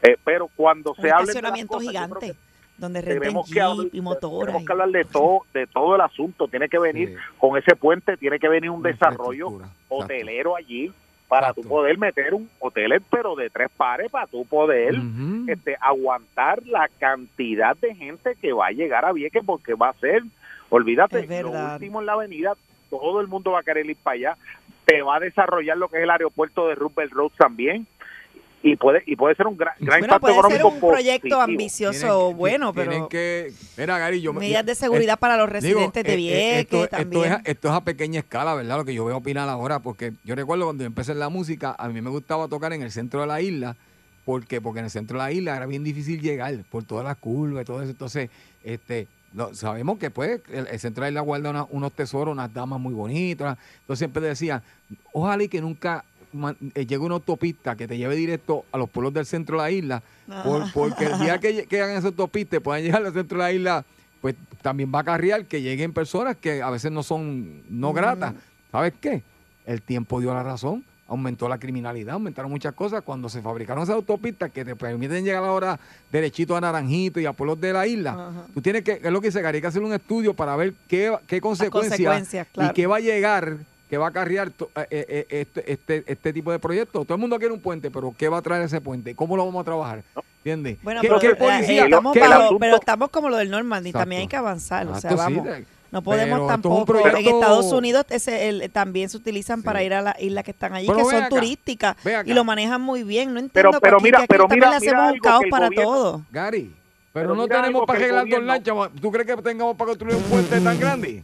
Eh, 0.00 0.16
pero 0.24 0.48
cuando 0.54 0.90
Un 0.92 1.02
se 1.02 1.10
habla 1.10 1.32
de 1.32 1.66
cosas, 1.66 1.88
gigante 1.88 2.34
donde 2.76 3.02
tenemos 3.02 3.50
que 3.50 3.60
hablar- 3.60 3.86
y 3.92 4.00
motoras. 4.00 4.46
tenemos 4.46 4.64
que 4.64 4.72
hablar 4.72 4.88
de 4.90 5.04
todo 5.04 5.40
de 5.52 5.66
todo 5.66 5.96
el 5.96 6.00
asunto. 6.00 6.46
Tiene 6.46 6.68
que 6.68 6.78
venir 6.78 7.16
con 7.38 7.56
ese 7.58 7.74
puente 7.74 8.16
tiene 8.16 8.38
que 8.38 8.48
venir 8.48 8.70
un 8.70 8.82
desarrollo 8.84 9.48
hotelero 9.88 10.54
allí 10.54 10.92
para 11.32 11.54
tú 11.54 11.62
poder 11.62 11.96
meter 11.96 12.34
un 12.34 12.50
hotel 12.58 13.02
pero 13.10 13.34
de 13.34 13.48
tres 13.48 13.70
pares 13.74 14.10
para 14.10 14.26
tú 14.26 14.44
poder 14.44 14.94
este, 15.48 15.78
aguantar 15.80 16.62
la 16.66 16.90
cantidad 16.98 17.74
de 17.74 17.94
gente 17.94 18.36
que 18.38 18.52
va 18.52 18.66
a 18.66 18.72
llegar 18.72 19.06
a 19.06 19.12
Vieques 19.12 19.42
porque 19.42 19.72
va 19.72 19.88
a 19.88 19.94
ser 19.94 20.22
olvídate 20.68 21.26
lo 21.42 21.52
último 21.52 22.00
en 22.00 22.06
la 22.06 22.12
avenida 22.12 22.54
todo 22.90 23.22
el 23.22 23.28
mundo 23.28 23.52
va 23.52 23.60
a 23.60 23.62
querer 23.62 23.86
ir 23.86 23.96
para 23.96 24.14
allá. 24.14 24.36
Te 24.84 25.00
va 25.00 25.16
a 25.16 25.20
desarrollar 25.20 25.78
lo 25.78 25.88
que 25.88 25.96
es 25.96 26.02
el 26.02 26.10
aeropuerto 26.10 26.68
de 26.68 26.74
Roosevelt 26.74 27.12
Road 27.12 27.32
también 27.38 27.86
y 28.62 28.76
puede 28.76 29.02
y 29.06 29.16
puede 29.16 29.34
ser 29.34 29.46
un 29.48 29.56
gran, 29.56 29.74
gran 29.80 30.00
Bueno, 30.00 30.04
impacto 30.14 30.20
puede 30.20 30.34
ser 30.34 30.60
económico 30.60 30.86
un 30.86 30.92
proyecto 30.92 31.40
ambicioso 31.40 32.32
bueno, 32.32 32.72
pero 32.72 32.90
Tienen 32.90 33.08
que, 33.08 33.52
mira, 33.76 33.98
Gary, 33.98 34.20
yo 34.20 34.32
medidas 34.32 34.64
de 34.64 34.74
seguridad 34.74 35.14
eh, 35.14 35.20
para 35.20 35.36
los 35.36 35.46
digo, 35.62 35.80
residentes 35.80 36.04
de 36.04 36.10
eh, 36.10 36.14
eh, 36.14 36.16
Vieques 36.16 36.58
esto, 36.60 36.84
esto 36.84 36.96
también. 36.96 37.32
es, 37.32 37.38
esto 37.44 37.68
es 37.68 37.74
a 37.74 37.80
pequeña 37.82 38.20
escala, 38.20 38.54
¿verdad? 38.54 38.76
Lo 38.78 38.84
que 38.84 38.94
yo 38.94 39.02
voy 39.02 39.12
a 39.12 39.16
opinar 39.16 39.48
ahora, 39.48 39.80
porque 39.80 40.12
yo 40.24 40.34
recuerdo 40.34 40.64
cuando 40.66 40.82
yo 40.84 40.86
empecé 40.86 41.12
en 41.12 41.18
la 41.18 41.28
música, 41.28 41.74
a 41.78 41.88
mí 41.88 42.00
me 42.00 42.10
gustaba 42.10 42.46
tocar 42.48 42.72
en 42.72 42.82
el 42.82 42.90
centro 42.92 43.20
de 43.20 43.26
la 43.26 43.40
isla, 43.40 43.76
porque 44.24 44.60
porque 44.60 44.78
en 44.78 44.84
el 44.84 44.90
centro 44.92 45.18
de 45.18 45.24
la 45.24 45.32
isla 45.32 45.56
era 45.56 45.66
bien 45.66 45.82
difícil 45.82 46.20
llegar 46.20 46.54
por 46.70 46.84
todas 46.84 47.04
las 47.04 47.16
curvas 47.16 47.62
y 47.62 47.64
todo 47.64 47.82
eso. 47.82 47.90
Entonces, 47.90 48.30
este, 48.62 49.08
no, 49.32 49.52
sabemos 49.54 49.98
que 49.98 50.10
pues 50.10 50.40
el, 50.52 50.68
el 50.68 50.78
centro 50.78 51.04
de 51.04 51.10
la 51.10 51.12
isla 51.14 51.20
guarda 51.22 51.50
una- 51.50 51.66
unos 51.70 51.90
tesoros, 51.92 52.32
unas 52.32 52.52
damas 52.54 52.78
muy 52.78 52.94
bonitas. 52.94 53.58
Entonces 53.80 53.98
siempre 53.98 54.22
decía, 54.22 54.62
ojalá 55.12 55.42
y 55.42 55.48
que 55.48 55.60
nunca 55.60 56.04
man- 56.32 56.56
eh, 56.74 56.86
llegue 56.86 56.98
una 56.98 57.14
autopista 57.14 57.76
que 57.76 57.86
te 57.88 57.96
lleve 57.98 58.16
directo 58.16 58.64
a 58.72 58.78
los 58.78 58.88
pueblos 58.88 59.12
del 59.14 59.26
centro 59.26 59.56
de 59.56 59.62
la 59.62 59.70
isla, 59.70 60.02
por- 60.44 60.62
Ajá. 60.62 60.70
porque 60.74 61.04
el 61.06 61.18
día 61.20 61.38
que, 61.38 61.66
que 61.66 61.80
hagan 61.82 61.96
esa 61.96 62.08
autopista 62.08 62.56
y 62.56 62.60
puedan 62.60 62.82
llegar 62.82 63.04
al 63.04 63.12
centro 63.12 63.38
de 63.38 63.44
la 63.44 63.52
isla, 63.52 63.84
pues 64.20 64.34
también 64.62 64.90
va 64.94 64.98
a 64.98 65.02
acarrear 65.02 65.46
que 65.46 65.60
lleguen 65.62 65.92
personas 65.92 66.36
que 66.36 66.62
a 66.62 66.70
veces 66.70 66.92
no 66.92 67.02
son 67.02 67.62
no 67.68 67.88
Ujú. 67.88 67.96
gratas. 67.96 68.34
¿Sabes 68.70 68.94
qué? 69.00 69.22
El 69.66 69.82
tiempo 69.82 70.20
dio 70.20 70.32
la 70.34 70.42
razón. 70.42 70.84
Aumentó 71.08 71.46
la 71.46 71.58
criminalidad, 71.58 72.14
aumentaron 72.14 72.50
muchas 72.50 72.72
cosas. 72.72 73.02
Cuando 73.02 73.28
se 73.28 73.42
fabricaron 73.42 73.82
esas 73.82 73.96
autopistas 73.96 74.50
que 74.50 74.64
te 74.64 74.74
permiten 74.74 75.24
llegar 75.24 75.44
ahora 75.44 75.78
derechito 76.10 76.56
a 76.56 76.60
Naranjito 76.60 77.20
y 77.20 77.26
a 77.26 77.34
pueblos 77.34 77.60
de 77.60 77.72
la 77.74 77.86
isla, 77.86 78.46
tú 78.54 78.62
tienes 78.62 78.82
que, 78.82 78.92
es 78.92 79.10
lo 79.12 79.20
que 79.20 79.26
dice 79.28 79.42
Gary, 79.42 79.56
hay 79.56 79.60
que 79.60 79.66
hacer 79.66 79.82
un 79.82 79.92
estudio 79.92 80.32
para 80.32 80.56
ver 80.56 80.72
qué, 80.88 81.14
qué 81.26 81.38
consecuencias 81.40 81.98
consecuencias, 81.98 82.46
claro. 82.52 82.70
y 82.70 82.74
qué 82.74 82.86
va 82.86 82.96
a 82.96 83.00
llegar, 83.00 83.58
qué 83.92 83.98
va 83.98 84.06
a 84.06 84.08
acarrear 84.08 84.50
to- 84.50 84.70
eh, 84.74 84.86
eh, 84.90 85.26
este, 85.28 85.70
este, 85.70 86.02
este 86.06 86.32
tipo 86.32 86.50
de 86.50 86.58
proyectos. 86.58 87.06
Todo 87.06 87.14
el 87.14 87.20
mundo 87.20 87.38
quiere 87.38 87.52
un 87.52 87.60
puente, 87.60 87.90
pero 87.90 88.14
¿qué 88.16 88.26
va 88.26 88.38
a 88.38 88.42
traer 88.42 88.62
ese 88.62 88.80
puente? 88.80 89.14
¿Cómo 89.14 89.36
lo 89.36 89.44
vamos 89.44 89.60
a 89.60 89.64
trabajar? 89.64 90.02
¿Entiendes? 90.38 90.78
Bueno, 90.82 91.02
¿Qué- 91.02 91.08
pero, 91.08 91.20
qué 91.20 91.26
eh, 91.26 91.34
policía? 91.34 91.82
eh, 91.82 91.84
estamos 91.84 92.14
¿Qué- 92.14 92.20
bajo- 92.20 92.32
el 92.32 92.40
asunto- 92.40 92.58
pero 92.58 92.76
estamos 92.76 93.10
como 93.10 93.28
lo 93.28 93.36
del 93.36 93.50
Normandy, 93.50 93.90
Exacto. 93.90 94.02
también 94.04 94.22
hay 94.22 94.28
que 94.28 94.36
avanzar, 94.36 94.86
o 94.88 94.98
sea, 94.98 95.10
sí, 95.10 95.16
vamos. 95.18 95.44
de- 95.44 95.66
no 95.90 96.00
podemos 96.00 96.38
pero 96.38 96.44
es 96.46 96.48
tampoco. 96.48 97.06
En 97.18 97.26
Estados 97.26 97.70
Unidos 97.70 98.06
ese, 98.08 98.48
el- 98.48 98.70
también 98.70 99.10
se 99.10 99.18
utilizan 99.18 99.62
para 99.62 99.82
ir 99.82 99.92
a 99.92 100.00
las 100.00 100.18
islas 100.22 100.42
que 100.42 100.52
están 100.52 100.72
allí, 100.72 100.86
Pero 100.86 100.96
que 101.00 101.04
son 101.04 101.14
acá, 101.16 101.28
turísticas 101.28 101.96
y 102.24 102.32
lo 102.32 102.44
manejan 102.44 102.80
muy 102.80 103.02
bien. 103.02 103.34
No 103.34 103.40
Pero- 103.52 103.68
entiendo 103.68 103.80
pero 103.82 103.96
aquí, 103.98 104.04
mira- 104.04 104.18
que 104.20 104.22
aquí 104.24 104.28
pero 104.30 104.44
también 104.44 104.60
mira- 104.60 104.70
le 104.70 104.76
hacemos 104.76 105.12
un 105.12 105.18
caos 105.18 105.42
que 105.44 105.50
para 105.50 105.68
todo. 105.68 106.22
Gary, 106.32 106.74
pero, 107.12 107.28
Pero 107.28 107.34
no 107.34 107.46
tenemos 107.46 107.84
para 107.86 107.98
que 107.98 108.04
arreglar 108.06 108.26
dos 108.26 108.42
lanchas. 108.42 108.74
¿Tú 109.02 109.12
crees 109.12 109.26
que 109.26 109.42
tengamos 109.42 109.76
para 109.76 109.88
construir 109.90 110.16
un 110.16 110.22
puente 110.22 110.58
tan 110.62 110.80
grande? 110.80 111.22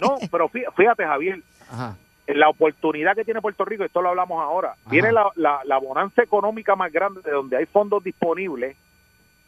no 0.00 0.16
pero 0.30 0.48
fí- 0.48 0.64
fíjate 0.76 1.04
Javier 1.04 1.42
Ajá. 1.72 1.96
la 2.26 2.48
oportunidad 2.48 3.16
que 3.16 3.24
tiene 3.24 3.40
Puerto 3.40 3.64
Rico, 3.64 3.84
esto 3.84 4.02
lo 4.02 4.10
hablamos 4.10 4.40
ahora, 4.42 4.74
viene 4.86 5.10
la, 5.12 5.30
la, 5.36 5.60
la 5.64 5.78
bonanza 5.78 6.22
económica 6.22 6.76
más 6.76 6.92
grande 6.92 7.20
de 7.22 7.30
donde 7.30 7.56
hay 7.56 7.66
fondos 7.66 8.04
disponibles, 8.04 8.76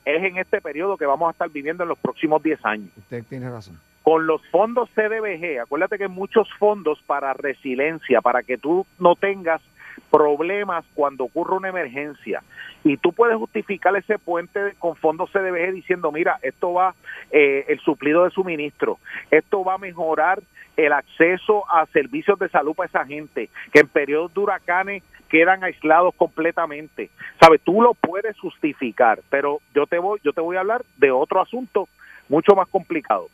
es 0.04 0.22
en 0.22 0.38
este 0.38 0.60
periodo 0.60 0.96
que 0.96 1.06
vamos 1.06 1.28
a 1.28 1.32
estar 1.32 1.48
viviendo 1.50 1.82
en 1.82 1.88
los 1.88 1.98
próximos 1.98 2.42
10 2.42 2.64
años. 2.64 2.90
Usted 2.96 3.24
tiene 3.24 3.50
razón. 3.50 3.78
Con 4.02 4.26
los 4.26 4.46
fondos 4.48 4.90
CDBG, 4.90 5.60
acuérdate 5.62 5.96
que 5.96 6.04
hay 6.04 6.10
muchos 6.10 6.46
fondos 6.58 7.00
para 7.06 7.32
resiliencia, 7.32 8.20
para 8.20 8.42
que 8.42 8.58
tú 8.58 8.86
no 8.98 9.14
tengas 9.14 9.62
problemas 10.10 10.84
cuando 10.94 11.24
ocurre 11.24 11.56
una 11.56 11.68
emergencia. 11.68 12.42
Y 12.84 12.98
tú 12.98 13.12
puedes 13.12 13.36
justificar 13.38 13.96
ese 13.96 14.18
puente 14.18 14.74
con 14.78 14.94
fondos 14.94 15.30
CDBG 15.32 15.72
diciendo, 15.72 16.12
mira, 16.12 16.38
esto 16.42 16.74
va, 16.74 16.94
eh, 17.30 17.64
el 17.68 17.80
suplido 17.80 18.24
de 18.24 18.30
suministro, 18.30 18.98
esto 19.30 19.64
va 19.64 19.74
a 19.74 19.78
mejorar 19.78 20.42
el 20.76 20.92
acceso 20.92 21.64
a 21.70 21.86
servicios 21.86 22.38
de 22.38 22.48
salud 22.50 22.74
para 22.74 22.88
esa 22.88 23.06
gente, 23.06 23.48
que 23.72 23.80
en 23.80 23.88
periodos 23.88 24.34
de 24.34 24.40
huracanes 24.40 25.02
quedan 25.28 25.64
aislados 25.64 26.14
completamente. 26.14 27.10
¿Sabes? 27.40 27.60
Tú 27.62 27.80
lo 27.80 27.94
puedes 27.94 28.38
justificar, 28.38 29.20
pero 29.30 29.60
yo 29.74 29.86
te 29.86 29.98
voy, 29.98 30.20
yo 30.22 30.32
te 30.32 30.40
voy 30.40 30.56
a 30.56 30.60
hablar 30.60 30.84
de 30.98 31.10
otro 31.10 31.40
asunto 31.40 31.88
mucho 32.28 32.54
más 32.54 32.68
complicado. 32.68 33.28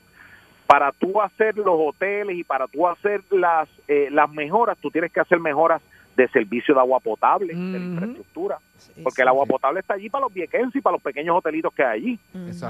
para 0.66 0.92
tú 0.92 1.20
hacer 1.20 1.56
los 1.56 1.74
hoteles 1.76 2.36
y 2.36 2.44
para 2.44 2.68
tú 2.68 2.86
hacer 2.86 3.24
las, 3.30 3.68
eh, 3.88 4.06
las 4.12 4.30
mejoras, 4.30 4.78
tú 4.78 4.88
tienes 4.88 5.10
que 5.10 5.18
hacer 5.18 5.40
mejoras 5.40 5.82
de 6.20 6.28
servicio 6.28 6.74
de 6.74 6.80
agua 6.80 7.00
potable, 7.00 7.54
de 7.54 7.78
la 7.78 7.84
infraestructura. 7.84 8.58
Porque 9.02 9.22
el 9.22 9.28
agua 9.28 9.46
potable 9.46 9.80
está 9.80 9.94
allí 9.94 10.10
para 10.10 10.24
los 10.24 10.34
viequenses 10.34 10.76
y 10.76 10.80
para 10.80 10.94
los 10.94 11.02
pequeños 11.02 11.36
hotelitos 11.36 11.72
que 11.72 11.82
hay 11.82 12.00
allí. 12.00 12.18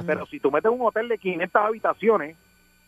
Pero 0.06 0.26
si 0.26 0.38
tú 0.38 0.50
metes 0.50 0.70
un 0.70 0.80
hotel 0.80 1.08
de 1.08 1.18
500 1.18 1.62
habitaciones, 1.62 2.36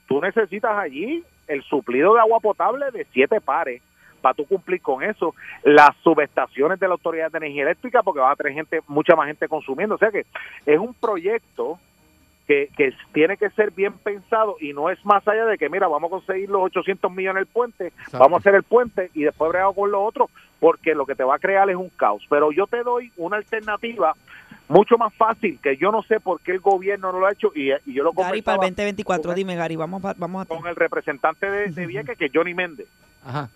tú 0.06 0.20
necesitas 0.20 0.76
allí 0.78 1.24
el 1.48 1.62
suplido 1.64 2.14
de 2.14 2.20
agua 2.20 2.40
potable 2.40 2.90
de 2.92 3.06
siete 3.12 3.40
pares 3.40 3.82
para 4.20 4.34
tú 4.34 4.46
cumplir 4.46 4.80
con 4.80 5.02
eso. 5.02 5.34
Las 5.64 5.90
subestaciones 6.02 6.78
de 6.78 6.86
la 6.86 6.94
Autoridad 6.94 7.30
de 7.32 7.38
Energía 7.38 7.64
Eléctrica, 7.64 8.02
porque 8.02 8.20
va 8.20 8.30
a 8.30 8.36
tener 8.36 8.52
gente, 8.52 8.80
mucha 8.86 9.16
más 9.16 9.26
gente 9.26 9.48
consumiendo. 9.48 9.96
O 9.96 9.98
sea 9.98 10.10
que 10.10 10.24
es 10.64 10.78
un 10.78 10.94
proyecto 10.94 11.78
que, 12.46 12.70
que 12.76 12.92
tiene 13.12 13.36
que 13.36 13.50
ser 13.50 13.70
bien 13.70 13.94
pensado 13.94 14.56
y 14.60 14.72
no 14.72 14.90
es 14.90 15.04
más 15.04 15.26
allá 15.26 15.46
de 15.46 15.58
que, 15.58 15.68
mira, 15.68 15.88
vamos 15.88 16.08
a 16.08 16.16
conseguir 16.16 16.48
los 16.48 16.62
800 16.64 17.10
millones 17.10 17.40
del 17.40 17.46
puente, 17.46 17.92
vamos 18.12 18.34
a 18.34 18.36
hacer 18.38 18.54
el 18.54 18.62
puente 18.62 19.10
y 19.14 19.22
después 19.22 19.50
bregamos 19.50 19.76
con 19.76 19.90
lo 19.90 20.02
otro, 20.02 20.28
porque 20.62 20.94
lo 20.94 21.06
que 21.06 21.16
te 21.16 21.24
va 21.24 21.34
a 21.34 21.38
crear 21.40 21.68
es 21.70 21.74
un 21.74 21.88
caos. 21.88 22.24
Pero 22.30 22.52
yo 22.52 22.68
te 22.68 22.84
doy 22.84 23.10
una 23.16 23.36
alternativa 23.36 24.14
mucho 24.68 24.96
más 24.96 25.12
fácil, 25.12 25.58
que 25.60 25.76
yo 25.76 25.90
no 25.90 26.04
sé 26.04 26.20
por 26.20 26.40
qué 26.40 26.52
el 26.52 26.60
gobierno 26.60 27.10
no 27.10 27.18
lo 27.18 27.26
ha 27.26 27.32
hecho 27.32 27.50
y, 27.52 27.72
y 27.84 27.94
yo 27.94 28.04
lo 28.04 28.12
Gary, 28.12 28.42
para 28.42 28.66
el 28.66 28.70
2024, 28.70 29.34
dime, 29.34 29.56
Gary, 29.56 29.74
vamos 29.74 30.04
a... 30.04 30.14
Vamos 30.16 30.42
a 30.42 30.46
con 30.46 30.64
el 30.68 30.76
representante 30.76 31.50
de, 31.50 31.66
de 31.72 31.86
Vieques, 31.88 32.16
que 32.16 32.26
es 32.26 32.30
Johnny 32.32 32.54
Méndez. 32.54 32.86
Ajá. 33.24 33.48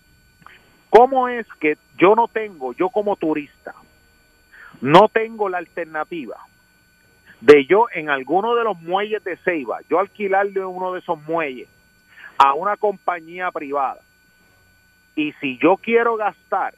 ¿Cómo 0.89 1.29
es 1.29 1.47
que 1.61 1.77
yo 1.97 2.13
no 2.13 2.27
tengo, 2.27 2.73
yo 2.73 2.89
como 2.89 3.15
turista, 3.15 3.73
no 4.81 5.07
tengo 5.07 5.47
la 5.47 5.59
alternativa 5.59 6.35
de 7.39 7.65
yo 7.67 7.85
en 7.93 8.09
alguno 8.09 8.53
de 8.53 8.65
los 8.65 8.77
muelles 8.81 9.23
de 9.23 9.37
Ceiba, 9.37 9.79
yo 9.89 9.99
alquilarle 10.01 10.65
uno 10.65 10.91
de 10.91 10.99
esos 10.99 11.17
muelles 11.25 11.69
a 12.37 12.53
una 12.53 12.75
compañía 12.75 13.49
privada? 13.51 14.01
Y 15.15 15.31
si 15.39 15.57
yo 15.57 15.77
quiero 15.77 16.17
gastar 16.17 16.73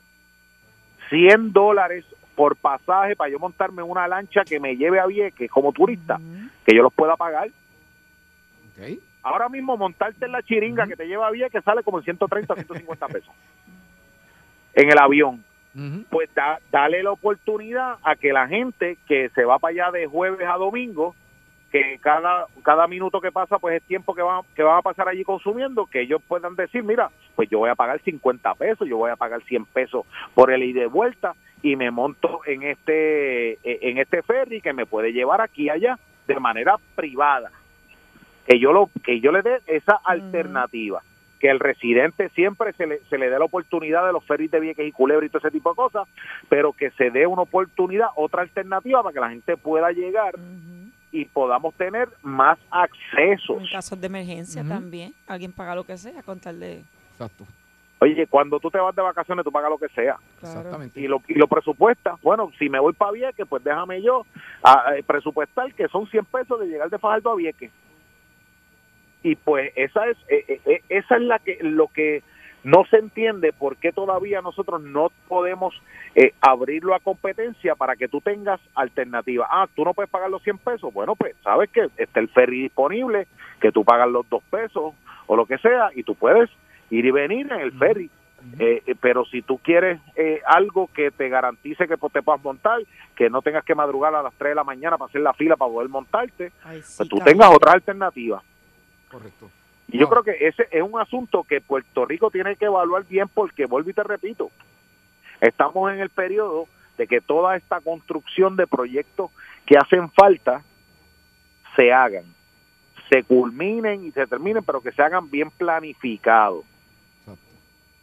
100 1.09 1.53
dólares 1.53 2.05
por 2.35 2.55
pasaje 2.55 3.15
para 3.15 3.29
yo 3.29 3.39
montarme 3.39 3.81
en 3.81 3.89
una 3.89 4.07
lancha 4.07 4.43
que 4.45 4.59
me 4.59 4.77
lleve 4.77 4.99
a 4.99 5.05
Vieques 5.05 5.51
como 5.51 5.73
turista, 5.73 6.19
que 6.65 6.75
yo 6.75 6.81
los 6.81 6.93
pueda 6.93 7.17
pagar. 7.17 7.49
Ahora 9.21 9.49
mismo 9.49 9.75
montarte 9.75 10.25
en 10.25 10.31
la 10.31 10.41
chiringa 10.41 10.87
que 10.87 10.95
te 10.95 11.05
lleva 11.05 11.27
a 11.27 11.31
Vieques 11.31 11.63
sale 11.63 11.83
como 11.83 11.97
en 11.99 12.05
130, 12.05 12.55
150 12.55 13.07
pesos. 13.07 13.33
En 14.73 14.89
el 14.89 14.97
avión. 14.97 15.43
Pues 16.09 16.33
da, 16.33 16.59
dale 16.71 17.03
la 17.03 17.11
oportunidad 17.11 17.97
a 18.03 18.15
que 18.15 18.33
la 18.33 18.47
gente 18.47 18.97
que 19.07 19.29
se 19.29 19.45
va 19.45 19.59
para 19.59 19.71
allá 19.71 19.91
de 19.91 20.07
jueves 20.07 20.47
a 20.47 20.57
domingo, 20.57 21.15
que 21.71 21.99
cada 22.01 22.47
cada 22.63 22.87
minuto 22.87 23.21
que 23.21 23.31
pasa 23.31 23.59
pues 23.59 23.77
es 23.77 23.83
tiempo 23.83 24.15
que 24.15 24.21
van 24.21 24.41
que 24.55 24.63
van 24.63 24.77
a 24.77 24.81
pasar 24.81 25.07
allí 25.07 25.23
consumiendo, 25.23 25.85
que 25.85 26.01
ellos 26.01 26.21
puedan 26.27 26.55
decir, 26.55 26.83
mira, 26.83 27.09
pues 27.35 27.49
yo 27.49 27.59
voy 27.59 27.69
a 27.69 27.75
pagar 27.75 27.99
50 28.01 28.53
pesos, 28.55 28.87
yo 28.87 28.97
voy 28.97 29.11
a 29.11 29.15
pagar 29.15 29.41
100 29.43 29.65
pesos 29.65 30.05
por 30.33 30.51
el 30.51 30.63
ida 30.63 30.79
y 30.79 30.81
de 30.81 30.87
vuelta 30.87 31.35
y 31.61 31.75
me 31.75 31.91
monto 31.91 32.41
en 32.45 32.63
este 32.63 33.59
en 33.63 33.97
este 33.97 34.21
ferry 34.23 34.61
que 34.61 34.73
me 34.73 34.85
puede 34.85 35.13
llevar 35.13 35.41
aquí 35.41 35.63
y 35.63 35.69
allá 35.69 35.97
de 36.27 36.39
manera 36.39 36.75
privada. 36.95 37.51
Que 38.47 38.59
yo 38.59 38.73
lo 38.73 38.89
que 39.03 39.19
yo 39.19 39.31
le 39.31 39.41
dé 39.41 39.59
esa 39.67 39.99
alternativa 40.03 41.01
que 41.39 41.49
el 41.49 41.59
residente 41.59 42.29
siempre 42.29 42.73
se 42.73 42.85
le, 42.85 42.99
se 43.09 43.17
le 43.17 43.29
dé 43.29 43.39
la 43.39 43.45
oportunidad 43.45 44.05
de 44.05 44.11
los 44.11 44.25
ferries 44.25 44.51
de 44.51 44.59
Vieques 44.59 44.85
y 44.85 44.91
Culebra 44.91 45.25
y 45.25 45.29
todo 45.29 45.39
ese 45.39 45.51
tipo 45.51 45.69
de 45.69 45.75
cosas, 45.77 46.07
pero 46.49 46.73
que 46.73 46.91
se 46.91 47.11
dé 47.11 47.25
una 47.25 47.43
oportunidad, 47.43 48.09
otra 48.15 48.41
alternativa 48.41 49.01
para 49.01 49.13
que 49.13 49.19
la 49.21 49.29
gente 49.29 49.55
pueda 49.55 49.91
llegar 49.91 50.35
y 51.11 51.25
podamos 51.25 51.73
tener 51.75 52.09
más 52.21 52.59
accesos. 52.69 53.61
En 53.61 53.67
casos 53.67 53.99
de 53.99 54.07
emergencia 54.07 54.63
también, 54.63 55.13
alguien 55.27 55.51
paga 55.51 55.75
lo 55.75 55.83
que 55.83 55.97
sea 55.97 56.21
con 56.23 56.39
tal 56.39 56.59
de... 56.59 56.83
Exacto. 57.13 57.45
Oye, 58.01 58.27
cuando 58.27 58.59
tú 58.59 58.71
te 58.71 58.77
vas 58.77 58.95
de 58.95 59.01
vacaciones, 59.01 59.43
tú 59.43 59.51
pagas 59.51 59.69
lo 59.69 59.77
que 59.77 59.89
sea. 59.89 60.17
Exactamente. 60.41 60.99
Y 61.01 61.07
lo, 61.07 61.21
y 61.27 61.33
lo 61.33 61.47
presupuestas. 61.47 62.19
Bueno, 62.21 62.49
si 62.57 62.69
me 62.69 62.79
voy 62.79 62.93
para 62.93 63.11
Vieques, 63.11 63.45
pues 63.47 63.61
déjame 63.61 64.01
yo 64.01 64.25
a, 64.63 64.71
a 64.71 64.93
presupuestar 65.05 65.73
que 65.73 65.87
son 65.89 66.07
100 66.07 66.25
pesos 66.25 66.59
de 66.61 66.67
llegar 66.67 66.89
de 66.89 66.97
Fajardo 66.97 67.31
a 67.31 67.35
Vieques. 67.35 67.71
Y 69.21 69.35
pues 69.35 69.73
esa 69.75 70.07
es 70.07 70.17
eh, 70.29 70.45
eh, 70.47 70.61
eh, 70.65 70.81
esa 70.87 71.17
es 71.17 71.21
la 71.23 71.39
que 71.39 71.57
lo 71.61 71.87
que 71.87 72.23
no 72.63 72.83
se 72.89 72.97
entiende 72.97 73.53
por 73.53 73.77
qué 73.77 73.91
todavía 73.91 74.41
nosotros 74.41 74.81
no 74.81 75.11
podemos 75.27 75.73
eh, 76.15 76.33
abrirlo 76.41 76.93
a 76.93 76.99
competencia 76.99 77.75
para 77.75 77.95
que 77.95 78.07
tú 78.07 78.21
tengas 78.21 78.59
alternativa. 78.75 79.47
Ah, 79.49 79.67
tú 79.75 79.85
no 79.85 79.93
puedes 79.93 80.09
pagar 80.09 80.29
los 80.29 80.43
100 80.43 80.57
pesos. 80.59 80.93
Bueno, 80.93 81.15
pues 81.15 81.35
sabes 81.43 81.69
que 81.69 81.89
está 81.97 82.19
el 82.19 82.29
ferry 82.29 82.63
disponible, 82.63 83.27
que 83.61 83.71
tú 83.71 83.83
pagas 83.83 84.09
los 84.09 84.27
2 84.29 84.43
pesos 84.49 84.93
o 85.27 85.35
lo 85.35 85.45
que 85.45 85.57
sea 85.59 85.91
y 85.95 86.03
tú 86.03 86.15
puedes 86.15 86.49
ir 86.89 87.05
y 87.05 87.11
venir 87.11 87.51
en 87.51 87.59
el 87.59 87.71
ferry. 87.73 88.09
Eh, 88.57 88.83
eh, 88.85 88.95
pero 88.99 89.25
si 89.25 89.41
tú 89.41 89.57
quieres 89.57 89.99
eh, 90.15 90.41
algo 90.45 90.89
que 90.93 91.11
te 91.11 91.27
garantice 91.29 91.87
que 91.87 91.97
pues, 91.97 92.13
te 92.13 92.21
puedas 92.21 92.41
montar, 92.41 92.79
que 93.15 93.29
no 93.29 93.41
tengas 93.41 93.65
que 93.65 93.75
madrugar 93.75 94.15
a 94.15 94.23
las 94.23 94.33
3 94.35 94.51
de 94.51 94.55
la 94.55 94.63
mañana 94.63 94.97
para 94.97 95.09
hacer 95.09 95.21
la 95.21 95.33
fila 95.33 95.57
para 95.57 95.71
poder 95.71 95.89
montarte, 95.89 96.51
pues 96.63 97.09
tú 97.09 97.19
tengas 97.19 97.49
otra 97.53 97.73
alternativa. 97.73 98.41
Correcto. 99.09 99.49
Y 99.91 99.97
yo 99.97 100.07
creo 100.07 100.23
que 100.23 100.47
ese 100.47 100.67
es 100.71 100.83
un 100.83 100.99
asunto 100.99 101.43
que 101.43 101.61
Puerto 101.61 102.05
Rico 102.05 102.29
tiene 102.29 102.55
que 102.55 102.65
evaluar 102.65 103.05
bien 103.05 103.27
porque, 103.27 103.65
vuelvo 103.65 103.89
y 103.89 103.93
te 103.93 104.03
repito, 104.03 104.51
estamos 105.41 105.91
en 105.91 105.99
el 105.99 106.09
periodo 106.09 106.67
de 106.97 107.07
que 107.07 107.21
toda 107.21 107.55
esta 107.55 107.81
construcción 107.81 108.55
de 108.55 108.67
proyectos 108.67 109.31
que 109.65 109.77
hacen 109.77 110.11
falta 110.11 110.61
se 111.75 111.91
hagan, 111.91 112.25
se 113.09 113.23
culminen 113.23 114.05
y 114.05 114.11
se 114.11 114.27
terminen, 114.27 114.63
pero 114.63 114.81
que 114.81 114.91
se 114.91 115.01
hagan 115.01 115.29
bien 115.31 115.49
planificados. 115.49 116.65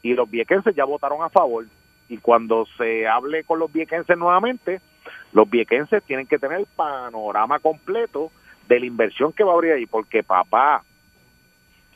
Y 0.02 0.14
los 0.14 0.28
viequenses 0.28 0.74
ya 0.74 0.84
votaron 0.84 1.22
a 1.22 1.28
favor. 1.28 1.66
Y 2.08 2.18
cuando 2.18 2.66
se 2.76 3.06
hable 3.06 3.44
con 3.44 3.58
los 3.58 3.72
viequenses 3.72 4.16
nuevamente, 4.16 4.80
los 5.32 5.48
viequenses 5.48 6.02
tienen 6.04 6.26
que 6.26 6.38
tener 6.38 6.60
el 6.60 6.66
panorama 6.66 7.58
completo 7.58 8.30
de 8.68 8.80
la 8.80 8.86
inversión 8.86 9.32
que 9.32 9.44
va 9.44 9.52
a 9.52 9.54
abrir 9.54 9.72
ahí, 9.72 9.86
porque 9.86 10.22
papá, 10.22 10.82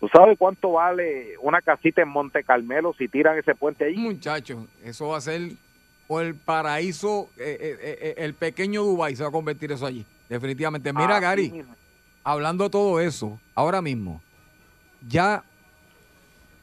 ¿tú 0.00 0.08
sabes 0.12 0.36
cuánto 0.38 0.72
vale 0.72 1.34
una 1.40 1.60
casita 1.60 2.02
en 2.02 2.08
Monte 2.08 2.42
Carmelo 2.42 2.94
si 2.98 3.06
tiran 3.08 3.38
ese 3.38 3.54
puente 3.54 3.84
ahí? 3.84 3.96
Muchachos, 3.96 4.64
eso 4.82 5.08
va 5.08 5.18
a 5.18 5.20
ser 5.20 5.52
o 6.08 6.20
el 6.20 6.34
paraíso, 6.34 7.28
eh, 7.38 7.56
eh, 7.60 7.98
eh, 8.00 8.14
el 8.18 8.34
pequeño 8.34 8.82
Dubai 8.82 9.14
se 9.14 9.22
va 9.22 9.28
a 9.28 9.32
convertir 9.32 9.70
eso 9.70 9.86
allí. 9.86 10.04
Definitivamente. 10.28 10.92
Mira, 10.92 11.20
Gary, 11.20 11.64
hablando 12.24 12.64
de 12.64 12.70
todo 12.70 12.98
eso, 12.98 13.38
ahora 13.54 13.80
mismo, 13.80 14.20
ya 15.08 15.44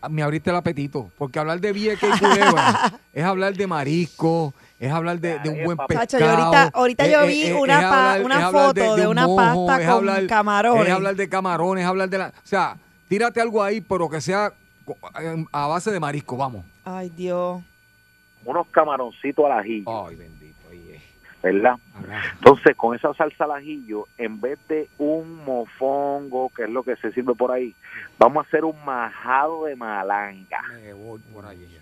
me 0.10 0.22
abriste 0.22 0.50
el 0.50 0.56
apetito, 0.58 1.10
porque 1.18 1.40
hablar 1.40 1.60
de 1.62 1.72
Vieques 1.74 2.10
y 2.16 2.20
Culebra 2.20 3.00
es 3.14 3.24
hablar 3.24 3.54
de 3.56 3.68
marisco, 3.68 4.54
es 4.80 4.92
hablar 4.92 5.20
de, 5.20 5.40
de 5.40 5.50
un 5.50 5.64
buen 5.64 5.78
pescado. 5.78 6.06
Chacho, 6.06 6.20
yo 6.20 6.30
ahorita- 6.30 6.72
ahorita 6.74 7.06
es- 7.06 7.12
yo 7.12 7.28
vi 7.28 7.44
es- 7.44 7.54
una 7.56 7.74
es 7.80 7.84
pa- 7.86 8.12
hablar- 8.14 8.26
una 8.26 8.36
es 8.38 8.44
hablar 8.44 8.66
foto 8.68 8.96
de 8.98 9.02
un 9.08 9.12
una 9.12 9.28
pasta 9.36 9.92
con 9.92 10.28
camarones. 10.28 10.88
Es 10.88 10.94
hablar 10.94 11.16
de 11.16 11.30
camarones, 11.30 11.84
es 11.84 11.90
hablar 11.90 12.10
de 12.10 12.18
la... 12.18 12.28
O 12.28 12.32
sea, 12.48 12.78
tírate 13.08 13.42
algo 13.42 13.64
ahí, 13.64 13.82
pero 13.82 14.10
que 14.10 14.22
sea 14.22 14.52
co- 14.86 14.98
a 15.52 15.68
base 15.68 15.92
de 15.92 16.00
marisco, 16.00 16.38
vamos. 16.38 16.66
Ay, 16.84 17.10
Dios. 17.10 17.62
Unos 18.46 18.68
camaroncitos 18.68 19.46
al 19.46 19.60
ajillo. 19.60 20.08
Ay, 20.08 20.16
bendito. 20.16 20.38
¿Verdad? 21.44 21.76
Entonces, 22.40 22.76
con 22.76 22.96
esa 22.96 23.14
salsa 23.14 23.44
al 23.44 23.52
ajillo, 23.52 24.08
en 24.18 24.42
vez 24.42 24.58
de 24.68 24.90
un 24.98 25.46
mofongo, 25.46 26.50
que 26.50 26.64
es 26.64 26.70
lo 26.70 26.82
que 26.82 26.96
se 26.96 27.12
sirve 27.12 27.36
por 27.36 27.52
ahí, 27.52 27.76
vamos 28.18 28.44
a 28.44 28.48
hacer 28.48 28.66
un 28.66 28.84
majado 28.84 29.66
de 29.66 29.76
malanga. 29.76 30.62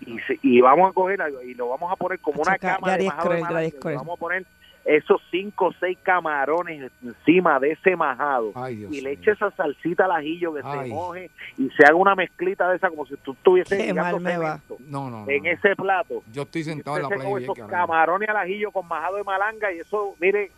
Y, 0.02 0.18
se- 0.20 0.38
y 0.42 0.60
vamos 0.60 0.90
a 0.90 0.92
coger 0.92 1.22
algo 1.22 1.42
y 1.42 1.54
lo 1.54 1.68
vamos 1.70 1.90
a 1.90 1.96
poner 1.96 2.18
como 2.20 2.42
una 2.42 2.58
cama 2.58 2.96
de 2.98 3.04
majado 3.06 3.30
de 3.30 3.40
malanga. 3.40 3.70
Vamos 3.96 4.16
a 4.16 4.20
poner 4.20 4.46
esos 4.86 5.20
cinco 5.32 5.66
o 5.66 5.72
seis 5.80 5.98
camarones 6.02 6.92
encima 7.02 7.58
de 7.58 7.72
ese 7.72 7.96
majado 7.96 8.52
y 8.70 9.00
le 9.00 9.12
eche 9.12 9.32
esa 9.32 9.50
salsita 9.50 10.04
al 10.04 10.12
ajillo 10.12 10.54
que 10.54 10.60
Ay. 10.64 10.88
se 10.88 10.94
moje 10.94 11.30
y 11.58 11.68
se 11.70 11.84
haga 11.84 11.96
una 11.96 12.14
mezclita 12.14 12.68
de 12.70 12.76
esa 12.76 12.88
como 12.88 13.04
si 13.04 13.16
tú 13.16 13.32
estuvieses 13.32 13.76
Qué 13.76 13.86
ligando 13.88 14.20
mal 14.20 14.22
me 14.22 14.38
va. 14.38 14.58
cemento 14.58 14.76
No, 14.88 15.10
no, 15.10 15.24
no. 15.26 15.30
en 15.30 15.46
ese 15.46 15.74
plato. 15.74 16.22
Yo 16.32 16.42
estoy 16.42 16.62
sentado 16.62 16.96
en 16.98 17.02
la 17.02 17.08
playa 17.08 17.38
esos 17.38 17.58
camarones 17.68 18.28
al 18.28 18.36
ajillo 18.36 18.70
con 18.70 18.86
majado 18.86 19.16
de 19.16 19.24
malanga 19.24 19.72
y 19.72 19.80
eso, 19.80 20.14
mire, 20.20 20.52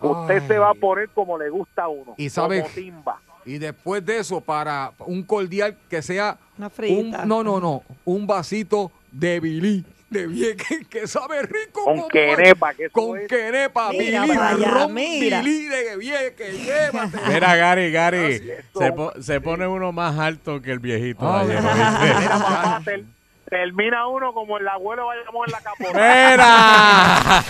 usted 0.00 0.40
Ay. 0.42 0.48
se 0.48 0.58
va 0.58 0.70
a 0.70 0.74
poner 0.74 1.10
como 1.10 1.36
le 1.36 1.50
gusta 1.50 1.82
a 1.84 1.88
uno. 1.88 2.14
Y 2.16 2.30
sabe- 2.30 2.62
como 2.62 2.74
timba. 2.74 3.20
Y 3.46 3.58
después 3.58 4.02
de 4.06 4.20
eso, 4.20 4.40
para 4.40 4.92
un 5.00 5.22
cordial 5.22 5.76
que 5.90 6.00
sea. 6.00 6.38
Una 6.56 6.68
un, 6.68 6.72
frita. 6.72 7.26
no, 7.26 7.44
no, 7.44 7.60
no. 7.60 7.82
Un 8.06 8.26
vasito 8.26 8.90
de 9.12 9.38
bilí. 9.40 9.84
De 10.10 10.26
Vieques 10.28 10.86
que 10.88 11.06
sabe 11.08 11.42
rico. 11.42 11.82
Con 11.84 11.96
como 11.96 12.08
quenepa, 12.08 12.72
que 12.74 12.84
eso 12.84 12.92
Con 12.92 13.18
es- 13.18 13.26
quenepa, 13.28 13.90
Mira 13.90 14.22
bilí, 14.22 14.36
allá, 14.38 14.68
ron 14.70 14.94
mira. 14.94 15.40
bilí 15.42 15.64
de 15.64 15.96
Vieques. 15.96 16.64
Llévate. 16.64 17.18
Mira, 17.28 17.56
Gary, 17.56 17.90
Gary, 17.90 18.18
es. 18.34 18.42
se, 18.78 18.92
po- 18.92 19.12
se 19.20 19.40
pone 19.40 19.66
uno 19.66 19.90
más 19.92 20.16
alto 20.18 20.60
que 20.62 20.70
el 20.70 20.78
viejito. 20.78 21.26
Ter- 22.84 23.04
termina 23.48 24.06
uno 24.06 24.32
como 24.32 24.58
el 24.58 24.68
abuelo 24.68 25.06
vayamos 25.06 25.46
en 25.46 25.52
la 25.52 25.60
capota. 25.60 25.92
¡Mira! 25.92 27.44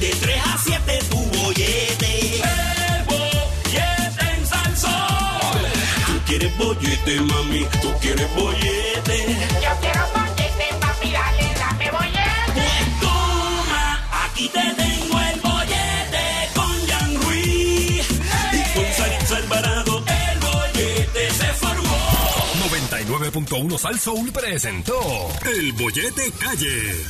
De 0.00 0.10
3 0.10 0.42
a 0.44 0.58
7 0.58 0.98
tu 1.10 1.16
bollete. 1.38 2.36
El 2.36 3.04
bollete 3.04 4.24
en 4.36 4.46
Salsón. 4.46 5.58
quieres 6.26 6.56
bollete, 6.58 7.20
mami, 7.20 7.66
tú 7.82 7.92
quieres 8.00 8.32
bollete. 8.34 9.36
Yo 9.60 9.70
quiero 9.80 10.06
bollete, 10.14 10.27
aquí 14.38 14.48
te 14.50 14.60
tengo 14.60 15.20
el 15.20 15.40
bollete 15.40 16.48
con 16.54 16.86
Jan 16.86 17.22
Ruiz 17.22 18.08
y 18.52 18.78
con 18.78 18.92
Saritza 18.92 19.36
Alvarado. 19.36 20.04
El 20.06 20.38
bollete 20.38 21.30
se 21.30 21.46
formó. 21.54 21.96
99.1 22.70 23.78
Sal 23.78 23.98
Soul 23.98 24.30
presentó 24.30 25.00
El 25.44 25.72
Bollete 25.72 26.30
Calle. 26.38 27.04